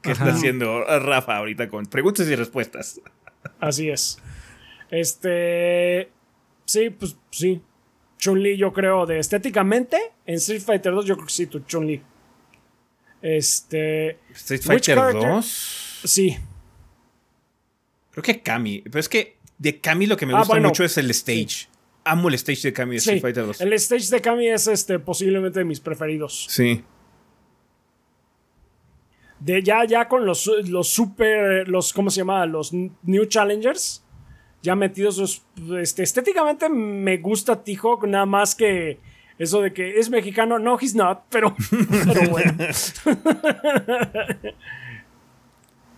que 0.02 0.12
está 0.12 0.26
haciendo 0.26 0.84
Rafa 0.84 1.38
ahorita 1.38 1.68
con 1.68 1.86
preguntas 1.86 2.28
y 2.28 2.36
respuestas. 2.36 3.00
Así 3.58 3.88
es. 3.88 4.18
Este. 4.90 6.10
Sí, 6.66 6.90
pues 6.90 7.16
sí. 7.30 7.62
Chun-Li, 8.18 8.56
yo 8.56 8.72
creo, 8.72 9.06
de 9.06 9.18
estéticamente, 9.18 9.96
en 10.26 10.34
Street 10.36 10.60
Fighter 10.60 10.92
2, 10.92 11.06
yo 11.06 11.14
creo 11.16 11.26
que 11.26 11.32
sí, 11.32 11.46
tu 11.46 11.60
Chun-Li. 11.60 12.02
Este. 13.22 14.18
¿Street 14.34 14.62
Fighter 14.62 14.96
2? 14.96 16.00
Sí. 16.04 16.36
Creo 18.10 18.22
que 18.22 18.42
Kami. 18.42 18.82
Pero 18.82 19.00
es 19.00 19.08
que 19.08 19.38
de 19.56 19.80
Kami 19.80 20.06
lo 20.06 20.18
que 20.18 20.26
me 20.26 20.34
ah, 20.34 20.40
gusta 20.40 20.60
mucho 20.60 20.84
es 20.84 20.98
el 20.98 21.10
stage. 21.10 21.71
Amo 22.04 22.28
el 22.28 22.34
stage 22.34 22.62
de 22.62 22.72
Kami 22.72 22.92
de 22.92 22.98
Street 22.98 23.20
Fighter 23.20 23.46
2. 23.46 23.60
El 23.60 23.72
stage 23.74 24.10
de 24.10 24.20
Kami 24.20 24.48
es 24.48 24.66
este, 24.66 24.98
posiblemente 24.98 25.60
de 25.60 25.64
mis 25.64 25.80
preferidos. 25.80 26.46
Sí. 26.48 26.82
De 29.38 29.62
ya, 29.62 29.84
ya 29.84 30.08
con 30.08 30.26
los, 30.26 30.50
los 30.68 30.88
super. 30.88 31.68
Los, 31.68 31.92
¿Cómo 31.92 32.10
se 32.10 32.18
llama? 32.18 32.44
Los 32.46 32.72
New 32.72 33.26
Challengers. 33.26 34.04
Ya 34.62 34.74
metidos. 34.74 35.44
Este, 35.78 36.02
estéticamente 36.02 36.68
me 36.68 37.18
gusta 37.18 37.62
T-Hawk, 37.62 38.06
nada 38.06 38.26
más 38.26 38.54
que. 38.54 38.98
Eso 39.38 39.60
de 39.60 39.72
que 39.72 39.98
es 39.98 40.10
mexicano, 40.10 40.58
no, 40.58 40.78
he's 40.80 40.94
not, 40.94 41.22
pero, 41.30 41.56
pero 42.06 42.30
bueno. 42.30 42.52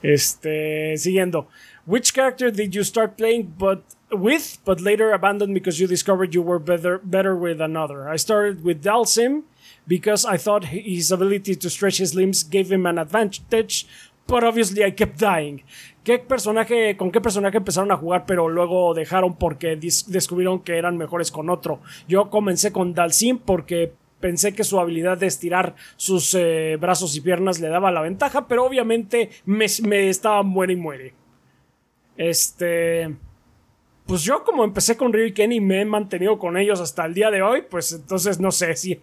este, 0.02 0.96
siguiendo. 0.96 1.48
Which 1.86 2.14
character 2.14 2.50
did 2.50 2.70
you 2.70 2.84
start 2.84 3.16
playing 3.16 3.52
but 3.58 3.82
with, 4.18 4.58
but 4.64 4.80
later 4.80 5.12
abandoned 5.12 5.54
because 5.54 5.80
you 5.80 5.86
discovered 5.86 6.34
you 6.34 6.42
were 6.42 6.58
better 6.58 6.98
better 7.02 7.34
with 7.36 7.60
another? 7.60 8.08
I 8.08 8.16
started 8.16 8.64
with 8.64 8.82
Dalsim 8.82 9.42
because 9.86 10.24
I 10.24 10.36
thought 10.36 10.64
his 10.66 11.12
ability 11.12 11.56
to 11.56 11.70
stretch 11.70 11.98
his 11.98 12.14
limbs 12.14 12.42
gave 12.42 12.70
him 12.70 12.86
an 12.86 12.98
advantage, 12.98 13.86
but 14.26 14.44
obviously 14.44 14.84
I 14.84 14.90
kept 14.92 15.18
dying. 15.18 15.62
¿Qué 16.04 16.18
personaje, 16.18 16.96
¿Con 16.96 17.10
qué 17.10 17.20
personaje 17.20 17.56
empezaron 17.56 17.90
a 17.90 17.96
jugar 17.96 18.26
pero 18.26 18.48
luego 18.48 18.92
dejaron 18.92 19.36
porque 19.36 19.76
descubrieron 19.76 20.60
que 20.60 20.76
eran 20.76 20.98
mejores 20.98 21.30
con 21.30 21.48
otro? 21.48 21.80
Yo 22.06 22.28
comencé 22.28 22.72
con 22.72 22.92
Dalsim 22.92 23.38
porque 23.38 23.94
pensé 24.20 24.54
que 24.54 24.64
su 24.64 24.78
habilidad 24.78 25.18
de 25.18 25.26
estirar 25.26 25.74
sus 25.96 26.34
eh, 26.34 26.76
brazos 26.80 27.16
y 27.16 27.20
piernas 27.20 27.60
le 27.60 27.68
daba 27.68 27.90
la 27.90 28.02
ventaja, 28.02 28.46
pero 28.46 28.64
obviamente 28.64 29.30
me, 29.46 29.66
me 29.82 30.08
estaba 30.08 30.42
muere 30.42 30.74
y 30.74 30.76
muere. 30.76 31.14
Este. 32.16 33.16
Pues 34.06 34.22
yo, 34.22 34.44
como 34.44 34.64
empecé 34.64 34.96
con 34.96 35.12
Ryu 35.12 35.26
y 35.26 35.32
Kenny, 35.32 35.60
me 35.60 35.80
he 35.80 35.84
mantenido 35.84 36.38
con 36.38 36.56
ellos 36.56 36.80
hasta 36.80 37.06
el 37.06 37.14
día 37.14 37.30
de 37.30 37.42
hoy, 37.42 37.62
pues 37.68 37.92
entonces 37.92 38.38
no 38.38 38.52
sé 38.52 38.76
si. 38.76 39.00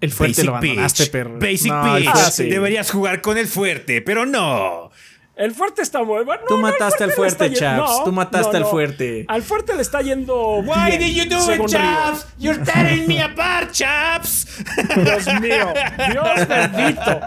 El 0.00 0.12
fuerte 0.12 0.44
lo 0.44 0.56
abandonaste, 0.56 1.06
perro. 1.06 1.38
Basic 1.38 1.72
no, 1.72 1.94
Deberías 2.38 2.90
jugar 2.90 3.22
con 3.22 3.38
el 3.38 3.46
fuerte, 3.46 4.02
pero 4.02 4.26
no. 4.26 4.90
El 5.36 5.52
fuerte 5.52 5.82
está 5.82 6.02
muy 6.02 6.24
bueno. 6.24 6.42
Tú 6.48 6.56
mataste 6.56 7.04
al 7.04 7.12
fuerte, 7.12 7.52
Chaps. 7.52 8.04
Tú 8.04 8.12
mataste 8.12 8.56
al 8.56 8.64
fuerte. 8.64 9.26
Al 9.28 9.42
fuerte 9.42 9.74
le 9.74 9.82
está 9.82 10.00
yendo. 10.00 10.62
Why 10.62 10.96
did 10.96 11.14
you 11.14 11.28
do 11.28 11.52
it, 11.52 11.66
Chaps? 11.66 12.26
You're 12.38 12.64
tearing 12.64 13.06
me 13.06 13.22
apart, 13.22 13.70
Chaps. 13.70 14.46
Dios 14.94 15.26
mío. 15.40 15.74
Dios 16.10 16.48
bendito. 16.48 17.20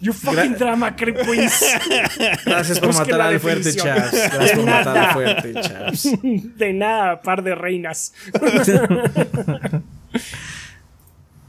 You 0.00 0.12
fucking 0.12 0.54
drama 0.54 0.92
creep 0.92 1.16
queens. 1.26 1.60
Gracias 2.44 2.80
por 2.80 2.92
matar 2.94 3.20
al 3.20 3.38
fuerte, 3.38 3.72
Chaps. 3.74 4.12
Gracias 4.12 4.52
por 4.52 4.64
matar 4.64 4.96
al 4.96 5.12
fuerte, 5.12 5.54
Chaps. 5.54 6.02
De 6.56 6.72
nada, 6.72 7.20
par 7.20 7.42
de 7.42 7.54
reinas. 7.54 8.12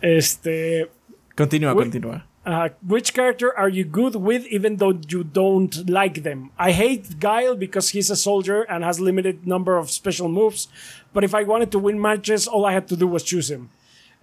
este. 0.01 0.89
Continúa, 1.35 1.73
continúa. 1.73 2.23
Uh, 2.43 2.69
which 2.85 3.13
character 3.13 3.55
are 3.55 3.69
you 3.69 3.83
good 3.85 4.15
with 4.15 4.47
even 4.47 4.77
though 4.77 4.99
you 5.07 5.23
don't 5.23 5.87
like 5.87 6.23
them? 6.23 6.49
I 6.57 6.71
hate 6.71 7.19
Guile 7.19 7.55
because 7.55 7.89
he's 7.89 8.09
a 8.09 8.15
soldier 8.15 8.63
and 8.63 8.83
has 8.83 8.99
limited 8.99 9.45
number 9.45 9.77
of 9.77 9.91
special 9.91 10.27
moves, 10.27 10.67
but 11.13 11.23
if 11.23 11.35
I 11.35 11.43
wanted 11.43 11.71
to 11.71 11.79
win 11.79 12.01
matches, 12.01 12.47
all 12.47 12.65
I 12.65 12.73
had 12.73 12.87
to 12.87 12.97
do 12.97 13.07
was 13.07 13.23
choose 13.23 13.51
him. 13.51 13.69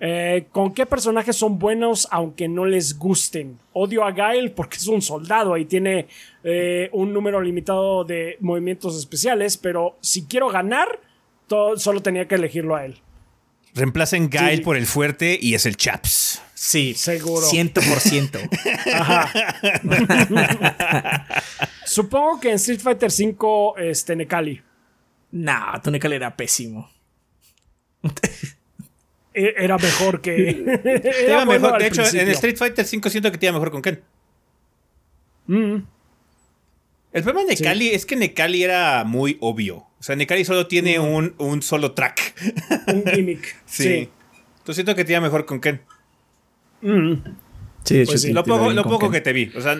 Eh, 0.01 0.47
¿Con 0.53 0.73
qué 0.73 0.87
personajes 0.87 1.35
son 1.35 1.59
buenos 1.59 2.07
aunque 2.11 2.49
no 2.49 2.65
les 2.65 2.99
gusten? 2.99 3.59
Odio 3.73 4.05
a 4.05 4.13
Guile 4.13 4.51
porque 4.51 4.77
es 4.77 4.87
un 4.87 5.03
soldado 5.03 5.57
y 5.57 5.65
tiene 5.65 6.07
eh, 6.45 6.89
un 6.93 7.13
número 7.13 7.41
limitado 7.41 8.05
de 8.05 8.37
movimientos 8.41 8.97
especiales, 8.97 9.57
pero 9.57 9.97
si 10.01 10.27
quiero 10.27 10.49
ganar, 10.49 11.01
solo 11.77 12.01
tenía 12.01 12.29
que 12.29 12.37
elegirlo 12.37 12.77
a 12.77 12.85
él. 12.85 13.01
Reemplacen 13.75 14.31
Guile 14.31 14.63
por 14.63 14.77
el 14.77 14.87
fuerte 14.87 15.39
y 15.41 15.55
es 15.55 15.67
el 15.67 15.77
Chaps. 15.77 16.43
Sí, 16.55 16.95
seguro. 16.95 17.47
100%. 17.47 18.49
Supongo 21.85 22.41
que 22.41 22.51
en 22.51 22.57
Street 22.57 22.81
Fighter 22.81 23.11
V, 23.11 23.75
este, 23.79 24.17
Nekali. 24.17 24.61
Nah, 25.31 25.79
tu 25.81 25.91
Nekali 25.91 26.17
era 26.17 26.37
pésimo. 26.37 26.91
E, 29.39 29.55
era 29.57 29.79
mejor 29.79 30.21
que. 30.21 30.65
Era 31.27 31.45
mejor. 31.45 31.79
De 31.79 31.87
hecho, 31.87 32.03
en 32.03 32.29
Street 32.31 32.57
Fighter 32.57 32.85
5 32.85 33.09
siento 33.09 33.31
que 33.31 33.39
te 33.39 33.47
iba 33.47 33.53
mejor 33.53 33.71
con 33.71 33.83
Ken. 33.83 34.03
Mm. 35.47 35.77
El 37.13 37.23
problema 37.23 37.49
de 37.49 37.55
Nekali 37.55 37.89
es 37.91 38.05
que 38.05 38.17
Nekali 38.17 38.65
era 38.65 39.05
muy 39.05 39.39
obvio. 39.41 39.77
O 39.77 40.03
sea, 40.03 40.17
Nekali 40.17 40.45
solo 40.45 40.67
tiene 40.67 40.99
mm. 40.99 41.35
un, 41.39 41.63
solo 41.63 41.93
track. 41.93 42.35
Un 42.89 43.05
gimmick. 43.07 43.57
sí. 43.67 44.09
Entonces 44.59 44.75
siento 44.75 44.95
que 44.97 45.05
te 45.05 45.13
iba 45.13 45.21
mejor 45.21 45.47
con 45.47 45.61
Ken. 45.61 45.81
Mm. 46.83 47.15
Sí, 47.85 48.05
pues 48.05 48.23
sí. 48.23 48.33
Lo 48.33 48.43
poco, 48.45 48.71
lo 48.73 48.83
poco 48.83 49.11
que 49.11 49.21
te 49.21 49.33
vi. 49.33 49.53
O 49.57 49.61
sea, 49.61 49.79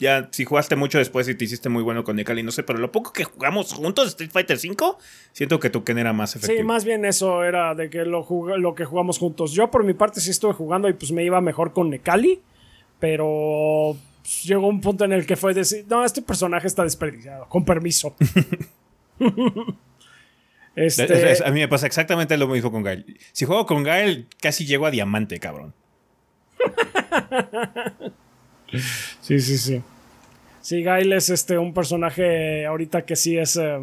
ya 0.00 0.28
si 0.32 0.44
jugaste 0.44 0.76
mucho 0.76 0.98
después 0.98 1.28
y 1.28 1.34
te 1.34 1.44
hiciste 1.44 1.68
muy 1.68 1.82
bueno 1.82 2.02
con 2.02 2.16
Nekali, 2.16 2.42
no 2.42 2.50
sé, 2.50 2.62
pero 2.62 2.78
lo 2.78 2.90
poco 2.90 3.12
que 3.12 3.24
jugamos 3.24 3.72
juntos 3.74 4.08
Street 4.08 4.30
Fighter 4.30 4.56
V, 4.56 4.96
siento 5.32 5.60
que 5.60 5.68
tu 5.70 5.84
Ken 5.84 5.98
era 5.98 6.12
más 6.12 6.34
efectivo. 6.34 6.58
Sí, 6.58 6.64
más 6.64 6.84
bien 6.84 7.04
eso 7.04 7.44
era 7.44 7.74
de 7.74 7.90
que 7.90 8.04
lo, 8.04 8.26
lo 8.56 8.74
que 8.74 8.84
jugamos 8.84 9.18
juntos. 9.18 9.52
Yo 9.52 9.70
por 9.70 9.84
mi 9.84 9.92
parte 9.92 10.20
sí 10.20 10.30
estuve 10.30 10.54
jugando 10.54 10.88
y 10.88 10.94
pues 10.94 11.12
me 11.12 11.22
iba 11.22 11.40
mejor 11.40 11.72
con 11.72 11.90
Nekali, 11.90 12.40
pero 12.98 13.96
pues, 14.22 14.42
llegó 14.44 14.66
un 14.66 14.80
punto 14.80 15.04
en 15.04 15.12
el 15.12 15.26
que 15.26 15.36
fue 15.36 15.52
decir, 15.52 15.84
no, 15.88 16.04
este 16.04 16.22
personaje 16.22 16.66
está 16.66 16.82
desperdiciado, 16.82 17.46
con 17.48 17.64
permiso. 17.64 18.16
este... 20.74 21.44
A 21.44 21.50
mí 21.50 21.60
me 21.60 21.68
pasa 21.68 21.86
exactamente 21.86 22.36
lo 22.38 22.48
mismo 22.48 22.72
con 22.72 22.82
Gael. 22.82 23.18
Si 23.32 23.44
juego 23.44 23.66
con 23.66 23.82
Gael, 23.82 24.26
casi 24.40 24.64
llego 24.64 24.86
a 24.86 24.90
diamante, 24.90 25.38
cabrón. 25.38 25.74
sí, 29.20 29.40
sí, 29.40 29.58
sí. 29.58 29.82
Sí, 30.60 30.82
Gail 30.82 31.12
es 31.12 31.30
este, 31.30 31.58
un 31.58 31.72
personaje 31.72 32.66
ahorita 32.66 33.04
que 33.04 33.16
sí 33.16 33.36
es. 33.38 33.56
Eh, 33.56 33.80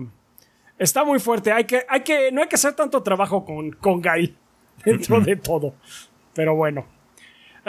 está 0.77 1.03
muy 1.03 1.19
fuerte. 1.19 1.51
Hay 1.51 1.65
que, 1.65 1.83
hay 1.89 2.01
que, 2.01 2.31
no 2.31 2.41
hay 2.41 2.47
que 2.47 2.55
hacer 2.55 2.73
tanto 2.73 3.01
trabajo 3.01 3.43
con, 3.43 3.71
con 3.71 4.01
Gail 4.01 4.35
dentro 4.85 5.19
de 5.21 5.35
todo. 5.35 5.73
Pero 6.33 6.55
bueno. 6.55 6.85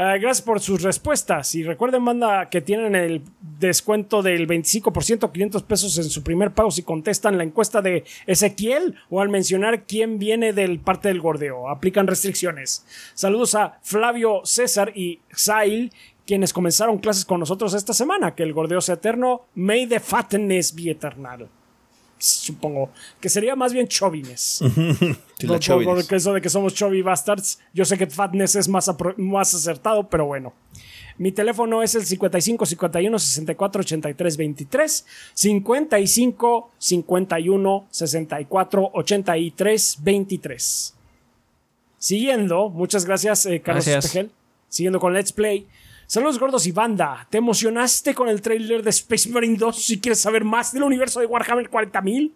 Eh, 0.01 0.17
gracias 0.21 0.43
por 0.43 0.61
sus 0.61 0.83
respuestas. 0.83 1.57
Y 1.57 1.65
recuerden, 1.65 2.03
manda 2.03 2.49
que 2.49 2.61
tienen 2.61 2.95
el 2.95 3.21
descuento 3.59 4.23
del 4.23 4.47
25%, 4.47 5.33
500 5.33 5.63
pesos 5.65 5.99
en 5.99 6.05
su 6.05 6.23
primer 6.23 6.53
pago 6.53 6.71
si 6.71 6.85
contestan 6.85 7.37
la 7.37 7.43
encuesta 7.43 7.83
de 7.83 8.05
Ezequiel 8.25 8.95
o 9.11 9.21
al 9.21 9.29
mencionar 9.29 9.87
quién 9.87 10.21
viene 10.21 10.53
del 10.53 10.79
parte 10.79 11.09
del 11.09 11.21
gordeo. 11.21 11.69
Aplican 11.69 12.07
restricciones. 12.07 12.87
Saludos 13.15 13.57
a 13.57 13.81
Flavio 13.83 14.43
César 14.45 14.93
y 14.95 15.19
Zail, 15.37 15.93
quienes 16.29 16.53
comenzaron 16.53 16.99
clases 16.99 17.25
con 17.25 17.41
nosotros 17.41 17.73
esta 17.73 17.95
semana. 17.95 18.35
Que 18.35 18.43
el 18.43 18.53
gordeo 18.53 18.83
sea 18.83 18.97
eterno. 18.97 19.47
May 19.55 19.87
the 19.87 19.99
fatness 19.99 20.75
be 20.75 20.91
eternal 20.91 21.49
supongo 22.21 22.91
que 23.21 23.29
sería 23.29 23.55
más 23.55 23.73
bien 23.73 23.87
chovines. 23.87 24.61
Porque 25.85 26.17
eso 26.17 26.33
de 26.33 26.41
que 26.41 26.49
somos 26.49 26.75
chovy 26.75 27.01
bastards, 27.01 27.61
yo 27.73 27.85
sé 27.85 27.97
que 27.97 28.09
fatness 28.09 28.57
es 28.57 28.69
más, 28.69 28.91
más 29.17 29.55
acertado, 29.55 30.09
pero 30.09 30.27
bueno. 30.27 30.53
Mi 31.17 31.33
teléfono 31.33 31.83
es 31.83 31.95
el 31.95 32.05
55 32.05 32.67
51 32.67 33.19
64 33.19 33.81
83 33.81 34.37
23. 34.37 35.07
55 35.35 36.71
51 36.79 37.87
64 37.89 38.91
83 38.95 39.99
23. 40.01 40.95
Siguiendo, 41.99 42.69
muchas 42.69 43.05
gracias, 43.05 43.47
eh, 43.47 43.61
Carlos 43.61 43.87
Espejel. 43.87 44.31
Siguiendo 44.69 45.01
con 45.01 45.15
Let's 45.15 45.33
Play. 45.33 45.67
Saludos 46.09 46.39
gordos 46.39 46.67
y 46.67 46.73
banda. 46.73 47.27
¿Te 47.29 47.37
emocionaste 47.37 48.15
con 48.15 48.31
el 48.31 48.41
trailer 48.41 48.83
de 48.83 48.89
Space 48.89 49.29
Marine 49.29 49.59
2 49.59 49.77
si 49.77 50.01
quieres 50.01 50.19
saber 50.19 50.43
más 50.43 50.73
del 50.73 50.83
universo 50.83 51.21
de 51.21 51.27
Warhammer 51.27 51.71
40.000? 51.71 52.33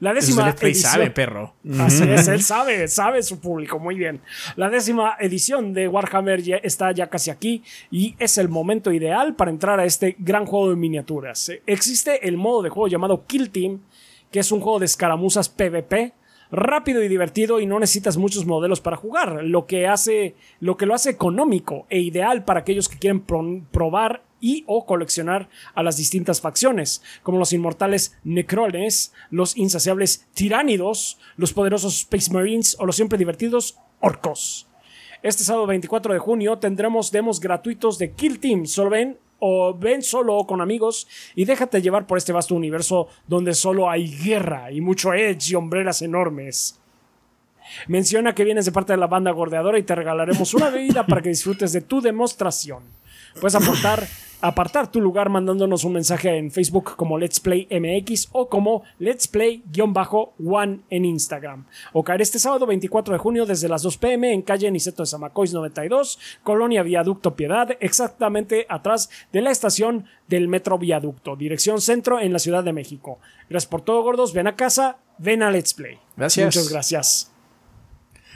La 0.00 0.12
décima 0.12 0.50
edición. 0.50 0.92
sabe, 0.92 1.10
perro. 1.10 1.54
Así 1.80 2.02
es, 2.02 2.28
él 2.28 2.42
sabe, 2.42 2.86
sabe 2.86 3.22
su 3.22 3.40
público, 3.40 3.78
muy 3.78 3.94
bien. 3.94 4.20
La 4.56 4.68
décima 4.68 5.16
edición 5.18 5.72
de 5.72 5.88
Warhammer 5.88 6.42
ya 6.42 6.56
está 6.56 6.92
ya 6.92 7.08
casi 7.08 7.30
aquí 7.30 7.62
y 7.90 8.14
es 8.18 8.36
el 8.36 8.50
momento 8.50 8.92
ideal 8.92 9.34
para 9.34 9.50
entrar 9.50 9.80
a 9.80 9.86
este 9.86 10.16
gran 10.18 10.44
juego 10.44 10.68
de 10.68 10.76
miniaturas. 10.76 11.50
Existe 11.64 12.28
el 12.28 12.36
modo 12.36 12.60
de 12.60 12.68
juego 12.68 12.88
llamado 12.88 13.24
Kill 13.26 13.48
Team, 13.48 13.80
que 14.30 14.40
es 14.40 14.52
un 14.52 14.60
juego 14.60 14.80
de 14.80 14.84
escaramuzas 14.84 15.48
PvP 15.48 16.12
rápido 16.50 17.02
y 17.02 17.08
divertido 17.08 17.60
y 17.60 17.66
no 17.66 17.80
necesitas 17.80 18.16
muchos 18.16 18.46
modelos 18.46 18.80
para 18.80 18.96
jugar, 18.96 19.44
lo 19.44 19.66
que 19.66 19.86
hace 19.86 20.34
lo 20.60 20.76
que 20.76 20.86
lo 20.86 20.94
hace 20.94 21.10
económico 21.10 21.86
e 21.90 22.00
ideal 22.00 22.44
para 22.44 22.60
aquellos 22.60 22.88
que 22.88 22.98
quieren 22.98 23.20
probar 23.70 24.22
y 24.40 24.62
o 24.66 24.84
coleccionar 24.84 25.48
a 25.74 25.82
las 25.82 25.96
distintas 25.96 26.42
facciones, 26.42 27.02
como 27.22 27.38
los 27.38 27.52
inmortales 27.54 28.18
Necrones, 28.24 29.14
los 29.30 29.56
insaciables 29.56 30.26
Tiránidos, 30.34 31.18
los 31.36 31.54
poderosos 31.54 32.00
Space 32.00 32.30
Marines 32.30 32.76
o 32.78 32.84
los 32.84 32.96
siempre 32.96 33.16
divertidos 33.16 33.78
Orcos. 34.00 34.68
Este 35.22 35.44
sábado 35.44 35.66
24 35.66 36.12
de 36.12 36.18
junio 36.18 36.58
tendremos 36.58 37.10
demos 37.10 37.40
gratuitos 37.40 37.96
de 37.96 38.12
Kill 38.12 38.38
Team. 38.38 38.66
Solo 38.66 38.90
ven 38.90 39.16
o 39.46 39.74
ven 39.74 40.02
solo 40.02 40.36
o 40.36 40.46
con 40.46 40.62
amigos 40.62 41.06
y 41.34 41.44
déjate 41.44 41.82
llevar 41.82 42.06
por 42.06 42.16
este 42.16 42.32
vasto 42.32 42.54
universo 42.54 43.08
donde 43.26 43.52
solo 43.52 43.90
hay 43.90 44.08
guerra 44.08 44.72
y 44.72 44.80
mucho 44.80 45.12
edge 45.12 45.50
y 45.50 45.54
hombreras 45.54 46.00
enormes. 46.00 46.80
Menciona 47.86 48.34
que 48.34 48.44
vienes 48.44 48.64
de 48.64 48.72
parte 48.72 48.94
de 48.94 48.96
la 48.96 49.06
banda 49.06 49.32
gordeadora 49.32 49.78
y 49.78 49.82
te 49.82 49.94
regalaremos 49.94 50.54
una 50.54 50.70
bebida 50.70 51.04
para 51.04 51.20
que 51.20 51.28
disfrutes 51.28 51.74
de 51.74 51.82
tu 51.82 52.00
demostración. 52.00 52.84
Puedes 53.38 53.54
aportar 53.54 54.06
apartar 54.44 54.90
tu 54.90 55.00
lugar 55.00 55.30
mandándonos 55.30 55.84
un 55.84 55.94
mensaje 55.94 56.36
en 56.36 56.50
Facebook 56.50 56.96
como 56.96 57.16
Let's 57.16 57.40
Play 57.40 57.66
MX 57.70 58.28
o 58.32 58.50
como 58.50 58.82
Let's 58.98 59.26
Play-One 59.26 60.80
en 60.90 61.04
Instagram. 61.06 61.64
O 61.94 62.04
caer 62.04 62.20
este 62.20 62.38
sábado 62.38 62.66
24 62.66 63.14
de 63.14 63.18
junio 63.18 63.46
desde 63.46 63.70
las 63.70 63.82
2 63.82 63.96
pm 63.96 64.34
en 64.34 64.42
calle 64.42 64.70
Niceto 64.70 65.02
de 65.02 65.06
Zamacois 65.06 65.54
92, 65.54 66.18
Colonia 66.42 66.82
Viaducto 66.82 67.34
Piedad, 67.34 67.70
exactamente 67.80 68.66
atrás 68.68 69.08
de 69.32 69.40
la 69.40 69.50
estación 69.50 70.04
del 70.28 70.46
Metro 70.46 70.76
Viaducto, 70.76 71.36
dirección 71.36 71.80
centro 71.80 72.20
en 72.20 72.34
la 72.34 72.38
Ciudad 72.38 72.62
de 72.62 72.74
México. 72.74 73.20
Gracias 73.48 73.70
por 73.70 73.80
todo, 73.80 74.02
gordos. 74.02 74.34
Ven 74.34 74.46
a 74.46 74.56
casa, 74.56 74.98
ven 75.16 75.42
a 75.42 75.50
Let's 75.50 75.72
Play. 75.72 75.98
Gracias. 76.18 76.44
Muchas 76.44 76.68
gracias. 76.68 77.32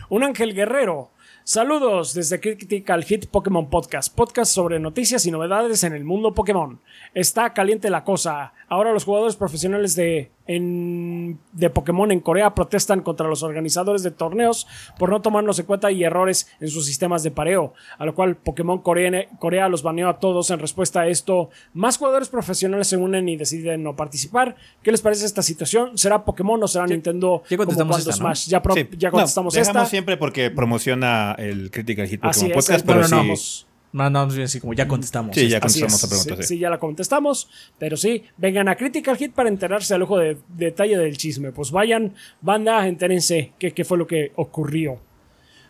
Un 0.08 0.24
ángel 0.24 0.54
guerrero 0.54 1.10
Saludos 1.48 2.12
desde 2.12 2.40
Critical 2.40 3.02
Hit 3.04 3.24
Pokémon 3.24 3.70
Podcast, 3.70 4.14
podcast 4.14 4.52
sobre 4.52 4.78
noticias 4.78 5.24
y 5.24 5.30
novedades 5.30 5.82
en 5.82 5.94
el 5.94 6.04
mundo 6.04 6.34
Pokémon. 6.34 6.78
Está 7.14 7.54
caliente 7.54 7.88
la 7.88 8.04
cosa. 8.04 8.52
Ahora 8.68 8.92
los 8.92 9.06
jugadores 9.06 9.34
profesionales 9.34 9.96
de, 9.96 10.30
de 10.48 11.70
Pokémon 11.70 12.10
en 12.10 12.20
Corea 12.20 12.54
protestan 12.54 13.02
contra 13.02 13.28
los 13.28 13.42
organizadores 13.42 14.02
de 14.02 14.10
torneos 14.10 14.66
por 14.98 15.10
no 15.10 15.20
tomarnos 15.20 15.58
en 15.58 15.66
cuenta 15.66 15.92
y 15.92 16.02
errores 16.02 16.48
en 16.58 16.68
sus 16.68 16.86
sistemas 16.86 17.22
de 17.22 17.30
pareo, 17.30 17.74
a 17.98 18.06
lo 18.06 18.14
cual 18.14 18.36
Pokémon 18.36 18.78
Corea, 18.78 19.28
Corea 19.38 19.68
los 19.68 19.82
baneó 19.82 20.08
a 20.08 20.18
todos 20.18 20.50
en 20.50 20.58
respuesta 20.58 21.00
a 21.00 21.08
esto. 21.08 21.50
Más 21.74 21.98
jugadores 21.98 22.30
profesionales 22.30 22.88
se 22.88 22.96
unen 22.96 23.28
y 23.28 23.36
deciden 23.36 23.82
no 23.82 23.94
participar. 23.94 24.56
¿Qué 24.82 24.90
les 24.90 25.02
parece 25.02 25.26
esta 25.26 25.42
situación? 25.42 25.98
¿Será 25.98 26.24
Pokémon 26.24 26.62
o 26.62 26.66
será 26.66 26.86
Nintendo? 26.86 27.42
Ya 27.50 27.56
contestamos 27.58 27.98
esta, 27.98 28.12
Smash? 28.12 28.48
Ya, 28.48 28.62
ya 28.96 29.10
contestamos 29.10 29.54
no, 29.54 29.60
esta. 29.60 29.84
siempre 29.84 30.16
porque 30.16 30.50
promociona 30.50 31.34
el 31.38 31.70
Critical 31.70 32.08
Hit 32.08 32.22
Pokémon 32.22 32.52
Podcast, 32.52 32.86
pero 32.86 33.04
sí. 33.04 33.66
No, 33.98 34.26
no, 34.26 34.42
así 34.42 34.60
como 34.60 34.74
ya 34.74 34.86
contestamos. 34.86 35.34
Sí, 35.34 35.48
ya 35.48 35.60
contestamos 35.60 36.02
la 36.02 36.08
pregunta. 36.08 36.42
Sí, 36.42 36.58
ya 36.58 36.70
la 36.70 36.78
contestamos. 36.78 37.48
Pero 37.78 37.96
sí, 37.96 38.22
vengan 38.36 38.68
a 38.68 38.76
Critical 38.76 39.16
Hit 39.16 39.32
para 39.32 39.48
enterarse 39.48 39.94
al 39.94 40.02
ojo 40.02 40.18
de 40.18 40.38
detalle 40.48 40.96
del 40.96 41.16
chisme. 41.16 41.52
Pues 41.52 41.70
vayan, 41.70 42.14
banda, 42.40 42.86
entérense 42.86 43.52
qué, 43.58 43.72
qué 43.72 43.84
fue 43.84 43.98
lo 43.98 44.06
que 44.06 44.32
ocurrió. 44.36 45.00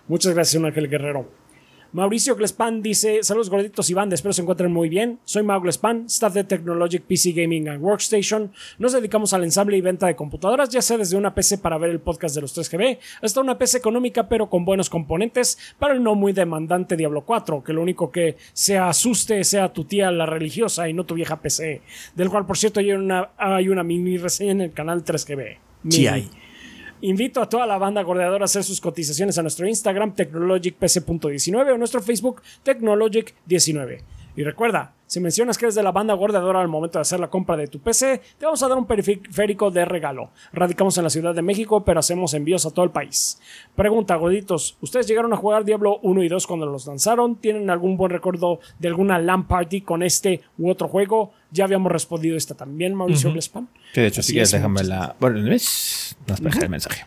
Muchas 0.06 0.34
gracias, 0.34 0.62
Ángel 0.62 0.88
Guerrero. 0.88 1.37
Mauricio 1.92 2.36
Glespan 2.36 2.82
dice: 2.82 3.22
Saludos 3.22 3.48
gorditos 3.48 3.88
y 3.88 3.94
banda, 3.94 4.14
espero 4.14 4.34
se 4.34 4.42
encuentren 4.42 4.70
muy 4.70 4.90
bien. 4.90 5.20
Soy 5.24 5.42
Mau 5.42 5.60
Glespan, 5.60 6.04
staff 6.06 6.34
de 6.34 6.44
Technologic 6.44 7.02
PC 7.04 7.32
Gaming 7.32 7.68
and 7.68 7.82
Workstation. 7.82 8.52
Nos 8.78 8.92
dedicamos 8.92 9.32
al 9.32 9.44
ensamble 9.44 9.76
y 9.76 9.80
venta 9.80 10.06
de 10.06 10.14
computadoras, 10.14 10.68
ya 10.68 10.82
sea 10.82 10.98
desde 10.98 11.16
una 11.16 11.34
PC 11.34 11.58
para 11.58 11.78
ver 11.78 11.90
el 11.90 12.00
podcast 12.00 12.34
de 12.34 12.42
los 12.42 12.56
3GB, 12.56 12.98
hasta 13.22 13.40
una 13.40 13.56
PC 13.56 13.78
económica 13.78 14.28
pero 14.28 14.50
con 14.50 14.66
buenos 14.66 14.90
componentes 14.90 15.58
para 15.78 15.94
el 15.94 16.02
no 16.02 16.14
muy 16.14 16.32
demandante 16.32 16.96
Diablo 16.96 17.22
4, 17.24 17.64
que 17.64 17.72
lo 17.72 17.80
único 17.80 18.10
que 18.10 18.36
se 18.52 18.76
asuste 18.76 19.42
sea 19.44 19.72
tu 19.72 19.84
tía 19.84 20.10
la 20.10 20.26
religiosa 20.26 20.88
y 20.88 20.92
no 20.92 21.06
tu 21.06 21.14
vieja 21.14 21.40
PC, 21.40 21.80
del 22.14 22.28
cual 22.28 22.44
por 22.44 22.58
cierto 22.58 22.80
hay 22.80 22.92
una, 22.92 23.30
hay 23.38 23.70
una 23.70 23.82
mini 23.82 24.18
reseña 24.18 24.52
en 24.52 24.60
el 24.60 24.72
canal 24.72 25.04
3GB. 25.04 25.56
Sí 25.88 26.06
hay. 26.06 26.28
Invito 27.00 27.40
a 27.40 27.48
toda 27.48 27.66
la 27.66 27.78
banda 27.78 28.02
gordeadora 28.02 28.44
a 28.44 28.46
hacer 28.46 28.64
sus 28.64 28.80
cotizaciones 28.80 29.38
a 29.38 29.42
nuestro 29.42 29.66
Instagram 29.66 30.14
technologicpc.19 30.14 31.72
o 31.72 31.78
nuestro 31.78 32.02
Facebook 32.02 32.42
technologic19. 32.64 34.17
Y 34.38 34.44
recuerda, 34.44 34.94
si 35.08 35.18
mencionas 35.18 35.58
que 35.58 35.64
eres 35.64 35.74
de 35.74 35.82
la 35.82 35.90
banda 35.90 36.14
gordeadora 36.14 36.60
al 36.60 36.68
momento 36.68 37.00
de 37.00 37.00
hacer 37.00 37.18
la 37.18 37.28
compra 37.28 37.56
de 37.56 37.66
tu 37.66 37.80
PC, 37.80 38.20
te 38.38 38.44
vamos 38.44 38.62
a 38.62 38.68
dar 38.68 38.78
un 38.78 38.86
periférico 38.86 39.72
de 39.72 39.84
regalo. 39.84 40.30
Radicamos 40.52 40.96
en 40.96 41.02
la 41.02 41.10
Ciudad 41.10 41.34
de 41.34 41.42
México, 41.42 41.84
pero 41.84 41.98
hacemos 41.98 42.34
envíos 42.34 42.64
a 42.64 42.70
todo 42.70 42.84
el 42.84 42.92
país. 42.92 43.40
Pregunta, 43.74 44.14
gorditos, 44.14 44.76
¿ustedes 44.80 45.08
llegaron 45.08 45.32
a 45.32 45.36
jugar 45.36 45.64
Diablo 45.64 45.98
1 46.04 46.22
y 46.22 46.28
2 46.28 46.46
cuando 46.46 46.66
los 46.66 46.86
lanzaron? 46.86 47.34
¿Tienen 47.34 47.68
algún 47.68 47.96
buen 47.96 48.12
recuerdo 48.12 48.60
de 48.78 48.86
alguna 48.86 49.18
LAN 49.18 49.48
party 49.48 49.80
con 49.80 50.04
este 50.04 50.42
u 50.56 50.70
otro 50.70 50.86
juego? 50.86 51.32
Ya 51.50 51.64
habíamos 51.64 51.90
respondido 51.90 52.36
esta 52.36 52.54
también, 52.54 52.94
Mauricio 52.94 53.30
uh 53.30 53.40
Sí, 53.40 54.00
de 54.00 54.06
hecho, 54.06 54.22
si 54.22 54.34
quieres, 54.34 54.52
déjame 54.52 54.84
la. 54.84 55.16
Bueno, 55.18 55.40
no 55.40 55.52
es. 55.52 56.16
el 56.62 56.68
mensaje. 56.68 57.06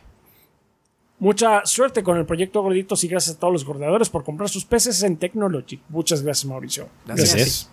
Mucha 1.22 1.64
suerte 1.68 2.02
con 2.02 2.18
el 2.18 2.26
proyecto 2.26 2.64
Gorditos 2.64 3.04
y 3.04 3.08
gracias 3.08 3.36
a 3.36 3.40
todos 3.40 3.54
los 3.54 3.64
gordeadores 3.64 4.10
por 4.10 4.24
comprar 4.24 4.50
sus 4.50 4.66
peces 4.66 5.04
en 5.04 5.18
Technology. 5.18 5.80
Muchas 5.90 6.24
gracias, 6.24 6.46
Mauricio. 6.46 6.90
Gracias. 7.06 7.70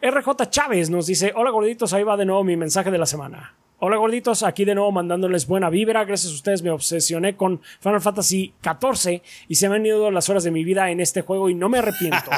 RJ 0.00 0.48
Chávez 0.48 0.88
nos 0.88 1.06
dice: 1.06 1.34
Hola 1.36 1.50
gorditos, 1.50 1.92
ahí 1.92 2.04
va 2.04 2.16
de 2.16 2.24
nuevo 2.24 2.42
mi 2.42 2.56
mensaje 2.56 2.90
de 2.90 2.96
la 2.96 3.04
semana. 3.04 3.54
Hola 3.80 3.98
gorditos, 3.98 4.42
aquí 4.44 4.64
de 4.64 4.74
nuevo 4.74 4.92
mandándoles 4.92 5.46
buena 5.46 5.68
vibra. 5.68 6.06
Gracias 6.06 6.32
a 6.32 6.36
ustedes 6.36 6.62
me 6.62 6.70
obsesioné 6.70 7.36
con 7.36 7.60
Final 7.80 8.00
Fantasy 8.00 8.54
XIV 8.62 9.20
y 9.48 9.56
se 9.56 9.68
me 9.68 9.76
han 9.76 9.84
ido 9.84 10.10
las 10.10 10.30
horas 10.30 10.42
de 10.42 10.50
mi 10.50 10.64
vida 10.64 10.90
en 10.90 11.00
este 11.00 11.20
juego 11.20 11.50
y 11.50 11.54
no 11.54 11.68
me 11.68 11.80
arrepiento. 11.80 12.30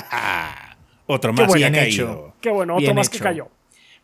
otro 1.06 1.32
más 1.32 1.55
que 1.55 1.64
ha 1.64 1.70
caído. 1.70 2.34
Qué 2.40 2.50
bueno, 2.50 2.74
otro 2.74 2.94
más 2.94 3.09
que 3.09 3.20
cayó. 3.20 3.48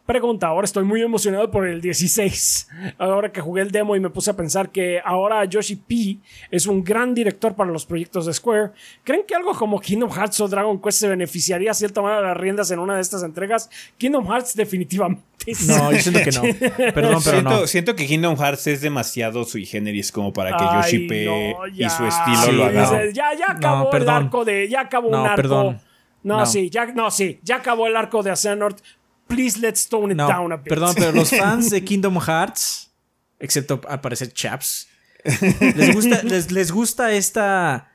Pregunta, 0.06 0.48
ahora 0.48 0.66
estoy 0.66 0.84
muy 0.84 1.00
emocionado 1.00 1.50
por 1.50 1.66
el 1.66 1.80
16. 1.80 2.68
Ahora 2.98 3.32
que 3.32 3.40
jugué 3.40 3.62
el 3.62 3.70
demo 3.70 3.96
y 3.96 4.00
me 4.00 4.10
puse 4.10 4.30
a 4.30 4.36
pensar 4.36 4.70
que 4.70 5.00
ahora 5.02 5.42
Yoshi 5.46 5.76
P 5.76 6.18
es 6.50 6.66
un 6.66 6.84
gran 6.84 7.14
director 7.14 7.54
para 7.54 7.70
los 7.70 7.86
proyectos 7.86 8.26
de 8.26 8.34
Square. 8.34 8.72
¿Creen 9.02 9.22
que 9.26 9.34
algo 9.34 9.54
como 9.54 9.80
Kingdom 9.80 10.10
Hearts 10.10 10.40
o 10.40 10.48
Dragon 10.48 10.78
Quest 10.78 11.00
se 11.00 11.08
beneficiaría 11.08 11.72
si 11.72 11.86
él 11.86 11.94
tomara 11.94 12.20
las 12.20 12.36
riendas 12.36 12.70
en 12.70 12.80
una 12.80 12.96
de 12.96 13.00
estas 13.00 13.22
entregas? 13.22 13.70
Kingdom 13.96 14.26
Hearts 14.30 14.54
definitivamente. 14.54 15.24
No, 15.66 15.90
yo 15.90 15.98
siento 15.98 16.20
que 16.20 16.32
no. 16.32 16.42
Perdón, 16.76 16.92
pero 16.94 17.20
siento, 17.20 17.50
no. 17.50 17.66
Siento 17.66 17.96
que 17.96 18.06
Kingdom 18.06 18.36
Hearts 18.36 18.66
es 18.66 18.82
demasiado 18.82 19.44
sui 19.44 19.64
generis 19.64 20.12
como 20.12 20.34
para 20.34 20.54
que 20.54 20.64
Yoshi 20.64 21.08
P 21.08 21.56
y 21.76 21.88
su 21.88 22.04
estilo 22.04 22.52
lo 22.52 22.64
haga. 22.66 23.06
Ya, 23.10 23.32
ya 23.32 23.52
acabó 23.52 23.90
el 23.90 24.06
arco 24.06 24.44
de. 24.44 24.68
Ya 24.68 24.80
acabó 24.80 25.08
un 25.08 25.14
arco. 25.14 25.36
Perdón. 25.36 25.80
No, 26.22 26.44
sí, 26.46 26.70
ya, 26.70 26.86
no, 26.86 27.10
sí, 27.10 27.38
ya 27.42 27.56
acabó 27.56 27.86
el 27.86 27.96
arco 27.96 28.22
de 28.22 28.30
Asenort 28.30 28.78
please 29.26 29.58
let's 29.58 29.88
tone 29.88 30.12
it 30.12 30.18
down 30.18 30.52
a 30.52 30.56
bit. 30.56 30.68
Perdón, 30.68 30.94
pero 30.94 31.12
los 31.12 31.30
fans 31.38 31.70
de 31.70 31.84
Kingdom 31.84 32.18
Hearts, 32.20 32.90
excepto 33.38 33.80
al 33.88 34.00
parecer 34.00 34.32
Chaps, 34.32 34.88
les 35.24 35.94
gusta, 35.94 36.22
les, 36.22 36.72
gusta 36.72 37.12
esta 37.12 37.90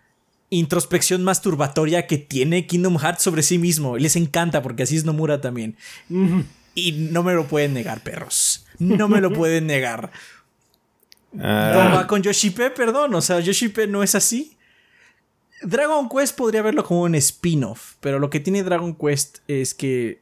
introspección 0.50 1.24
masturbatoria 1.24 2.08
que 2.08 2.18
tiene 2.18 2.66
Kingdom 2.66 2.98
Hearts 2.98 3.24
sobre 3.24 3.44
sí 3.44 3.58
mismo. 3.58 3.98
Y 3.98 4.02
les 4.02 4.16
encanta 4.16 4.62
porque 4.62 4.84
así 4.84 4.96
es 4.98 5.06
Nomura 5.06 5.42
también. 5.42 5.78
Y 6.74 6.92
no 6.92 7.24
me 7.24 7.34
lo 7.34 7.48
pueden 7.48 7.74
negar, 7.74 8.02
perros. 8.02 8.66
No 8.80 9.08
me 9.08 9.22
lo 9.22 9.32
pueden 9.32 9.68
negar. 9.68 10.12
Ah. 11.40 11.94
va 11.96 12.08
con 12.08 12.24
Yoshipe? 12.24 12.72
Perdón, 12.72 13.14
o 13.14 13.22
sea, 13.22 13.40
Yoshipe 13.40 13.86
no 13.88 14.02
es 14.02 14.16
así. 14.16 14.58
Dragon 15.62 16.08
Quest 16.10 16.36
podría 16.36 16.62
verlo 16.62 16.84
como 16.84 17.02
un 17.02 17.16
spin-off, 17.16 17.96
pero 18.00 18.18
lo 18.18 18.30
que 18.30 18.40
tiene 18.40 18.64
Dragon 18.64 18.96
Quest 18.96 19.40
es 19.48 19.74
que 19.74 20.22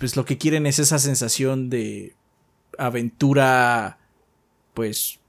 pues 0.00 0.16
lo 0.16 0.24
que 0.24 0.38
quieren 0.38 0.66
es 0.66 0.78
esa 0.78 0.98
sensación 0.98 1.68
de 1.68 2.14
aventura, 2.78 3.98
pues, 4.72 5.20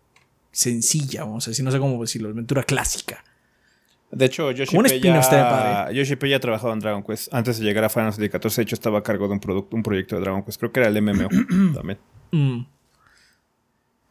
sencilla, 0.51 1.25
vamos 1.25 1.45
a 1.47 1.51
decir, 1.51 1.65
no 1.65 1.71
sé 1.71 1.77
cómo 1.77 1.99
decirlo, 2.01 2.29
aventura 2.29 2.63
clásica. 2.63 3.23
De 4.11 4.25
hecho, 4.25 4.51
Yoshi 4.51 4.77
P 4.77 4.99
ya, 4.99 6.27
ya 6.27 6.39
trabajado 6.39 6.73
en 6.73 6.79
Dragon 6.79 7.03
Quest. 7.03 7.33
Antes 7.33 7.59
de 7.59 7.65
llegar 7.65 7.83
a 7.83 7.89
Final 7.89 8.13
Fantasy 8.13 8.29
XIV, 8.29 8.55
de 8.55 8.61
hecho, 8.63 8.75
estaba 8.75 8.99
a 8.99 9.03
cargo 9.03 9.27
de 9.27 9.33
un, 9.33 9.39
producto, 9.41 9.75
un 9.75 9.83
proyecto 9.83 10.15
de 10.15 10.21
Dragon 10.21 10.43
Quest. 10.43 10.59
Creo 10.59 10.71
que 10.71 10.79
era 10.79 10.89
el 10.89 11.01
MMO 11.01 11.27
también. 11.73 11.99
Mm. 12.31 12.65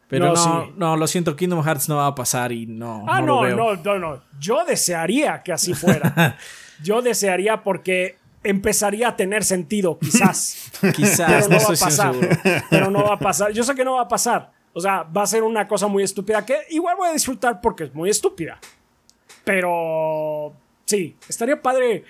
Pero 0.08 0.34
no, 0.34 0.70
no, 0.76 0.96
lo 0.96 1.06
siento, 1.06 1.36
Kingdom 1.36 1.62
Hearts 1.62 1.88
no 1.88 1.96
va 1.96 2.08
a 2.08 2.14
pasar 2.14 2.52
y 2.52 2.66
no. 2.66 3.04
Ah, 3.08 3.22
no, 3.22 3.46
no, 3.48 3.56
no, 3.56 3.76
no, 3.76 3.98
no. 3.98 4.22
Yo 4.38 4.64
desearía 4.66 5.42
que 5.42 5.52
así 5.52 5.72
fuera. 5.72 6.36
Yo 6.82 7.00
desearía 7.00 7.62
porque 7.62 8.16
empezaría 8.42 9.08
a 9.08 9.16
tener 9.16 9.44
sentido, 9.44 9.98
quizás. 9.98 10.70
quizás, 10.94 11.46
pero 11.48 11.48
no, 11.48 11.58
va 11.58 11.74
a 11.74 11.76
pasar. 11.76 12.14
Pero 12.70 12.90
no 12.90 13.04
va 13.04 13.14
a 13.14 13.18
pasar. 13.18 13.52
Yo 13.52 13.64
sé 13.64 13.74
que 13.74 13.84
no 13.84 13.94
va 13.94 14.02
a 14.02 14.08
pasar. 14.08 14.52
O 14.72 14.80
sea, 14.80 15.02
va 15.02 15.22
a 15.22 15.26
ser 15.26 15.42
una 15.42 15.66
cosa 15.66 15.88
muy 15.88 16.02
estúpida 16.02 16.44
que 16.46 16.58
igual 16.70 16.96
voy 16.96 17.08
a 17.08 17.12
disfrutar 17.12 17.60
porque 17.60 17.84
es 17.84 17.94
muy 17.94 18.10
estúpida. 18.10 18.58
Pero 19.44 20.52
sí, 20.84 21.16
estaría 21.28 21.60
padre 21.60 22.04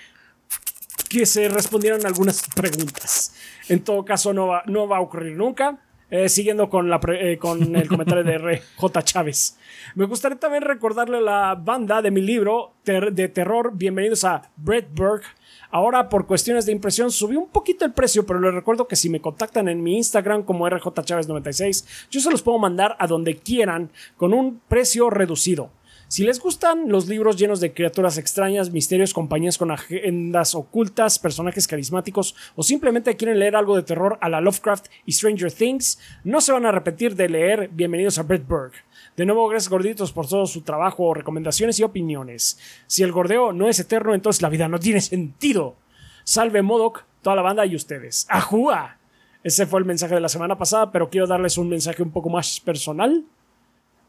que 1.09 1.27
se 1.27 1.49
respondieran 1.49 2.05
algunas 2.05 2.43
preguntas. 2.55 3.35
En 3.69 3.83
todo 3.83 4.05
caso, 4.05 4.33
no 4.33 4.49
va, 4.49 4.63
no 4.67 4.87
va 4.87 4.99
a 4.99 5.01
ocurrir 5.01 5.37
nunca. 5.37 5.79
Eh, 6.13 6.29
siguiendo 6.29 6.69
con, 6.69 6.91
la 6.91 7.01
eh, 7.21 7.39
con 7.39 7.77
el 7.77 7.87
comentario 7.87 8.25
de 8.25 8.37
RJ 8.37 9.03
Chávez. 9.05 9.57
Me 9.95 10.07
gustaría 10.07 10.37
también 10.37 10.65
recordarle 10.65 11.19
a 11.19 11.21
la 11.21 11.55
banda 11.55 12.03
de 12.03 12.11
mi 12.11 12.21
libro 12.21 12.75
de 12.85 13.29
terror, 13.29 13.71
bienvenidos 13.75 14.25
a 14.25 14.51
Brett 14.57 14.89
Burke. 14.93 15.27
Ahora, 15.73 16.09
por 16.09 16.27
cuestiones 16.27 16.67
de 16.67 16.73
impresión, 16.73 17.13
subí 17.13 17.37
un 17.37 17.49
poquito 17.49 17.85
el 17.85 17.93
precio, 17.93 18.27
pero 18.27 18.41
les 18.41 18.53
recuerdo 18.53 18.89
que 18.89 18.97
si 18.97 19.09
me 19.09 19.21
contactan 19.21 19.69
en 19.69 19.83
mi 19.83 19.97
Instagram 19.97 20.43
como 20.43 20.69
RJChávez96, 20.69 21.85
yo 22.11 22.21
se 22.21 22.31
los 22.31 22.43
puedo 22.43 22.59
mandar 22.59 22.97
a 22.99 23.07
donde 23.07 23.37
quieran 23.37 23.91
con 24.17 24.35
un 24.35 24.61
precio 24.69 25.11
reducido. 25.11 25.71
Si 26.09 26.25
les 26.25 26.41
gustan 26.41 26.89
los 26.89 27.07
libros 27.07 27.37
llenos 27.37 27.61
de 27.61 27.73
criaturas 27.73 28.19
extrañas, 28.19 28.73
misterios, 28.73 29.15
compañías 29.15 29.59
con 29.59 29.71
agendas 29.71 30.57
ocultas, 30.57 31.21
personajes 31.21 31.69
carismáticos 31.69 32.35
o 32.57 32.65
simplemente 32.65 33.15
quieren 33.15 33.39
leer 33.39 33.55
algo 33.55 33.77
de 33.77 33.85
terror 33.85 34.19
a 34.21 34.29
la 34.29 34.41
Lovecraft 34.41 34.87
y 35.07 35.13
Stranger 35.13 35.53
Things, 35.53 36.01
no 36.25 36.41
se 36.41 36.51
van 36.51 36.67
a 36.67 36.73
repetir 36.73 37.15
de 37.15 37.29
leer 37.29 37.71
Bienvenidos 37.73 38.19
a 38.19 38.25
Berg. 38.25 38.73
De 39.17 39.27
nuevo, 39.27 39.49
gracias 39.49 39.69
gorditos 39.69 40.13
por 40.13 40.29
todo 40.29 40.47
su 40.47 40.63
trabajo, 40.63 41.13
recomendaciones 41.15 41.79
y 41.79 41.83
opiniones. 41.83 42.59
Si 42.87 43.03
el 43.03 43.13
gordeo 43.13 43.53
no 43.53 43.69
es 43.69 43.79
eterno, 43.81 44.15
entonces 44.15 44.43
la 44.43 44.49
vida 44.49 44.69
no 44.69 44.79
tiene 44.79 45.01
sentido. 45.01 45.77
Salve 46.25 46.63
Modoc, 46.63 47.05
toda 47.23 47.37
la 47.37 47.43
banda 47.43 47.67
y 47.67 47.75
ustedes. 47.75 48.27
¡Ajúa! 48.29 48.97
Ese 49.43 49.67
fue 49.67 49.81
el 49.81 49.87
mensaje 49.87 50.15
de 50.15 50.21
la 50.21 50.29
semana 50.29 50.57
pasada, 50.57 50.93
pero 50.93 51.09
quiero 51.09 51.27
darles 51.27 51.59
un 51.59 51.69
mensaje 51.69 52.03
un 52.03 52.11
poco 52.11 52.29
más 52.29 52.61
personal. 52.61 53.25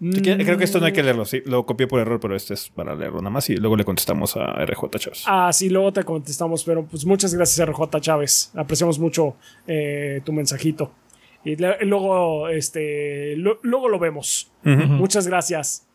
Creo 0.01 0.57
que 0.57 0.63
esto 0.63 0.79
no 0.79 0.87
hay 0.87 0.93
que 0.93 1.03
leerlo, 1.03 1.25
sí. 1.25 1.43
Lo 1.45 1.63
copié 1.65 1.85
por 1.85 1.99
error, 1.99 2.19
pero 2.19 2.35
este 2.35 2.55
es 2.55 2.69
para 2.69 2.95
leerlo 2.95 3.19
nada 3.19 3.29
más 3.29 3.47
y 3.51 3.57
luego 3.57 3.75
le 3.75 3.85
contestamos 3.85 4.35
a 4.35 4.65
RJ 4.65 4.89
Chávez. 4.97 5.23
Ah, 5.27 5.51
sí, 5.53 5.69
luego 5.69 5.93
te 5.93 6.03
contestamos, 6.03 6.63
pero 6.63 6.83
pues 6.83 7.05
muchas 7.05 7.35
gracias 7.35 7.67
RJ 7.67 7.99
Chávez. 7.99 8.51
Apreciamos 8.55 8.97
mucho 8.97 9.35
eh, 9.67 10.21
tu 10.25 10.33
mensajito. 10.33 10.91
Y 11.43 11.55
luego, 11.55 12.49
este, 12.49 13.35
luego 13.35 13.89
lo 13.89 13.99
vemos. 13.99 14.51
Muchas 14.63 15.27
gracias. 15.27 15.87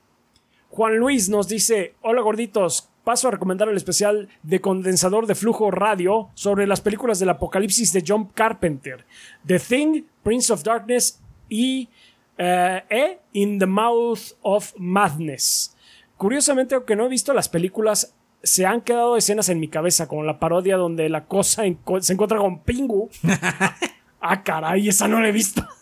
Juan 0.71 0.97
Luis 0.97 1.29
nos 1.29 1.49
dice, 1.49 1.95
hola 2.03 2.21
gorditos, 2.21 2.91
paso 3.05 3.29
a 3.29 3.31
recomendar 3.31 3.69
el 3.69 3.77
especial 3.77 4.29
de 4.43 4.61
condensador 4.61 5.27
de 5.27 5.35
flujo 5.35 5.71
radio 5.71 6.29
sobre 6.35 6.67
las 6.67 6.81
películas 6.81 7.19
del 7.19 7.31
apocalipsis 7.31 7.93
de 7.93 8.05
John 8.07 8.27
Carpenter, 8.35 9.07
The 9.47 9.61
Thing, 9.61 10.03
Prince 10.23 10.53
of 10.53 10.65
Darkness 10.65 11.23
y 11.49 11.89
eh, 12.37 12.83
e 12.91 13.19
In 13.33 13.59
the 13.59 13.67
Mouth 13.67 14.33
of 14.43 14.75
Madness. 14.77 15.77
Curiosamente, 16.17 16.75
aunque 16.75 16.97
no 16.97 17.07
he 17.07 17.09
visto 17.09 17.33
las 17.33 17.49
películas, 17.49 18.15
se 18.43 18.67
han 18.67 18.81
quedado 18.81 19.17
escenas 19.17 19.49
en 19.49 19.61
mi 19.61 19.69
cabeza, 19.69 20.09
como 20.09 20.25
la 20.25 20.39
parodia 20.39 20.77
donde 20.77 21.09
la 21.09 21.27
cosa 21.27 21.63
se 22.01 22.13
encuentra 22.13 22.39
con 22.39 22.61
Pingu. 22.61 23.09
ah, 24.21 24.43
caray, 24.43 24.89
esa 24.89 25.09
no 25.09 25.21
la 25.21 25.29
he 25.29 25.33
visto. 25.33 25.67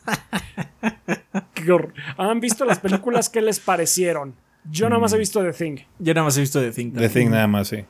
¿Han 2.19 2.40
visto 2.40 2.65
las 2.65 2.78
películas 2.78 3.28
que 3.28 3.40
les 3.40 3.61
parecieron? 3.61 4.35
Yo 4.70 4.89
nada 4.89 5.01
más 5.01 5.12
he 5.12 5.19
visto 5.19 5.43
The 5.43 5.52
Thing. 5.52 5.78
Yo 5.98 6.15
nada 6.15 6.24
más 6.24 6.36
he 6.36 6.40
visto 6.40 6.61
The 6.61 6.70
Thing. 6.73 6.93
The 6.93 7.09
Thing 7.09 7.31
nada 7.31 7.47
más, 7.47 7.69
sí. 7.69 7.85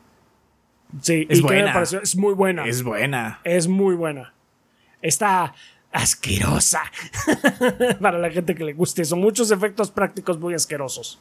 Sí, 1.00 1.26
es 1.28 1.40
buena. 1.40 1.82
Es 1.82 2.16
muy 2.16 2.34
buena. 2.34 2.66
Es 2.66 2.82
buena. 2.82 3.40
Es 3.44 3.68
muy 3.68 3.94
buena. 3.94 4.34
Está 5.02 5.54
asquerosa. 5.92 6.82
Para 8.00 8.18
la 8.18 8.30
gente 8.30 8.54
que 8.54 8.64
le 8.64 8.72
guste. 8.72 9.04
Son 9.04 9.20
muchos 9.20 9.50
efectos 9.50 9.90
prácticos 9.90 10.38
muy 10.38 10.54
asquerosos. 10.54 11.20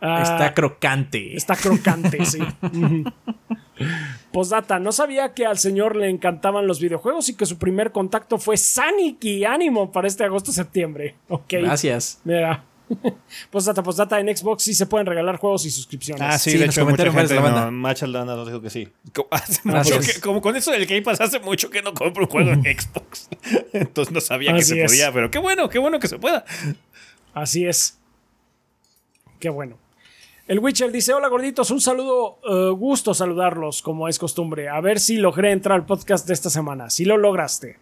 está 0.00 0.46
ah, 0.46 0.54
crocante. 0.54 1.36
Está 1.36 1.56
crocante, 1.56 2.24
sí. 2.24 2.40
Postdata, 4.32 4.78
no 4.78 4.92
sabía 4.92 5.34
que 5.34 5.46
al 5.46 5.58
señor 5.58 5.96
le 5.96 6.08
encantaban 6.08 6.66
los 6.66 6.80
videojuegos 6.80 7.28
y 7.28 7.34
que 7.34 7.46
su 7.46 7.58
primer 7.58 7.92
contacto 7.92 8.38
fue 8.38 8.56
Saniki. 8.56 9.44
Ánimo 9.44 9.90
para 9.92 10.08
este 10.08 10.24
agosto-septiembre. 10.24 11.16
Ok. 11.28 11.54
Gracias. 11.60 12.20
Mira. 12.24 12.64
Postdata, 13.50 13.82
postdata, 13.82 14.20
en 14.20 14.36
Xbox 14.36 14.62
sí 14.62 14.74
se 14.74 14.86
pueden 14.86 15.06
regalar 15.06 15.36
juegos 15.38 15.64
y 15.64 15.70
suscripciones. 15.70 16.22
Ah, 16.22 16.38
sí, 16.38 16.56
de 16.56 16.66
hecho, 16.66 16.84
mucha 16.84 17.10
gente, 17.10 17.34
no, 17.34 17.70
Machaldana 17.70 18.36
nos 18.36 18.46
dijo 18.46 18.60
que 18.60 18.70
sí. 18.70 18.88
Como, 20.22 20.40
con 20.40 20.56
eso 20.56 20.70
del 20.70 20.86
Game 20.86 21.02
Pass 21.02 21.20
hace 21.20 21.40
mucho 21.40 21.70
que 21.70 21.82
no 21.82 21.94
compro 21.94 22.24
un 22.24 22.30
juego 22.30 22.50
en 22.50 22.62
Xbox. 22.78 23.28
Entonces 23.72 24.12
no 24.12 24.20
sabía 24.20 24.52
que 24.54 24.62
se 24.62 24.84
podía, 24.84 25.12
pero 25.12 25.30
qué 25.30 25.38
bueno, 25.38 25.68
qué 25.68 25.78
bueno 25.78 25.98
que 25.98 26.08
se 26.08 26.18
pueda. 26.18 26.44
Así 27.32 27.66
es. 27.66 27.98
Qué 29.40 29.48
bueno. 29.48 29.78
El 30.46 30.58
Witcher 30.58 30.92
dice: 30.92 31.14
Hola 31.14 31.28
gorditos, 31.28 31.70
un 31.70 31.80
saludo, 31.80 32.38
eh, 32.48 32.70
gusto 32.70 33.14
saludarlos, 33.14 33.82
como 33.82 34.08
es 34.08 34.18
costumbre. 34.18 34.68
A 34.68 34.80
ver 34.80 35.00
si 35.00 35.16
logré 35.16 35.52
entrar 35.52 35.78
al 35.78 35.86
podcast 35.86 36.26
de 36.26 36.34
esta 36.34 36.50
semana. 36.50 36.90
Si 36.90 37.04
lo 37.04 37.16
lograste. 37.16 37.78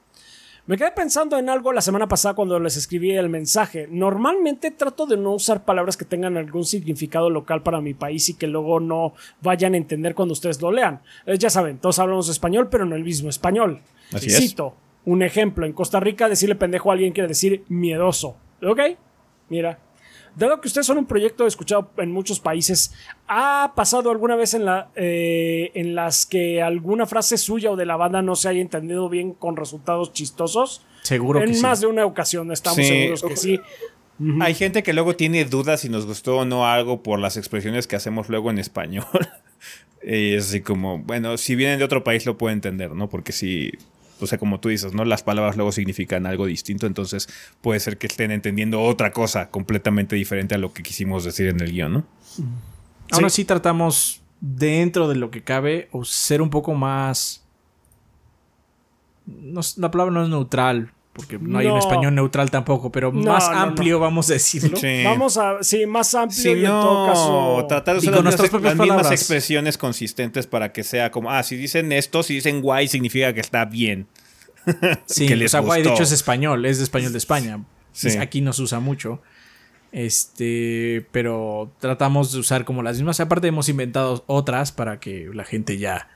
Me 0.67 0.77
quedé 0.77 0.93
pensando 0.93 1.37
en 1.39 1.49
algo 1.49 1.73
la 1.73 1.81
semana 1.81 2.07
pasada 2.07 2.35
cuando 2.35 2.61
les 2.61 2.77
escribí 2.77 3.11
el 3.11 3.29
mensaje. 3.29 3.89
Normalmente 3.91 4.71
trato 4.71 5.07
de 5.07 5.17
no 5.17 5.33
usar 5.33 5.65
palabras 5.65 5.97
que 5.97 6.05
tengan 6.05 6.37
algún 6.37 6.65
significado 6.65 7.31
local 7.31 7.65
para 7.65 7.81
mi 7.81 7.95
país 7.95 8.29
y 8.29 8.35
que 8.35 8.47
luego 8.47 8.79
no 8.79 9.15
vayan 9.41 9.75
a 9.75 9.79
entender 9.79 10.15
cuando 10.15 10.35
ustedes 10.35 10.63
lo 10.63 10.71
lean. 10.71 11.03
Eh, 11.27 11.37
ya 11.39 11.51
saben, 11.51 11.79
todos 11.79 11.99
hablamos 11.99 12.29
español, 12.29 12.69
pero 12.71 12.85
no 12.85 12.95
el 12.95 13.03
mismo 13.03 13.29
español. 13.29 13.81
Así 14.13 14.31
Cito 14.31 14.77
un 15.05 15.23
ejemplo. 15.23 15.67
En 15.67 15.73
Costa 15.73 16.01
Rica 16.01 16.29
decirle 16.29 16.55
pendejo 16.55 16.91
a 16.91 16.95
alguien 16.95 17.13
quiere 17.13 17.29
decir 17.29 17.65
miedoso. 17.69 18.37
¿Ok? 18.63 18.81
Mira, 19.49 19.79
Dado 20.35 20.61
que 20.61 20.69
ustedes 20.69 20.87
son 20.87 20.99
un 20.99 21.07
proyecto 21.07 21.47
escuchado 21.47 21.91
en 21.99 22.11
muchos 22.11 22.41
países, 22.41 22.93
¿ha 23.29 23.73
pasado 23.77 24.11
alguna 24.11 24.35
vez 24.35 24.55
en, 24.55 24.65
la, 24.65 24.89
eh, 24.97 25.71
en 25.75 25.95
las 25.95 26.25
que 26.25 26.63
alguna 26.63 27.07
frase 27.07 27.37
suya 27.37 27.71
o 27.71 27.77
de 27.77 27.85
la 27.85 27.97
banda 27.97 28.23
no 28.23 28.35
se 28.35 28.49
haya 28.49 28.61
entendido 28.61 29.09
bien 29.09 29.35
con 29.35 29.57
resultados 29.57 30.13
chistosos? 30.13 30.87
Seguro 31.03 31.43
en 31.43 31.53
que 31.53 31.61
más 31.61 31.81
de 31.81 31.87
una 31.87 32.07
ocasión, 32.07 32.51
estamos 32.51 32.87
seguros 32.87 33.23
que 33.23 33.37
sí. 33.37 33.61
Hay 34.41 34.55
gente 34.55 34.83
que 34.83 34.93
luego 34.93 35.17
tiene 35.17 35.45
dudas 35.45 35.81
si 35.81 35.89
nos 35.89 36.07
gustó 36.07 36.39
o 36.39 36.45
no 36.45 36.67
algo 36.67 37.03
por 37.03 37.19
las 37.19 37.37
expresiones 37.37 37.87
que 37.87 37.97
hacemos 37.97 38.29
luego 38.29 38.51
en 38.51 38.59
español. 38.59 39.07
y 40.03 40.35
es 40.35 40.49
así 40.49 40.61
como, 40.61 40.99
bueno, 40.99 41.37
si 41.37 41.57
vienen 41.57 41.79
de 41.79 41.85
otro 41.85 42.05
país 42.05 42.25
lo 42.25 42.39
puede 42.39 42.55
entender, 42.55 42.93
¿no? 42.93 43.09
Porque 43.09 43.33
si 43.33 43.73
o 44.23 44.27
sea, 44.27 44.39
como 44.39 44.61
tú 44.61 44.69
dices, 44.69 44.95
¿no? 44.95 45.05
Las 45.05 45.23
palabras 45.23 45.57
luego 45.57 45.73
significan 45.73 46.27
algo 46.27 46.47
distinto, 46.47 46.87
entonces 46.87 47.29
puede 47.61 47.81
ser 47.81 47.99
que 47.99 48.07
estén 48.07 48.31
entendiendo 48.31 48.83
otra 48.83 49.13
cosa 49.13 49.51
completamente 49.51 50.17
diferente 50.17 50.55
a 50.55 50.59
lo 50.59 50.73
que 50.73 50.83
quisimos 50.83 51.25
decir 51.25 51.49
en 51.49 51.61
el 51.61 51.73
guion, 51.73 51.93
¿no? 51.93 52.05
Aún 53.11 53.25
así 53.25 53.45
tratamos 53.45 54.23
dentro 54.41 55.09
de 55.09 55.17
lo 55.17 55.31
que 55.31 55.43
cabe 55.43 55.89
o 55.93 56.05
ser 56.05 56.43
un 56.43 56.51
poco 56.51 56.75
más... 56.75 57.45
la 59.77 59.91
palabra 59.91 60.13
no 60.13 60.23
es 60.25 60.29
neutral, 60.29 60.93
porque 61.13 61.39
no, 61.39 61.59
hay 61.59 61.67
un 61.67 61.77
español 61.77 62.15
neutral 62.15 62.51
tampoco, 62.51 62.91
pero 62.91 63.13
más 63.13 63.47
amplio, 63.49 64.01
vamos 64.01 64.31
a 64.31 64.35
decirlo. 64.35 64.79
Vamos 65.05 65.37
a, 65.37 65.63
sí, 65.63 65.85
más 65.85 66.15
amplio 66.15 66.57
y 66.57 66.61
en 66.61 66.71
todo 66.71 67.07
caso. 67.07 67.67
Tratar 67.69 68.01
de 68.01 68.09
usar 68.09 68.25
las, 68.25 68.77
mismas 68.77 69.11
expresiones 69.11 69.77
consistentes 69.77 70.47
para 70.47 70.73
que 70.73 70.83
sea 70.83 71.11
como, 71.11 71.31
ah, 71.31 71.43
si 71.43 71.57
dicen 71.57 71.93
esto, 71.93 72.23
si 72.23 72.35
dicen 72.35 72.63
guay, 72.63 72.89
significa 72.89 73.33
que 73.35 73.41
está 73.41 73.65
bien. 73.65 74.07
Sí, 75.07 75.31
o 75.33 75.49
sea, 75.49 75.61
guay 75.61 75.83
de 75.83 75.91
hecho 75.91 76.05
es 76.05 76.13
español, 76.13 76.65
es 76.65 76.79
de 76.79 76.85
español 76.85 77.13
de 77.13 77.19
España. 77.19 77.63
Aquí 78.21 78.41
no 78.41 78.53
se 78.53 78.63
usa 78.63 78.81
mucho. 78.81 79.21
Este, 79.91 81.07
pero 81.11 81.73
tratamos 81.79 82.33
de 82.33 82.39
usar 82.39 82.65
como 82.65 82.83
las 82.83 82.97
mismas. 82.97 83.21
Aparte, 83.21 83.49
hemos 83.49 83.69
inventado 83.69 84.25
otras 84.27 84.73
para 84.73 84.99
que 84.99 85.29
la 85.35 85.45
gente 85.45 85.77
ya 85.77 86.09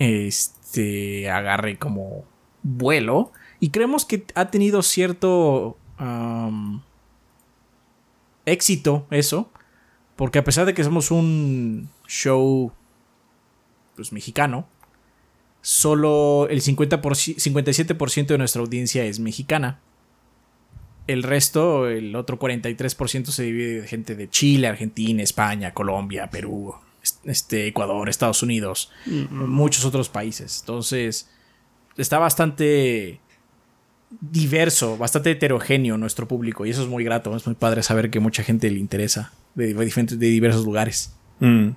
este, 0.00 1.30
agarre 1.30 1.78
como 1.78 2.24
vuelo. 2.62 3.32
Y 3.62 3.70
creemos 3.70 4.04
que 4.04 4.26
ha 4.34 4.50
tenido 4.50 4.82
cierto 4.82 5.78
éxito 8.44 9.06
eso. 9.12 9.52
Porque 10.16 10.40
a 10.40 10.44
pesar 10.44 10.66
de 10.66 10.74
que 10.74 10.82
somos 10.82 11.12
un 11.12 11.88
show 12.08 12.72
pues 13.94 14.12
mexicano, 14.12 14.66
solo 15.60 16.48
el 16.50 16.60
50 16.60 17.00
57% 17.00 18.26
de 18.26 18.38
nuestra 18.38 18.62
audiencia 18.62 19.04
es 19.04 19.20
mexicana. 19.20 19.78
El 21.06 21.22
resto, 21.22 21.88
el 21.88 22.16
otro 22.16 22.40
43% 22.40 23.26
se 23.26 23.44
divide 23.44 23.82
de 23.82 23.86
gente 23.86 24.16
de 24.16 24.28
Chile, 24.28 24.66
Argentina, 24.66 25.22
España, 25.22 25.72
Colombia, 25.72 26.28
Perú, 26.30 26.74
este, 27.22 27.68
Ecuador, 27.68 28.08
Estados 28.08 28.42
Unidos, 28.42 28.90
muchos 29.06 29.84
otros 29.84 30.08
países. 30.08 30.62
Entonces, 30.62 31.30
está 31.96 32.18
bastante 32.18 33.20
diverso, 34.20 34.96
bastante 34.96 35.30
heterogéneo 35.30 35.96
nuestro 35.96 36.28
público 36.28 36.66
y 36.66 36.70
eso 36.70 36.82
es 36.82 36.88
muy 36.88 37.04
grato, 37.04 37.34
es 37.36 37.46
muy 37.46 37.56
padre 37.56 37.82
saber 37.82 38.10
que 38.10 38.20
mucha 38.20 38.42
gente 38.42 38.70
le 38.70 38.78
interesa 38.78 39.32
de, 39.54 39.74
diferentes, 39.74 40.18
de 40.18 40.26
diversos 40.26 40.64
lugares. 40.64 41.14
Mm. 41.40 41.70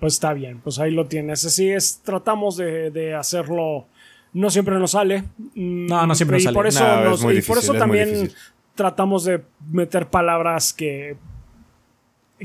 Pues 0.00 0.14
está 0.14 0.32
bien, 0.34 0.60
pues 0.62 0.78
ahí 0.78 0.90
lo 0.90 1.06
tienes. 1.06 1.44
Así 1.44 1.70
es, 1.70 2.00
tratamos 2.04 2.56
de, 2.56 3.14
hacerlo. 3.14 3.86
No 4.32 4.50
siempre 4.50 4.78
nos 4.78 4.90
sale. 4.90 5.22
Mm, 5.54 5.86
no, 5.86 6.06
no 6.06 6.14
siempre 6.14 6.36
nos 6.36 6.44
sale. 6.44 6.54
Por 6.54 6.66
eso 6.66 7.32
y 7.32 7.42
por 7.42 7.58
eso 7.58 7.72
también 7.74 8.30
tratamos 8.74 9.24
de 9.24 9.42
meter 9.70 10.08
palabras 10.08 10.72
que 10.72 11.16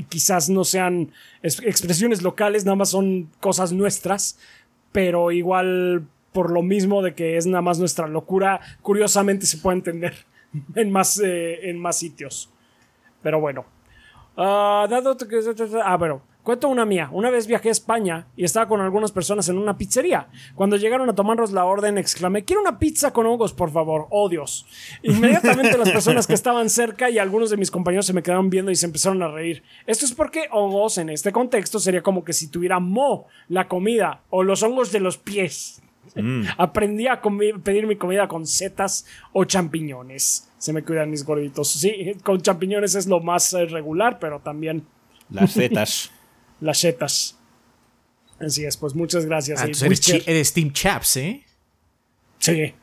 quizás 0.08 0.48
no 0.48 0.64
sean 0.64 1.12
expresiones 1.42 2.22
locales, 2.22 2.64
nada 2.64 2.76
más 2.76 2.90
son 2.90 3.28
cosas 3.40 3.72
nuestras, 3.72 4.38
pero 4.90 5.30
igual 5.30 6.06
por 6.32 6.50
lo 6.50 6.62
mismo 6.62 7.02
de 7.02 7.14
que 7.14 7.36
es 7.36 7.46
nada 7.46 7.62
más 7.62 7.78
nuestra 7.78 8.06
locura, 8.06 8.60
curiosamente 8.80 9.46
se 9.46 9.58
puede 9.58 9.78
entender 9.78 10.14
en 10.74 10.90
más, 10.90 11.18
eh, 11.18 11.68
en 11.68 11.78
más 11.78 11.96
sitios. 11.96 12.50
Pero 13.22 13.40
bueno. 13.40 13.64
Ah, 14.36 14.86
dado 14.88 15.16
que... 15.16 15.40
Ah, 15.84 15.96
bueno. 15.96 16.22
Cuento 16.42 16.68
una 16.68 16.84
mía. 16.84 17.08
Una 17.12 17.30
vez 17.30 17.46
viajé 17.46 17.68
a 17.68 17.72
España 17.72 18.26
y 18.36 18.42
estaba 18.42 18.66
con 18.66 18.80
algunas 18.80 19.12
personas 19.12 19.48
en 19.48 19.58
una 19.58 19.78
pizzería. 19.78 20.26
Cuando 20.56 20.76
llegaron 20.76 21.08
a 21.08 21.14
tomarnos 21.14 21.52
la 21.52 21.64
orden, 21.64 21.98
exclamé: 21.98 22.44
Quiero 22.44 22.60
una 22.60 22.80
pizza 22.80 23.12
con 23.12 23.26
hongos, 23.26 23.52
por 23.52 23.70
favor. 23.70 24.08
Oh, 24.10 24.28
Dios. 24.28 24.66
Inmediatamente 25.04 25.78
las 25.78 25.90
personas 25.90 26.26
que 26.26 26.34
estaban 26.34 26.68
cerca 26.68 27.08
y 27.10 27.18
algunos 27.18 27.50
de 27.50 27.58
mis 27.58 27.70
compañeros 27.70 28.06
se 28.06 28.12
me 28.12 28.24
quedaron 28.24 28.50
viendo 28.50 28.72
y 28.72 28.74
se 28.74 28.86
empezaron 28.86 29.22
a 29.22 29.28
reír. 29.28 29.62
Esto 29.86 30.04
es 30.04 30.14
porque 30.14 30.48
hongos 30.50 30.98
en 30.98 31.10
este 31.10 31.30
contexto 31.30 31.78
sería 31.78 32.02
como 32.02 32.24
que 32.24 32.32
si 32.32 32.48
tuviera 32.48 32.80
mo 32.80 33.28
la 33.46 33.68
comida 33.68 34.22
o 34.28 34.42
los 34.42 34.64
hongos 34.64 34.90
de 34.90 34.98
los 34.98 35.18
pies. 35.18 35.81
Aprendí 36.58 37.06
a 37.06 37.20
pedir 37.62 37.86
mi 37.86 37.96
comida 37.96 38.28
con 38.28 38.46
setas 38.46 39.06
o 39.32 39.44
champiñones. 39.44 40.48
Se 40.58 40.72
me 40.72 40.82
cuidan 40.82 41.10
mis 41.10 41.24
gorditos. 41.24 41.68
Sí, 41.70 42.12
con 42.22 42.40
champiñones 42.40 42.94
es 42.94 43.06
lo 43.06 43.20
más 43.20 43.52
eh, 43.54 43.66
regular, 43.66 44.18
pero 44.18 44.40
también. 44.40 44.86
Las 45.30 45.52
setas. 45.52 46.10
Las 46.60 46.78
setas. 46.78 47.38
Así 48.38 48.64
es, 48.64 48.76
pues 48.76 48.94
muchas 48.94 49.24
gracias. 49.24 49.60
Ah, 49.60 49.66
eres, 50.26 50.52
Team 50.52 50.72
Chaps, 50.72 51.16
¿eh? 51.16 51.44
Sí. 52.38 52.74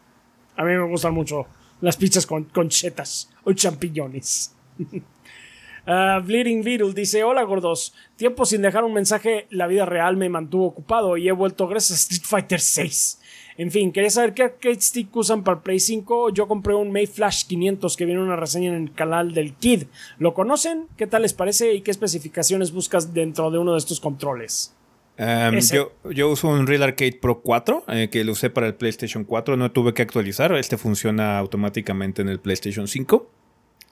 A 0.55 0.63
mí 0.63 0.71
me 0.71 0.87
gustan 0.87 1.13
mucho 1.13 1.47
las 1.81 1.97
pizzas 1.97 2.25
con, 2.25 2.45
con 2.45 2.71
setas 2.71 3.29
o 3.43 3.53
champiñones. 3.53 4.53
Uh, 4.77 6.21
Bleeding 6.23 6.63
Beetle 6.63 6.93
dice: 6.93 7.23
Hola 7.23 7.43
gordos, 7.43 7.93
tiempo 8.15 8.45
sin 8.45 8.61
dejar 8.61 8.83
un 8.83 8.93
mensaje, 8.93 9.47
la 9.49 9.67
vida 9.67 9.85
real 9.85 10.17
me 10.17 10.29
mantuvo 10.29 10.65
ocupado 10.65 11.17
y 11.17 11.27
he 11.27 11.31
vuelto 11.31 11.67
gracias 11.67 11.99
a 11.99 12.01
Street 12.01 12.23
Fighter 12.25 12.59
6. 12.61 13.18
En 13.59 13.71
fin, 13.71 13.91
quería 13.91 14.09
saber 14.09 14.33
qué 14.33 14.43
arcade 14.43 14.79
stick 14.79 15.13
usan 15.17 15.43
para 15.43 15.61
Play 15.61 15.81
5. 15.81 16.33
Yo 16.33 16.47
compré 16.47 16.73
un 16.75 16.93
May 16.93 17.07
Flash 17.07 17.45
500 17.45 17.97
que 17.97 18.05
viene 18.05 18.21
una 18.21 18.37
reseña 18.37 18.69
en 18.69 18.83
el 18.83 18.93
canal 18.93 19.33
del 19.33 19.53
Kid. 19.53 19.83
¿Lo 20.17 20.33
conocen? 20.33 20.87
¿Qué 20.95 21.07
tal 21.07 21.23
les 21.23 21.33
parece 21.33 21.73
y 21.73 21.81
qué 21.81 21.91
especificaciones 21.91 22.71
buscas 22.71 23.13
dentro 23.13 23.51
de 23.51 23.57
uno 23.57 23.73
de 23.73 23.79
estos 23.79 23.99
controles? 23.99 24.73
Um, 25.17 25.59
yo, 26.09 26.29
uso 26.29 26.47
un 26.47 26.67
Real 26.67 26.83
Arcade 26.83 27.19
Pro 27.21 27.41
4 27.41 27.83
eh, 27.89 28.07
que 28.09 28.23
lo 28.23 28.31
usé 28.31 28.49
para 28.49 28.65
el 28.65 28.75
PlayStation 28.75 29.25
4. 29.25 29.57
No 29.57 29.73
tuve 29.73 29.93
que 29.93 30.03
actualizar. 30.03 30.53
Este 30.53 30.77
funciona 30.77 31.37
automáticamente 31.37 32.21
en 32.21 32.29
el 32.29 32.39
PlayStation 32.39 32.87
5. 32.87 33.29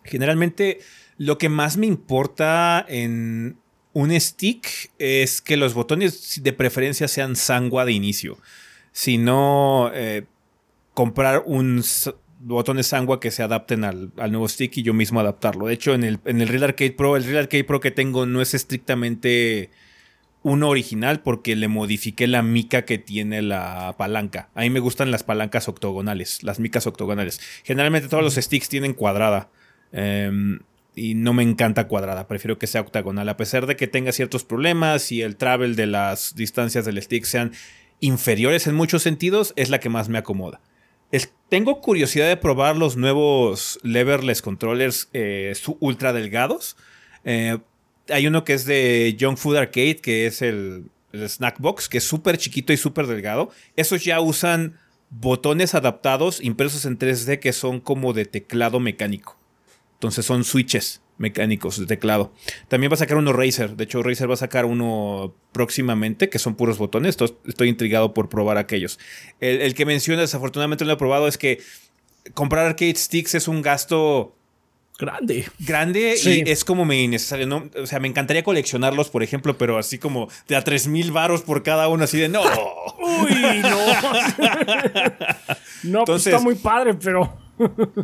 Generalmente 0.05 0.79
lo 1.17 1.37
que 1.37 1.49
más 1.49 1.75
me 1.75 1.87
importa 1.87 2.85
en 2.87 3.57
un 3.91 4.17
stick 4.17 4.93
es 4.97 5.41
que 5.41 5.57
los 5.57 5.73
botones 5.73 6.41
de 6.41 6.53
preferencia 6.53 7.09
sean 7.09 7.35
sangua 7.35 7.83
de 7.83 7.91
inicio. 7.91 8.37
Si 8.97 9.19
no, 9.19 9.91
eh, 9.93 10.23
comprar 10.95 11.43
un 11.45 11.83
botones 12.39 12.87
sangua 12.87 13.19
que 13.19 13.29
se 13.29 13.43
adapten 13.43 13.83
al, 13.83 14.11
nuevo 14.15 14.49
stick 14.49 14.75
y 14.77 14.81
yo 14.81 14.95
mismo 14.95 15.19
adaptarlo. 15.19 15.67
De 15.67 15.75
hecho, 15.75 15.93
en 15.93 16.03
el, 16.03 16.19
en 16.25 16.41
el 16.41 16.47
Real 16.47 16.63
Arcade 16.63 16.93
Pro, 16.93 17.15
el 17.15 17.23
Real 17.23 17.43
Arcade 17.43 17.63
Pro 17.63 17.79
que 17.79 17.91
tengo 17.91 18.25
no 18.25 18.41
es 18.41 18.55
estrictamente 18.55 19.69
uno 20.41 20.67
original 20.69 21.21
porque 21.21 21.55
le 21.55 21.67
modifiqué 21.67 22.25
la 22.25 22.41
mica 22.41 22.85
que 22.85 22.97
tiene 22.97 23.43
la 23.43 23.93
palanca. 23.99 24.49
A 24.55 24.61
mí 24.61 24.71
me 24.71 24.79
gustan 24.79 25.11
las 25.11 25.21
palancas 25.21 25.67
octogonales, 25.67 26.41
las 26.41 26.59
micas 26.59 26.87
octogonales. 26.87 27.39
Generalmente 27.63 28.07
todos 28.07 28.23
los 28.23 28.33
sticks 28.33 28.67
tienen 28.67 28.95
cuadrada. 28.95 29.51
Em, 29.91 30.61
y 30.95 31.13
no 31.13 31.33
me 31.33 31.43
encanta 31.43 31.87
cuadrada, 31.87 32.27
prefiero 32.27 32.57
que 32.57 32.65
sea 32.65 32.81
octagonal, 32.81 33.29
a 33.29 33.37
pesar 33.37 33.67
de 33.67 33.75
que 33.75 33.85
tenga 33.85 34.11
ciertos 34.11 34.43
problemas 34.43 35.11
y 35.11 35.21
el 35.21 35.35
travel 35.35 35.75
de 35.75 35.85
las 35.85 36.33
distancias 36.33 36.83
del 36.85 36.99
stick 36.99 37.25
sean 37.25 37.51
inferiores 37.99 38.67
en 38.67 38.75
muchos 38.75 39.03
sentidos, 39.03 39.53
es 39.55 39.69
la 39.69 39.79
que 39.79 39.89
más 39.89 40.09
me 40.09 40.17
acomoda. 40.17 40.61
tengo 41.49 41.81
curiosidad 41.81 42.27
de 42.27 42.37
probar 42.37 42.75
los 42.75 42.97
nuevos 42.97 43.79
leverless 43.83 44.41
controllers 44.41 45.09
eh, 45.13 45.53
ultra 45.79 46.13
delgados. 46.13 46.75
Eh, 47.23 47.57
hay 48.09 48.27
uno 48.27 48.43
que 48.43 48.53
es 48.53 48.65
de 48.65 49.15
Young 49.17 49.37
Food 49.37 49.57
Arcade, 49.57 49.97
que 49.97 50.27
es 50.27 50.41
el, 50.41 50.85
el 51.13 51.29
Snack 51.29 51.59
Box, 51.59 51.89
que 51.89 51.99
es 51.99 52.03
súper 52.03 52.37
chiquito 52.37 52.73
y 52.73 52.77
súper 52.77 53.07
delgado. 53.07 53.49
Esos 53.75 54.03
ya 54.03 54.19
usan 54.19 54.77
botones 55.09 55.73
adaptados 55.73 56.41
impresos 56.41 56.85
en 56.85 56.99
3D 56.99 57.39
que 57.39 57.53
son 57.53 57.79
como 57.79 58.13
de 58.13 58.25
teclado 58.25 58.79
mecánico. 58.79 59.37
Entonces 59.93 60.25
son 60.25 60.43
switches 60.43 61.01
mecánicos 61.17 61.79
de 61.79 61.85
teclado. 61.85 62.31
También 62.67 62.91
va 62.91 62.95
a 62.95 62.97
sacar 62.97 63.17
uno 63.17 63.33
Razer. 63.33 63.75
De 63.75 63.83
hecho, 63.83 64.03
Razer 64.03 64.29
va 64.29 64.35
a 64.35 64.37
sacar 64.37 64.65
uno 64.65 65.33
próximamente, 65.51 66.29
que 66.29 66.39
son 66.39 66.55
puros 66.55 66.77
botones. 66.77 67.17
Estoy, 67.45 67.69
intrigado 67.69 68.13
por 68.13 68.29
probar 68.29 68.57
aquellos. 68.57 68.99
El, 69.39 69.73
que 69.73 69.85
menciona, 69.85 70.21
desafortunadamente 70.21 70.83
no 70.83 70.89
lo 70.89 70.93
he 70.93 70.97
probado, 70.97 71.27
es 71.27 71.37
que 71.37 71.59
comprar 72.33 72.65
arcade 72.65 72.95
sticks 72.95 73.35
es 73.35 73.47
un 73.47 73.61
gasto 73.61 74.35
grande. 74.97 75.45
Grande 75.59 76.15
y 76.23 76.49
es 76.49 76.63
como 76.63 76.85
me 76.85 77.01
innecesario. 77.01 77.47
¿no? 77.47 77.69
O 77.81 77.85
sea, 77.85 77.99
me 77.99 78.07
encantaría 78.07 78.43
coleccionarlos, 78.43 79.09
por 79.09 79.23
ejemplo, 79.23 79.57
pero 79.57 79.77
así 79.77 79.97
como 79.97 80.29
de 80.47 80.55
a 80.55 80.63
3 80.63 80.87
mil 80.87 81.11
varos 81.11 81.41
por 81.41 81.63
cada 81.63 81.87
uno, 81.87 82.03
así 82.03 82.17
de 82.17 82.29
no. 82.29 82.41
Uy, 82.99 83.61
no. 83.61 83.77
no, 85.99 86.05
pues 86.05 86.27
está 86.27 86.39
muy 86.39 86.55
padre, 86.55 86.93
pero. 86.93 87.46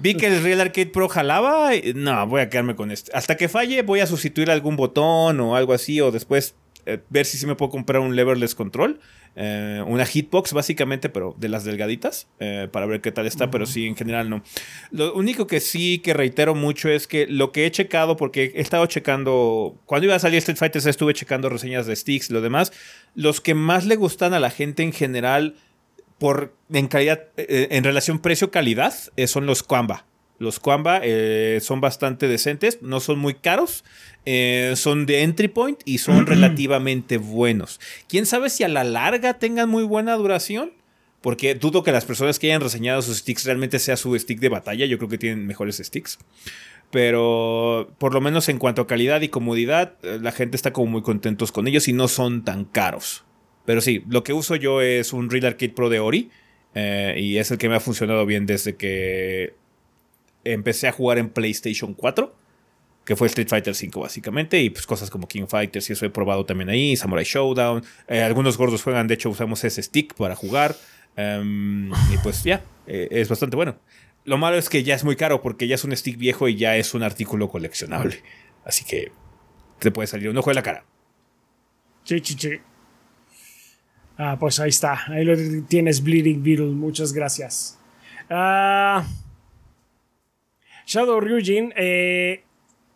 Vi 0.02 0.16
que 0.16 0.28
el 0.28 0.44
Real 0.44 0.62
Arcade 0.62 0.88
Pro 0.88 1.08
jalaba. 1.08 1.72
No, 1.96 2.28
voy 2.28 2.42
a 2.42 2.50
quedarme 2.50 2.76
con 2.76 2.92
este. 2.92 3.12
Hasta 3.14 3.38
que 3.38 3.50
falle, 3.50 3.82
voy 3.82 4.00
a 4.00 4.08
sustituir 4.08 4.52
algún 4.52 4.76
botón 4.76 5.40
o 5.40 5.56
algo 5.56 5.74
así. 5.74 6.02
O 6.02 6.12
después 6.12 6.56
eh, 6.86 7.00
ver 7.10 7.26
si 7.26 7.38
sí 7.38 7.46
me 7.46 7.56
puedo 7.56 7.72
comprar 7.72 8.02
un 8.02 8.16
leverless 8.16 8.56
control. 8.56 9.00
Eh, 9.36 9.84
una 9.88 10.06
hitbox, 10.06 10.54
básicamente, 10.54 11.10
pero 11.10 11.36
de 11.40 11.50
las 11.50 11.64
delgaditas. 11.64 12.28
Eh, 12.40 12.68
para 12.72 12.86
ver 12.86 13.02
qué 13.02 13.12
tal 13.12 13.26
está. 13.26 13.50
Pero 13.50 13.66
sí, 13.66 13.88
en 13.88 13.96
general 13.96 14.30
no. 14.30 14.44
Lo 14.92 15.14
único 15.14 15.48
que 15.48 15.60
sí 15.60 16.00
que 16.00 16.14
reitero 16.14 16.56
mucho 16.56 16.90
es 16.90 17.08
que 17.08 17.28
lo 17.28 17.52
que 17.52 17.66
he 17.66 17.72
checado, 17.72 18.18
porque 18.18 18.52
he 18.56 18.62
estado 18.62 18.86
checando. 18.86 19.76
Cuando 19.86 20.06
iba 20.06 20.16
a 20.16 20.20
salir 20.20 20.38
Street 20.40 20.58
Fighter, 20.58 20.88
estuve 20.88 21.14
checando 21.14 21.50
reseñas 21.50 21.86
de 21.86 21.96
sticks 21.96 22.30
y 22.30 22.34
lo 22.34 22.42
demás. 22.42 22.72
Los 23.16 23.42
que 23.42 23.54
más 23.54 23.86
le 23.86 23.96
gustan 23.96 24.34
a 24.34 24.40
la 24.40 24.50
gente 24.50 24.84
en 24.84 24.94
general 24.94 25.56
por, 26.24 26.56
en 26.72 26.88
calidad, 26.88 27.24
eh, 27.36 27.68
en 27.72 27.84
relación 27.84 28.20
precio-calidad, 28.20 28.94
eh, 29.18 29.28
son 29.28 29.46
los 29.46 29.62
Quamba. 29.62 30.06
Los 30.40 30.62
Quamba 30.62 31.02
eh, 31.04 31.60
son 31.62 31.82
bastante 31.82 32.30
decentes, 32.30 32.82
no 32.82 33.02
son 33.02 33.20
muy 33.20 33.34
caros, 33.34 33.84
son 34.76 35.06
de 35.06 35.24
entry 35.24 35.50
point 35.50 35.82
y 35.84 35.98
son 35.98 36.26
relativamente 36.26 37.18
buenos. 37.18 37.82
¿Quién 38.08 38.26
sabe 38.26 38.50
si 38.50 38.64
a 38.64 38.70
la 38.70 38.86
larga 38.86 39.34
tengan 39.34 39.68
muy 39.68 39.84
buena 39.84 40.16
duración? 40.16 40.72
Porque 41.20 41.56
dudo 41.56 41.84
que 41.84 41.92
las 41.92 42.06
personas 42.06 42.40
que 42.40 42.48
hayan 42.48 42.62
reseñado 42.62 43.02
sus 43.02 43.18
sticks 43.18 43.44
realmente 43.44 43.78
sea 43.78 43.98
su 43.98 44.18
stick 44.18 44.40
de 44.40 44.48
batalla. 44.48 44.86
Yo 44.86 44.98
creo 45.00 45.10
que 45.10 45.18
tienen 45.18 45.46
mejores 45.46 45.76
sticks. 45.84 46.20
Pero 46.90 47.94
por 47.98 48.14
lo 48.14 48.22
menos 48.22 48.48
en 48.48 48.60
cuanto 48.60 48.84
a 48.84 48.88
calidad 48.88 49.20
y 49.20 49.28
comodidad, 49.28 49.98
la 50.02 50.32
gente 50.32 50.56
está 50.56 50.72
como 50.72 50.90
muy 50.90 51.02
contentos 51.02 51.52
con 51.52 51.68
ellos 51.68 51.90
y 51.90 51.92
no 51.92 52.08
son 52.08 52.46
tan 52.46 52.64
caros. 52.64 53.26
Pero 53.66 53.82
sí, 53.82 54.04
lo 54.08 54.24
que 54.24 54.34
uso 54.34 54.56
yo 54.56 54.82
es 54.82 55.14
un 55.14 55.30
Real 55.30 55.46
Arcade 55.46 55.74
Pro 55.74 55.90
de 55.90 56.00
Ori. 56.00 56.30
Eh, 56.76 57.16
y 57.18 57.38
es 57.38 57.52
el 57.52 57.58
que 57.58 57.70
me 57.70 57.76
ha 57.76 57.80
funcionado 57.80 58.26
bien 58.26 58.46
desde 58.46 58.76
que 58.76 59.54
empecé 60.44 60.88
a 60.88 60.92
jugar 60.92 61.18
en 61.18 61.30
PlayStation 61.30 61.94
4. 61.94 62.36
Que 63.06 63.16
fue 63.16 63.28
Street 63.28 63.48
Fighter 63.48 63.76
5 63.76 64.00
básicamente. 64.00 64.62
Y 64.62 64.70
pues 64.70 64.86
cosas 64.86 65.10
como 65.10 65.28
King 65.28 65.48
Fighters 65.48 65.90
y 65.90 65.94
eso 65.94 66.06
he 66.06 66.10
probado 66.10 66.46
también 66.46 66.70
ahí. 66.70 66.96
Samurai 66.96 67.26
Showdown. 67.26 67.84
Eh, 68.08 68.22
algunos 68.22 68.58
gordos 68.58 68.84
juegan, 68.84 69.08
de 69.08 69.16
hecho 69.16 69.30
usamos 69.30 69.64
ese 69.64 69.82
stick 69.82 70.14
para 70.16 70.36
jugar. 70.36 70.76
Em, 71.16 71.92
y 72.12 72.18
pues 72.24 72.44
ya, 72.44 72.64
eh, 72.88 73.08
es 73.12 73.30
bastante 73.30 73.56
bueno. 73.56 73.78
Lo 74.26 74.38
malo 74.38 74.58
es 74.58 74.70
que 74.70 74.84
ya 74.84 74.96
es 74.96 75.04
muy 75.04 75.16
caro 75.16 75.42
porque 75.42 75.68
ya 75.68 75.76
es 75.76 75.84
un 75.84 75.96
stick 75.96 76.18
viejo 76.18 76.48
y 76.48 76.56
ya 76.56 76.78
es 76.78 76.94
un 76.94 77.04
artículo 77.04 77.50
coleccionable. 77.50 78.24
Así 78.64 78.86
que 78.86 79.12
te 79.80 79.92
puede 79.92 80.08
salir 80.08 80.30
un 80.30 80.38
ojo 80.38 80.50
de 80.50 80.54
la 80.56 80.64
cara. 80.64 80.86
Sí, 82.06 82.22
sí, 82.24 82.36
sí. 82.38 82.60
Ah, 84.18 84.38
pues 84.40 84.60
ahí 84.60 84.70
está. 84.70 85.00
Ahí 85.08 85.24
lo 85.24 85.36
tienes, 85.68 86.04
Bleeding 86.04 86.44
Beetle. 86.44 86.68
Muchas 86.68 87.14
gracias. 87.14 87.80
Ah, 88.30 89.06
Shadow 90.86 91.20
Ryujin 91.20 91.74
eh, 91.76 92.44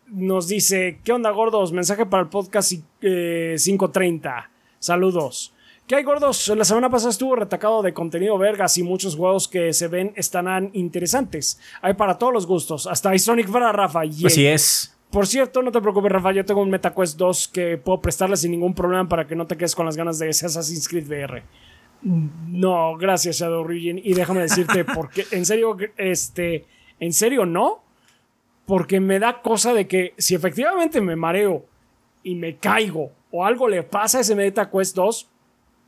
nos 0.08 0.48
dice: 0.48 1.00
¿Qué 1.04 1.12
onda, 1.12 1.30
gordos? 1.30 1.72
Mensaje 1.72 2.06
para 2.06 2.22
el 2.22 2.28
podcast 2.28 2.72
530. 3.00 4.38
Eh, 4.38 4.58
Saludos. 4.78 5.52
¿Qué 5.88 5.96
hay, 5.96 6.04
gordos? 6.04 6.46
La 6.48 6.64
semana 6.66 6.90
pasada 6.90 7.10
estuvo 7.10 7.34
retacado 7.34 7.82
de 7.82 7.94
contenido 7.94 8.36
vergas 8.36 8.76
y 8.76 8.82
muchos 8.82 9.16
juegos 9.16 9.48
que 9.48 9.72
se 9.72 9.88
ven 9.88 10.12
estarán 10.16 10.70
interesantes. 10.74 11.58
Hay 11.80 11.94
para 11.94 12.18
todos 12.18 12.32
los 12.32 12.46
gustos. 12.46 12.86
Hasta 12.86 13.08
hay 13.08 13.18
Sonic 13.18 13.50
para 13.50 13.72
Rafa. 13.72 14.02
Así 14.02 14.46
es. 14.46 14.97
Por 15.10 15.26
cierto, 15.26 15.62
no 15.62 15.72
te 15.72 15.80
preocupes, 15.80 16.12
Rafa, 16.12 16.32
yo 16.32 16.44
tengo 16.44 16.60
un 16.60 16.70
MetaQuest 16.70 17.16
2 17.16 17.48
que 17.48 17.78
puedo 17.78 18.00
prestarle 18.00 18.36
sin 18.36 18.50
ningún 18.50 18.74
problema 18.74 19.08
para 19.08 19.26
que 19.26 19.34
no 19.34 19.46
te 19.46 19.56
quedes 19.56 19.74
con 19.74 19.86
las 19.86 19.96
ganas 19.96 20.18
de 20.18 20.28
ese 20.28 20.46
Assassin's 20.46 20.86
Creed 20.86 21.08
VR. 21.08 21.42
No, 22.02 22.96
gracias, 22.96 23.38
Shadow 23.38 23.62
Origin. 23.62 24.00
Y 24.02 24.12
déjame 24.14 24.40
decirte, 24.42 24.84
porque 24.94 25.24
en 25.30 25.46
serio, 25.46 25.76
este, 25.96 26.66
en 27.00 27.12
serio 27.12 27.46
no, 27.46 27.82
porque 28.66 29.00
me 29.00 29.18
da 29.18 29.40
cosa 29.40 29.72
de 29.72 29.88
que 29.88 30.12
si 30.18 30.34
efectivamente 30.34 31.00
me 31.00 31.16
mareo 31.16 31.64
y 32.22 32.34
me 32.34 32.56
caigo 32.56 33.10
o 33.30 33.44
algo 33.46 33.66
le 33.66 33.82
pasa 33.82 34.18
a 34.18 34.20
ese 34.20 34.34
MetaQuest 34.34 34.94
2, 34.94 35.28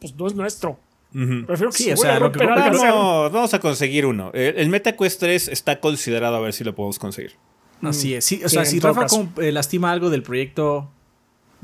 pues 0.00 0.14
no 0.14 0.26
es 0.26 0.34
nuestro. 0.34 0.78
Prefiero 1.12 1.72
que 1.72 1.76
Sí, 1.76 1.84
se 1.84 1.92
o 1.94 1.96
sea, 1.96 2.20
lo 2.20 2.30
que 2.32 2.46
vamos 2.46 3.52
a 3.52 3.58
conseguir 3.58 4.06
uno. 4.06 4.30
El, 4.32 4.56
el 4.56 4.68
MetaQuest 4.68 5.20
3 5.20 5.48
está 5.48 5.80
considerado 5.80 6.36
a 6.36 6.40
ver 6.40 6.54
si 6.54 6.64
lo 6.64 6.74
podemos 6.74 6.98
conseguir. 6.98 7.32
Así 7.82 8.14
es. 8.14 8.24
Sí, 8.24 8.42
o 8.44 8.48
Sí, 8.48 8.54
sea, 8.56 8.64
si 8.64 8.80
Rafa 8.80 9.06
eh, 9.38 9.52
lastima 9.52 9.90
algo 9.90 10.10
del 10.10 10.22
proyecto, 10.22 10.90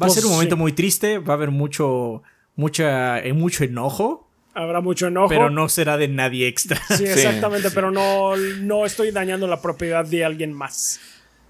va 0.00 0.06
a 0.06 0.08
Pues, 0.08 0.14
ser 0.14 0.24
un 0.26 0.32
momento 0.32 0.56
sí. 0.56 0.60
muy 0.60 0.72
triste, 0.72 1.18
va 1.18 1.34
a 1.34 1.36
haber 1.36 1.50
mucho, 1.50 2.22
mucha, 2.56 3.18
eh, 3.20 3.32
mucho 3.32 3.64
enojo, 3.64 4.28
Habrá 4.54 4.80
mucho 4.80 5.08
enojo. 5.08 5.28
pero 5.28 5.50
no 5.50 5.68
será 5.68 5.98
de 5.98 6.08
nadie 6.08 6.48
extra. 6.48 6.80
Sí, 6.96 7.04
exactamente, 7.06 7.70
pero 7.70 7.90
no, 7.90 8.36
no 8.36 8.86
estoy 8.86 9.10
dañando 9.10 9.46
la 9.46 9.60
propiedad 9.60 10.04
de 10.04 10.24
alguien 10.24 10.52
más. 10.54 10.98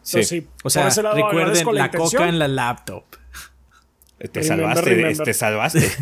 Sí. 0.02 0.18
Entonces, 0.18 0.28
sí, 0.28 0.47
O 0.64 0.70
sea, 0.70 0.88
recuerden 1.14 1.66
la, 1.74 1.90
coca 1.90 2.28
en 2.28 2.38
la 2.38 2.48
laptop. 2.48 3.05
Te 4.18 4.40
Remember, 4.40 4.44
salvaste, 4.74 4.90
remember. 4.90 5.24
te 5.26 5.34
salvaste. 5.34 5.93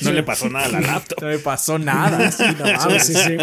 no 0.02 0.10
le 0.12 0.22
pasó 0.24 0.48
nada 0.48 0.66
a 0.66 0.68
la 0.68 0.80
laptop. 0.80 1.22
No 1.22 1.28
me 1.28 1.38
pasó 1.38 1.78
nada. 1.78 2.30
sí, 2.32 2.44
no. 2.58 2.90
Sí, 2.90 2.98
sí, 3.00 3.14
sí. 3.14 3.36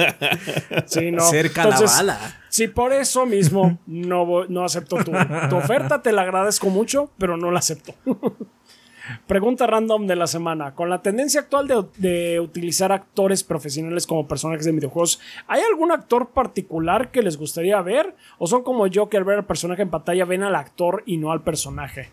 Sí, 0.87 1.11
no. 1.11 1.29
Cerca 1.29 1.63
Entonces, 1.63 1.89
la 1.91 1.95
bala. 2.15 2.41
Sí, 2.57 2.67
por 2.67 2.91
eso 2.91 3.27
mismo 3.27 3.77
no, 3.85 4.45
no 4.45 4.63
acepto 4.63 4.95
tu, 5.03 5.11
tu 5.47 5.55
oferta, 5.57 6.01
te 6.01 6.11
la 6.11 6.23
agradezco 6.23 6.71
mucho, 6.71 7.11
pero 7.19 7.37
no 7.37 7.51
la 7.51 7.59
acepto. 7.59 7.93
Pregunta 9.27 9.67
random 9.67 10.07
de 10.07 10.15
la 10.15 10.25
semana. 10.25 10.73
Con 10.73 10.89
la 10.89 11.03
tendencia 11.03 11.41
actual 11.41 11.67
de, 11.67 11.85
de 11.97 12.39
utilizar 12.39 12.91
actores 12.91 13.43
profesionales 13.43 14.07
como 14.07 14.27
personajes 14.27 14.65
de 14.65 14.71
videojuegos, 14.71 15.19
¿hay 15.45 15.61
algún 15.61 15.91
actor 15.91 16.29
particular 16.29 17.11
que 17.11 17.21
les 17.21 17.37
gustaría 17.37 17.79
ver? 17.83 18.15
¿O 18.39 18.47
son 18.47 18.63
como 18.63 18.87
yo 18.87 19.07
que 19.07 19.17
al 19.17 19.23
ver 19.23 19.37
al 19.37 19.45
personaje 19.45 19.83
en 19.83 19.91
pantalla 19.91 20.25
ven 20.25 20.41
al 20.41 20.55
actor 20.55 21.03
y 21.05 21.17
no 21.17 21.31
al 21.31 21.43
personaje? 21.43 22.09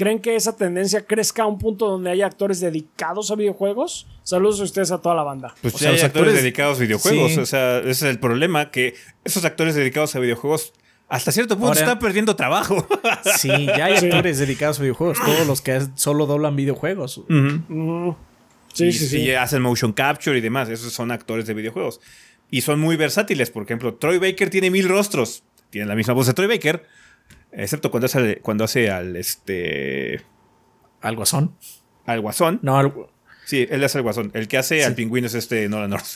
¿Creen 0.00 0.18
que 0.18 0.34
esa 0.34 0.56
tendencia 0.56 1.04
crezca 1.04 1.42
a 1.42 1.46
un 1.46 1.58
punto 1.58 1.86
donde 1.86 2.08
haya 2.10 2.24
actores 2.24 2.58
dedicados 2.58 3.30
a 3.30 3.34
videojuegos? 3.34 4.06
Saludos 4.22 4.58
a 4.60 4.62
ustedes 4.62 4.90
a 4.92 5.02
toda 5.02 5.14
la 5.14 5.24
banda. 5.24 5.54
Pues 5.60 5.74
O 5.74 5.76
ya 5.76 5.80
sea, 5.80 5.88
hay 5.90 5.94
los 5.96 6.04
actores, 6.04 6.28
actores- 6.32 6.42
dedicados 6.42 6.78
a 6.78 6.80
videojuegos. 6.80 7.32
Sí. 7.32 7.38
O 7.40 7.44
sea, 7.44 7.78
ese 7.80 7.90
es 7.90 8.02
el 8.04 8.18
problema, 8.18 8.70
que 8.70 8.94
esos 9.24 9.44
actores 9.44 9.74
dedicados 9.74 10.16
a 10.16 10.20
videojuegos 10.20 10.72
hasta 11.10 11.32
cierto 11.32 11.56
punto 11.56 11.68
Ahora- 11.72 11.80
están 11.80 11.98
perdiendo 11.98 12.34
trabajo. 12.34 12.86
Sí, 13.36 13.50
ya 13.66 13.84
hay 13.84 13.98
Sí. 13.98 14.06
actores 14.06 14.38
dedicados 14.38 14.78
a 14.78 14.82
videojuegos. 14.84 15.18
Todos 15.22 15.46
los 15.46 15.60
que 15.60 15.82
solo 15.96 16.24
doblan 16.24 16.56
videojuegos. 16.56 17.20
Sí, 18.72 18.86
y 18.86 18.92
sí, 18.92 19.06
sí. 19.06 19.30
hacen 19.32 19.60
motion 19.60 19.92
capture 19.92 20.38
y 20.38 20.40
demás. 20.40 20.70
Esos 20.70 20.94
son 20.94 21.10
actores 21.10 21.46
de 21.46 21.52
videojuegos. 21.52 22.00
Y 22.50 22.62
son 22.62 22.80
muy 22.80 22.96
versátiles. 22.96 23.50
Por 23.50 23.64
ejemplo, 23.64 23.94
Troy 23.96 24.18
Baker 24.18 24.48
tiene 24.48 24.70
mil 24.70 24.88
rostros. 24.88 25.42
Tiene 25.68 25.86
la 25.86 25.94
misma 25.94 26.14
voz 26.14 26.26
de 26.26 26.32
Troy 26.32 26.48
Baker. 26.48 26.86
Excepto 27.52 27.90
cuando 27.90 28.06
hace, 28.06 28.36
cuando 28.38 28.64
hace 28.64 28.90
al 28.90 29.16
este. 29.16 30.22
¿Al 31.00 31.16
guasón? 31.16 31.56
al 32.06 32.20
guasón. 32.20 32.58
No, 32.62 32.78
al... 32.78 32.92
Sí, 33.44 33.66
él 33.70 33.82
hace 33.84 33.98
el 33.98 34.02
guasón. 34.02 34.30
El 34.34 34.48
que 34.48 34.58
hace 34.58 34.84
al 34.84 34.94
pingüino 34.94 35.26
es 35.26 35.34
este 35.34 35.68
Nolan 35.68 35.90
North. 35.90 36.06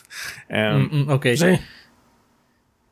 Um, 0.50 0.56
Mm, 0.56 1.04
mm, 1.06 1.10
ok. 1.10 1.26
Sí. 1.36 1.46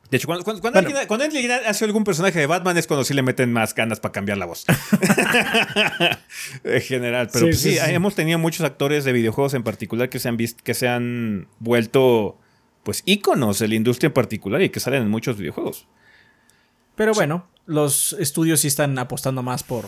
De 0.09 0.17
hecho, 0.17 0.27
cuando, 0.27 0.43
cuando- 0.43 0.61
cuando 0.61 0.79
alguien, 0.79 0.97
cuando 1.07 1.25
alguien 1.25 1.51
hace 1.51 1.85
algún 1.85 2.03
personaje 2.03 2.37
de 2.39 2.45
Batman 2.45 2.77
es 2.77 2.85
cuando 2.87 3.03
sí 3.03 3.13
le 3.13 3.23
meten 3.23 3.51
más 3.51 3.73
ganas 3.73 3.99
para 3.99 4.11
cambiar 4.11 4.37
la 4.37 4.45
voz. 4.45 4.65
en 6.63 6.81
general. 6.81 7.29
Pero 7.31 7.45
Sí, 7.45 7.51
pues, 7.51 7.59
sí, 7.61 7.71
sí, 7.73 7.77
sí. 7.79 7.91
hemos 7.93 8.15
tenido 8.15 8.37
muchos 8.39 8.65
actores 8.65 9.03
de 9.05 9.11
videojuegos 9.13 9.53
en 9.53 9.63
particular 9.63 10.09
que 10.09 10.19
se 10.19 10.29
han 10.29 10.37
visto, 10.37 10.63
que 10.63 10.73
se 10.73 10.87
han 10.87 11.47
vuelto 11.59 12.37
pues 12.83 13.01
íconos 13.05 13.59
de 13.59 13.67
la 13.69 13.75
industria 13.75 14.07
en 14.07 14.13
particular 14.13 14.61
y 14.61 14.69
que 14.69 14.79
salen 14.79 15.03
en 15.03 15.09
muchos 15.09 15.37
videojuegos. 15.37 15.87
Pero 16.95 17.13
bueno, 17.13 17.47
los 17.65 18.13
estudios 18.13 18.59
sí 18.61 18.67
están 18.67 18.97
apostando 18.99 19.41
más 19.43 19.63
por 19.63 19.85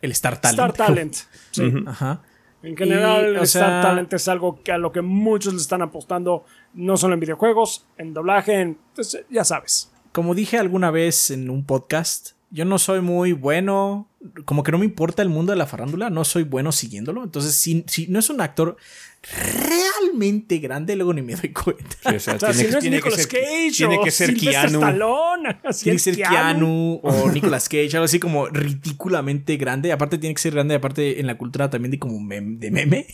el 0.00 0.10
Star 0.12 0.40
Talent. 0.40 0.58
Star 0.58 0.72
Talent. 0.72 1.16
Sí. 1.50 1.72
Ajá. 1.86 2.22
En 2.62 2.76
general, 2.76 3.24
Y, 3.24 3.36
el 3.36 3.42
Star 3.42 3.46
sea- 3.70 3.82
Talent 3.82 4.12
es 4.14 4.26
algo 4.28 4.62
que 4.62 4.72
a 4.72 4.78
lo 4.78 4.90
que 4.90 5.02
muchos 5.02 5.52
le 5.52 5.60
están 5.60 5.82
apostando, 5.82 6.44
no 6.72 6.96
solo 6.96 7.14
en 7.14 7.20
videojuegos, 7.20 7.84
en 7.98 8.14
doblaje, 8.14 8.60
en, 8.60 8.78
pues, 8.94 9.18
ya 9.30 9.44
sabes. 9.44 9.90
Como 10.12 10.34
dije 10.34 10.58
alguna 10.58 10.90
vez 10.90 11.30
en 11.30 11.50
un 11.50 11.64
podcast, 11.66 12.30
yo 12.54 12.64
no 12.64 12.78
soy 12.78 13.00
muy 13.00 13.32
bueno, 13.32 14.08
como 14.44 14.62
que 14.62 14.70
no 14.72 14.78
me 14.78 14.84
importa 14.84 15.22
el 15.22 15.28
mundo 15.28 15.50
de 15.52 15.58
la 15.58 15.66
farándula, 15.66 16.08
no 16.08 16.24
soy 16.24 16.44
bueno 16.44 16.70
siguiéndolo. 16.72 17.24
Entonces, 17.24 17.54
si, 17.56 17.84
si 17.88 18.06
no 18.06 18.18
es 18.20 18.30
un 18.30 18.40
actor 18.40 18.76
realmente 19.68 20.58
grande, 20.58 20.96
luego 20.96 21.12
ni 21.12 21.22
me 21.22 21.34
doy 21.34 21.50
cuenta. 21.52 21.96
Sí, 22.08 22.14
o 22.16 22.20
sea, 22.20 22.34
O 22.34 22.38
sea, 22.38 22.52
si 22.52 22.66
no 22.68 22.78
es 22.78 22.84
Nicolas 22.84 23.26
Cage 23.26 23.70
tiene 23.76 23.98
o 23.98 24.02
que 24.04 24.10
ser 24.10 24.34
Keanu. 24.36 24.78
Stallone, 24.78 25.56
Tiene 25.82 25.96
que 25.96 25.98
ser 25.98 26.16
Keanu 26.16 27.00
o 27.02 27.30
Nicolas 27.32 27.68
Cage, 27.68 27.90
algo 27.94 28.04
así 28.04 28.18
como 28.18 28.46
ridículamente 28.46 29.56
grande. 29.56 29.92
Aparte 29.92 30.18
tiene 30.18 30.34
que 30.34 30.42
ser 30.42 30.52
grande, 30.54 30.74
aparte 30.74 31.20
en 31.20 31.26
la 31.26 31.36
cultura 31.36 31.70
también 31.70 31.90
de 31.92 31.98
como 31.98 32.18
mem- 32.20 32.58
de 32.58 32.70
meme. 32.70 33.06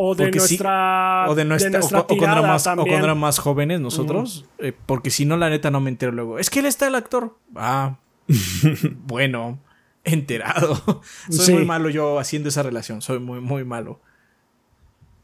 O 0.00 0.14
de 0.14 0.26
Porque 0.26 0.38
sí- 0.38 0.54
nuestra, 0.54 1.24
o 1.28 1.34
de 1.34 1.44
nuestra, 1.44 1.70
o, 1.70 1.72
nuestra 1.72 2.00
o 2.02 2.06
cuando 2.06 2.42
más, 2.44 2.62
o 2.62 2.64
también. 2.70 2.88
cuando 2.88 3.06
eran 3.06 3.18
más 3.18 3.38
jóvenes 3.40 3.80
nosotros. 3.80 4.44
eh, 4.58 4.72
porque 4.86 5.10
si 5.10 5.24
no, 5.24 5.36
la 5.36 5.50
neta 5.50 5.72
no 5.72 5.80
me 5.80 5.90
entero 5.90 6.12
luego. 6.12 6.38
Es 6.38 6.50
que 6.50 6.60
él 6.60 6.66
está 6.66 6.86
el 6.86 6.94
actor. 6.94 7.36
Ah, 7.56 7.96
bueno, 9.06 9.58
enterado. 10.04 10.76
Soy 11.30 11.46
Sí. 11.46 11.52
muy 11.52 11.64
malo 11.64 11.90
yo 11.90 12.20
haciendo 12.20 12.48
esa 12.48 12.62
relación. 12.62 13.02
Soy 13.02 13.18
muy, 13.18 13.40
muy 13.40 13.64
malo. 13.64 13.98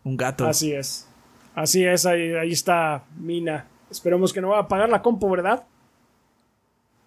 Un 0.02 0.16
gato. 0.16 0.44
Así 0.46 0.72
es. 0.72 1.08
Así 1.54 1.84
es, 1.84 2.04
ahí, 2.04 2.32
ahí 2.34 2.50
está 2.50 3.04
Mina. 3.16 3.66
Esperemos 3.92 4.32
que 4.32 4.40
no 4.40 4.48
va 4.48 4.56
a 4.56 4.60
apagar 4.62 4.88
la 4.88 5.02
compu, 5.02 5.30
¿verdad? 5.30 5.62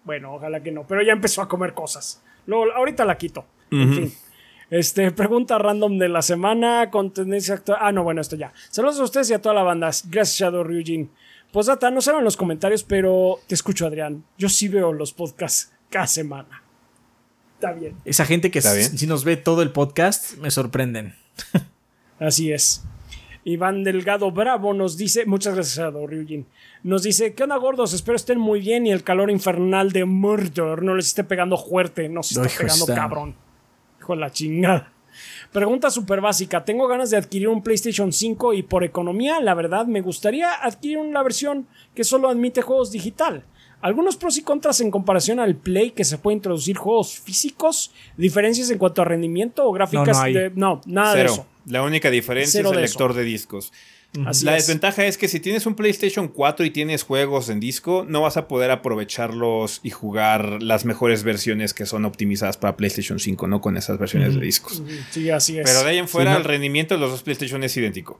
Bueno, 0.04 0.32
ojalá 0.34 0.62
que 0.62 0.72
no, 0.72 0.86
pero 0.86 1.02
ya 1.02 1.12
empezó 1.12 1.42
a 1.42 1.48
comer 1.48 1.74
cosas. 1.74 2.22
Luego, 2.46 2.72
ahorita 2.72 3.04
la 3.04 3.18
quito. 3.18 3.44
En 3.70 3.92
fin. 3.92 4.14
Este, 4.70 5.10
pregunta 5.12 5.58
random 5.58 5.98
de 5.98 6.08
la 6.08 6.22
semana 6.22 6.90
con 6.90 7.12
tendencia 7.12 7.54
actual. 7.54 7.78
Ah, 7.80 7.92
no, 7.92 8.02
bueno, 8.04 8.20
esto 8.20 8.36
ya. 8.36 8.52
Saludos 8.70 9.00
a 9.00 9.04
ustedes 9.04 9.30
y 9.30 9.34
a 9.34 9.40
toda 9.42 9.54
la 9.54 9.62
banda. 9.62 9.90
Gracias, 10.10 10.38
Shadow 10.38 10.64
Ryujin. 10.64 11.10
Pues 11.52 11.66
data, 11.66 11.90
no 11.90 12.00
saben 12.02 12.24
los 12.24 12.36
comentarios, 12.36 12.82
pero 12.84 13.40
te 13.46 13.54
escucho, 13.54 13.86
Adrián. 13.86 14.24
Yo 14.36 14.48
sí 14.48 14.68
veo 14.68 14.92
los 14.92 15.12
podcasts 15.14 15.72
cada 15.88 16.06
semana. 16.06 16.62
Está 17.54 17.72
bien. 17.72 17.96
Esa 18.04 18.24
gente 18.26 18.50
que 18.50 18.58
Está 18.58 18.70
s- 18.78 18.90
bien. 18.90 18.98
si 18.98 19.06
nos 19.06 19.24
ve 19.24 19.36
todo 19.36 19.62
el 19.62 19.70
podcast 19.72 20.36
me 20.38 20.50
sorprenden. 20.50 21.14
Así 22.20 22.52
es. 22.52 22.84
Iván 23.44 23.82
Delgado 23.82 24.30
Bravo 24.30 24.74
nos 24.74 24.96
dice, 24.98 25.24
muchas 25.24 25.54
gracias 25.54 25.78
a 25.78 25.90
Ryujin, 25.90 26.46
nos 26.82 27.02
dice, 27.02 27.32
¿qué 27.32 27.44
onda 27.44 27.56
gordos? 27.56 27.94
Espero 27.94 28.16
estén 28.16 28.38
muy 28.38 28.60
bien 28.60 28.86
y 28.86 28.90
el 28.90 29.02
calor 29.04 29.30
infernal 29.30 29.90
de 29.92 30.04
Murder 30.04 30.82
no 30.82 30.94
les 30.94 31.06
esté 31.06 31.24
pegando 31.24 31.56
fuerte, 31.56 32.08
no 32.10 32.22
se 32.22 32.34
está 32.34 32.46
Hijo, 32.46 32.58
pegando 32.64 32.84
está. 32.84 32.94
cabrón. 32.94 33.34
Hijo 34.08 34.14
de 34.14 34.20
la 34.20 34.30
chingada. 34.30 34.92
Pregunta 35.52 35.90
súper 35.90 36.22
básica, 36.22 36.64
tengo 36.64 36.86
ganas 36.88 37.10
de 37.10 37.18
adquirir 37.18 37.48
un 37.48 37.62
PlayStation 37.62 38.10
5 38.10 38.54
y 38.54 38.62
por 38.62 38.84
economía, 38.84 39.38
la 39.40 39.52
verdad, 39.52 39.86
me 39.86 40.00
gustaría 40.00 40.50
adquirir 40.64 40.96
una 40.96 41.22
versión 41.22 41.66
que 41.94 42.04
solo 42.04 42.30
admite 42.30 42.62
juegos 42.62 42.90
digital. 42.90 43.44
Algunos 43.82 44.16
pros 44.16 44.38
y 44.38 44.42
contras 44.42 44.80
en 44.80 44.90
comparación 44.90 45.40
al 45.40 45.56
Play 45.56 45.90
que 45.90 46.04
se 46.04 46.16
puede 46.16 46.36
introducir 46.36 46.76
juegos 46.78 47.18
físicos, 47.20 47.92
diferencias 48.16 48.70
en 48.70 48.78
cuanto 48.78 49.02
a 49.02 49.04
rendimiento 49.04 49.66
o 49.66 49.72
gráficas 49.72 50.08
No, 50.08 50.14
no 50.14 50.20
hay. 50.20 50.32
de... 50.32 50.50
No, 50.54 50.80
nada 50.86 51.14
de 51.14 51.20
Cero. 51.20 51.32
eso. 51.32 51.46
La 51.66 51.82
única 51.82 52.10
diferencia 52.10 52.58
Cero 52.60 52.70
es 52.70 52.72
el 52.72 52.76
de 52.76 52.88
lector 52.88 53.12
de 53.14 53.24
discos. 53.24 53.72
Así 54.24 54.44
la 54.46 54.56
es. 54.56 54.66
desventaja 54.66 55.04
es 55.06 55.18
que 55.18 55.28
si 55.28 55.38
tienes 55.38 55.66
un 55.66 55.74
PlayStation 55.74 56.28
4 56.28 56.64
y 56.64 56.70
tienes 56.70 57.02
juegos 57.02 57.50
en 57.50 57.60
disco, 57.60 58.06
no 58.08 58.22
vas 58.22 58.36
a 58.38 58.48
poder 58.48 58.70
aprovecharlos 58.70 59.80
y 59.82 59.90
jugar 59.90 60.62
las 60.62 60.84
mejores 60.84 61.24
versiones 61.24 61.74
que 61.74 61.84
son 61.86 62.04
optimizadas 62.04 62.56
para 62.56 62.76
PlayStation 62.76 63.18
5, 63.20 63.46
no 63.48 63.60
con 63.60 63.76
esas 63.76 63.98
versiones 63.98 64.34
de 64.34 64.40
discos. 64.40 64.82
Sí, 65.10 65.28
así 65.30 65.58
es. 65.58 65.64
Pero 65.70 65.82
de 65.84 65.90
ahí 65.90 65.98
en 65.98 66.08
fuera 66.08 66.30
Sí, 66.30 66.34
no. 66.34 66.38
el 66.38 66.44
rendimiento 66.44 66.94
de 66.94 67.00
los 67.00 67.10
dos 67.10 67.22
PlayStation 67.22 67.62
es 67.64 67.76
idéntico. 67.76 68.18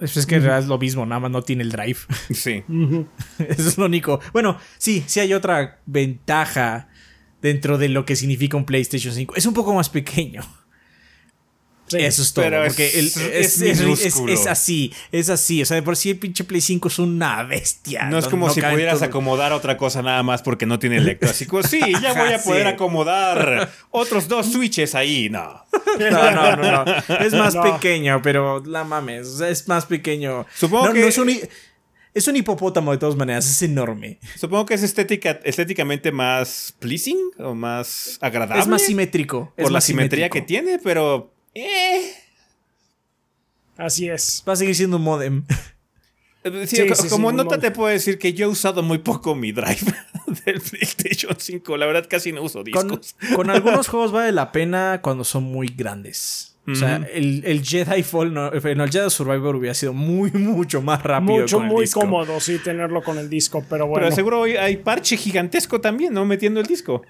Es 0.00 0.16
es 0.16 0.26
que 0.26 0.34
en 0.36 0.42
realidad 0.42 0.64
es 0.64 0.68
lo 0.68 0.78
mismo, 0.78 1.06
nada 1.06 1.20
más 1.20 1.30
no 1.30 1.42
tiene 1.42 1.62
el 1.62 1.70
drive. 1.72 1.98
Sí. 2.34 2.62
Eso 3.38 3.68
es 3.68 3.78
lo 3.78 3.86
único. 3.86 4.20
Bueno, 4.32 4.58
sí, 4.78 5.02
sí 5.06 5.20
hay 5.20 5.32
otra 5.32 5.80
ventaja 5.86 6.88
dentro 7.40 7.78
de 7.78 7.88
lo 7.88 8.04
que 8.04 8.16
significa 8.16 8.56
un 8.56 8.64
PlayStation 8.66 9.14
5. 9.14 9.34
Es 9.36 9.46
un 9.46 9.54
poco 9.54 9.72
más 9.74 9.88
pequeño. 9.88 10.42
Sí. 11.92 12.04
Eso 12.04 12.22
es 12.22 12.32
todo. 12.32 12.44
pero 12.44 12.64
porque 12.64 12.86
es- 12.86 12.94
el- 12.96 13.06
es 13.06 13.16
es, 13.16 13.60
es- 13.60 13.62
es- 13.62 13.80
minúsculo. 13.80 14.32
es 14.32 14.46
así, 14.46 14.92
es 15.12 15.28
así. 15.30 15.62
O 15.62 15.66
sea, 15.66 15.74
de 15.76 15.82
por 15.82 15.96
sí 15.96 16.10
el 16.10 16.18
pinche 16.18 16.44
Play 16.44 16.60
5 16.60 16.88
es 16.88 16.98
una 16.98 17.42
bestia. 17.44 18.04
No 18.04 18.18
es 18.18 18.26
como 18.28 18.50
si 18.50 18.60
pudieras 18.60 18.96
todo. 18.96 19.04
acomodar 19.08 19.52
otra 19.52 19.76
cosa 19.76 20.02
nada 20.02 20.22
más 20.22 20.42
porque 20.42 20.66
no 20.66 20.78
tiene 20.78 21.00
lector. 21.00 21.30
Así 21.30 21.46
como, 21.46 21.62
sí, 21.62 21.80
ya 22.02 22.14
voy 22.14 22.32
a 22.32 22.42
poder 22.42 22.66
sí. 22.66 22.72
acomodar 22.74 23.70
otros 23.90 24.28
dos 24.28 24.50
switches 24.52 24.94
ahí. 24.94 25.28
No. 25.30 25.64
No, 25.98 26.30
no, 26.32 26.56
no, 26.56 26.84
no. 26.84 27.16
Es 27.20 27.32
más 27.34 27.54
No. 27.62 27.62
pequeño, 27.62 28.20
pero 28.22 28.62
la 28.64 28.84
mames. 28.84 29.26
O 29.28 29.38
sea, 29.38 29.48
es 29.48 29.68
más 29.68 29.86
pequeño. 29.86 30.46
Supongo 30.54 30.92
que- 30.92 31.06
es 31.08 31.18
un, 31.18 31.30
es 32.14 32.28
un 32.28 32.36
hipopótamo 32.36 32.92
de 32.92 32.98
todas 32.98 33.16
maneras. 33.16 33.46
Es 33.50 33.62
enorme. 33.62 34.18
Supongo 34.38 34.66
que 34.66 34.74
es 34.74 34.82
estética, 34.82 35.40
estéticamente 35.44 36.12
más 36.12 36.74
pleasing 36.78 37.18
o 37.38 37.54
más 37.54 38.18
agradable. 38.20 38.62
Es 38.62 38.68
más 38.68 38.82
simétrico. 38.82 39.52
es 39.56 39.62
por 39.64 39.72
la 39.72 39.80
simetría 39.80 40.28
que 40.28 40.42
tiene, 40.42 40.78
pero. 40.82 41.31
Eh. 41.54 42.12
Así 43.76 44.08
es. 44.08 44.42
Va 44.48 44.52
a 44.52 44.56
seguir 44.56 44.74
siendo 44.74 44.96
un 44.98 45.02
modem. 45.04 45.44
Sí, 46.44 46.76
Sí, 46.76 46.88
co- 46.88 46.94
sí, 46.96 47.02
sí, 47.04 47.08
como 47.08 47.30
nota 47.32 47.58
te 47.58 47.70
puedo 47.70 47.88
decir 47.88 48.18
que 48.18 48.32
yo 48.32 48.46
he 48.46 48.48
usado 48.48 48.82
muy 48.82 48.98
poco 48.98 49.34
mi 49.34 49.52
drive 49.52 49.78
del 50.44 50.60
PlayStation 50.60 51.36
5. 51.38 51.76
La 51.76 51.86
verdad 51.86 52.06
casi 52.08 52.32
no 52.32 52.42
uso 52.42 52.64
Con, 52.72 52.88
discos. 52.88 53.14
con 53.36 53.48
algunos 53.50 53.86
juegos 53.88 54.10
vale 54.12 54.32
la 54.32 54.50
pena 54.50 55.00
cuando 55.02 55.22
son 55.24 55.44
muy 55.44 55.68
grandes. 55.68 56.48
O 56.64 56.76
sea, 56.76 56.96
el, 57.12 57.42
el, 57.44 57.64
Jedi 57.64 58.04
Fall, 58.04 58.32
no, 58.32 58.52
el 58.52 58.60
Jedi 58.62 59.10
Survivor 59.10 59.56
hubiera 59.56 59.74
sido 59.74 59.92
muy, 59.92 60.30
mucho 60.30 60.80
más 60.80 61.02
rápido. 61.02 61.40
Mucho, 61.40 61.58
muy 61.58 61.88
cómodo, 61.88 62.38
sí, 62.38 62.58
tenerlo 62.62 63.02
con 63.02 63.18
el 63.18 63.28
disco, 63.28 63.64
pero 63.68 63.88
bueno. 63.88 64.04
Pero 64.04 64.14
seguro 64.14 64.44
hay 64.44 64.76
parche 64.76 65.16
gigantesco 65.16 65.80
también, 65.80 66.14
¿no? 66.14 66.24
Metiendo 66.24 66.60
el 66.60 66.66
disco. 66.66 67.02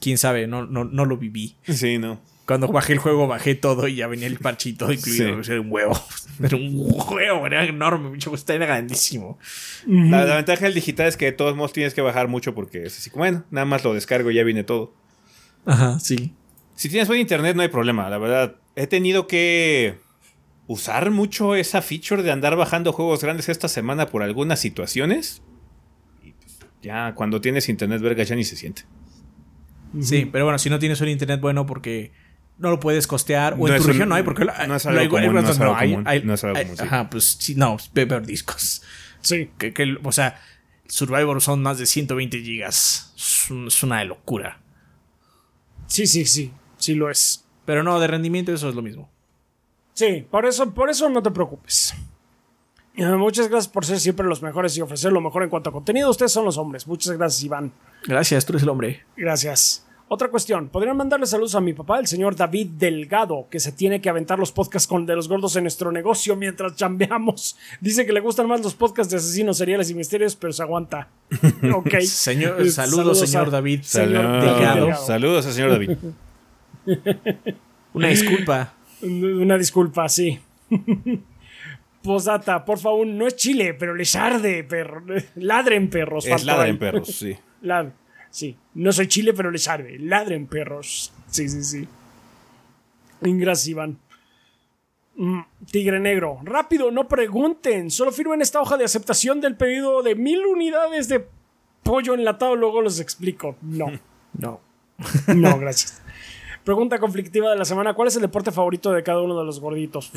Quién 0.00 0.16
sabe, 0.16 0.46
no, 0.46 0.64
no, 0.64 0.84
no 0.84 1.04
lo 1.04 1.18
viví. 1.18 1.56
Sí, 1.68 1.98
no. 1.98 2.20
Cuando 2.46 2.68
bajé 2.68 2.94
el 2.94 2.98
juego, 2.98 3.28
bajé 3.28 3.54
todo 3.54 3.86
y 3.86 3.96
ya 3.96 4.08
venía 4.08 4.26
el 4.26 4.38
parchito 4.38 4.92
incluido. 4.92 5.40
Era 5.46 5.60
un 5.60 5.70
huevo. 5.70 5.98
Era 6.42 6.56
un 6.56 6.72
huevo, 6.74 7.46
era 7.46 7.64
enorme. 7.64 8.18
Era 8.48 8.66
grandísimo. 8.66 9.38
la, 9.86 10.24
la, 10.24 10.36
ventaja 10.36 10.64
del 10.64 10.74
digital 10.74 11.06
es 11.06 11.16
que 11.16 11.26
de 11.26 11.32
todos 11.32 11.54
modos 11.54 11.72
tienes 11.72 11.94
que 11.94 12.00
bajar 12.00 12.26
mucho 12.26 12.54
porque 12.54 12.84
es 12.84 12.98
así 12.98 13.10
como, 13.10 13.22
bueno, 13.22 13.44
nada 13.50 13.64
más 13.64 13.84
lo 13.84 13.94
descargo 13.94 14.30
y 14.30 14.34
ya 14.34 14.42
viene 14.42 14.64
todo. 14.64 14.94
Ajá, 15.66 16.00
sí. 16.00 16.34
Si 16.74 16.88
tienes 16.88 17.06
buen 17.06 17.20
internet 17.20 17.54
no 17.54 17.62
hay 17.62 17.68
problema, 17.68 18.08
la 18.08 18.18
verdad. 18.18 18.56
He 18.74 18.86
tenido 18.86 19.26
que 19.26 19.98
usar 20.66 21.10
mucho 21.10 21.54
esa 21.54 21.82
feature 21.82 22.22
de 22.22 22.32
andar 22.32 22.56
bajando 22.56 22.92
juegos 22.92 23.22
grandes 23.22 23.48
esta 23.48 23.68
semana 23.68 24.06
por 24.06 24.22
algunas 24.22 24.58
situaciones. 24.58 25.42
Y 26.22 26.32
pues, 26.32 26.58
ya 26.82 27.14
cuando 27.14 27.40
tienes 27.40 27.68
internet 27.68 28.00
verga 28.00 28.24
ya 28.24 28.34
ni 28.34 28.44
se 28.44 28.56
siente. 28.56 28.82
Sí, 30.00 30.24
pero 30.24 30.46
bueno, 30.46 30.58
si 30.58 30.70
no 30.70 30.78
tienes 30.78 31.00
un 31.02 31.08
internet 31.08 31.40
bueno 31.40 31.66
porque 31.66 32.12
no 32.62 32.70
lo 32.70 32.80
puedes 32.80 33.06
costear 33.06 33.56
o 33.58 33.68
en 33.68 33.76
tu 33.82 33.88
región 33.88 34.08
no 34.08 34.14
hay 34.14 34.22
porque 34.22 34.44
no 34.44 34.76
es 34.76 34.86
algo 34.86 35.10
común, 35.10 35.34
no 35.34 35.40
es 35.40 35.60
algo 35.60 35.76
común, 35.76 36.04
no 36.24 36.34
es 36.34 36.44
algo 36.44 36.56
común, 36.56 36.76
Ajá, 36.80 37.10
pues 37.10 37.36
sí, 37.38 37.56
no, 37.56 37.76
peor 37.92 38.24
discos. 38.24 38.82
Sí. 39.20 39.50
Que, 39.58 39.72
que, 39.72 39.96
o 40.02 40.12
sea, 40.12 40.40
Survivor 40.86 41.40
son 41.42 41.62
más 41.62 41.78
de 41.78 41.86
120 41.86 42.40
gigas. 42.40 43.12
Es 43.66 43.82
una 43.82 44.04
locura. 44.04 44.60
Sí, 45.86 46.06
sí, 46.06 46.24
sí, 46.24 46.52
sí 46.76 46.94
lo 46.94 47.10
es. 47.10 47.44
Pero 47.64 47.82
no, 47.82 47.98
de 47.98 48.06
rendimiento 48.06 48.52
eso 48.52 48.68
es 48.68 48.74
lo 48.74 48.82
mismo. 48.82 49.10
Sí, 49.92 50.26
por 50.30 50.46
eso, 50.46 50.72
por 50.72 50.88
eso 50.88 51.08
no 51.08 51.22
te 51.22 51.30
preocupes. 51.30 51.94
Muchas 52.94 53.48
gracias 53.48 53.72
por 53.72 53.84
ser 53.84 53.98
siempre 53.98 54.26
los 54.26 54.42
mejores 54.42 54.76
y 54.76 54.82
ofrecer 54.82 55.12
lo 55.12 55.20
mejor 55.20 55.42
en 55.42 55.50
cuanto 55.50 55.70
a 55.70 55.72
contenido. 55.72 56.10
Ustedes 56.10 56.30
son 56.30 56.44
los 56.44 56.58
hombres. 56.58 56.86
Muchas 56.86 57.16
gracias, 57.16 57.42
Iván. 57.42 57.72
Gracias, 58.04 58.44
tú 58.44 58.52
eres 58.52 58.62
el 58.62 58.68
hombre. 58.68 59.04
Gracias. 59.16 59.86
Otra 60.14 60.28
cuestión, 60.28 60.68
¿podrían 60.68 60.94
mandarle 60.94 61.24
saludos 61.24 61.54
a 61.54 61.62
mi 61.62 61.72
papá, 61.72 61.98
el 61.98 62.06
señor 62.06 62.36
David 62.36 62.72
Delgado, 62.76 63.46
que 63.50 63.58
se 63.58 63.72
tiene 63.72 64.02
que 64.02 64.10
aventar 64.10 64.38
los 64.38 64.52
podcasts 64.52 64.86
con 64.86 65.06
de 65.06 65.16
los 65.16 65.26
gordos 65.26 65.56
en 65.56 65.64
nuestro 65.64 65.90
negocio 65.90 66.36
mientras 66.36 66.76
chambeamos? 66.76 67.56
Dice 67.80 68.04
que 68.04 68.12
le 68.12 68.20
gustan 68.20 68.46
más 68.46 68.60
los 68.60 68.74
podcasts 68.74 69.10
de 69.10 69.16
asesinos 69.16 69.56
seriales 69.56 69.88
y 69.88 69.94
misterios, 69.94 70.36
pero 70.36 70.52
se 70.52 70.62
aguanta. 70.62 71.08
Ok. 71.74 72.00
señor, 72.00 72.68
saludos, 72.68 73.20
señor 73.20 73.50
David. 73.50 73.80
Señor 73.84 74.42
Delgado. 74.42 74.94
Saludos 74.96 75.46
al 75.46 75.52
señor 75.54 75.70
David. 75.70 75.96
Una 77.94 78.08
disculpa. 78.08 78.74
Una 79.00 79.56
disculpa, 79.56 80.10
sí. 80.10 80.38
Posdata, 82.02 82.66
por 82.66 82.78
favor, 82.78 83.06
no 83.06 83.26
es 83.26 83.36
Chile, 83.36 83.72
pero 83.72 83.94
les 83.94 84.14
arde, 84.14 84.62
perro. 84.62 85.02
Ladren 85.36 85.88
perros. 85.88 86.26
Es 86.26 86.44
ladren 86.44 86.78
perros, 86.78 87.08
sí. 87.08 87.34
Ladren. 87.62 88.01
Sí, 88.32 88.56
no 88.74 88.92
soy 88.92 89.08
Chile, 89.08 89.34
pero 89.34 89.50
les 89.50 89.68
arde. 89.68 89.98
Ladren 89.98 90.46
perros. 90.46 91.12
Sí, 91.28 91.50
sí, 91.50 91.62
sí. 91.62 91.86
Gracias, 93.20 93.68
Iván. 93.68 93.98
Mm, 95.16 95.40
tigre 95.70 96.00
Negro. 96.00 96.40
Rápido, 96.42 96.90
no 96.90 97.06
pregunten. 97.06 97.90
Solo 97.90 98.10
firmen 98.10 98.40
esta 98.40 98.58
hoja 98.60 98.78
de 98.78 98.86
aceptación 98.86 99.42
del 99.42 99.54
pedido 99.54 100.02
de 100.02 100.14
mil 100.14 100.46
unidades 100.46 101.08
de 101.08 101.26
pollo 101.82 102.14
enlatado. 102.14 102.56
Luego 102.56 102.80
los 102.80 102.98
explico. 103.00 103.56
No. 103.60 103.86
No. 104.34 104.60
No, 105.26 105.58
gracias. 105.58 106.00
Pregunta 106.64 106.98
conflictiva 106.98 107.50
de 107.50 107.58
la 107.58 107.66
semana. 107.66 107.92
¿Cuál 107.92 108.08
es 108.08 108.16
el 108.16 108.22
deporte 108.22 108.50
favorito 108.50 108.90
de 108.92 109.02
cada 109.02 109.20
uno 109.20 109.38
de 109.38 109.44
los 109.44 109.60
gorditos? 109.60 110.10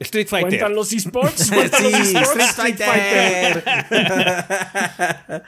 Street 0.00 0.26
Fighter. 0.26 0.48
¿Cuentan 0.48 0.74
los 0.74 0.92
esports? 0.92 1.46
sí, 1.46 2.16
Street 2.16 2.76
Fighter. 2.76 3.64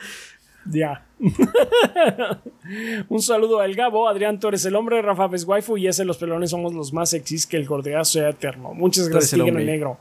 ya. 0.70 1.02
Un 3.08 3.22
saludo 3.22 3.60
al 3.60 3.74
Gabo, 3.74 4.08
Adrián 4.08 4.38
Torres, 4.38 4.64
el 4.64 4.76
hombre, 4.76 5.00
Rafa 5.02 5.26
Waifu 5.26 5.76
y 5.76 5.86
ese 5.86 6.04
los 6.04 6.18
pelones 6.18 6.50
somos 6.50 6.74
los 6.74 6.92
más 6.92 7.10
sexys 7.10 7.46
que 7.46 7.56
el 7.56 7.66
gordeazo 7.66 8.12
sea 8.12 8.28
eterno. 8.28 8.74
Muchas 8.74 9.08
gracias, 9.08 9.40
Tigre 9.40 9.64
Negro. 9.64 9.98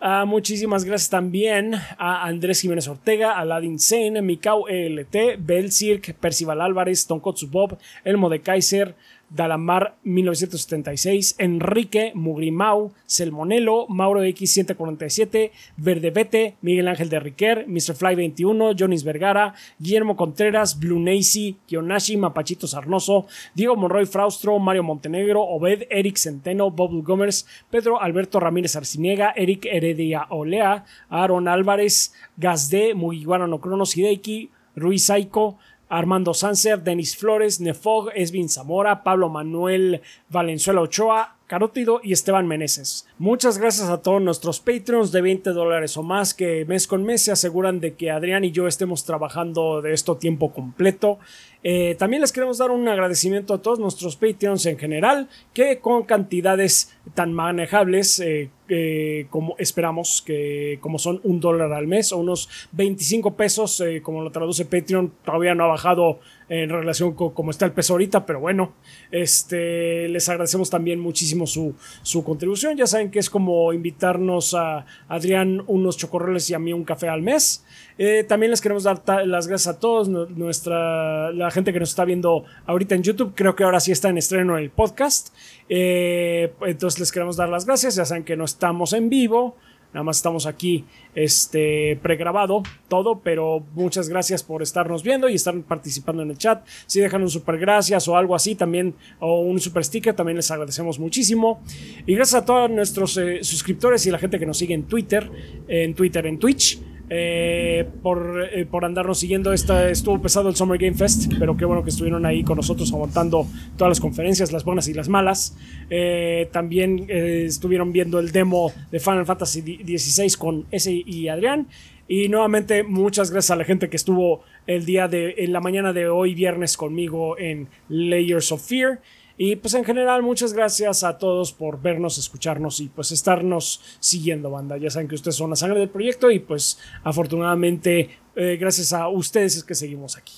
Uh, 0.00 0.24
muchísimas 0.26 0.84
gracias 0.84 1.10
también 1.10 1.74
a 1.74 2.24
Andrés 2.24 2.60
Jiménez 2.60 2.86
Ortega, 2.86 3.36
Aladdin 3.36 3.80
Zane, 3.80 4.22
Mikau 4.22 4.68
ELT, 4.68 5.38
Cirque, 5.70 6.14
Percival 6.14 6.60
Álvarez, 6.60 7.08
Tonkotsu 7.08 7.48
Bob, 7.48 7.76
Elmo 8.04 8.28
de 8.28 8.40
Kaiser, 8.40 8.94
Dalamar 9.30 9.96
1976, 10.04 11.36
Enrique 11.38 12.12
Mugrimau, 12.14 12.92
Selmonelo, 13.06 13.86
Mauro 13.88 14.24
X147, 14.24 15.50
Verdebete, 15.76 16.56
Miguel 16.62 16.88
Ángel 16.88 17.08
de 17.08 17.20
Riquer, 17.20 17.66
Mr. 17.68 17.94
Fly 17.94 18.14
21, 18.14 18.74
Jonis 18.76 19.04
Vergara, 19.04 19.54
Guillermo 19.78 20.16
Contreras, 20.16 20.78
Blue 20.78 20.98
Nacy, 20.98 21.56
Kionashi, 21.66 22.16
Mapachito 22.16 22.66
Sarnoso, 22.66 23.26
Diego 23.54 23.76
Monroy 23.76 24.06
Fraustro, 24.06 24.58
Mario 24.58 24.82
Montenegro, 24.82 25.42
Obed, 25.42 25.86
Eric 25.90 26.16
Centeno, 26.16 26.70
Bob 26.70 27.02
Gomers, 27.02 27.46
Pedro 27.70 28.00
Alberto 28.00 28.40
Ramírez 28.40 28.76
Arciniega, 28.76 29.32
Eric 29.36 29.66
Heredia 29.66 30.26
Olea, 30.30 30.84
Aaron 31.10 31.48
Álvarez, 31.48 32.14
Gazde, 32.36 32.94
Mugiwara 32.94 33.46
no 33.46 33.60
Cronos 33.60 33.96
Hideki, 33.96 34.50
Ruiz 34.74 35.06
Saiko, 35.06 35.58
Armando 35.88 36.34
Sanser, 36.34 36.82
Denis 36.82 37.16
Flores, 37.16 37.60
Nefog, 37.60 38.10
Esvin 38.14 38.48
Zamora, 38.48 39.02
Pablo 39.02 39.28
Manuel 39.28 40.02
Valenzuela 40.28 40.80
Ochoa, 40.80 41.36
Carótido 41.46 42.00
y 42.04 42.12
Esteban 42.12 42.46
Meneses. 42.46 43.06
Muchas 43.18 43.56
gracias 43.56 43.88
a 43.88 44.02
todos 44.02 44.20
nuestros 44.20 44.60
Patreons 44.60 45.12
de 45.12 45.22
20 45.22 45.50
dólares 45.50 45.96
o 45.96 46.02
más 46.02 46.34
que 46.34 46.66
mes 46.66 46.86
con 46.86 47.04
mes 47.04 47.22
se 47.22 47.32
aseguran 47.32 47.80
de 47.80 47.94
que 47.94 48.10
Adrián 48.10 48.44
y 48.44 48.50
yo 48.50 48.68
estemos 48.68 49.04
trabajando 49.04 49.80
de 49.80 49.94
esto 49.94 50.18
tiempo 50.18 50.52
completo. 50.52 51.18
Eh, 51.64 51.96
también 51.98 52.22
les 52.22 52.32
queremos 52.32 52.58
dar 52.58 52.70
un 52.70 52.86
agradecimiento 52.86 53.52
a 53.52 53.60
todos 53.60 53.80
nuestros 53.80 54.14
Patreons 54.14 54.64
en 54.66 54.78
general 54.78 55.28
que 55.52 55.80
con 55.80 56.04
cantidades 56.04 56.96
tan 57.14 57.32
manejables 57.32 58.20
eh, 58.20 58.50
eh, 58.68 59.26
como 59.28 59.56
esperamos 59.58 60.22
que 60.24 60.78
como 60.80 61.00
son 61.00 61.20
un 61.24 61.40
dólar 61.40 61.72
al 61.72 61.88
mes 61.88 62.12
o 62.12 62.18
unos 62.18 62.48
25 62.72 63.34
pesos 63.34 63.82
como 64.02 64.22
lo 64.22 64.30
traduce 64.30 64.66
Patreon 64.66 65.12
todavía 65.24 65.56
no 65.56 65.64
ha 65.64 65.68
bajado 65.68 66.20
en 66.48 66.70
relación 66.70 67.14
con 67.14 67.30
cómo 67.30 67.50
está 67.50 67.66
el 67.66 67.72
peso 67.72 67.94
ahorita, 67.94 68.24
pero 68.24 68.40
bueno, 68.40 68.72
este, 69.10 70.08
les 70.08 70.28
agradecemos 70.28 70.70
también 70.70 71.00
muchísimo 71.00 71.46
su, 71.46 71.74
su 72.02 72.24
contribución. 72.24 72.76
Ya 72.76 72.86
saben 72.86 73.10
que 73.10 73.18
es 73.18 73.28
como 73.28 73.72
invitarnos 73.72 74.54
a 74.54 74.86
Adrián 75.08 75.62
unos 75.66 75.96
chocorroles 75.96 76.48
y 76.50 76.54
a 76.54 76.58
mí 76.58 76.72
un 76.72 76.84
café 76.84 77.08
al 77.08 77.22
mes. 77.22 77.64
Eh, 77.98 78.24
también 78.24 78.50
les 78.50 78.60
queremos 78.60 78.84
dar 78.84 79.02
las 79.26 79.48
gracias 79.48 79.74
a 79.74 79.80
todos, 79.80 80.08
nuestra, 80.08 81.32
la 81.32 81.50
gente 81.50 81.72
que 81.72 81.80
nos 81.80 81.90
está 81.90 82.04
viendo 82.04 82.44
ahorita 82.66 82.94
en 82.94 83.02
YouTube. 83.02 83.32
Creo 83.34 83.56
que 83.56 83.64
ahora 83.64 83.80
sí 83.80 83.92
está 83.92 84.08
en 84.08 84.18
estreno 84.18 84.56
el 84.56 84.70
podcast. 84.70 85.34
Eh, 85.68 86.52
entonces 86.62 87.00
les 87.00 87.12
queremos 87.12 87.36
dar 87.36 87.48
las 87.48 87.66
gracias. 87.66 87.96
Ya 87.96 88.04
saben 88.04 88.24
que 88.24 88.36
no 88.36 88.44
estamos 88.44 88.92
en 88.92 89.10
vivo. 89.10 89.56
Nada 89.92 90.04
más 90.04 90.18
estamos 90.18 90.46
aquí 90.46 90.84
este, 91.14 91.98
pregrabado 92.02 92.62
todo, 92.88 93.20
pero 93.20 93.64
muchas 93.74 94.08
gracias 94.08 94.42
por 94.42 94.62
estarnos 94.62 95.02
viendo 95.02 95.28
y 95.28 95.34
estar 95.34 95.58
participando 95.62 96.22
en 96.22 96.30
el 96.30 96.38
chat. 96.38 96.66
Si 96.86 97.00
dejan 97.00 97.22
un 97.22 97.30
super 97.30 97.58
gracias 97.58 98.06
o 98.06 98.16
algo 98.16 98.34
así 98.34 98.54
también, 98.54 98.94
o 99.18 99.40
un 99.40 99.58
super 99.60 99.84
sticker, 99.84 100.14
también 100.14 100.36
les 100.36 100.50
agradecemos 100.50 100.98
muchísimo. 100.98 101.62
Y 102.06 102.14
gracias 102.14 102.42
a 102.42 102.44
todos 102.44 102.70
nuestros 102.70 103.16
eh, 103.16 103.38
suscriptores 103.42 104.04
y 104.06 104.10
la 104.10 104.18
gente 104.18 104.38
que 104.38 104.46
nos 104.46 104.58
sigue 104.58 104.74
en 104.74 104.84
Twitter, 104.84 105.30
en 105.68 105.94
Twitter, 105.94 106.26
en 106.26 106.38
Twitch. 106.38 106.78
Eh, 107.10 107.88
por, 108.02 108.48
eh, 108.52 108.66
por, 108.66 108.84
andarnos 108.84 109.18
siguiendo. 109.18 109.52
Esta, 109.52 109.88
estuvo 109.88 110.20
pesado 110.20 110.48
el 110.48 110.56
Summer 110.56 110.78
Game 110.78 110.94
Fest, 110.94 111.32
pero 111.38 111.56
qué 111.56 111.64
bueno 111.64 111.82
que 111.82 111.90
estuvieron 111.90 112.26
ahí 112.26 112.44
con 112.44 112.56
nosotros 112.56 112.92
aguantando 112.92 113.46
todas 113.76 113.90
las 113.90 114.00
conferencias, 114.00 114.52
las 114.52 114.64
buenas 114.64 114.88
y 114.88 114.94
las 114.94 115.08
malas. 115.08 115.56
Eh, 115.88 116.48
también 116.52 117.06
estuvieron 117.08 117.92
viendo 117.92 118.18
el 118.18 118.30
demo 118.30 118.72
de 118.90 119.00
Final 119.00 119.24
Fantasy 119.24 119.62
XVI 119.62 120.36
con 120.38 120.66
ese 120.70 120.92
y 120.92 121.28
Adrián. 121.28 121.66
Y 122.08 122.28
nuevamente 122.28 122.84
muchas 122.84 123.30
gracias 123.30 123.50
a 123.50 123.56
la 123.56 123.64
gente 123.64 123.90
que 123.90 123.96
estuvo 123.96 124.42
el 124.66 124.86
día 124.86 125.08
de 125.08 125.34
en 125.38 125.52
la 125.52 125.60
mañana 125.60 125.92
de 125.92 126.08
hoy 126.08 126.34
viernes 126.34 126.76
conmigo 126.76 127.38
en 127.38 127.68
Layers 127.88 128.50
of 128.52 128.66
Fear. 128.66 129.00
Y 129.40 129.54
pues 129.54 129.72
en 129.74 129.84
general, 129.84 130.22
muchas 130.22 130.52
gracias 130.52 131.04
a 131.04 131.16
todos 131.16 131.52
por 131.52 131.80
vernos, 131.80 132.18
escucharnos 132.18 132.80
y 132.80 132.88
pues 132.88 133.12
estarnos 133.12 133.80
siguiendo, 134.00 134.50
banda. 134.50 134.76
Ya 134.76 134.90
saben 134.90 135.06
que 135.06 135.14
ustedes 135.14 135.36
son 135.36 135.50
la 135.50 135.56
sangre 135.56 135.78
del 135.78 135.88
proyecto 135.88 136.28
y 136.32 136.40
pues 136.40 136.78
afortunadamente, 137.04 138.18
eh, 138.34 138.56
gracias 138.60 138.92
a 138.92 139.08
ustedes 139.08 139.56
es 139.56 139.62
que 139.62 139.76
seguimos 139.76 140.16
aquí. 140.16 140.34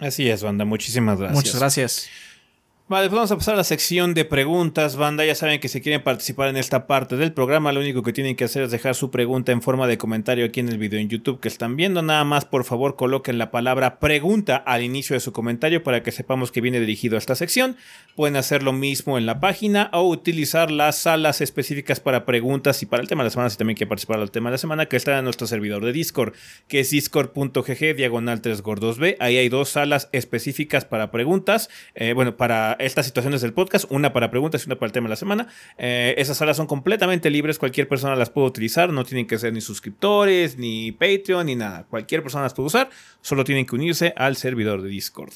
Así 0.00 0.28
es, 0.28 0.42
banda. 0.42 0.64
Muchísimas 0.64 1.18
gracias. 1.18 1.36
Muchas 1.36 1.58
gracias. 1.60 2.08
Vale, 2.88 3.10
pues 3.10 3.16
vamos 3.16 3.32
a 3.32 3.36
pasar 3.36 3.52
a 3.52 3.58
la 3.58 3.64
sección 3.64 4.14
de 4.14 4.24
preguntas, 4.24 4.96
banda. 4.96 5.22
Ya 5.22 5.34
saben 5.34 5.60
que 5.60 5.68
si 5.68 5.82
quieren 5.82 6.02
participar 6.02 6.48
en 6.48 6.56
esta 6.56 6.86
parte 6.86 7.18
del 7.18 7.34
programa, 7.34 7.70
lo 7.70 7.80
único 7.80 8.02
que 8.02 8.14
tienen 8.14 8.34
que 8.34 8.44
hacer 8.44 8.62
es 8.62 8.70
dejar 8.70 8.94
su 8.94 9.10
pregunta 9.10 9.52
en 9.52 9.60
forma 9.60 9.86
de 9.86 9.98
comentario 9.98 10.46
aquí 10.46 10.60
en 10.60 10.70
el 10.70 10.78
video 10.78 10.98
en 10.98 11.10
YouTube 11.10 11.38
que 11.38 11.48
están 11.48 11.76
viendo. 11.76 12.00
Nada 12.00 12.24
más, 12.24 12.46
por 12.46 12.64
favor, 12.64 12.96
coloquen 12.96 13.36
la 13.36 13.50
palabra 13.50 13.98
pregunta 13.98 14.56
al 14.56 14.82
inicio 14.82 15.12
de 15.12 15.20
su 15.20 15.34
comentario 15.34 15.82
para 15.82 16.02
que 16.02 16.12
sepamos 16.12 16.50
que 16.50 16.62
viene 16.62 16.80
dirigido 16.80 17.16
a 17.16 17.18
esta 17.18 17.34
sección. 17.34 17.76
Pueden 18.16 18.36
hacer 18.36 18.62
lo 18.62 18.72
mismo 18.72 19.18
en 19.18 19.26
la 19.26 19.38
página 19.38 19.90
o 19.92 20.08
utilizar 20.08 20.70
las 20.70 20.96
salas 20.96 21.42
específicas 21.42 22.00
para 22.00 22.24
preguntas 22.24 22.82
y 22.82 22.86
para 22.86 23.02
el 23.02 23.08
tema 23.08 23.22
de 23.22 23.26
la 23.26 23.32
semana, 23.32 23.50
si 23.50 23.58
también 23.58 23.76
quieren 23.76 23.90
participar 23.90 24.18
del 24.18 24.30
tema 24.30 24.48
de 24.48 24.54
la 24.54 24.58
semana, 24.58 24.86
que 24.86 24.96
está 24.96 25.18
en 25.18 25.24
nuestro 25.24 25.46
servidor 25.46 25.84
de 25.84 25.92
Discord, 25.92 26.32
que 26.68 26.80
es 26.80 26.88
discord.gg 26.88 27.94
diagonal 27.96 28.40
3 28.40 28.62
gordos 28.62 28.98
B. 28.98 29.18
Ahí 29.20 29.36
hay 29.36 29.50
dos 29.50 29.68
salas 29.68 30.08
específicas 30.12 30.86
para 30.86 31.10
preguntas. 31.10 31.68
Eh, 31.94 32.14
bueno, 32.14 32.38
para 32.38 32.77
estas 32.78 33.06
situaciones 33.06 33.40
del 33.40 33.52
podcast, 33.52 33.86
una 33.90 34.12
para 34.12 34.30
preguntas 34.30 34.62
y 34.62 34.68
una 34.68 34.76
para 34.76 34.86
el 34.88 34.92
tema 34.92 35.06
de 35.06 35.10
la 35.10 35.16
semana. 35.16 35.48
Eh, 35.76 36.14
esas 36.18 36.36
salas 36.36 36.56
son 36.56 36.66
completamente 36.66 37.30
libres, 37.30 37.58
cualquier 37.58 37.88
persona 37.88 38.16
las 38.16 38.30
puede 38.30 38.46
utilizar, 38.46 38.92
no 38.92 39.04
tienen 39.04 39.26
que 39.26 39.38
ser 39.38 39.52
ni 39.52 39.60
suscriptores, 39.60 40.58
ni 40.58 40.92
Patreon, 40.92 41.46
ni 41.46 41.56
nada. 41.56 41.84
Cualquier 41.88 42.22
persona 42.22 42.44
las 42.44 42.54
puede 42.54 42.68
usar, 42.68 42.90
solo 43.20 43.44
tienen 43.44 43.66
que 43.66 43.74
unirse 43.74 44.14
al 44.16 44.36
servidor 44.36 44.82
de 44.82 44.88
Discord. 44.88 45.34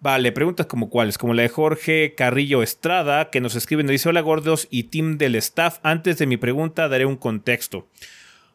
Vale, 0.00 0.30
preguntas 0.30 0.66
como 0.66 0.90
cuáles, 0.90 1.18
como 1.18 1.34
la 1.34 1.42
de 1.42 1.48
Jorge 1.48 2.14
Carrillo 2.16 2.62
Estrada, 2.62 3.30
que 3.30 3.40
nos 3.40 3.56
escribe, 3.56 3.82
nos 3.82 3.90
dice, 3.90 4.08
hola 4.08 4.20
gordos 4.20 4.68
y 4.70 4.84
team 4.84 5.18
del 5.18 5.34
staff, 5.34 5.78
antes 5.82 6.18
de 6.18 6.26
mi 6.26 6.36
pregunta 6.36 6.88
daré 6.88 7.04
un 7.04 7.16
contexto. 7.16 7.88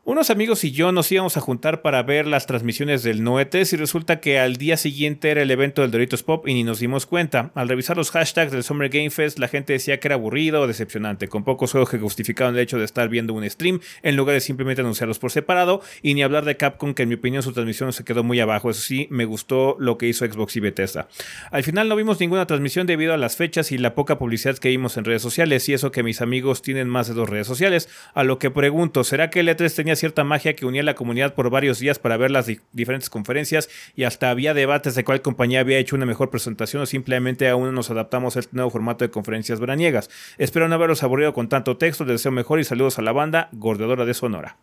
Unos 0.06 0.30
amigos 0.30 0.66
y 0.66 0.72
yo 0.72 0.92
nos 0.92 1.10
íbamos 1.14 1.38
a 1.38 1.40
juntar 1.40 1.82
para 1.82 2.04
ver 2.04 2.28
las 2.28 2.46
transmisiones 2.46 3.04
del 3.04 3.24
Noetes 3.24 3.72
y 3.72 3.78
resulta 3.78 4.20
que 4.20 4.38
al 4.38 4.58
día 4.58 4.76
siguiente 4.76 5.32
era 5.32 5.42
el 5.42 5.50
evento 5.50 5.82
del 5.82 5.92
Doritos 5.92 6.24
Pop 6.24 6.46
y 6.46 6.54
ni 6.54 6.66
nos 6.66 6.80
dimos 6.80 7.06
cuenta. 7.06 7.52
Al 7.56 7.70
revisar 7.70 7.96
los 7.96 8.12
hashtags 8.12 8.52
del 8.52 8.66
Summer 8.66 8.90
Game 8.90 9.12
Fest, 9.12 9.40
la 9.40 9.48
gente 9.48 9.72
decía 9.72 10.02
que 10.02 10.10
era 10.10 10.16
aburrido 10.16 10.60
o 10.60 10.68
decepcionante, 10.68 11.30
con 11.30 11.46
pocos 11.46 11.72
juegos 11.72 11.90
que 11.90 12.00
justificaban 12.00 12.54
el 12.54 12.60
hecho 12.60 12.78
de 12.78 12.84
estar 12.84 13.08
viendo 13.08 13.34
un 13.34 13.50
stream 13.50 13.80
en 14.02 14.18
lugar 14.18 14.34
de 14.34 14.42
simplemente 14.42 14.82
anunciarlos 14.82 15.20
por 15.20 15.32
separado 15.32 15.82
y 16.02 16.16
ni 16.16 16.22
hablar 16.22 16.44
de 16.44 16.58
Capcom, 16.58 16.94
que 16.94 17.04
en 17.04 17.10
mi 17.10 17.16
opinión 17.16 17.42
su 17.42 17.54
transmisión 17.54 17.94
se 17.94 18.04
quedó 18.04 18.26
muy 18.26 18.42
abajo. 18.42 18.72
Eso 18.72 18.82
sí, 18.82 19.08
me 19.10 19.24
gustó 19.24 19.78
lo 19.80 19.98
que 19.98 20.10
hizo 20.10 20.26
Xbox 20.26 20.58
y 20.58 20.60
Bethesda. 20.60 21.08
Al 21.50 21.64
final 21.64 21.88
no 21.88 21.96
vimos 21.96 22.20
ninguna 22.20 22.46
transmisión 22.46 22.88
debido 22.88 23.14
a 23.14 23.18
las 23.18 23.38
fechas 23.38 23.72
y 23.72 23.78
la 23.78 23.96
poca 23.96 24.18
publicidad 24.18 24.58
que 24.58 24.68
vimos 24.68 24.98
en 24.98 25.06
redes 25.06 25.22
sociales 25.22 25.70
y 25.70 25.74
eso 25.74 25.94
que 25.94 26.04
mis 26.04 26.20
amigos 26.20 26.62
tienen 26.62 26.90
más 26.90 27.08
de 27.08 27.14
dos 27.14 27.30
redes 27.30 27.48
sociales. 27.48 27.88
A 28.14 28.26
lo 28.26 28.38
que 28.38 28.52
pregunto, 28.52 29.06
¿será 29.06 29.30
que 29.30 29.40
el 29.40 29.48
E3 29.48 29.74
tenía 29.74 29.93
cierta 29.96 30.24
magia 30.24 30.56
que 30.56 30.66
unía 30.66 30.82
a 30.82 30.86
la 30.86 30.96
comunidad 30.96 31.34
por 31.34 31.50
varios 31.50 31.80
días 31.80 32.00
para 32.00 32.18
ver 32.18 32.32
las 32.32 32.50
diferentes 32.72 33.10
conferencias 33.10 33.70
y 33.96 34.04
hasta 34.04 34.30
había 34.30 34.54
debates 34.54 34.96
de 34.96 35.04
cuál 35.04 35.22
compañía 35.22 35.60
había 35.60 35.78
hecho 35.78 35.96
una 35.96 36.06
mejor 36.06 36.30
presentación 36.30 36.82
o 36.82 36.86
simplemente 36.86 37.48
aún 37.50 37.74
nos 37.74 37.90
adaptamos 37.90 38.36
a 38.36 38.40
este 38.40 38.56
nuevo 38.56 38.70
formato 38.70 39.06
de 39.06 39.12
conferencias 39.12 39.60
veraniegas. 39.60 40.10
Espero 40.38 40.68
no 40.68 40.76
haberlos 40.76 41.04
aburrido 41.04 41.34
con 41.34 41.50
tanto 41.50 41.78
texto, 41.78 42.06
les 42.06 42.16
deseo 42.16 42.32
mejor 42.32 42.60
y 42.60 42.64
saludos 42.64 43.00
a 43.00 43.02
la 43.02 43.12
banda 43.12 43.50
Gordadora 43.52 44.06
de 44.06 44.14
Sonora. 44.14 44.58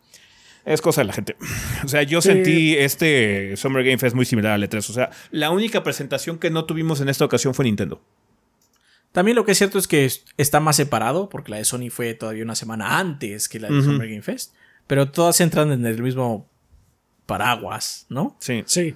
Es 0.65 0.81
cosa 0.81 1.01
de 1.01 1.05
la 1.05 1.13
gente. 1.13 1.35
O 1.83 1.87
sea, 1.87 2.03
yo 2.03 2.21
sentí 2.21 2.75
este 2.75 3.57
Summer 3.57 3.83
Game 3.83 3.97
Fest 3.97 4.15
muy 4.15 4.25
similar 4.25 4.53
al 4.53 4.63
E3. 4.63 4.77
O 4.77 4.93
sea, 4.93 5.09
la 5.31 5.49
única 5.49 5.83
presentación 5.83 6.37
que 6.37 6.51
no 6.51 6.65
tuvimos 6.65 7.01
en 7.01 7.09
esta 7.09 7.25
ocasión 7.25 7.55
fue 7.55 7.65
Nintendo. 7.65 8.01
También 9.11 9.35
lo 9.35 9.43
que 9.43 9.51
es 9.51 9.57
cierto 9.57 9.77
es 9.77 9.87
que 9.87 10.09
está 10.37 10.59
más 10.59 10.77
separado, 10.77 11.29
porque 11.29 11.51
la 11.51 11.57
de 11.57 11.65
Sony 11.65 11.89
fue 11.89 12.13
todavía 12.13 12.43
una 12.43 12.55
semana 12.55 12.99
antes 12.99 13.49
que 13.49 13.59
la 13.59 13.69
de 13.69 13.81
Summer 13.81 14.07
Game 14.07 14.21
Fest. 14.21 14.53
Pero 14.91 15.09
todas 15.09 15.39
entran 15.39 15.71
en 15.71 15.85
el 15.85 16.01
mismo 16.03 16.49
paraguas, 17.25 18.05
¿no? 18.09 18.35
Sí. 18.41 18.63
Sí. 18.65 18.93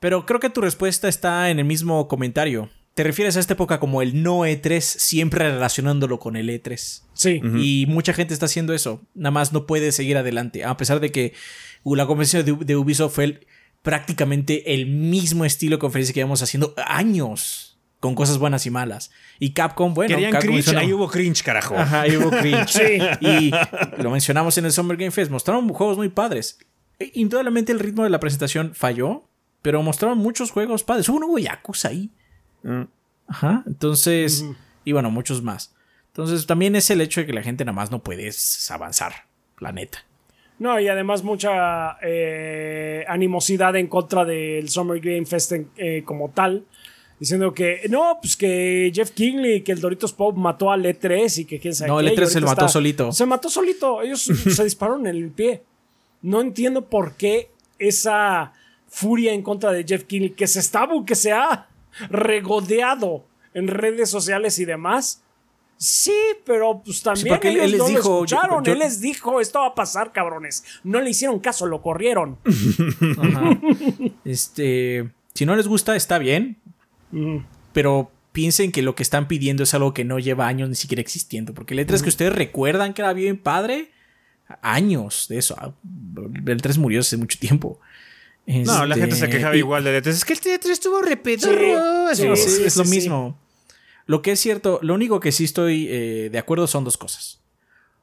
Pero 0.00 0.24
creo 0.24 0.40
que 0.40 0.48
tu 0.48 0.62
respuesta 0.62 1.06
está 1.06 1.50
en 1.50 1.58
el 1.58 1.66
mismo 1.66 2.08
comentario. 2.08 2.70
Te 2.94 3.04
refieres 3.04 3.36
a 3.36 3.40
esta 3.40 3.52
época 3.52 3.78
como 3.78 4.00
el 4.00 4.22
no 4.22 4.46
E3, 4.46 4.80
siempre 4.80 5.50
relacionándolo 5.50 6.18
con 6.18 6.36
el 6.36 6.48
E3. 6.48 7.02
Sí. 7.12 7.42
Y 7.58 7.84
mucha 7.90 8.14
gente 8.14 8.32
está 8.32 8.46
haciendo 8.46 8.72
eso. 8.72 9.02
Nada 9.14 9.30
más 9.32 9.52
no 9.52 9.66
puede 9.66 9.92
seguir 9.92 10.16
adelante. 10.16 10.64
A 10.64 10.78
pesar 10.78 10.98
de 10.98 11.12
que 11.12 11.34
la 11.84 12.06
conferencia 12.06 12.42
de, 12.42 12.52
de 12.64 12.76
Ubisoft 12.76 13.14
fue 13.14 13.24
el- 13.24 13.46
prácticamente 13.82 14.72
el 14.72 14.86
mismo 14.86 15.44
estilo 15.44 15.76
de 15.76 15.80
conferencia 15.80 16.14
que 16.14 16.20
íbamos 16.20 16.42
haciendo 16.42 16.72
años. 16.86 17.67
Con 18.00 18.14
cosas 18.14 18.38
buenas 18.38 18.64
y 18.64 18.70
malas. 18.70 19.10
Y 19.40 19.50
Capcom, 19.54 19.92
bueno, 19.92 20.14
Querían 20.14 20.30
Capcom 20.32 20.52
cringe, 20.52 20.76
ahí 20.76 20.92
hubo 20.92 21.08
cringe, 21.08 21.42
carajo. 21.42 21.76
Ajá, 21.76 22.06
y 22.06 22.16
hubo 22.16 22.30
cringe. 22.30 22.68
Sí. 22.68 22.98
Y 23.20 23.50
lo 24.00 24.10
mencionamos 24.10 24.56
en 24.58 24.66
el 24.66 24.72
Summer 24.72 24.96
Game 24.96 25.10
Fest. 25.10 25.30
Mostraron 25.32 25.68
juegos 25.70 25.96
muy 25.96 26.08
padres. 26.08 26.58
E, 27.00 27.10
Indudablemente 27.14 27.72
el 27.72 27.80
ritmo 27.80 28.04
de 28.04 28.10
la 28.10 28.20
presentación 28.20 28.72
falló, 28.74 29.24
pero 29.62 29.82
mostraron 29.82 30.18
muchos 30.18 30.52
juegos 30.52 30.84
padres. 30.84 31.08
Hubo 31.08 31.16
un 31.16 31.22
nuevo 31.22 31.38
Yakuza 31.38 31.88
ahí. 31.88 32.10
Mm. 32.62 32.82
Ajá. 33.26 33.64
Entonces, 33.66 34.44
y 34.84 34.92
bueno, 34.92 35.10
muchos 35.10 35.42
más. 35.42 35.74
Entonces, 36.08 36.46
también 36.46 36.76
es 36.76 36.90
el 36.90 37.00
hecho 37.00 37.20
de 37.20 37.26
que 37.26 37.32
la 37.32 37.42
gente 37.42 37.64
nada 37.64 37.74
más 37.74 37.90
no 37.90 37.98
puede 38.02 38.30
avanzar, 38.70 39.12
la 39.58 39.72
neta. 39.72 40.04
No, 40.60 40.78
y 40.80 40.88
además 40.88 41.22
mucha 41.22 41.96
eh, 42.02 43.04
animosidad 43.08 43.76
en 43.76 43.86
contra 43.86 44.24
del 44.24 44.68
Summer 44.68 44.98
Game 45.00 45.24
Fest 45.26 45.52
en- 45.52 45.70
eh, 45.76 46.02
como 46.04 46.30
tal. 46.30 46.64
Diciendo 47.20 47.52
que 47.52 47.80
no, 47.90 48.18
pues 48.22 48.36
que 48.36 48.92
Jeff 48.94 49.10
Kingley, 49.10 49.62
que 49.62 49.72
el 49.72 49.80
Doritos 49.80 50.12
Pop 50.12 50.36
mató 50.36 50.70
al 50.70 50.84
E3 50.84 51.38
y 51.38 51.44
que 51.46 51.58
quién 51.58 51.74
sabe 51.74 51.88
No, 51.90 51.98
el 52.00 52.06
qué, 52.08 52.14
y 52.14 52.16
E3 52.16 52.26
se 52.26 52.40
lo 52.40 52.46
mató 52.46 52.68
solito. 52.68 53.10
Se 53.12 53.26
mató 53.26 53.48
solito. 53.50 54.02
Ellos 54.02 54.22
se 54.56 54.64
dispararon 54.64 55.06
en 55.06 55.16
el 55.16 55.30
pie. 55.30 55.62
No 56.22 56.40
entiendo 56.40 56.84
por 56.88 57.14
qué 57.14 57.50
esa 57.78 58.52
furia 58.88 59.32
en 59.32 59.42
contra 59.42 59.72
de 59.72 59.84
Jeff 59.84 60.04
Kingley, 60.04 60.30
que 60.30 60.46
se 60.46 60.60
está, 60.60 60.88
que 61.06 61.14
se 61.14 61.32
ha 61.32 61.66
regodeado 62.10 63.24
en 63.54 63.68
redes 63.68 64.10
sociales 64.10 64.58
y 64.58 64.64
demás. 64.64 65.22
Sí, 65.76 66.14
pero 66.44 66.82
pues 66.84 67.02
también 67.02 67.38
él- 67.42 67.50
ellos 67.50 67.64
él 67.64 67.70
les 67.70 67.78
no 67.78 67.84
lo 67.84 67.90
dijo, 67.90 68.02
yo- 68.26 68.36
escucharon. 68.36 68.64
yo- 68.64 68.72
él 68.72 68.78
les 68.80 69.00
dijo, 69.00 69.40
esto 69.40 69.60
va 69.60 69.66
a 69.68 69.74
pasar, 69.74 70.12
cabrones. 70.12 70.64
No 70.82 71.00
le 71.00 71.10
hicieron 71.10 71.38
caso, 71.38 71.66
lo 71.66 71.82
corrieron. 71.82 72.36
Ajá. 73.18 73.60
este, 74.24 75.08
si 75.34 75.46
no 75.46 75.54
les 75.56 75.68
gusta, 75.68 75.94
está 75.96 76.18
bien. 76.18 76.56
Pero 77.72 78.10
piensen 78.32 78.72
que 78.72 78.82
lo 78.82 78.94
que 78.94 79.02
están 79.02 79.28
pidiendo 79.28 79.62
es 79.62 79.74
algo 79.74 79.94
que 79.94 80.04
no 80.04 80.18
lleva 80.18 80.46
años 80.46 80.68
ni 80.68 80.74
siquiera 80.74 81.00
existiendo. 81.00 81.54
Porque 81.54 81.74
el 81.74 81.80
E3 81.86 82.02
que 82.02 82.08
ustedes 82.08 82.32
recuerdan 82.32 82.94
que 82.94 83.02
era 83.02 83.12
bien 83.12 83.38
padre, 83.38 83.90
años 84.62 85.26
de 85.28 85.38
eso. 85.38 85.54
Ah, 85.58 85.72
El 86.46 86.62
3 86.62 86.78
murió 86.78 87.00
hace 87.00 87.16
mucho 87.16 87.38
tiempo. 87.38 87.80
No, 88.46 88.86
la 88.86 88.94
Este, 88.94 89.00
gente 89.06 89.16
se 89.16 89.28
quejaba 89.28 89.54
y- 89.56 89.58
igual 89.58 89.84
de 89.84 90.02
E3. 90.02 90.06
Es 90.08 90.24
que 90.24 90.32
el 90.32 90.40
E3 90.40 90.70
estuvo. 90.70 91.00
Sí, 91.04 92.22
Sí, 92.36 92.50
sí, 92.50 92.62
es 92.64 92.76
lo 92.76 92.84
mismo. 92.84 93.38
Lo 94.06 94.22
que 94.22 94.32
es 94.32 94.40
cierto, 94.40 94.78
lo 94.82 94.94
único 94.94 95.20
que 95.20 95.32
sí 95.32 95.44
estoy 95.44 95.86
eh, 95.90 96.28
de 96.32 96.38
acuerdo 96.38 96.66
son 96.66 96.84
dos 96.84 96.96
cosas. 96.96 97.40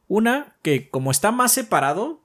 Una, 0.07 0.55
que 0.61 0.87
como 0.89 1.09
está 1.09 1.31
más 1.31 1.51
separado 1.51 2.21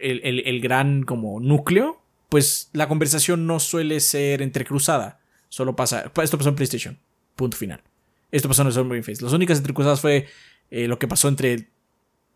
el, 0.00 0.20
el- 0.22 0.46
el 0.46 0.60
gran 0.60 1.02
como 1.02 1.40
núcleo, 1.40 2.00
pues 2.28 2.70
la 2.72 2.86
conversación 2.86 3.48
no 3.48 3.58
suele 3.58 3.98
ser 3.98 4.42
entrecruzada. 4.42 5.18
Solo 5.50 5.76
pasa. 5.76 6.10
Esto 6.22 6.38
pasó 6.38 6.48
en 6.48 6.54
PlayStation. 6.54 6.98
Punto 7.36 7.58
final. 7.58 7.82
Esto 8.30 8.48
pasó 8.48 8.62
en 8.62 8.68
el 8.68 8.72
Summer 8.72 9.04
Fest. 9.04 9.20
Las 9.20 9.34
únicas 9.34 9.58
entrecruzadas 9.58 10.00
fue 10.00 10.26
eh, 10.70 10.88
lo 10.88 10.98
que 10.98 11.08
pasó 11.08 11.28
entre 11.28 11.68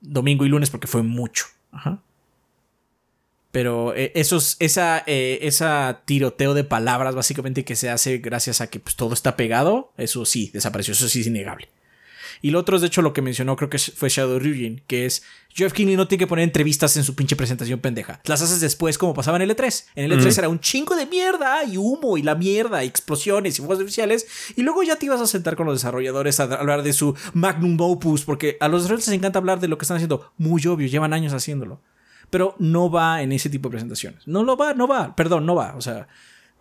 domingo 0.03 0.45
y 0.45 0.49
lunes 0.51 0.69
porque 0.69 0.87
fue 0.87 1.03
mucho. 1.03 1.47
Ajá. 1.71 2.03
Pero 3.53 3.95
eh, 3.95 4.11
esos, 4.17 4.57
esa, 4.59 5.05
eh, 5.07 5.39
esa 5.43 6.03
tiroteo 6.05 6.55
de 6.55 6.65
palabras 6.65 7.15
básicamente 7.15 7.65
que 7.65 7.77
se 7.77 7.89
hace 7.89 8.19
gracias 8.19 8.61
a 8.61 8.67
que 8.67 8.81
pues, 8.81 8.97
todo 8.97 9.15
está 9.15 9.37
pegado, 9.37 9.93
eso 9.97 10.25
sí, 10.25 10.51
desapareció, 10.53 10.91
eso 10.93 11.09
sí 11.09 11.21
es 11.21 11.29
innegable. 11.29 11.69
Y 12.45 12.51
lo 12.51 12.59
otro 12.59 12.77
es 12.77 12.83
de 12.83 12.89
hecho 12.89 13.01
lo 13.01 13.15
que 13.15 13.23
mencionó, 13.23 13.57
creo 13.57 13.71
que 13.71 13.79
fue 13.79 14.11
Shadow 14.11 14.39
Ryujin, 14.39 14.83
que 14.87 15.07
es 15.07 15.23
Jeff 15.49 15.73
Kinney 15.73 15.97
no 15.97 16.09
tiene 16.09 16.19
que 16.19 16.27
poner 16.27 16.43
entrevistas 16.43 16.95
en 16.99 17.03
su 17.03 17.15
pinche 17.15 17.37
presentación 17.37 17.81
pendeja. 17.81 18.21
Las 18.27 18.43
haces 18.43 18.61
después 18.61 18.99
como 18.99 19.15
pasaba 19.15 19.39
en 19.39 19.45
el 19.45 19.57
E3. 19.57 19.85
En 19.95 20.13
el 20.13 20.21
E3 20.21 20.41
era 20.41 20.51
un 20.51 20.61
chingo 20.61 20.95
de 20.95 21.07
mierda 21.07 21.65
y 21.65 21.79
humo 21.79 22.19
y 22.19 22.23
la 22.23 22.35
mierda 22.35 22.85
y 22.85 22.87
explosiones 22.87 23.55
y 23.55 23.63
fuegos 23.63 23.79
artificiales. 23.79 24.27
Y 24.57 24.63
luego 24.63 24.83
ya 24.83 24.97
te 24.97 25.07
ibas 25.07 25.23
a 25.23 25.27
sentar 25.27 25.57
con 25.57 25.65
los 25.65 25.77
desarrolladores 25.77 26.39
a 26.39 26.43
hablar 26.43 26.83
de 26.83 26.93
su 26.93 27.17
magnum 27.33 27.81
opus, 27.81 28.27
porque 28.27 28.59
a 28.61 28.69
los 28.69 28.83
desarrolladores 28.83 29.09
les 29.09 29.17
encanta 29.17 29.39
hablar 29.39 29.59
de 29.59 29.69
lo 29.69 29.79
que 29.79 29.85
están 29.85 29.97
haciendo. 29.97 30.31
Muy 30.37 30.67
obvio, 30.67 30.87
llevan 30.87 31.15
años 31.15 31.33
haciéndolo 31.33 31.81
pero 32.29 32.57
no 32.59 32.91
va 32.91 33.23
en 33.23 33.33
ese 33.33 33.49
tipo 33.49 33.69
de 33.69 33.75
presentaciones. 33.75 34.27
No 34.27 34.43
lo 34.43 34.57
va, 34.57 34.75
no 34.75 34.89
va, 34.89 35.15
perdón, 35.15 35.47
no 35.47 35.55
va. 35.55 35.77
O 35.77 35.81
sea, 35.81 36.09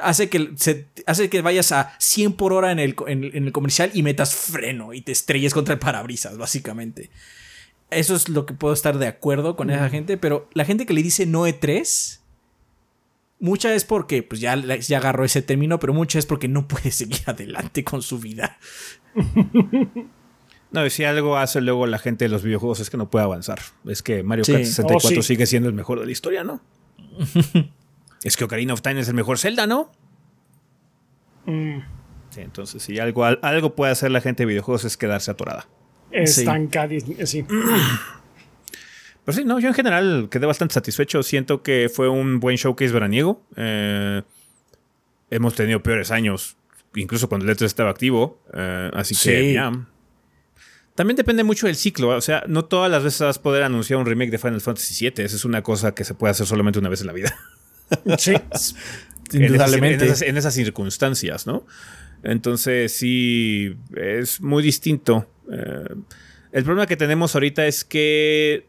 hace 0.04 0.30
que, 0.30 0.52
se, 0.56 0.88
hace 1.06 1.30
que 1.30 1.42
vayas 1.42 1.72
a 1.72 1.96
100 2.00 2.34
por 2.34 2.54
hora 2.54 2.72
en 2.72 2.80
el, 2.80 2.96
en, 3.08 3.24
en 3.24 3.46
el 3.46 3.52
comercial 3.52 3.92
y 3.94 4.04
metas 4.04 4.36
freno 4.36 4.94
y 4.94 5.02
te 5.02 5.12
estrelles 5.12 5.54
contra 5.54 5.74
el 5.74 5.80
parabrisas, 5.80 6.38
básicamente. 6.38 7.10
Eso 7.90 8.16
es 8.16 8.30
lo 8.30 8.46
que 8.46 8.54
puedo 8.54 8.74
estar 8.74 8.98
de 8.98 9.08
acuerdo 9.08 9.56
con 9.56 9.70
esa 9.70 9.90
gente, 9.90 10.18
pero 10.18 10.50
la 10.54 10.66
gente 10.66 10.86
que 10.86 10.94
le 10.94 11.04
dice 11.04 11.26
no 11.26 11.48
E3, 11.48 12.20
mucha 13.40 13.74
es 13.76 13.86
porque 13.86 14.24
pues 14.24 14.42
ya, 14.42 14.56
ya 14.56 14.98
agarró 14.98 15.26
ese 15.26 15.42
término, 15.42 15.80
pero 15.80 15.94
mucha 15.94 16.18
es 16.18 16.26
porque 16.26 16.48
no 16.48 16.68
puede 16.68 16.90
seguir 16.92 17.22
adelante 17.28 17.84
con 17.84 18.02
su 18.02 18.20
vida. 18.20 18.58
No, 20.72 20.84
y 20.86 20.90
si 20.90 21.04
algo 21.04 21.38
hace 21.38 21.62
luego 21.62 21.86
la 21.86 22.00
gente 22.00 22.26
de 22.26 22.30
los 22.30 22.42
videojuegos 22.42 22.80
es 22.80 22.90
que 22.90 22.98
no 22.98 23.12
puede 23.12 23.26
avanzar. 23.26 23.60
Es 23.86 24.02
que 24.02 24.24
Mario 24.24 24.44
Sí. 24.44 24.54
Kart 24.54 24.66
64 24.66 25.20
Oh, 25.20 25.22
sí. 25.22 25.28
sigue 25.28 25.46
siendo 25.46 25.70
el 25.70 25.76
mejor 25.76 26.00
de 26.00 26.08
la 26.08 26.12
historia, 26.12 26.44
¿no? 26.44 26.62
es 28.24 28.38
que 28.38 28.44
Ocarina 28.44 28.74
of 28.74 28.82
Time 28.82 29.00
es 29.00 29.08
el 29.08 29.14
mejor 29.14 29.38
Zelda, 29.38 29.68
¿no? 29.68 29.91
Sí, 31.45 32.41
entonces, 32.41 32.82
si 32.82 33.00
algo, 33.00 33.26
algo 33.26 33.76
puede 33.76 33.91
hacer 33.91 34.12
la 34.12 34.22
gente 34.22 34.44
de 34.44 34.48
videojuegos 34.48 34.86
es 34.86 34.98
quedarse 34.98 35.30
atorada. 35.32 35.68
Estancadísima, 36.12 37.26
sí. 37.26 37.45
Pero 39.26 39.38
sí, 39.38 39.45
no, 39.45 39.60
yo 39.60 39.70
en 39.70 39.74
general 39.74 40.28
quedé 40.30 40.45
bastante 40.45 40.74
satisfecho. 40.74 41.24
Siento 41.24 41.64
que 41.64 41.90
fue 41.94 42.10
un 42.10 42.40
buen 42.40 42.58
showcase 42.58 42.91
veraniego. 42.91 43.41
Eh, 43.56 44.22
hemos 45.30 45.56
tenido 45.56 45.82
peores 45.82 46.12
años, 46.12 46.58
incluso 46.95 47.30
cuando 47.30 47.50
el 47.50 47.56
E3 47.56 47.66
estaba 47.66 47.90
activo. 47.90 48.41
Eh, 48.54 48.91
así 48.94 49.16
que 49.16 49.54
ya. 49.54 49.72
También 50.95 51.16
depende 51.16 51.44
mucho 51.44 51.68
del 51.68 51.76
ciclo. 51.76 52.10
O 52.10 52.22
sea, 52.22 52.44
no 52.48 52.66
todas 52.66 52.91
las 52.91 53.04
veces 53.04 53.22
vas 53.22 53.38
a 53.38 53.41
poder 53.41 53.64
anunciar 53.64 53.98
un 54.00 54.06
remake 54.06 54.32
de 54.32 54.38
Final 54.38 54.62
Fantasy 54.62 55.10
VII. 55.10 55.26
Esa 55.26 55.36
es 55.36 55.45
una 55.45 55.64
cosa 55.64 55.95
que 55.95 56.04
se 56.04 56.14
puede 56.14 56.32
hacer 56.32 56.45
solamente 56.45 56.80
una 56.80 56.90
vez 56.90 57.02
en 57.02 57.08
la 57.08 57.14
vida. 57.14 57.34
Sí. 58.18 58.34
Indudablemente. 59.34 60.05
En 60.05 60.11
esas, 60.11 60.22
en 60.22 60.38
esas 60.38 60.53
circunstancias, 60.53 61.47
¿no? 61.47 61.65
Entonces, 62.23 62.93
sí, 62.93 63.76
es 63.95 64.41
muy 64.41 64.64
distinto. 64.64 65.27
Eh, 65.51 65.95
el 66.51 66.64
problema 66.64 66.85
que 66.88 66.97
tenemos 66.97 67.35
ahorita 67.35 67.65
es 67.65 67.84
que 67.84 68.68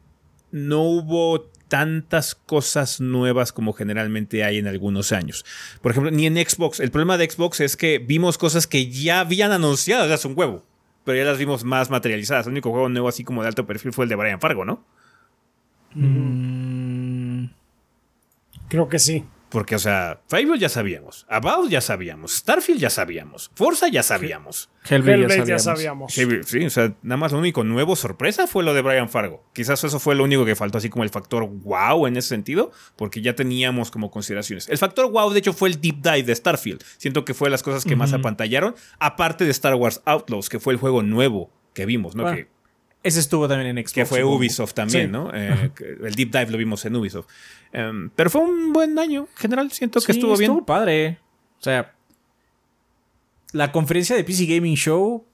no 0.50 0.82
hubo 0.82 1.50
tantas 1.68 2.34
cosas 2.34 3.00
nuevas 3.00 3.52
como 3.52 3.72
generalmente 3.72 4.44
hay 4.44 4.58
en 4.58 4.66
algunos 4.66 5.12
años. 5.12 5.44
Por 5.82 5.92
ejemplo, 5.92 6.10
ni 6.10 6.26
en 6.26 6.36
Xbox. 6.36 6.80
El 6.80 6.90
problema 6.90 7.18
de 7.18 7.28
Xbox 7.28 7.60
es 7.60 7.76
que 7.76 7.98
vimos 7.98 8.38
cosas 8.38 8.66
que 8.66 8.90
ya 8.90 9.20
habían 9.20 9.52
anunciado 9.52 10.12
hace 10.12 10.28
un 10.28 10.38
huevo, 10.38 10.64
pero 11.04 11.18
ya 11.18 11.24
las 11.24 11.38
vimos 11.38 11.64
más 11.64 11.90
materializadas. 11.90 12.46
El 12.46 12.52
único 12.52 12.70
juego 12.70 12.88
nuevo 12.88 13.08
así 13.08 13.24
como 13.24 13.42
de 13.42 13.48
alto 13.48 13.66
perfil 13.66 13.92
fue 13.92 14.04
el 14.04 14.08
de 14.08 14.16
Brian 14.16 14.40
Fargo, 14.40 14.64
¿no? 14.64 14.84
Mm, 15.94 16.73
Creo 18.68 18.88
que 18.88 18.98
sí. 18.98 19.24
Porque, 19.54 19.76
o 19.76 19.78
sea, 19.78 20.20
Fable 20.26 20.58
ya 20.58 20.68
sabíamos, 20.68 21.26
About 21.28 21.70
ya 21.70 21.80
sabíamos, 21.80 22.38
Starfield 22.38 22.80
ya 22.80 22.90
sabíamos, 22.90 23.52
Forza 23.54 23.86
ya 23.86 24.02
sabíamos. 24.02 24.68
Hellblade, 24.84 25.20
Hellblade 25.20 25.40
ya 25.42 25.44
ya 25.44 25.58
sabíamos. 25.60 26.12
sabíamos. 26.12 26.48
Sí, 26.48 26.64
o 26.64 26.70
sea, 26.70 26.92
nada 27.02 27.18
más 27.18 27.30
lo 27.30 27.38
único 27.38 27.62
nuevo 27.62 27.94
sorpresa 27.94 28.48
fue 28.48 28.64
lo 28.64 28.74
de 28.74 28.82
Brian 28.82 29.08
Fargo. 29.08 29.44
Quizás 29.52 29.84
eso 29.84 30.00
fue 30.00 30.16
lo 30.16 30.24
único 30.24 30.44
que 30.44 30.56
faltó, 30.56 30.78
así 30.78 30.88
como 30.90 31.04
el 31.04 31.10
factor 31.10 31.48
wow 31.48 32.08
en 32.08 32.16
ese 32.16 32.30
sentido, 32.30 32.72
porque 32.96 33.22
ya 33.22 33.36
teníamos 33.36 33.92
como 33.92 34.10
consideraciones. 34.10 34.68
El 34.68 34.78
factor 34.78 35.08
wow, 35.08 35.30
de 35.30 35.38
hecho, 35.38 35.52
fue 35.52 35.68
el 35.68 35.80
deep 35.80 36.02
dive 36.02 36.24
de 36.24 36.34
Starfield. 36.34 36.82
Siento 36.96 37.24
que 37.24 37.32
fue 37.32 37.48
las 37.48 37.62
cosas 37.62 37.84
que 37.84 37.94
más 37.94 38.12
apantallaron, 38.12 38.74
aparte 38.98 39.44
de 39.44 39.52
Star 39.52 39.76
Wars 39.76 40.02
Outlaws, 40.04 40.48
que 40.48 40.58
fue 40.58 40.72
el 40.72 40.80
juego 40.80 41.04
nuevo 41.04 41.52
que 41.74 41.86
vimos, 41.86 42.16
¿no? 42.16 42.24
Bueno, 42.24 42.38
que, 42.38 42.48
Ese 43.04 43.20
estuvo 43.20 43.46
también 43.46 43.76
en 43.76 43.84
Xbox. 43.84 43.92
que 43.92 44.04
fue. 44.06 44.24
Ubisoft 44.24 44.72
también, 44.74 45.06
Sí. 45.06 45.12
¿no? 45.12 45.30
Eh, 45.32 45.70
el 46.02 46.14
deep 46.16 46.32
dive 46.32 46.50
lo 46.50 46.58
vimos 46.58 46.84
en 46.86 46.96
Ubisoft. 46.96 47.28
Em, 47.72 48.10
pero 48.16 48.30
fue 48.30 48.40
un 48.40 48.72
buen 48.72 48.98
año, 48.98 49.28
en 49.30 49.36
general, 49.36 49.70
siento 49.70 50.00
que 50.00 50.12
Sí, 50.12 50.18
estuvo 50.18 50.36
bien. 50.36 50.50
Estuvo 50.50 50.66
padre. 50.66 51.18
O 51.60 51.62
sea, 51.62 51.94
la 53.52 53.70
conferencia 53.72 54.16
de 54.16 54.24
PC 54.24 54.46
Gaming 54.46 54.74
Show 54.76 55.24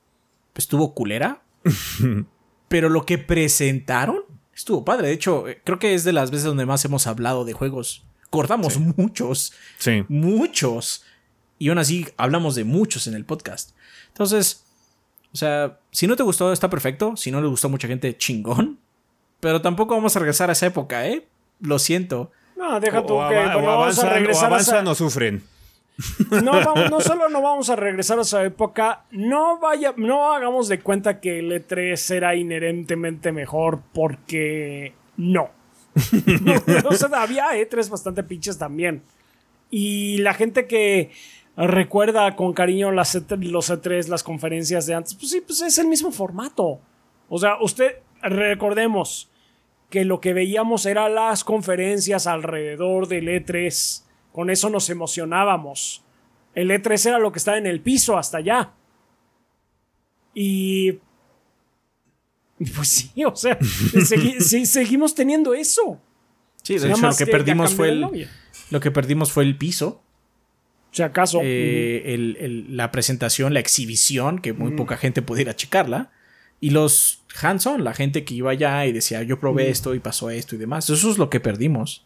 estuvo 0.54 0.94
culera. 0.94 1.42
pero 2.68 2.88
lo 2.88 3.04
que 3.06 3.18
presentaron 3.18 4.20
estuvo 4.54 4.84
padre. 4.84 5.08
De 5.08 5.12
hecho, 5.14 5.48
eh, 5.48 5.60
creo 5.64 5.78
que 5.78 5.94
es 5.94 6.04
de 6.04 6.12
las 6.12 6.30
veces 6.30 6.44
donde 6.46 6.66
más 6.66 6.84
hemos 6.84 7.06
hablado 7.06 7.44
de 7.44 7.52
juegos. 7.52 8.04
Cortamos 8.30 8.78
muchos, 8.78 9.52
Sí. 9.78 10.04
muchos. 10.08 11.04
Y 11.58 11.68
aún 11.68 11.78
así 11.78 12.06
hablamos 12.16 12.54
de 12.54 12.64
muchos 12.64 13.06
en 13.06 13.14
el 13.14 13.24
podcast. 13.24 13.70
Entonces, 14.08 14.64
o 15.32 15.36
sea, 15.36 15.78
si 15.90 16.06
no 16.06 16.16
te 16.16 16.22
gustó, 16.22 16.52
está 16.52 16.68
perfecto. 16.70 17.16
Si 17.16 17.30
no 17.30 17.40
le 17.40 17.48
gustó 17.48 17.68
a 17.68 17.70
mucha 17.70 17.88
gente, 17.88 18.16
chingón. 18.16 18.78
Pero 19.40 19.60
tampoco 19.62 19.94
vamos 19.94 20.14
a 20.16 20.18
regresar 20.18 20.50
a 20.50 20.52
esa 20.52 20.66
época, 20.66 21.06
¿eh? 21.06 21.26
Lo 21.60 21.78
siento. 21.78 22.30
No, 22.56 22.78
deja 22.80 23.04
tú 23.06 23.14
O, 23.14 23.28
que 23.28 23.34
no 23.36 23.58
o 23.58 23.70
avanzan, 23.70 24.06
a 24.08 24.10
o 24.10 24.14
regresar 24.14 24.44
a 24.44 24.46
avanzan 24.48 24.82
esa- 24.84 24.90
o 24.90 24.94
sufren. 24.94 25.42
No, 26.42 26.52
vamos- 26.52 26.90
no 26.90 27.00
solo 27.00 27.28
no 27.28 27.42
vamos 27.42 27.68
a 27.70 27.76
regresar 27.76 28.18
a 28.18 28.22
esa 28.22 28.42
época, 28.44 29.04
no 29.10 29.58
vaya, 29.58 29.92
no 29.96 30.32
hagamos 30.32 30.68
de 30.68 30.80
cuenta 30.80 31.20
que 31.20 31.38
el 31.40 31.52
E3 31.52 32.14
era 32.14 32.34
inherentemente 32.34 33.32
mejor 33.32 33.80
porque 33.92 34.94
no. 35.18 35.50
o 36.88 36.94
sea, 36.94 37.08
había 37.22 37.48
E3 37.54 37.88
bastante 37.90 38.22
pinches 38.22 38.56
también. 38.58 39.02
Y 39.70 40.18
la 40.18 40.34
gente 40.34 40.66
que 40.66 41.10
recuerda 41.66 42.36
con 42.36 42.52
cariño 42.52 42.90
las 42.92 43.14
E3 43.14 43.42
los 43.50 43.70
E3, 43.70 44.08
las 44.08 44.22
conferencias 44.22 44.86
de 44.86 44.94
antes, 44.94 45.14
pues 45.14 45.30
sí, 45.30 45.40
pues 45.40 45.60
es 45.62 45.78
el 45.78 45.86
mismo 45.88 46.10
formato. 46.12 46.80
O 47.28 47.38
sea, 47.38 47.56
usted, 47.60 47.96
recordemos 48.22 49.30
que 49.90 50.04
lo 50.04 50.20
que 50.20 50.32
veíamos 50.32 50.86
era 50.86 51.08
las 51.08 51.42
conferencias 51.44 52.26
alrededor 52.26 53.08
del 53.08 53.26
E3. 53.28 54.02
Con 54.32 54.50
eso 54.50 54.70
nos 54.70 54.88
emocionábamos. 54.90 56.04
El 56.54 56.70
E3 56.70 57.06
era 57.08 57.18
lo 57.18 57.32
que 57.32 57.38
estaba 57.38 57.58
en 57.58 57.66
el 57.66 57.80
piso 57.80 58.16
hasta 58.16 58.38
allá. 58.38 58.72
Y. 60.34 60.98
Pues 62.76 62.88
sí, 62.88 63.24
o 63.24 63.34
sea, 63.34 63.58
segui- 63.60 64.38
sí, 64.40 64.66
seguimos 64.66 65.14
teniendo 65.14 65.54
eso. 65.54 65.98
Sí, 66.62 66.76
de 66.76 66.90
hecho, 66.90 67.06
lo 67.08 67.16
que 67.16 67.26
perdimos 67.26 67.74
fue 67.74 67.88
el, 67.88 68.28
lo 68.68 68.80
que 68.80 68.90
perdimos 68.90 69.32
fue 69.32 69.44
el 69.44 69.56
piso. 69.56 70.02
Si 70.92 71.02
acaso. 71.02 71.40
eh, 71.42 72.02
el- 72.14 72.36
el- 72.40 72.76
la 72.76 72.90
presentación, 72.90 73.54
la 73.54 73.60
exhibición, 73.60 74.38
que 74.40 74.52
muy 74.52 74.72
poca 74.72 74.96
gente 74.96 75.22
pudiera 75.22 75.54
checarla. 75.54 76.10
Y 76.60 76.70
los 76.70 77.22
hands-on, 77.40 77.84
la 77.84 77.94
gente 77.94 78.24
que 78.24 78.34
iba 78.34 78.50
allá 78.50 78.84
y 78.86 78.92
decía, 78.92 79.22
yo 79.22 79.38
probé 79.40 79.70
esto 79.70 79.94
y 79.94 80.00
pasó 80.00 80.30
esto 80.30 80.56
y 80.56 80.58
demás. 80.58 80.90
Eso 80.90 81.10
es 81.10 81.16
lo 81.18 81.30
que 81.30 81.40
perdimos. 81.40 82.04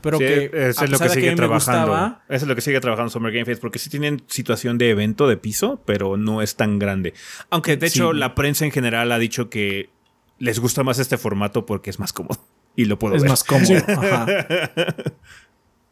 Pero 0.00 0.16
Sí, 0.18 0.24
que 0.24 0.50
eso 0.68 0.80
a 0.80 0.84
es 0.84 0.90
lo 0.90 0.98
que 0.98 1.08
sigue 1.10 1.30
me 1.30 1.36
trabajando. 1.36 1.88
gustaba, 1.88 2.22
Eso 2.28 2.44
es 2.44 2.48
lo 2.48 2.54
que 2.54 2.60
sigue 2.62 2.80
trabajando 2.80 3.10
Summer 3.10 3.30
Game 3.32 3.44
Fest, 3.44 3.60
porque 3.60 3.78
sí 3.78 3.90
tienen 3.90 4.22
situación 4.26 4.78
de 4.78 4.88
evento 4.90 5.28
de 5.28 5.36
piso, 5.36 5.82
pero 5.84 6.16
no 6.16 6.40
es 6.40 6.56
tan 6.56 6.78
grande. 6.78 7.12
Aunque 7.50 7.76
de 7.76 7.86
hecho 7.88 8.12
Sí. 8.12 8.18
la 8.18 8.34
prensa 8.34 8.64
en 8.64 8.70
general 8.70 9.12
ha 9.12 9.18
dicho 9.18 9.50
que 9.50 9.90
les 10.38 10.60
gusta 10.60 10.82
más 10.82 10.98
este 10.98 11.18
formato 11.18 11.66
porque 11.66 11.90
es 11.90 11.98
más 11.98 12.12
cómodo. 12.12 12.38
Y 12.76 12.86
lo 12.86 12.98
puedo 12.98 13.14
es 13.16 13.22
ver. 13.22 13.30
más 13.30 13.44
cómodo. 13.44 13.74
Ajá. 13.86 14.26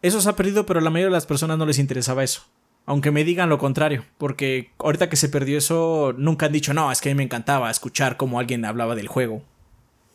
Eso 0.03 0.21
se 0.21 0.29
ha 0.29 0.37
perdido, 0.37 0.67
pero 0.67 0.81
a 0.81 0.83
la 0.83 0.91
mayoría 0.91 1.07
de 1.07 1.13
las 1.13 1.27
personas 1.27 1.57
no 1.59 1.65
les 1.67 1.79
interesaba 1.79 2.25
eso. 2.25 2.43
Aunque 2.87 3.13
me 3.13 3.23
digan 3.23 3.49
lo 3.49 3.59
contrario, 3.59 4.05
porque 4.19 4.73
ahorita 4.79 5.09
que 5.09 5.15
se 5.17 5.29
perdió 5.29 5.57
eso, 5.59 6.13
nunca 6.19 6.47
han 6.47 6.53
dicho, 6.53 6.75
no, 6.75 6.91
es 6.91 7.01
que 7.01 7.11
a 7.11 7.13
mí 7.13 7.17
me 7.17 7.23
encantaba 7.23 7.71
escuchar 7.71 8.17
cómo 8.17 8.41
alguien 8.41 8.65
hablaba 8.65 8.97
del 8.97 9.07
juego. 9.07 9.45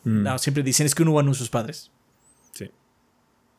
Mm, 0.03 0.23
No, 0.23 0.37
siempre 0.37 0.63
dicen, 0.63 0.85
es 0.85 0.93
que 0.93 1.03
uno 1.03 1.13
va 1.13 1.21
a 1.21 1.33
sus 1.33 1.49
padres. 1.49 1.91
sí. 2.51 2.69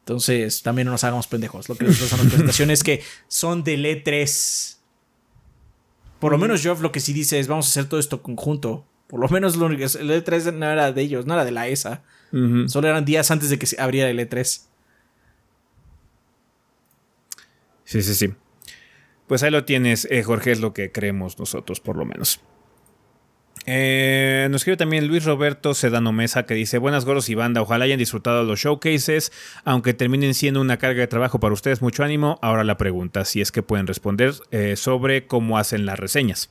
Entonces, 0.01 0.63
también 0.63 0.87
no 0.87 0.93
nos 0.93 1.05
hagamos 1.05 1.27
pendejos. 1.27 1.69
Lo 1.71 1.75
que 1.77 1.85
nosotros 1.85 2.11
son 2.11 2.19
las 2.21 2.29
presentaciones 2.29 2.83
que 2.83 3.03
son 3.29 3.65
del 3.65 3.85
E3. 3.87 4.77
Por 6.19 6.33
lo 6.33 6.39
menos 6.39 6.63
Geoff 6.63 6.81
lo 6.81 6.93
que 6.93 7.01
sí 7.01 7.13
dice 7.13 7.39
es, 7.39 7.47
vamos 7.49 7.67
a 7.67 7.71
hacer 7.71 7.87
todo 7.89 8.01
esto 8.01 8.23
conjunto. 8.23 8.85
Por 9.07 9.21
lo 9.21 9.29
menos 9.29 9.57
lo 9.57 9.67
único- 9.67 9.85
el 9.85 10.11
E3 10.11 10.53
no 10.53 10.67
era 10.67 10.93
de 10.93 11.01
ellos, 11.03 11.25
no 11.27 11.35
era 11.35 11.45
de 11.45 11.51
la 11.53 11.69
ESA. 11.69 12.03
Solo 12.67 12.89
eran 12.89 13.05
días 13.07 13.31
antes 13.31 13.49
de 13.49 13.59
que 13.59 13.65
se 13.67 13.81
abriera 13.81 14.11
el 14.11 14.19
E 14.21 14.29
E3. 14.29 14.67
Sí, 17.89 18.03
sí, 18.03 18.15
sí. 18.15 18.35
Pues 19.27 19.43
ahí 19.43 19.51
lo 19.51 19.65
tienes, 19.65 20.07
eh, 20.11 20.23
Jorge, 20.23 20.53
es 20.53 20.61
lo 20.61 20.75
que 20.75 20.93
creemos 20.93 21.39
nosotros, 21.39 21.81
por 21.81 21.97
lo 21.97 22.05
menos. 22.05 22.39
Eh, 23.65 24.47
nos 24.51 24.61
escribe 24.61 24.77
también 24.77 25.07
Luis 25.07 25.25
Roberto 25.25 25.73
Sedano 25.73 26.13
Mesa 26.13 26.43
que 26.43 26.53
dice: 26.53 26.77
Buenas 26.77 27.07
gorros 27.07 27.31
y 27.31 27.35
banda, 27.35 27.63
ojalá 27.63 27.87
hayan 27.87 27.99
disfrutado 27.99 28.45
los 28.45 28.61
showcases, 28.61 29.33
aunque 29.65 29.95
terminen 29.95 30.35
siendo 30.35 30.61
una 30.61 30.77
carga 30.77 31.01
de 31.01 31.07
trabajo 31.07 31.41
para 31.41 31.55
ustedes, 31.55 31.81
mucho 31.81 32.05
ánimo. 32.05 32.39
Ahora 32.43 32.63
la 32.63 32.77
pregunta, 32.77 33.25
si 33.25 33.41
es 33.41 33.53
que 33.53 33.63
pueden 33.63 33.87
responder 33.87 34.35
eh, 34.51 34.77
sobre 34.77 35.27
cómo 35.27 35.57
hacen 35.57 35.87
las 35.87 35.99
reseñas. 35.99 36.51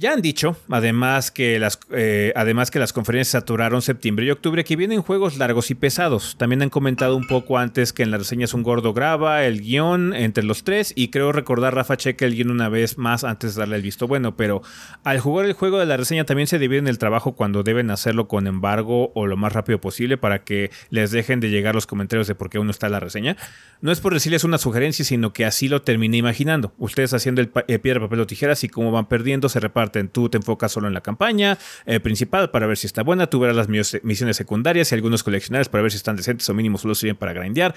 Ya 0.00 0.12
han 0.12 0.22
dicho, 0.22 0.56
además 0.70 1.32
que, 1.32 1.58
las, 1.58 1.80
eh, 1.90 2.32
además 2.36 2.70
que 2.70 2.78
las 2.78 2.92
conferencias 2.92 3.32
saturaron 3.32 3.82
septiembre 3.82 4.26
y 4.26 4.30
octubre, 4.30 4.62
que 4.62 4.76
vienen 4.76 5.02
juegos 5.02 5.38
largos 5.38 5.72
y 5.72 5.74
pesados. 5.74 6.36
También 6.38 6.62
han 6.62 6.70
comentado 6.70 7.16
un 7.16 7.26
poco 7.26 7.58
antes 7.58 7.92
que 7.92 8.04
en 8.04 8.12
las 8.12 8.20
reseñas 8.20 8.54
un 8.54 8.62
gordo 8.62 8.94
graba 8.94 9.42
el 9.42 9.60
guion 9.60 10.14
entre 10.14 10.44
los 10.44 10.62
tres 10.62 10.92
y 10.94 11.08
creo 11.08 11.32
recordar 11.32 11.74
Rafa 11.74 11.96
cheque 11.96 12.24
el 12.26 12.36
guion 12.36 12.52
una 12.52 12.68
vez 12.68 12.96
más 12.96 13.24
antes 13.24 13.56
de 13.56 13.58
darle 13.58 13.74
el 13.74 13.82
visto 13.82 14.06
bueno, 14.06 14.36
pero 14.36 14.62
al 15.02 15.18
jugar 15.18 15.46
el 15.46 15.54
juego 15.54 15.80
de 15.80 15.86
la 15.86 15.96
reseña 15.96 16.22
también 16.22 16.46
se 16.46 16.60
dividen 16.60 16.86
el 16.86 16.98
trabajo 16.98 17.32
cuando 17.34 17.64
deben 17.64 17.90
hacerlo 17.90 18.28
con 18.28 18.46
embargo 18.46 19.10
o 19.16 19.26
lo 19.26 19.36
más 19.36 19.52
rápido 19.52 19.80
posible 19.80 20.16
para 20.16 20.44
que 20.44 20.70
les 20.90 21.10
dejen 21.10 21.40
de 21.40 21.50
llegar 21.50 21.74
los 21.74 21.88
comentarios 21.88 22.28
de 22.28 22.36
por 22.36 22.50
qué 22.50 22.60
uno 22.60 22.70
está 22.70 22.86
en 22.86 22.92
la 22.92 23.00
reseña. 23.00 23.36
No 23.80 23.90
es 23.90 23.98
por 24.00 24.14
decirles 24.14 24.44
una 24.44 24.58
sugerencia, 24.58 25.04
sino 25.04 25.32
que 25.32 25.44
así 25.44 25.66
lo 25.68 25.82
terminé 25.82 26.18
imaginando. 26.18 26.72
Ustedes 26.78 27.12
haciendo 27.14 27.40
el 27.40 27.48
pa- 27.48 27.64
eh, 27.66 27.80
piedra, 27.80 27.98
papel 27.98 28.20
o 28.20 28.26
tijeras 28.28 28.62
y 28.62 28.68
como 28.68 28.92
van 28.92 29.08
perdiendo 29.08 29.48
se 29.48 29.58
reparten. 29.58 29.87
Tú 30.12 30.28
te 30.28 30.36
enfocas 30.38 30.72
solo 30.72 30.88
en 30.88 30.94
la 30.94 31.00
campaña 31.00 31.58
eh, 31.86 32.00
principal 32.00 32.50
para 32.50 32.66
ver 32.66 32.76
si 32.76 32.86
está 32.86 33.02
buena. 33.02 33.26
Tú 33.28 33.40
verás 33.40 33.56
las 33.56 33.68
mis- 33.68 34.00
misiones 34.02 34.36
secundarias 34.36 34.90
y 34.92 34.94
algunos 34.94 35.22
coleccionables 35.22 35.68
para 35.68 35.82
ver 35.82 35.90
si 35.90 35.96
están 35.96 36.16
decentes 36.16 36.48
o 36.48 36.54
mínimo 36.54 36.78
solo 36.78 36.94
sirven 36.94 37.16
para 37.16 37.32
grindear. 37.32 37.74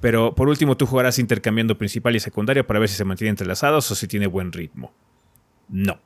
Pero 0.00 0.34
por 0.34 0.48
último 0.48 0.76
tú 0.76 0.86
jugarás 0.86 1.18
intercambiando 1.18 1.78
principal 1.78 2.16
y 2.16 2.20
secundaria 2.20 2.66
para 2.66 2.80
ver 2.80 2.88
si 2.88 2.96
se 2.96 3.04
mantienen 3.04 3.32
entrelazados 3.32 3.90
o 3.90 3.94
si 3.94 4.06
tiene 4.08 4.26
buen 4.26 4.52
ritmo. 4.52 4.92
No. 5.68 6.00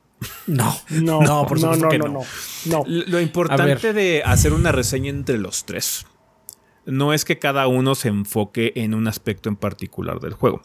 No, 0.47 0.75
No, 0.89 1.21
no, 1.21 1.45
por 1.45 1.59
no, 1.59 1.73
supuesto 1.75 1.85
no, 1.85 1.89
que 1.91 1.97
no, 1.99 2.07
no. 2.07 2.21
no, 2.65 2.79
no. 2.79 2.83
Lo 2.87 3.21
importante 3.21 3.93
de 3.93 4.23
hacer 4.25 4.51
una 4.53 4.71
reseña 4.71 5.09
entre 5.11 5.37
los 5.37 5.65
tres 5.65 6.05
no 6.87 7.13
es 7.13 7.23
que 7.25 7.37
cada 7.37 7.67
uno 7.67 7.93
se 7.95 8.07
enfoque 8.07 8.71
en 8.77 8.93
un 8.95 9.07
aspecto 9.07 9.49
en 9.49 9.57
particular 9.57 10.19
del 10.19 10.33
juego. 10.33 10.61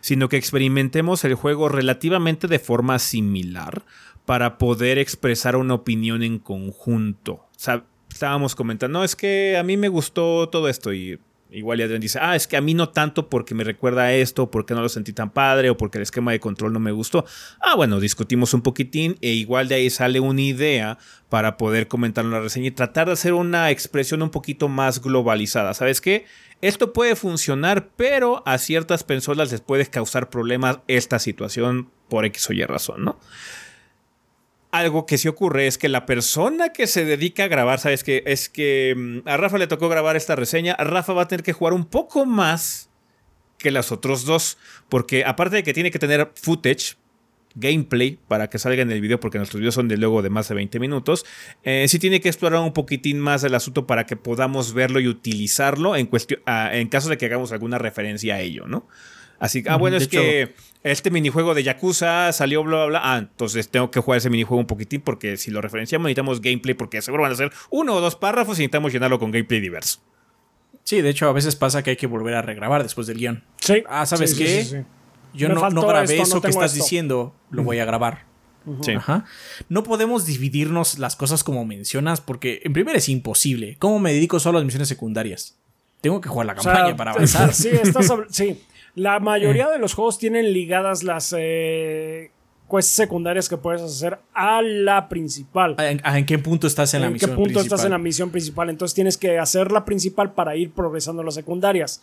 sino 0.00 0.28
que 0.28 0.36
experimentemos 0.36 1.24
el 1.24 1.34
juego 1.36 1.68
relativamente 1.68 2.48
de 2.48 2.58
forma 2.58 2.98
similar 2.98 3.84
para 4.32 4.56
poder 4.56 4.96
expresar 4.96 5.56
una 5.56 5.74
opinión 5.74 6.22
en 6.22 6.38
conjunto. 6.38 7.44
Estábamos 8.10 8.54
comentando, 8.54 9.00
no, 9.00 9.04
es 9.04 9.14
que 9.14 9.58
a 9.58 9.62
mí 9.62 9.76
me 9.76 9.88
gustó 9.88 10.48
todo 10.48 10.70
esto 10.70 10.94
y 10.94 11.18
Igual 11.50 11.82
Adrián 11.82 12.00
dice, 12.00 12.18
ah, 12.22 12.34
es 12.34 12.46
que 12.46 12.56
a 12.56 12.62
mí 12.62 12.72
no 12.72 12.88
tanto 12.88 13.28
porque 13.28 13.54
me 13.54 13.62
recuerda 13.62 14.04
a 14.04 14.14
esto, 14.14 14.50
porque 14.50 14.72
no 14.72 14.80
lo 14.80 14.88
sentí 14.88 15.12
tan 15.12 15.28
padre 15.28 15.68
o 15.68 15.76
porque 15.76 15.98
el 15.98 16.02
esquema 16.02 16.32
de 16.32 16.40
control 16.40 16.72
no 16.72 16.80
me 16.80 16.92
gustó. 16.92 17.26
Ah, 17.60 17.74
bueno, 17.76 18.00
discutimos 18.00 18.54
un 18.54 18.62
poquitín 18.62 19.18
e 19.20 19.32
igual 19.32 19.68
de 19.68 19.74
ahí 19.74 19.90
sale 19.90 20.18
una 20.18 20.40
idea 20.40 20.96
para 21.28 21.58
poder 21.58 21.88
comentar 21.88 22.24
en 22.24 22.30
la 22.30 22.40
reseña 22.40 22.68
y 22.68 22.70
tratar 22.70 23.08
de 23.08 23.12
hacer 23.12 23.34
una 23.34 23.70
expresión 23.70 24.22
un 24.22 24.30
poquito 24.30 24.68
más 24.68 25.02
globalizada. 25.02 25.74
¿Sabes 25.74 26.00
qué? 26.00 26.24
Esto 26.62 26.94
puede 26.94 27.16
funcionar, 27.16 27.90
pero 27.96 28.42
a 28.46 28.56
ciertas 28.56 29.04
personas 29.04 29.52
les 29.52 29.60
puede 29.60 29.84
causar 29.84 30.30
problemas 30.30 30.78
esta 30.88 31.18
situación 31.18 31.90
por 32.08 32.24
X 32.24 32.48
o 32.48 32.54
Y 32.54 32.64
razón, 32.64 33.04
¿no? 33.04 33.18
Algo 34.72 35.06
que 35.06 35.18
sí 35.18 35.28
ocurre 35.28 35.66
es 35.66 35.78
que 35.78 35.88
la 35.88 36.06
persona 36.06 36.70
que 36.70 36.86
se 36.86 37.04
dedica 37.04 37.44
a 37.44 37.48
grabar, 37.48 37.78
sabes 37.78 38.02
que 38.02 38.24
es 38.26 38.48
que 38.48 38.94
mm, 38.96 39.28
a 39.28 39.36
Rafa 39.36 39.58
le 39.58 39.66
tocó 39.66 39.88
grabar 39.88 40.16
esta 40.16 40.34
reseña, 40.34 40.74
Rafa 40.76 41.12
va 41.12 41.22
a 41.22 41.28
tener 41.28 41.44
que 41.44 41.52
jugar 41.52 41.74
un 41.74 41.84
poco 41.84 42.26
más 42.26 42.88
que 43.58 43.70
las 43.70 43.92
otros 43.92 44.24
dos, 44.24 44.58
porque 44.88 45.24
aparte 45.24 45.56
de 45.56 45.62
que 45.62 45.74
tiene 45.74 45.90
que 45.90 45.98
tener 45.98 46.32
footage, 46.34 46.96
gameplay 47.54 48.18
para 48.28 48.48
que 48.48 48.58
salga 48.58 48.80
en 48.80 48.90
el 48.90 49.02
video, 49.02 49.20
porque 49.20 49.36
nuestros 49.36 49.60
videos 49.60 49.74
son 49.74 49.86
de 49.86 49.98
luego 49.98 50.22
de 50.22 50.30
más 50.30 50.48
de 50.48 50.54
20 50.54 50.80
minutos, 50.80 51.26
eh, 51.64 51.86
sí 51.86 51.98
tiene 51.98 52.22
que 52.22 52.28
explorar 52.30 52.60
un 52.60 52.72
poquitín 52.72 53.20
más 53.20 53.44
el 53.44 53.54
asunto 53.54 53.86
para 53.86 54.06
que 54.06 54.16
podamos 54.16 54.72
verlo 54.72 55.00
y 55.00 55.06
utilizarlo 55.06 55.96
en, 55.96 56.06
cuestión, 56.06 56.40
ah, 56.46 56.70
en 56.72 56.88
caso 56.88 57.10
de 57.10 57.18
que 57.18 57.26
hagamos 57.26 57.52
alguna 57.52 57.76
referencia 57.76 58.36
a 58.36 58.40
ello, 58.40 58.66
¿no? 58.66 58.88
Así 59.38 59.62
que, 59.62 59.68
ah, 59.68 59.76
bueno, 59.76 59.98
es 59.98 60.08
que 60.08 60.54
este 60.84 61.10
minijuego 61.10 61.54
de 61.54 61.62
Yakuza 61.62 62.32
salió 62.32 62.62
bla, 62.64 62.78
bla, 62.78 62.86
bla. 62.86 63.00
Ah, 63.02 63.18
entonces 63.18 63.68
tengo 63.68 63.90
que 63.90 64.00
jugar 64.00 64.18
ese 64.18 64.30
minijuego 64.30 64.60
un 64.60 64.66
poquitín 64.66 65.00
porque 65.00 65.36
si 65.36 65.50
lo 65.50 65.60
referenciamos 65.60 66.06
necesitamos 66.06 66.40
gameplay 66.40 66.74
porque 66.74 67.00
seguro 67.02 67.22
van 67.22 67.32
a 67.32 67.36
ser 67.36 67.52
uno 67.70 67.94
o 67.94 68.00
dos 68.00 68.16
párrafos 68.16 68.58
y 68.58 68.62
necesitamos 68.62 68.92
llenarlo 68.92 69.18
con 69.18 69.30
gameplay 69.30 69.60
diverso. 69.60 70.00
Sí, 70.84 71.00
de 71.00 71.10
hecho 71.10 71.28
a 71.28 71.32
veces 71.32 71.54
pasa 71.56 71.82
que 71.82 71.90
hay 71.90 71.96
que 71.96 72.06
volver 72.06 72.34
a 72.34 72.42
regrabar 72.42 72.82
después 72.82 73.06
del 73.06 73.18
guion. 73.18 73.44
Sí. 73.60 73.84
Ah, 73.88 74.06
¿sabes 74.06 74.34
qué? 74.34 74.84
Yo 75.34 75.48
no, 75.48 75.86
grabé 75.86 76.20
eso 76.20 76.40
que 76.40 76.50
estás 76.50 76.74
diciendo, 76.74 77.34
lo 77.50 77.62
voy 77.62 77.78
a 77.78 77.84
grabar. 77.84 78.24
Sí. 78.82 78.92
Ajá. 78.92 79.24
No 79.68 79.82
podemos 79.82 80.24
dividirnos 80.24 80.98
las 80.98 81.16
cosas 81.16 81.42
como 81.42 81.64
mencionas 81.64 82.20
porque 82.20 82.60
en 82.64 82.72
primer 82.72 82.96
es 82.96 83.08
imposible. 83.08 83.76
¿Cómo 83.78 83.98
me 83.98 84.12
dedico 84.12 84.38
solo 84.38 84.58
a 84.58 84.60
las 84.60 84.66
misiones 84.66 84.88
secundarias? 84.88 85.58
Tengo 86.00 86.20
que 86.20 86.28
jugar 86.28 86.46
la 86.46 86.54
campaña 86.54 86.96
para 86.96 87.12
avanzar. 87.12 87.52
Sí, 87.54 87.68
estás, 87.68 88.12
sí, 88.30 88.60
la 88.94 89.20
mayoría 89.20 89.68
de 89.68 89.78
los 89.78 89.94
juegos 89.94 90.18
tienen 90.18 90.52
ligadas 90.52 91.02
las 91.02 91.34
eh, 91.36 92.30
quests 92.70 92.92
secundarias 92.92 93.48
que 93.48 93.56
puedes 93.56 93.82
hacer 93.82 94.18
a 94.34 94.62
la 94.62 95.08
principal. 95.08 95.76
¿En, 95.78 96.26
qué 96.26 96.38
punto 96.38 96.66
estás 96.66 96.94
en, 96.94 97.02
la 97.02 97.10
misión 97.10 97.30
principal? 97.30 97.40
¿En 97.40 97.46
qué 97.46 97.54
punto 97.54 97.60
estás 97.60 97.84
en 97.84 97.90
la 97.90 97.98
misión 97.98 98.30
principal? 98.30 98.70
Entonces 98.70 98.94
tienes 98.94 99.16
que 99.16 99.38
hacer 99.38 99.72
la 99.72 99.84
principal 99.84 100.32
para 100.32 100.56
ir 100.56 100.72
progresando 100.72 101.22
las 101.22 101.34
secundarias. 101.34 102.02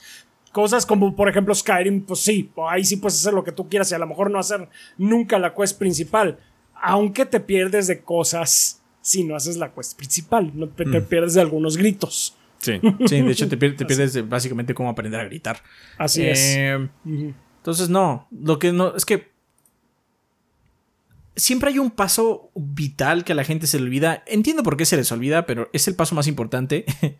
Cosas 0.51 0.85
como, 0.85 1.15
por 1.15 1.29
ejemplo, 1.29 1.53
Skyrim, 1.53 2.01
pues 2.01 2.21
sí, 2.21 2.51
ahí 2.67 2.83
sí 2.83 2.97
puedes 2.97 3.19
hacer 3.19 3.33
lo 3.33 3.43
que 3.43 3.51
tú 3.51 3.69
quieras 3.69 3.91
y 3.91 3.95
a 3.95 3.99
lo 3.99 4.07
mejor 4.07 4.31
no 4.31 4.39
hacer 4.39 4.67
nunca 4.97 5.37
la 5.37 5.53
quest 5.53 5.77
principal. 5.77 6.39
Aunque 6.81 7.25
te 7.25 7.39
pierdes 7.39 7.87
de 7.87 8.01
cosas 8.01 8.81
si 9.01 9.23
no 9.23 9.35
haces 9.35 9.57
la 9.57 9.73
quest 9.73 9.95
principal. 9.95 10.51
No, 10.55 10.67
te 10.67 10.85
mm. 10.85 11.05
pierdes 11.05 11.35
de 11.35 11.41
algunos 11.41 11.77
gritos. 11.77 12.35
Sí. 12.59 12.79
sí, 13.07 13.21
de 13.21 13.31
hecho 13.31 13.47
te, 13.47 13.57
pierdes, 13.57 14.29
básicamente 14.29 14.73
cómo 14.73 14.89
aprender 14.89 15.19
a 15.19 15.25
gritar. 15.25 15.61
Así 15.97 16.25
es. 16.25 16.39
Eh, 16.39 16.89
entonces, 17.57 17.89
no, 17.89 18.27
lo 18.31 18.59
que 18.59 18.71
no, 18.71 18.95
es 18.95 19.05
que 19.05 19.29
siempre 21.39 21.69
hay 21.69 21.79
un 21.79 21.91
paso 21.91 22.51
vital 22.55 23.23
que 23.23 23.31
a 23.31 23.35
la 23.35 23.43
gente 23.43 23.67
se 23.67 23.79
le 23.79 23.85
olvida. 23.85 24.23
Entiendo 24.27 24.63
por 24.63 24.77
qué 24.77 24.85
se 24.85 24.97
les 24.97 25.11
olvida, 25.11 25.45
pero 25.45 25.69
es 25.73 25.87
el 25.87 25.95
paso 25.95 26.15
más 26.15 26.27
importante. 26.27 26.85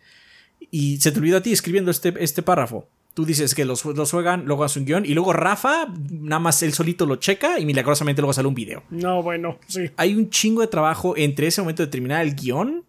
y 0.70 0.98
se 0.98 1.10
te 1.10 1.18
olvida 1.18 1.38
a 1.38 1.42
ti 1.42 1.52
escribiendo 1.52 1.90
este, 1.90 2.14
este 2.22 2.42
párrafo. 2.42 2.88
Tú 3.14 3.24
dices 3.24 3.56
que 3.56 3.64
los, 3.64 3.84
los 3.84 4.10
juegan, 4.10 4.44
luego 4.44 4.62
hace 4.62 4.78
un 4.78 4.84
guion 4.84 5.04
y 5.04 5.14
luego 5.14 5.32
Rafa, 5.32 5.88
nada 6.10 6.38
más 6.38 6.62
él 6.62 6.72
solito 6.72 7.06
lo 7.06 7.16
checa 7.16 7.58
y 7.58 7.66
milagrosamente 7.66 8.22
luego 8.22 8.32
sale 8.32 8.46
un 8.46 8.54
video. 8.54 8.84
No, 8.90 9.20
bueno, 9.20 9.58
sí. 9.66 9.90
Hay 9.96 10.14
un 10.14 10.30
chingo 10.30 10.60
de 10.60 10.68
trabajo 10.68 11.16
entre 11.16 11.48
ese 11.48 11.60
momento 11.60 11.82
de 11.82 11.88
terminar 11.88 12.22
el 12.24 12.36
guion 12.36 12.84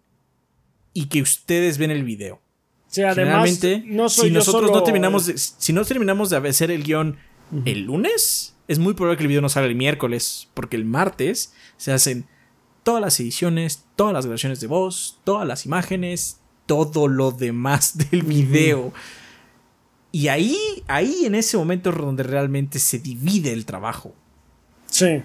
y 0.94 1.06
que 1.06 1.22
ustedes 1.22 1.78
ven 1.78 1.92
el 1.92 2.04
video. 2.04 2.42
Sí, 2.88 3.04
además, 3.04 3.60
no 3.86 4.10
si 4.10 4.30
nosotros 4.32 4.72
no 4.72 4.84
terminamos 4.84 5.26
de, 5.26 5.38
si 5.38 5.72
no 5.72 5.86
terminamos 5.86 6.30
de 6.30 6.38
hacer 6.38 6.72
el 6.72 6.84
guion 6.84 7.18
el 7.66 7.84
lunes, 7.84 8.56
es 8.68 8.80
muy 8.80 8.94
probable 8.94 9.18
que 9.18 9.24
el 9.24 9.28
video 9.30 9.42
no 9.42 9.50
salga 9.50 9.70
el 9.70 9.76
miércoles, 9.76 10.50
porque 10.54 10.76
el 10.76 10.86
martes 10.86 11.54
se 11.78 11.92
hacen 11.92 12.26
todas 12.84 13.02
las 13.02 13.20
ediciones, 13.20 13.86
todas 13.96 14.14
las 14.14 14.26
grabaciones 14.26 14.60
de 14.60 14.68
voz, 14.68 15.20
todas 15.24 15.48
las 15.48 15.66
imágenes, 15.66 16.40
todo 16.66 17.08
lo 17.08 17.32
demás 17.32 17.98
del 18.12 18.24
video. 18.24 18.94
Y 20.12 20.28
ahí, 20.28 20.58
ahí 20.88 21.26
en 21.26 21.36
ese 21.36 21.58
momento 21.58 21.90
es 21.90 21.98
donde 21.98 22.24
realmente 22.24 22.80
se 22.80 23.00
divide 23.00 23.54
el 23.54 23.66
trabajo. 23.66 24.14
Sí. 24.88 25.24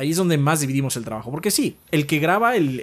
Ahí 0.00 0.12
es 0.12 0.16
donde 0.16 0.38
más 0.38 0.60
dividimos 0.60 0.96
el 0.96 1.04
trabajo. 1.04 1.30
Porque 1.30 1.50
sí, 1.50 1.76
el 1.90 2.06
que 2.06 2.20
graba 2.20 2.56
el, 2.56 2.80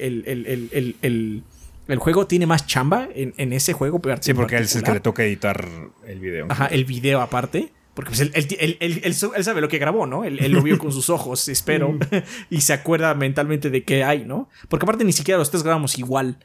el, 1.02 1.98
juego 1.98 2.27
tiene 2.27 2.45
más 2.45 2.68
chamba 2.68 3.10
en, 3.11 3.53
ese 3.53 3.73
juego. 3.73 3.99
Sí, 4.19 4.35
porque 4.35 4.56
él 4.57 4.65
es 4.65 4.76
el 4.76 4.84
que 4.84 4.91
le 4.91 4.99
toca 4.99 5.23
editar 5.23 5.68
el 6.06 6.19
video. 6.19 6.45
Ajá, 6.48 6.68
el 6.68 6.85
video 6.85 7.19
aparte. 7.22 7.73
Porque 7.95 8.11
pues 8.11 8.22
él, 8.22 9.44
sabe 9.44 9.61
lo 9.61 9.68
que 9.68 9.80
grabó, 9.80 10.06
¿no? 10.06 10.26
Él, 10.26 10.52
lo 10.52 10.61
vio 10.61 10.77
con 10.77 10.91
sus 10.91 11.10
ojos, 11.10 11.48
espero. 11.49 11.94
Mm. 11.94 11.99
y 12.52 12.61
se 12.61 12.73
acuerda 12.73 13.15
mentalmente 13.15 13.72
de 13.72 13.84
qué 13.84 14.03
hay, 14.03 14.23
¿no? 14.23 14.48
Porque 14.69 14.85
aparte 14.85 15.03
ni 15.03 15.11
siquiera 15.11 15.39
los 15.39 15.49
tres 15.49 15.64
grabamos 15.64 15.98
igual. 15.98 16.38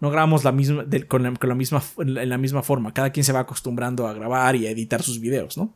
No 0.00 0.10
grabamos 0.10 0.44
la 0.44 0.52
misma, 0.52 0.84
con, 1.08 1.22
la, 1.22 1.54
misma, 1.54 1.82
en 1.96 2.28
la 2.28 2.36
misma 2.36 2.62
forma. 2.62 2.92
Cada 2.92 3.10
quien 3.10 3.24
se 3.24 3.32
va 3.32 3.40
acostumbrando 3.40 4.06
a 4.06 4.12
grabar 4.12 4.54
y 4.54 4.66
a 4.66 4.70
editar 4.70 5.02
sus 5.02 5.18
videos, 5.18 5.56
¿no? 5.56 5.72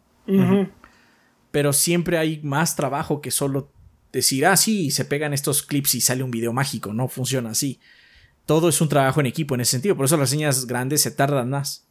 Pero 1.50 1.72
siempre 1.72 2.18
hay 2.18 2.40
más 2.42 2.76
trabajo 2.76 3.22
que 3.22 3.30
solo 3.30 3.70
decir, 4.12 4.46
ah, 4.46 4.56
sí, 4.56 4.90
se 4.90 5.04
pegan 5.04 5.32
estos 5.32 5.62
clips 5.62 5.94
y 5.94 6.00
sale 6.00 6.22
un 6.22 6.30
video 6.30 6.52
mágico. 6.52 6.92
No 6.92 7.08
funciona 7.08 7.50
así. 7.50 7.80
Todo 8.46 8.68
es 8.68 8.80
un 8.80 8.88
trabajo 8.88 9.20
en 9.20 9.26
equipo 9.26 9.54
en 9.54 9.62
ese 9.62 9.72
sentido. 9.72 9.96
Por 9.96 10.06
eso 10.06 10.16
las 10.16 10.30
reseñas 10.30 10.66
grandes 10.66 11.00
se 11.00 11.10
tardan 11.10 11.50
más. 11.50 11.86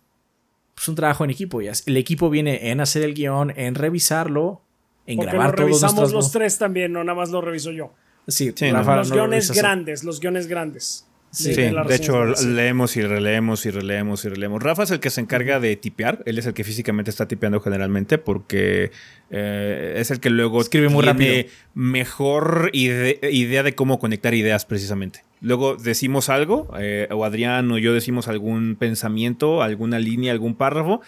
Es 0.78 0.88
un 0.88 0.96
trabajo 0.96 1.24
en 1.24 1.30
equipo. 1.30 1.62
Ya. 1.62 1.74
El 1.86 1.98
equipo 1.98 2.30
viene 2.30 2.72
en 2.72 2.82
hacer 2.82 3.04
el 3.04 3.14
guion, 3.14 3.54
en 3.56 3.76
revisarlo, 3.76 4.62
en 5.06 5.20
grabar 5.20 5.52
lo 5.52 5.66
revisamos 5.66 6.12
los 6.12 6.32
tres 6.32 6.58
también, 6.58 6.94
no 6.94 7.04
nada 7.04 7.18
más 7.18 7.30
lo 7.30 7.42
reviso 7.42 7.72
yo. 7.72 7.94
Sí, 8.28 8.54
los 8.60 9.12
guiones 9.12 9.52
grandes, 9.52 10.04
los 10.04 10.20
guiones 10.20 10.48
grandes. 10.48 11.08
Sí, 11.32 11.54
de 11.54 11.96
hecho 11.96 12.26
leemos 12.26 12.98
y 12.98 13.02
releemos 13.02 13.66
y 13.66 13.72
releemos 13.72 14.26
y 14.26 14.30
releemos. 14.30 14.62
Rafa 14.62 14.84
es 14.84 14.92
el 14.92 15.00
que 15.00 15.10
se 15.10 15.22
encarga 15.22 15.62
de 15.62 15.78
tipear, 15.78 16.22
él 16.26 16.38
es 16.38 16.46
el 16.46 16.54
que 16.54 16.66
físicamente 16.66 17.10
está 17.10 17.26
tipeando 17.26 17.62
generalmente 17.62 18.18
porque 18.18 18.92
eh, 19.30 19.94
es 19.96 20.12
el 20.12 20.20
que 20.20 20.30
luego 20.30 20.60
escribe 20.60 20.90
muy 20.90 21.06
rápido. 21.06 21.46
mejor 21.74 22.70
idea 22.74 23.64
de 23.64 23.76
cómo 23.76 23.98
conectar 23.98 24.34
ideas 24.34 24.66
precisamente. 24.66 25.24
Luego 25.40 25.78
decimos 25.78 26.28
algo, 26.28 26.70
eh, 26.78 27.08
o 27.12 27.24
Adrián 27.24 27.72
o 27.72 27.78
yo 27.78 27.94
decimos 27.94 28.28
algún 28.28 28.76
pensamiento, 28.76 29.64
alguna 29.64 30.00
línea, 30.00 30.34
algún 30.34 30.56
párrafo, 30.56 31.02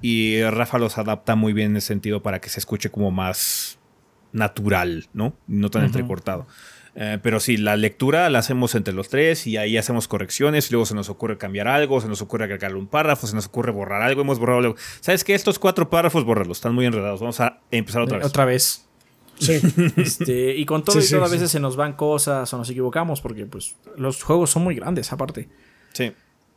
y 0.00 0.40
Rafa 0.42 0.78
los 0.78 0.98
adapta 0.98 1.34
muy 1.34 1.52
bien 1.52 1.72
en 1.72 1.78
ese 1.78 1.88
sentido 1.88 2.22
para 2.22 2.40
que 2.40 2.48
se 2.48 2.60
escuche 2.60 2.90
como 2.90 3.10
más 3.10 3.78
natural, 4.32 5.08
¿no? 5.12 5.34
No 5.48 5.70
tan 5.70 5.84
entrecortado. 5.84 6.46
Eh, 6.96 7.18
pero 7.22 7.40
sí, 7.40 7.56
la 7.56 7.76
lectura 7.76 8.30
la 8.30 8.38
hacemos 8.38 8.74
entre 8.74 8.94
los 8.94 9.08
tres 9.08 9.46
y 9.46 9.56
ahí 9.56 9.76
hacemos 9.76 10.06
correcciones. 10.06 10.68
Y 10.68 10.72
luego 10.72 10.86
se 10.86 10.94
nos 10.94 11.08
ocurre 11.08 11.38
cambiar 11.38 11.68
algo, 11.68 12.00
se 12.00 12.08
nos 12.08 12.22
ocurre 12.22 12.44
agregarle 12.44 12.78
un 12.78 12.86
párrafo, 12.86 13.26
se 13.26 13.34
nos 13.34 13.46
ocurre 13.46 13.72
borrar 13.72 14.02
algo. 14.02 14.20
Hemos 14.20 14.38
borrado 14.38 14.60
algo. 14.60 14.76
¿Sabes 15.00 15.24
qué? 15.24 15.34
Estos 15.34 15.58
cuatro 15.58 15.90
párrafos, 15.90 16.24
borrarlos, 16.24 16.58
están 16.58 16.74
muy 16.74 16.86
enredados. 16.86 17.20
Vamos 17.20 17.40
a 17.40 17.60
empezar 17.70 18.02
otra 18.02 18.18
vez. 18.18 18.26
Otra 18.26 18.44
vez. 18.44 18.86
Sí. 19.38 19.60
Este, 19.96 20.54
y 20.56 20.64
con 20.64 20.84
todo 20.84 21.00
y 21.00 21.08
todo, 21.08 21.24
a 21.24 21.28
veces 21.28 21.50
se 21.50 21.60
nos 21.60 21.76
van 21.76 21.94
cosas 21.94 22.52
o 22.52 22.58
nos 22.58 22.70
equivocamos 22.70 23.20
porque 23.20 23.46
pues 23.46 23.74
los 23.96 24.22
juegos 24.22 24.50
son 24.50 24.62
muy 24.62 24.74
grandes 24.76 25.12
aparte. 25.12 25.48
Sí. 25.92 26.12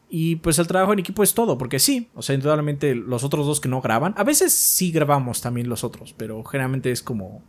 Y 0.09 0.37
pues 0.37 0.57
el 0.59 0.67
trabajo 0.67 0.93
en 0.93 0.99
equipo 0.99 1.21
es 1.21 1.33
todo, 1.33 1.57
porque 1.57 1.79
sí, 1.79 2.09
o 2.15 2.21
sea, 2.21 2.35
indudablemente 2.35 2.95
los 2.95 3.25
otros 3.25 3.45
dos 3.45 3.59
que 3.59 3.67
no 3.67 3.81
graban, 3.81 4.13
a 4.15 4.23
veces 4.23 4.53
sí 4.53 4.91
grabamos 4.91 5.41
también 5.41 5.67
los 5.67 5.83
otros, 5.83 6.13
pero 6.15 6.43
generalmente 6.45 6.91
es 6.91 7.03
como 7.03 7.43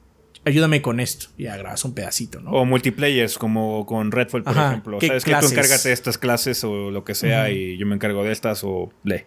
ayúdame 0.45 0.83
con 0.83 1.01
esto. 1.01 1.27
Y 1.37 1.45
ya 1.45 1.57
grabas 1.57 1.85
un 1.85 1.95
pedacito, 1.95 2.41
¿no? 2.41 2.51
O 2.51 2.65
multiplayers, 2.65 3.39
como 3.39 3.87
con 3.87 4.13
Redfall, 4.13 4.43
por 4.43 4.57
ejemplo. 4.57 4.99
Sabes 5.01 5.25
que 5.25 5.35
tú 5.35 5.47
encárgate 5.47 5.89
de 5.89 5.95
estas 5.95 6.19
clases 6.19 6.63
o 6.65 6.91
lo 6.91 7.05
que 7.05 7.15
sea 7.15 7.51
y 7.51 7.77
yo 7.77 7.87
me 7.87 7.95
encargo 7.95 8.25
de 8.25 8.33
estas 8.33 8.63
o 8.65 8.93
lee. 9.05 9.25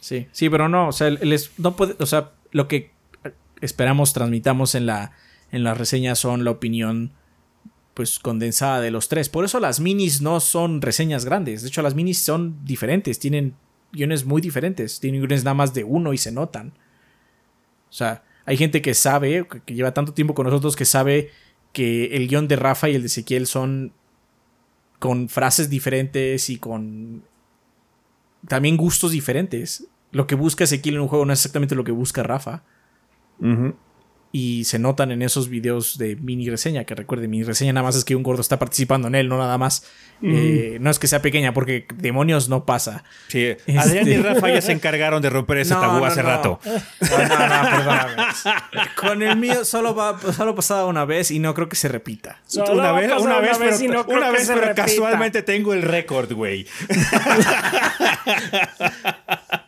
Sí, 0.00 0.28
sí, 0.32 0.48
pero 0.48 0.68
no, 0.68 0.88
o 0.88 0.92
sea, 0.92 1.10
no 1.58 1.76
puede, 1.76 1.96
o 1.98 2.06
sea, 2.06 2.32
lo 2.52 2.68
que 2.68 2.92
esperamos 3.60 4.12
transmitamos 4.12 4.74
en 4.74 4.86
la 4.86 5.12
en 5.50 5.64
las 5.64 5.76
reseñas 5.76 6.18
son 6.18 6.44
la 6.44 6.50
opinión 6.50 7.12
pues 7.94 8.18
condensada 8.20 8.80
de 8.80 8.90
los 8.90 9.08
tres. 9.08 9.28
Por 9.28 9.44
eso 9.44 9.58
las 9.58 9.80
minis 9.80 10.20
no 10.20 10.38
son 10.40 10.80
reseñas 10.82 11.24
grandes. 11.24 11.62
De 11.62 11.68
hecho, 11.68 11.82
las 11.82 11.94
minis 11.94 12.18
son 12.18 12.64
diferentes, 12.64 13.18
tienen 13.18 13.56
guiones 13.92 14.24
muy 14.24 14.40
diferentes, 14.40 15.00
tienen 15.00 15.20
guiones 15.20 15.42
nada 15.42 15.54
más 15.54 15.74
de 15.74 15.82
uno 15.82 16.12
y 16.12 16.18
se 16.18 16.30
notan. 16.30 16.74
O 17.88 17.92
sea, 17.92 18.22
hay 18.48 18.56
gente 18.56 18.80
que 18.80 18.94
sabe, 18.94 19.46
que 19.66 19.74
lleva 19.74 19.92
tanto 19.92 20.14
tiempo 20.14 20.32
con 20.32 20.46
nosotros, 20.46 20.74
que 20.74 20.86
sabe 20.86 21.30
que 21.74 22.16
el 22.16 22.28
guion 22.28 22.48
de 22.48 22.56
Rafa 22.56 22.88
y 22.88 22.94
el 22.94 23.02
de 23.02 23.08
Ezequiel 23.08 23.46
son 23.46 23.92
con 24.98 25.28
frases 25.28 25.68
diferentes 25.68 26.48
y 26.48 26.56
con 26.56 27.24
también 28.48 28.78
gustos 28.78 29.10
diferentes. 29.10 29.86
Lo 30.12 30.26
que 30.26 30.34
busca 30.34 30.64
Ezequiel 30.64 30.94
en 30.94 31.02
un 31.02 31.08
juego 31.08 31.26
no 31.26 31.34
es 31.34 31.40
exactamente 31.40 31.74
lo 31.74 31.84
que 31.84 31.92
busca 31.92 32.22
Rafa 32.22 32.62
y 34.30 34.64
se 34.64 34.78
notan 34.78 35.10
en 35.10 35.22
esos 35.22 35.48
videos 35.48 35.96
de 35.96 36.16
mini 36.16 36.50
reseña, 36.50 36.84
que 36.84 36.94
recuerde, 36.94 37.28
mini 37.28 37.44
reseña 37.44 37.72
nada 37.72 37.84
más 37.86 37.96
es 37.96 38.04
que 38.04 38.14
un 38.14 38.22
gordo 38.22 38.42
está 38.42 38.58
participando 38.58 39.08
en 39.08 39.14
él, 39.14 39.28
no 39.28 39.38
nada 39.38 39.56
más. 39.56 39.84
Eh, 40.20 40.78
no 40.80 40.90
es 40.90 40.98
que 40.98 41.06
sea 41.06 41.22
pequeña, 41.22 41.54
porque 41.54 41.86
demonios 41.94 42.48
no 42.48 42.66
pasa. 42.66 43.04
Sí, 43.28 43.44
este 43.44 43.78
Adrián 43.78 44.08
y 44.08 44.16
Rafa 44.16 44.50
ya 44.50 44.60
se 44.60 44.72
encargaron 44.72 45.22
de 45.22 45.30
romper 45.30 45.58
ese 45.58 45.74
tabú 45.74 46.04
hace 46.04 46.22
rato. 46.22 46.60
No, 47.08 47.18
no, 47.18 47.70
perdóname. 47.70 48.14
Con 48.96 49.22
el 49.22 49.36
mío 49.36 49.64
solo, 49.64 49.94
va, 49.94 50.18
solo 50.32 50.54
pasaba 50.54 50.86
una 50.86 51.04
vez 51.04 51.30
y 51.30 51.38
no 51.38 51.54
creo 51.54 51.68
que 51.68 51.76
se 51.76 51.88
repita. 51.88 52.40
una 52.70 52.92
vez, 52.92 53.12
una 53.18 53.40
vez, 53.40 53.58
pero, 53.58 54.04
una 54.08 54.30
vez, 54.30 54.50
pero 54.52 54.74
casualmente 54.74 55.42
tengo 55.42 55.72
el 55.72 55.82
récord, 55.82 56.32
güey. 56.32 56.66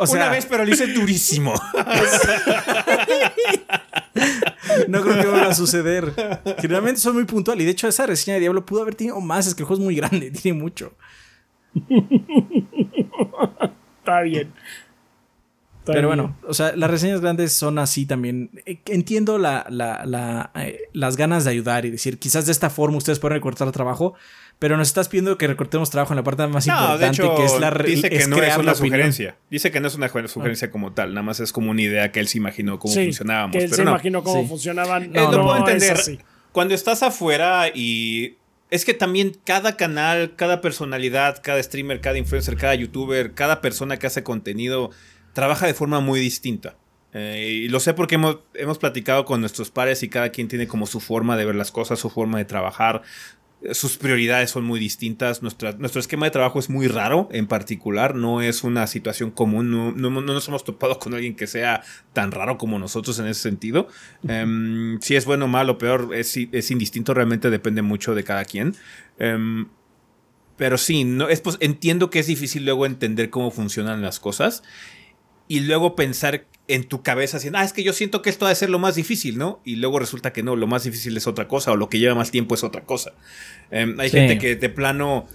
O 0.00 0.06
sea, 0.06 0.22
Una 0.22 0.30
vez, 0.30 0.46
pero 0.46 0.64
lo 0.64 0.72
hice 0.72 0.86
durísimo. 0.86 1.52
no 4.88 5.02
creo 5.02 5.20
que 5.20 5.26
vaya 5.26 5.48
a 5.48 5.54
suceder. 5.54 6.14
Generalmente 6.60 7.00
soy 7.00 7.14
muy 7.14 7.24
puntual. 7.24 7.60
Y 7.60 7.64
de 7.64 7.72
hecho, 7.72 7.88
esa 7.88 8.06
reseña 8.06 8.34
de 8.34 8.40
Diablo 8.40 8.64
pudo 8.64 8.82
haber 8.82 8.94
tenido 8.94 9.20
más. 9.20 9.48
Es 9.48 9.56
que 9.56 9.62
el 9.62 9.66
juego 9.66 9.82
es 9.82 9.84
muy 9.84 9.96
grande, 9.96 10.30
tiene 10.42 10.58
mucho. 10.58 10.92
Está 13.98 14.20
bien. 14.22 14.52
Pero 15.92 16.08
bueno, 16.08 16.36
o 16.46 16.54
sea, 16.54 16.74
las 16.76 16.90
reseñas 16.90 17.20
grandes 17.20 17.52
son 17.52 17.78
así 17.78 18.06
también. 18.06 18.50
Eh, 18.66 18.78
entiendo 18.86 19.38
la, 19.38 19.66
la, 19.68 20.50
eh, 20.56 20.82
las 20.92 21.16
ganas 21.16 21.44
de 21.44 21.50
ayudar 21.50 21.84
y 21.84 21.90
decir, 21.90 22.18
quizás 22.18 22.46
de 22.46 22.52
esta 22.52 22.70
forma 22.70 22.98
ustedes 22.98 23.18
pueden 23.18 23.36
recortar 23.36 23.66
el 23.66 23.72
trabajo, 23.72 24.14
pero 24.58 24.76
nos 24.76 24.88
estás 24.88 25.08
pidiendo 25.08 25.38
que 25.38 25.46
recortemos 25.46 25.90
trabajo 25.90 26.12
en 26.12 26.16
la 26.16 26.24
parte 26.24 26.46
más 26.46 26.66
importante, 26.66 27.22
que 27.22 27.44
es 27.44 27.60
la 27.60 27.70
Dice 27.70 28.10
que 28.10 28.26
no 28.26 28.42
es 28.42 28.56
una 28.56 28.74
sugerencia. 28.74 29.36
Dice 29.50 29.70
que 29.70 29.80
no 29.80 29.88
es 29.88 29.94
una 29.94 30.08
sugerencia 30.08 30.70
como 30.70 30.92
tal, 30.92 31.10
nada 31.10 31.22
más 31.22 31.40
es 31.40 31.52
como 31.52 31.70
una 31.70 31.82
idea 31.82 32.10
que 32.12 32.20
él 32.20 32.28
se 32.28 32.38
imaginó 32.38 32.78
cómo 32.78 32.94
funcionábamos. 32.94 33.56
Que 33.56 33.64
él 33.64 33.72
se 33.72 33.82
imaginó 33.82 34.22
cómo 34.22 34.46
funcionaban. 34.46 35.04
Eh, 35.04 35.10
no, 35.14 35.30
puedo 35.30 35.56
entender. 35.58 35.98
Cuando 36.52 36.74
estás 36.74 37.02
afuera 37.02 37.68
y 37.72 38.36
es 38.70 38.84
que 38.84 38.94
también 38.94 39.36
cada 39.44 39.76
canal, 39.76 40.34
cada 40.36 40.60
personalidad, 40.60 41.40
cada 41.42 41.62
streamer, 41.62 42.00
cada 42.00 42.18
influencer, 42.18 42.56
cada 42.56 42.74
youtuber, 42.74 43.34
cada 43.34 43.60
persona 43.60 43.98
que 43.98 44.06
hace 44.06 44.22
contenido 44.22 44.90
trabaja 45.32 45.66
de 45.66 45.74
forma 45.74 46.00
muy 46.00 46.20
distinta. 46.20 46.76
Eh, 47.14 47.62
y 47.64 47.68
lo 47.68 47.80
sé 47.80 47.94
porque 47.94 48.16
hemos, 48.16 48.38
hemos 48.54 48.78
platicado 48.78 49.24
con 49.24 49.40
nuestros 49.40 49.70
pares 49.70 50.02
y 50.02 50.08
cada 50.08 50.30
quien 50.30 50.48
tiene 50.48 50.68
como 50.68 50.86
su 50.86 51.00
forma 51.00 51.36
de 51.36 51.46
ver 51.46 51.54
las 51.54 51.72
cosas, 51.72 51.98
su 51.98 52.10
forma 52.10 52.38
de 52.38 52.44
trabajar, 52.44 53.02
sus 53.72 53.96
prioridades 53.96 54.50
son 54.50 54.64
muy 54.64 54.78
distintas. 54.78 55.42
nuestro 55.42 56.00
esquema 56.00 56.26
de 56.26 56.30
trabajo 56.30 56.58
es 56.58 56.70
muy 56.70 56.86
raro 56.86 57.28
en 57.32 57.46
particular. 57.46 58.14
No 58.14 58.40
es 58.40 58.62
una 58.62 58.86
situación 58.86 59.30
común. 59.30 59.70
No, 59.70 60.10
nos 60.10 60.48
hemos 60.48 60.64
topado 60.64 60.98
con 60.98 61.14
alguien 61.14 61.34
que 61.34 61.46
sea 61.46 61.82
tan 62.12 62.30
raro 62.30 62.56
como 62.56 62.78
nosotros 62.78 63.18
en 63.18 63.26
ese 63.26 63.40
sentido. 63.40 63.88
Em, 64.28 65.00
si 65.00 65.16
es 65.16 65.24
bueno, 65.24 65.48
malo, 65.48 65.76
peor, 65.76 66.14
es, 66.14 66.36
es, 66.36 66.70
indistinto. 66.70 67.14
Realmente 67.14 67.50
depende 67.50 67.82
mucho 67.82 68.14
de 68.14 68.22
cada 68.22 68.44
quien. 68.44 68.76
Em, 69.18 69.66
pero 70.56 70.78
sí, 70.78 71.04
no, 71.04 71.28
es, 71.28 71.40
pues, 71.40 71.56
entiendo 71.60 72.10
que 72.10 72.20
es 72.20 72.26
difícil 72.26 72.64
luego 72.64 72.86
entender 72.86 73.30
cómo 73.30 73.50
funcionan 73.50 74.02
las 74.02 74.20
cosas. 74.20 74.62
Y 75.48 75.60
luego 75.60 75.96
pensar 75.96 76.46
en 76.68 76.84
tu 76.84 77.02
cabeza 77.02 77.38
así, 77.38 77.48
ah, 77.54 77.64
es 77.64 77.72
que 77.72 77.82
yo 77.82 77.94
siento 77.94 78.20
que 78.20 78.28
esto 78.28 78.44
ha 78.44 78.50
de 78.50 78.54
ser 78.54 78.68
lo 78.68 78.78
más 78.78 78.94
difícil, 78.94 79.38
¿no? 79.38 79.60
Y 79.64 79.76
luego 79.76 79.98
resulta 79.98 80.32
que 80.32 80.42
no, 80.42 80.54
lo 80.54 80.66
más 80.66 80.84
difícil 80.84 81.16
es 81.16 81.26
otra 81.26 81.48
cosa 81.48 81.72
o 81.72 81.76
lo 81.76 81.88
que 81.88 81.98
lleva 81.98 82.14
más 82.14 82.30
tiempo 82.30 82.54
es 82.54 82.62
otra 82.62 82.82
cosa. 82.82 83.12
Em, 83.70 83.98
hay 83.98 84.10
gente 84.10 84.38
que 84.38 84.54
de 84.54 84.68
plano 84.68 85.26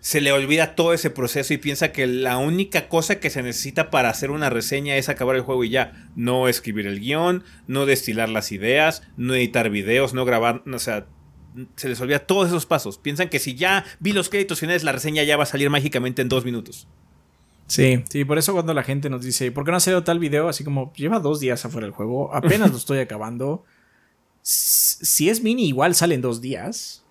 se 0.00 0.22
le 0.22 0.32
olvida 0.32 0.74
todo 0.74 0.94
ese 0.94 1.10
proceso 1.10 1.52
y 1.52 1.58
piensa 1.58 1.92
que 1.92 2.06
la 2.06 2.38
única 2.38 2.88
cosa 2.88 3.20
que 3.20 3.28
se 3.28 3.42
necesita 3.42 3.90
para 3.90 4.08
hacer 4.08 4.30
una 4.30 4.48
reseña 4.48 4.96
es 4.96 5.10
acabar 5.10 5.36
el 5.36 5.42
juego 5.42 5.62
y 5.64 5.68
ya. 5.68 6.08
No 6.16 6.48
escribir 6.48 6.86
el 6.86 7.00
guion, 7.00 7.44
no 7.66 7.84
destilar 7.84 8.30
las 8.30 8.50
ideas, 8.50 9.02
no 9.18 9.34
editar 9.34 9.68
videos, 9.68 10.14
no 10.14 10.24
grabar, 10.24 10.62
o 10.66 10.78
sea, 10.78 11.06
se 11.76 11.88
les 11.90 12.00
olvida 12.00 12.20
todos 12.20 12.48
esos 12.48 12.64
pasos. 12.64 12.96
Piensan 12.96 13.28
que 13.28 13.38
si 13.38 13.54
ya 13.54 13.84
vi 13.98 14.12
los 14.12 14.30
créditos 14.30 14.60
finales, 14.60 14.84
la 14.84 14.92
reseña 14.92 15.22
ya 15.24 15.36
va 15.36 15.42
a 15.42 15.46
salir 15.46 15.68
mágicamente 15.68 16.22
en 16.22 16.30
dos 16.30 16.46
minutos. 16.46 16.88
Sí, 17.70 18.02
sí, 18.08 18.24
por 18.24 18.36
eso 18.36 18.52
cuando 18.52 18.74
la 18.74 18.82
gente 18.82 19.08
nos 19.08 19.22
dice, 19.22 19.52
¿por 19.52 19.64
qué 19.64 19.70
no 19.70 19.76
ha 19.76 19.80
salido 19.80 20.02
tal 20.02 20.18
video? 20.18 20.48
Así 20.48 20.64
como, 20.64 20.92
lleva 20.94 21.20
dos 21.20 21.38
días 21.38 21.64
afuera 21.64 21.86
del 21.86 21.94
juego, 21.94 22.34
apenas 22.34 22.72
lo 22.72 22.76
estoy 22.76 22.98
acabando. 22.98 23.64
Si 24.42 25.28
es 25.28 25.40
mini, 25.40 25.68
igual 25.68 25.94
sale 25.94 26.16
en 26.16 26.20
dos 26.20 26.40
días. 26.40 27.04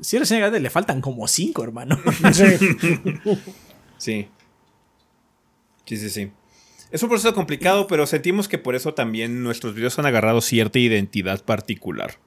Si 0.00 0.16
eres 0.16 0.32
grande, 0.32 0.58
le 0.58 0.70
faltan 0.70 1.00
como 1.00 1.28
cinco, 1.28 1.62
hermano. 1.62 2.00
Sí. 2.32 2.44
sí. 3.96 4.28
Sí, 5.84 5.96
sí, 5.96 6.10
sí. 6.10 6.32
Es 6.90 7.02
un 7.04 7.08
proceso 7.08 7.32
complicado, 7.32 7.86
pero 7.86 8.06
sentimos 8.06 8.48
que 8.48 8.58
por 8.58 8.74
eso 8.74 8.92
también 8.92 9.44
nuestros 9.44 9.74
videos 9.74 9.98
han 10.00 10.06
agarrado 10.06 10.40
cierta 10.40 10.80
identidad 10.80 11.44
particular. 11.44 12.18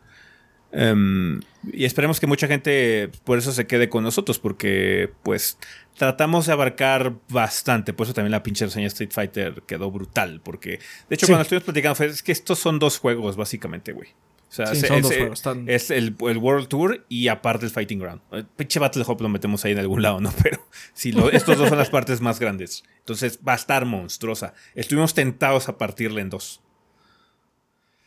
Em, 0.72 1.42
y 1.74 1.86
esperemos 1.86 2.20
que 2.20 2.28
mucha 2.28 2.48
gente 2.48 3.10
por 3.24 3.38
eso 3.38 3.52
se 3.52 3.66
quede 3.68 3.90
con 3.90 4.04
nosotros, 4.04 4.40
porque 4.40 5.12
pues 5.24 5.58
tratamos 5.98 6.46
de 6.46 6.54
abarcar 6.54 7.16
bastante. 7.30 7.94
Por 7.94 8.06
eso 8.06 8.14
también 8.14 8.32
la 8.32 8.44
pinche 8.44 8.66
reseña 8.66 8.88
Street 8.88 9.12
Fighter 9.12 9.64
quedó 9.68 9.92
brutal. 9.92 10.42
Porque, 10.44 10.80
de 11.10 11.16
hecho, 11.16 11.28
cuando 11.28 11.44
estuvimos 11.44 11.66
platicando, 11.66 11.96
fue, 11.96 12.08
es 12.08 12.24
que 12.24 12.32
estos 12.32 12.60
son 12.60 12.80
dos 12.80 12.98
juegos, 12.98 13.36
básicamente, 13.36 13.92
güey. 13.92 14.10
O 14.50 14.52
sea, 14.52 14.66
es, 14.72 14.82
son 14.82 15.02
dos 15.04 15.16
juegos, 15.16 15.44
es 15.68 15.92
el, 15.92 16.16
World 16.20 16.70
Tour 16.70 17.06
y 17.08 17.28
aparte 17.28 17.66
el 17.66 17.72
Fighting 17.72 18.00
Ground. 18.00 18.22
El 18.32 18.46
pinche 18.46 18.80
Battle 18.80 19.04
Hop 19.06 19.22
lo 19.22 19.30
metemos 19.30 19.64
ahí 19.64 19.74
en 19.74 19.80
algún 19.80 20.02
lado, 20.02 20.20
¿no? 20.22 20.34
Pero 20.44 20.66
sí, 20.94 21.14
estos 21.34 21.58
dos 21.58 21.70
son 21.70 21.78
las 21.78 21.92
partes 21.92 22.20
más 22.20 22.40
grandes. 22.40 22.84
Entonces 23.00 23.40
va 23.48 23.52
a 23.52 23.56
estar 23.56 23.86
monstruosa. 23.86 24.56
Estuvimos 24.74 25.14
tentados 25.14 25.70
a 25.70 25.78
partirle 25.78 26.22
en 26.22 26.32
dos. 26.32 26.62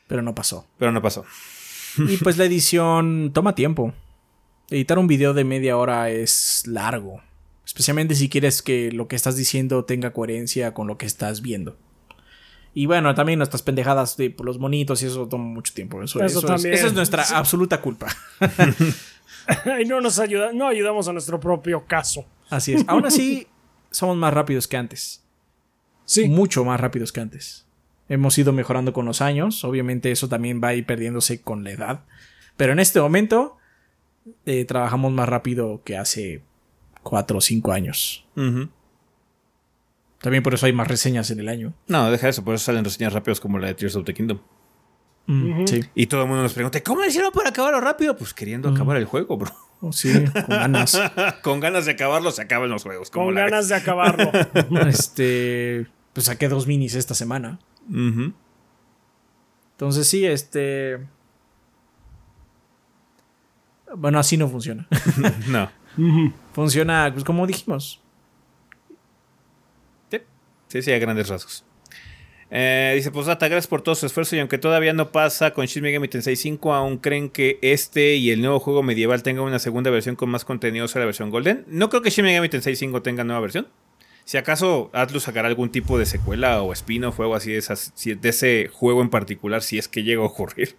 Pero 0.08 0.20
no 0.22 0.34
pasó. 0.34 0.66
Pero 0.78 0.90
no 0.90 1.00
pasó. 1.00 1.24
Y 1.98 2.16
pues 2.18 2.38
la 2.38 2.44
edición 2.44 3.32
toma 3.32 3.54
tiempo. 3.54 3.92
Editar 4.70 4.98
un 4.98 5.06
video 5.06 5.34
de 5.34 5.44
media 5.44 5.76
hora 5.76 6.10
es 6.10 6.62
largo. 6.66 7.20
Especialmente 7.64 8.14
si 8.14 8.28
quieres 8.28 8.62
que 8.62 8.90
lo 8.92 9.08
que 9.08 9.16
estás 9.16 9.36
diciendo 9.36 9.84
tenga 9.84 10.12
coherencia 10.12 10.74
con 10.74 10.86
lo 10.86 10.98
que 10.98 11.06
estás 11.06 11.42
viendo. 11.42 11.76
Y 12.74 12.86
bueno, 12.86 13.14
también 13.14 13.38
nuestras 13.38 13.62
pendejadas 13.62 14.16
de 14.16 14.34
los 14.42 14.58
monitos 14.58 15.02
y 15.02 15.06
eso 15.06 15.28
toma 15.28 15.44
mucho 15.44 15.74
tiempo. 15.74 16.02
Eso, 16.02 16.18
también. 16.18 16.72
Es, 16.72 16.80
esa 16.80 16.88
es 16.88 16.94
nuestra 16.94 17.22
absoluta 17.34 17.80
culpa. 17.80 18.08
y 19.80 19.84
no 19.84 20.00
nos 20.00 20.18
ayuda, 20.18 20.52
no 20.52 20.68
ayudamos 20.68 21.06
a 21.08 21.12
nuestro 21.12 21.38
propio 21.38 21.84
caso. 21.86 22.24
Así 22.48 22.72
es. 22.74 22.84
Aún 22.86 23.04
así, 23.04 23.46
somos 23.90 24.16
más 24.16 24.32
rápidos 24.32 24.66
que 24.66 24.76
antes. 24.78 25.22
Sí. 26.06 26.28
Mucho 26.28 26.64
más 26.64 26.80
rápidos 26.80 27.12
que 27.12 27.20
antes. 27.20 27.66
Hemos 28.08 28.36
ido 28.38 28.52
mejorando 28.52 28.92
con 28.92 29.06
los 29.06 29.20
años. 29.20 29.64
Obviamente 29.64 30.10
eso 30.10 30.28
también 30.28 30.60
va 30.62 30.68
a 30.68 30.74
ir 30.74 30.86
perdiéndose 30.86 31.40
con 31.40 31.64
la 31.64 31.70
edad. 31.70 32.04
Pero 32.56 32.72
en 32.72 32.80
este 32.80 33.00
momento 33.00 33.56
eh, 34.46 34.64
trabajamos 34.64 35.12
más 35.12 35.28
rápido 35.28 35.82
que 35.84 35.96
hace 35.96 36.42
4 37.02 37.38
o 37.38 37.40
5 37.40 37.72
años. 37.72 38.26
También 40.20 40.42
por 40.42 40.54
eso 40.54 40.66
hay 40.66 40.72
más 40.72 40.88
reseñas 40.88 41.30
en 41.30 41.40
el 41.40 41.48
año. 41.48 41.74
No, 41.88 42.10
deja 42.10 42.28
eso, 42.28 42.44
por 42.44 42.54
eso 42.54 42.64
salen 42.64 42.84
reseñas 42.84 43.12
rápidas 43.12 43.40
como 43.40 43.58
la 43.58 43.68
de 43.68 43.74
Tears 43.74 43.96
of 43.96 44.04
the 44.04 44.14
Kingdom. 44.14 44.38
Mm, 45.26 45.66
sí. 45.66 45.80
Y 45.94 46.06
todo 46.06 46.22
el 46.22 46.28
mundo 46.28 46.42
nos 46.42 46.52
pregunta, 46.52 46.80
¿cómo 46.82 47.04
hicieron 47.04 47.32
para 47.32 47.50
acabarlo 47.50 47.80
rápido? 47.80 48.16
Pues 48.16 48.34
queriendo 48.34 48.68
acabar 48.68 48.96
el 48.96 49.04
juego, 49.04 49.36
bro. 49.36 49.52
Oh, 49.80 49.92
sí, 49.92 50.12
con 50.32 50.46
ganas. 50.46 51.00
con 51.42 51.58
ganas 51.58 51.86
de 51.86 51.92
acabarlo 51.92 52.30
se 52.30 52.42
acaban 52.42 52.70
los 52.70 52.84
juegos. 52.84 53.10
Con 53.10 53.34
ganas 53.34 53.68
de 53.68 53.74
acabarlo. 53.74 54.30
este, 54.88 55.88
pues 56.12 56.26
saqué 56.26 56.48
dos 56.48 56.68
minis 56.68 56.94
esta 56.94 57.14
semana. 57.14 57.58
Entonces 59.72 60.06
sí, 60.08 60.24
este... 60.24 61.00
Bueno, 63.94 64.18
así 64.18 64.36
no 64.36 64.48
funciona. 64.48 64.88
no. 65.48 65.70
Funciona, 66.52 67.10
pues 67.12 67.24
como 67.24 67.46
dijimos. 67.46 68.00
Sí, 70.68 70.80
sí, 70.80 70.90
a 70.90 70.98
grandes 70.98 71.28
rasgos. 71.28 71.64
Eh, 72.54 72.92
dice, 72.96 73.10
pues 73.10 73.26
Data, 73.26 73.48
gracias 73.48 73.66
por 73.66 73.82
todo 73.82 73.94
su 73.94 74.06
esfuerzo 74.06 74.36
y 74.36 74.38
aunque 74.38 74.58
todavía 74.58 74.92
no 74.92 75.10
pasa 75.10 75.52
con 75.52 75.64
Shin 75.66 75.82
Megami 75.82 76.08
Tensei 76.08 76.36
5, 76.36 76.72
aún 76.74 76.98
creen 76.98 77.30
que 77.30 77.58
este 77.62 78.16
y 78.16 78.30
el 78.30 78.40
nuevo 78.40 78.58
juego 78.58 78.82
medieval 78.82 79.22
tengan 79.22 79.44
una 79.44 79.58
segunda 79.58 79.90
versión 79.90 80.16
con 80.16 80.30
más 80.30 80.44
contenido 80.44 80.88
sobre 80.88 81.00
la 81.00 81.06
versión 81.06 81.30
Golden. 81.30 81.64
No 81.66 81.90
creo 81.90 82.02
que 82.02 82.10
Shin 82.10 82.24
Megami 82.24 82.48
Tensei 82.48 82.76
5 82.76 83.02
tenga 83.02 83.24
nueva 83.24 83.40
versión. 83.40 83.68
Si 84.24 84.36
acaso 84.36 84.90
Atlus 84.92 85.24
sacará 85.24 85.48
algún 85.48 85.70
tipo 85.70 85.98
de 85.98 86.06
secuela 86.06 86.62
o 86.62 86.72
spin-off 86.72 87.18
o 87.18 87.22
algo 87.22 87.34
así 87.34 87.52
de, 87.52 88.14
de 88.14 88.28
ese 88.28 88.68
juego 88.72 89.02
en 89.02 89.10
particular, 89.10 89.62
si 89.62 89.78
es 89.78 89.88
que 89.88 90.02
llega 90.02 90.22
a 90.22 90.26
ocurrir. 90.26 90.76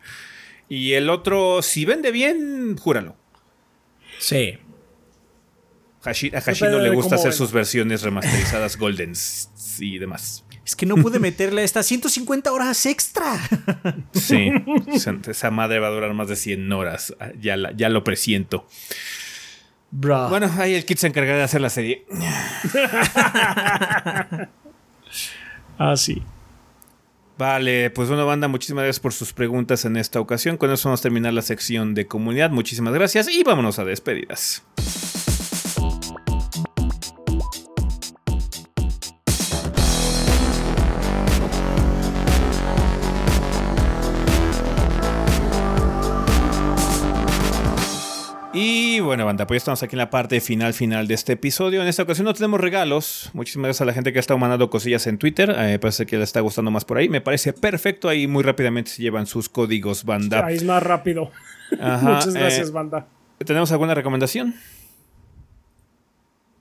Y 0.70 0.94
el 0.94 1.10
otro, 1.10 1.62
si 1.62 1.86
vende 1.86 2.12
bien, 2.12 2.78
júralo. 2.78 3.16
Sí 4.20 4.58
a 6.06 6.10
Hashi 6.10 6.32
no 6.64 6.80
le 6.80 6.90
gusta 6.90 7.16
hacer 7.16 7.34
sus 7.34 7.52
versiones 7.52 8.02
remasterizadas 8.02 8.78
Goldens 8.78 9.50
y 9.80 9.98
demás. 10.00 10.44
Es 10.66 10.76
que 10.76 10.86
no 10.86 10.96
pude 10.96 11.20
meterle 11.20 11.64
estas 11.64 11.86
150 11.86 12.52
horas 12.52 12.86
extra. 12.86 13.38
Sí, 14.14 14.50
esa 15.28 15.52
madre 15.52 15.80
va 15.80 15.88
a 15.88 15.92
durar 15.92 16.14
más 16.14 16.28
de 16.30 16.36
100 16.36 16.72
horas. 16.72 17.16
Ya, 17.40 17.58
ya 17.76 17.90
lo 17.90 18.04
presiento. 18.04 18.66
Bueno, 19.96 20.50
ahí 20.58 20.74
el 20.74 20.86
kit 20.86 20.98
se 20.98 21.06
encargará 21.08 21.38
de 21.38 21.44
hacer 21.44 21.62
la 21.62 21.70
serie. 21.70 22.06
ah, 25.78 25.96
sí. 25.96 26.24
Vale, 27.38 27.92
pues 27.92 28.10
bueno, 28.10 28.26
banda, 28.26 28.48
muchísimas 28.48 28.86
gracias 28.86 29.00
por 29.00 29.14
sus 29.14 29.34
preguntas 29.34 29.86
en 29.86 29.98
esta 29.98 30.20
ocasión. 30.20 30.58
Con 30.58 30.72
eso 30.72 30.90
vamos 30.90 31.02
a 31.02 31.04
terminar 31.04 31.34
la 31.34 31.44
sección 31.44 31.94
de 31.94 32.08
comunidad. 32.08 32.50
Muchísimas 32.50 32.94
gracias 32.94 33.28
y 33.28 33.44
vámonos 33.44 33.78
a 33.78 33.86
despedidas. 33.86 34.64
Bueno, 49.14 49.28
banda, 49.28 49.46
pues 49.46 49.58
estamos 49.58 49.84
aquí 49.84 49.94
en 49.94 50.00
la 50.00 50.10
parte 50.10 50.42
final 50.42 50.74
final 50.74 51.08
de 51.08 51.14
este 51.14 51.34
episodio. 51.34 51.84
En 51.84 51.88
esta 51.88 52.02
ocasión 52.02 52.26
no 52.26 52.34
tenemos 52.34 52.60
regalos. 52.60 53.30
Muchísimas 53.34 53.66
gracias 53.66 53.82
a 53.82 53.86
la 53.86 53.94
gente 53.94 54.12
que 54.12 54.18
ha 54.18 54.20
estado 54.20 54.40
mandando 54.40 54.72
cosillas 54.72 55.06
en 55.06 55.20
Twitter. 55.20 55.54
Eh, 55.56 55.78
parece 55.78 56.08
que 56.08 56.18
le 56.18 56.24
está 56.24 56.40
gustando 56.40 56.72
más 56.72 56.84
por 56.84 56.98
ahí. 56.98 57.10
Me 57.10 57.22
parece 57.22 57.54
perfecto. 57.54 58.10
Ahí 58.10 58.26
muy 58.26 58.42
rápidamente 58.42 58.90
se 58.90 59.04
llevan 59.04 59.28
sus 59.28 59.50
códigos, 59.50 60.04
banda. 60.04 60.44
Ahí 60.44 60.56
es 60.56 60.64
más 60.64 60.82
rápido. 60.82 61.30
Muchas 61.72 62.34
gracias, 62.34 62.70
eh, 62.70 62.72
banda. 62.72 63.06
¿Tenemos 63.38 63.72
alguna 63.72 63.94
recomendación? 63.94 64.56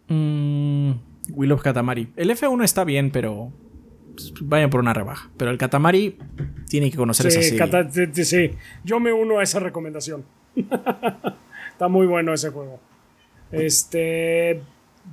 Mm, 0.09 0.91
Will 1.31 1.53
of 1.53 1.63
Katamari. 1.63 2.13
El 2.17 2.29
F1 2.29 2.65
está 2.65 2.85
bien, 2.85 3.13
pero 3.13 3.51
pues, 4.15 4.31
vayan 4.43 4.69
por 4.69 4.81
una 4.81 4.93
rebaja. 4.93 5.31
Pero 5.39 5.51
el 5.51 5.57
Katamari 5.57 6.19
tiene 6.69 6.91
que 6.91 6.99
conocer 6.99 7.29
esa 7.29 7.41
serie. 7.41 8.25
sí, 8.27 8.51
yo 8.85 9.01
me 9.01 9.11
uno 9.11 9.39
a 9.39 9.43
esa 9.43 9.59
recomendación. 9.59 10.27
Está 11.83 11.89
muy 11.89 12.07
bueno 12.07 12.33
ese 12.33 12.51
juego. 12.51 12.79
Este. 13.51 14.63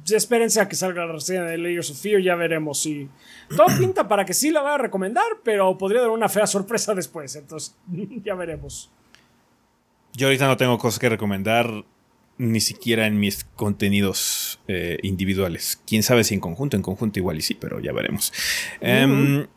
Espérense 0.07 0.61
a 0.61 0.69
que 0.69 0.75
salga 0.75 1.03
la 1.03 1.13
reseña 1.13 1.43
de 1.45 1.57
Layers 1.57 1.89
of 1.89 1.99
Fear, 1.99 2.21
ya 2.21 2.35
veremos 2.35 2.79
si. 2.79 3.09
Todo 3.57 3.75
pinta 3.79 4.07
para 4.07 4.23
que 4.23 4.35
sí 4.35 4.51
la 4.51 4.61
voy 4.61 4.69
a 4.69 4.77
recomendar, 4.77 5.25
pero 5.43 5.75
podría 5.79 6.01
dar 6.01 6.11
una 6.11 6.29
fea 6.29 6.45
sorpresa 6.45 6.93
después. 6.93 7.35
Entonces, 7.35 7.75
ya 8.23 8.35
veremos. 8.35 8.91
Yo 10.13 10.27
ahorita 10.27 10.45
no 10.45 10.57
tengo 10.57 10.77
cosas 10.77 10.99
que 10.99 11.09
recomendar, 11.09 11.85
ni 12.37 12.61
siquiera 12.61 13.07
en 13.07 13.19
mis 13.19 13.45
contenidos 13.55 14.59
eh, 14.67 14.99
individuales. 15.01 15.81
Quién 15.87 16.03
sabe 16.03 16.23
si 16.23 16.35
en 16.35 16.39
conjunto, 16.39 16.77
en 16.77 16.83
conjunto 16.83 17.17
igual 17.17 17.39
y 17.39 17.41
sí, 17.41 17.55
pero 17.55 17.79
ya 17.79 17.93
veremos. 17.93 18.31
Em, 18.79 19.47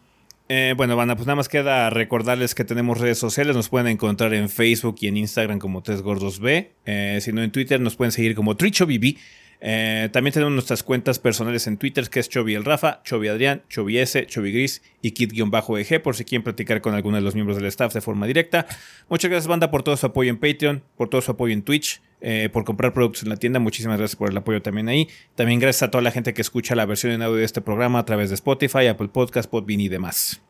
eh, 0.55 0.75
bueno, 0.77 0.97
Banda, 0.97 1.17
pues 1.17 1.27
nada 1.27 1.37
más 1.37 1.49
queda 1.49 1.89
recordarles 1.89 2.55
que 2.55 2.63
tenemos 2.63 2.99
redes 2.99 3.17
sociales. 3.17 3.57
Nos 3.57 3.71
pueden 3.71 3.87
encontrar 3.87 4.35
en 4.35 4.51
Facebook 4.51 4.97
y 5.01 5.09
en 5.09 5.17
Instagram 5.17 5.59
como 5.59 5.83
Tres 5.83 6.03
Gordos 6.03 6.41
B. 6.41 6.73
Eh, 6.85 7.21
si 7.23 7.33
no, 7.33 7.43
en 7.43 7.51
Twitter 7.51 7.81
nos 7.81 7.97
pueden 7.97 8.13
seguir 8.13 8.35
como 8.35 8.55
TrichoBB. 8.55 9.17
Eh, 9.65 10.09
también 10.13 10.35
tenemos 10.35 10.53
nuestras 10.53 10.83
cuentas 10.83 11.21
personales 11.21 11.69
en 11.69 11.77
Twitter, 11.77 12.11
que 12.11 12.19
es 12.19 12.29
Chovy 12.29 12.55
el 12.55 12.65
Rafa, 12.65 13.01
Chovy 13.05 13.29
Adrián, 13.29 13.63
Chovy 13.69 13.99
S, 13.99 14.27
Chovy 14.27 14.51
Gris 14.51 14.83
y 15.03 15.13
Kit-EG, 15.13 16.03
por 16.03 16.17
si 16.17 16.25
quieren 16.25 16.43
platicar 16.43 16.81
con 16.81 16.95
alguno 16.95 17.17
de 17.17 17.23
los 17.23 17.37
miembros 17.37 17.57
del 17.57 17.67
staff 17.67 17.95
de 17.95 18.01
forma 18.01 18.27
directa. 18.27 18.67
Muchas 19.09 19.31
gracias, 19.31 19.47
banda, 19.47 19.71
por 19.71 19.85
todo 19.85 19.97
su 19.97 20.05
apoyo 20.07 20.31
en 20.31 20.39
Patreon, 20.39 20.83
por 20.97 21.09
todo 21.09 21.21
su 21.21 21.31
apoyo 21.31 21.55
en 21.55 21.63
Twitch, 21.63 22.03
eh, 22.21 22.49
por 22.53 22.65
comprar 22.65 22.93
productos 22.93 23.23
en 23.23 23.29
la 23.29 23.37
tienda. 23.37 23.61
Muchísimas 23.61 23.99
gracias 23.99 24.17
por 24.17 24.31
el 24.31 24.37
apoyo 24.37 24.61
también 24.63 24.89
ahí. 24.89 25.09
También 25.37 25.61
gracias 25.61 25.85
a 25.85 25.93
toda 25.93 26.03
la 26.03 26.11
gente 26.11 26.35
que 26.35 26.43
escucha 26.43 26.75
la 26.75 26.85
versión 26.85 27.13
en 27.13 27.23
audio 27.23 27.37
de 27.37 27.45
este 27.45 27.61
programa 27.61 28.01
a 28.01 28.05
través 28.05 28.31
de 28.31 28.35
Spotify, 28.35 28.89
Apple 28.89 29.09
Podcast, 29.09 29.49
Podbean 29.49 29.79
y 29.79 29.89
demás. 29.89 30.43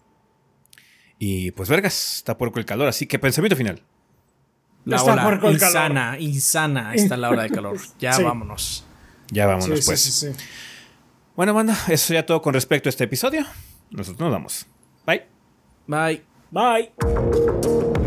Y 1.18 1.51
pues, 1.51 1.68
vergas, 1.68 2.16
está 2.16 2.39
puerco 2.39 2.59
el 2.59 2.64
calor, 2.64 2.89
así 2.89 3.06
que 3.06 3.18
pensamiento 3.18 3.56
final. 3.56 3.82
La 4.86 5.02
hora 5.05 5.39
insana, 5.51 6.16
insana 6.18 6.94
está 6.94 7.18
la 7.18 7.28
hora 7.28 7.43
de 7.43 7.51
calor. 7.51 7.76
Ya 8.01 8.18
vámonos. 8.18 8.86
Ya 9.32 9.46
vámonos, 9.46 9.86
pues. 9.86 10.26
bueno, 11.34 11.54
banda, 11.54 11.72
eso 11.88 12.06
sería 12.06 12.26
todo 12.26 12.42
con 12.42 12.52
respecto 12.52 12.88
a 12.88 12.90
este 12.90 13.04
episodio. 13.04 13.46
Nosotros 13.90 14.20
nos 14.20 14.30
vamos. 14.30 14.66
Bye. 15.06 15.22
Bye. 15.86 16.22
Bye. 16.50 18.02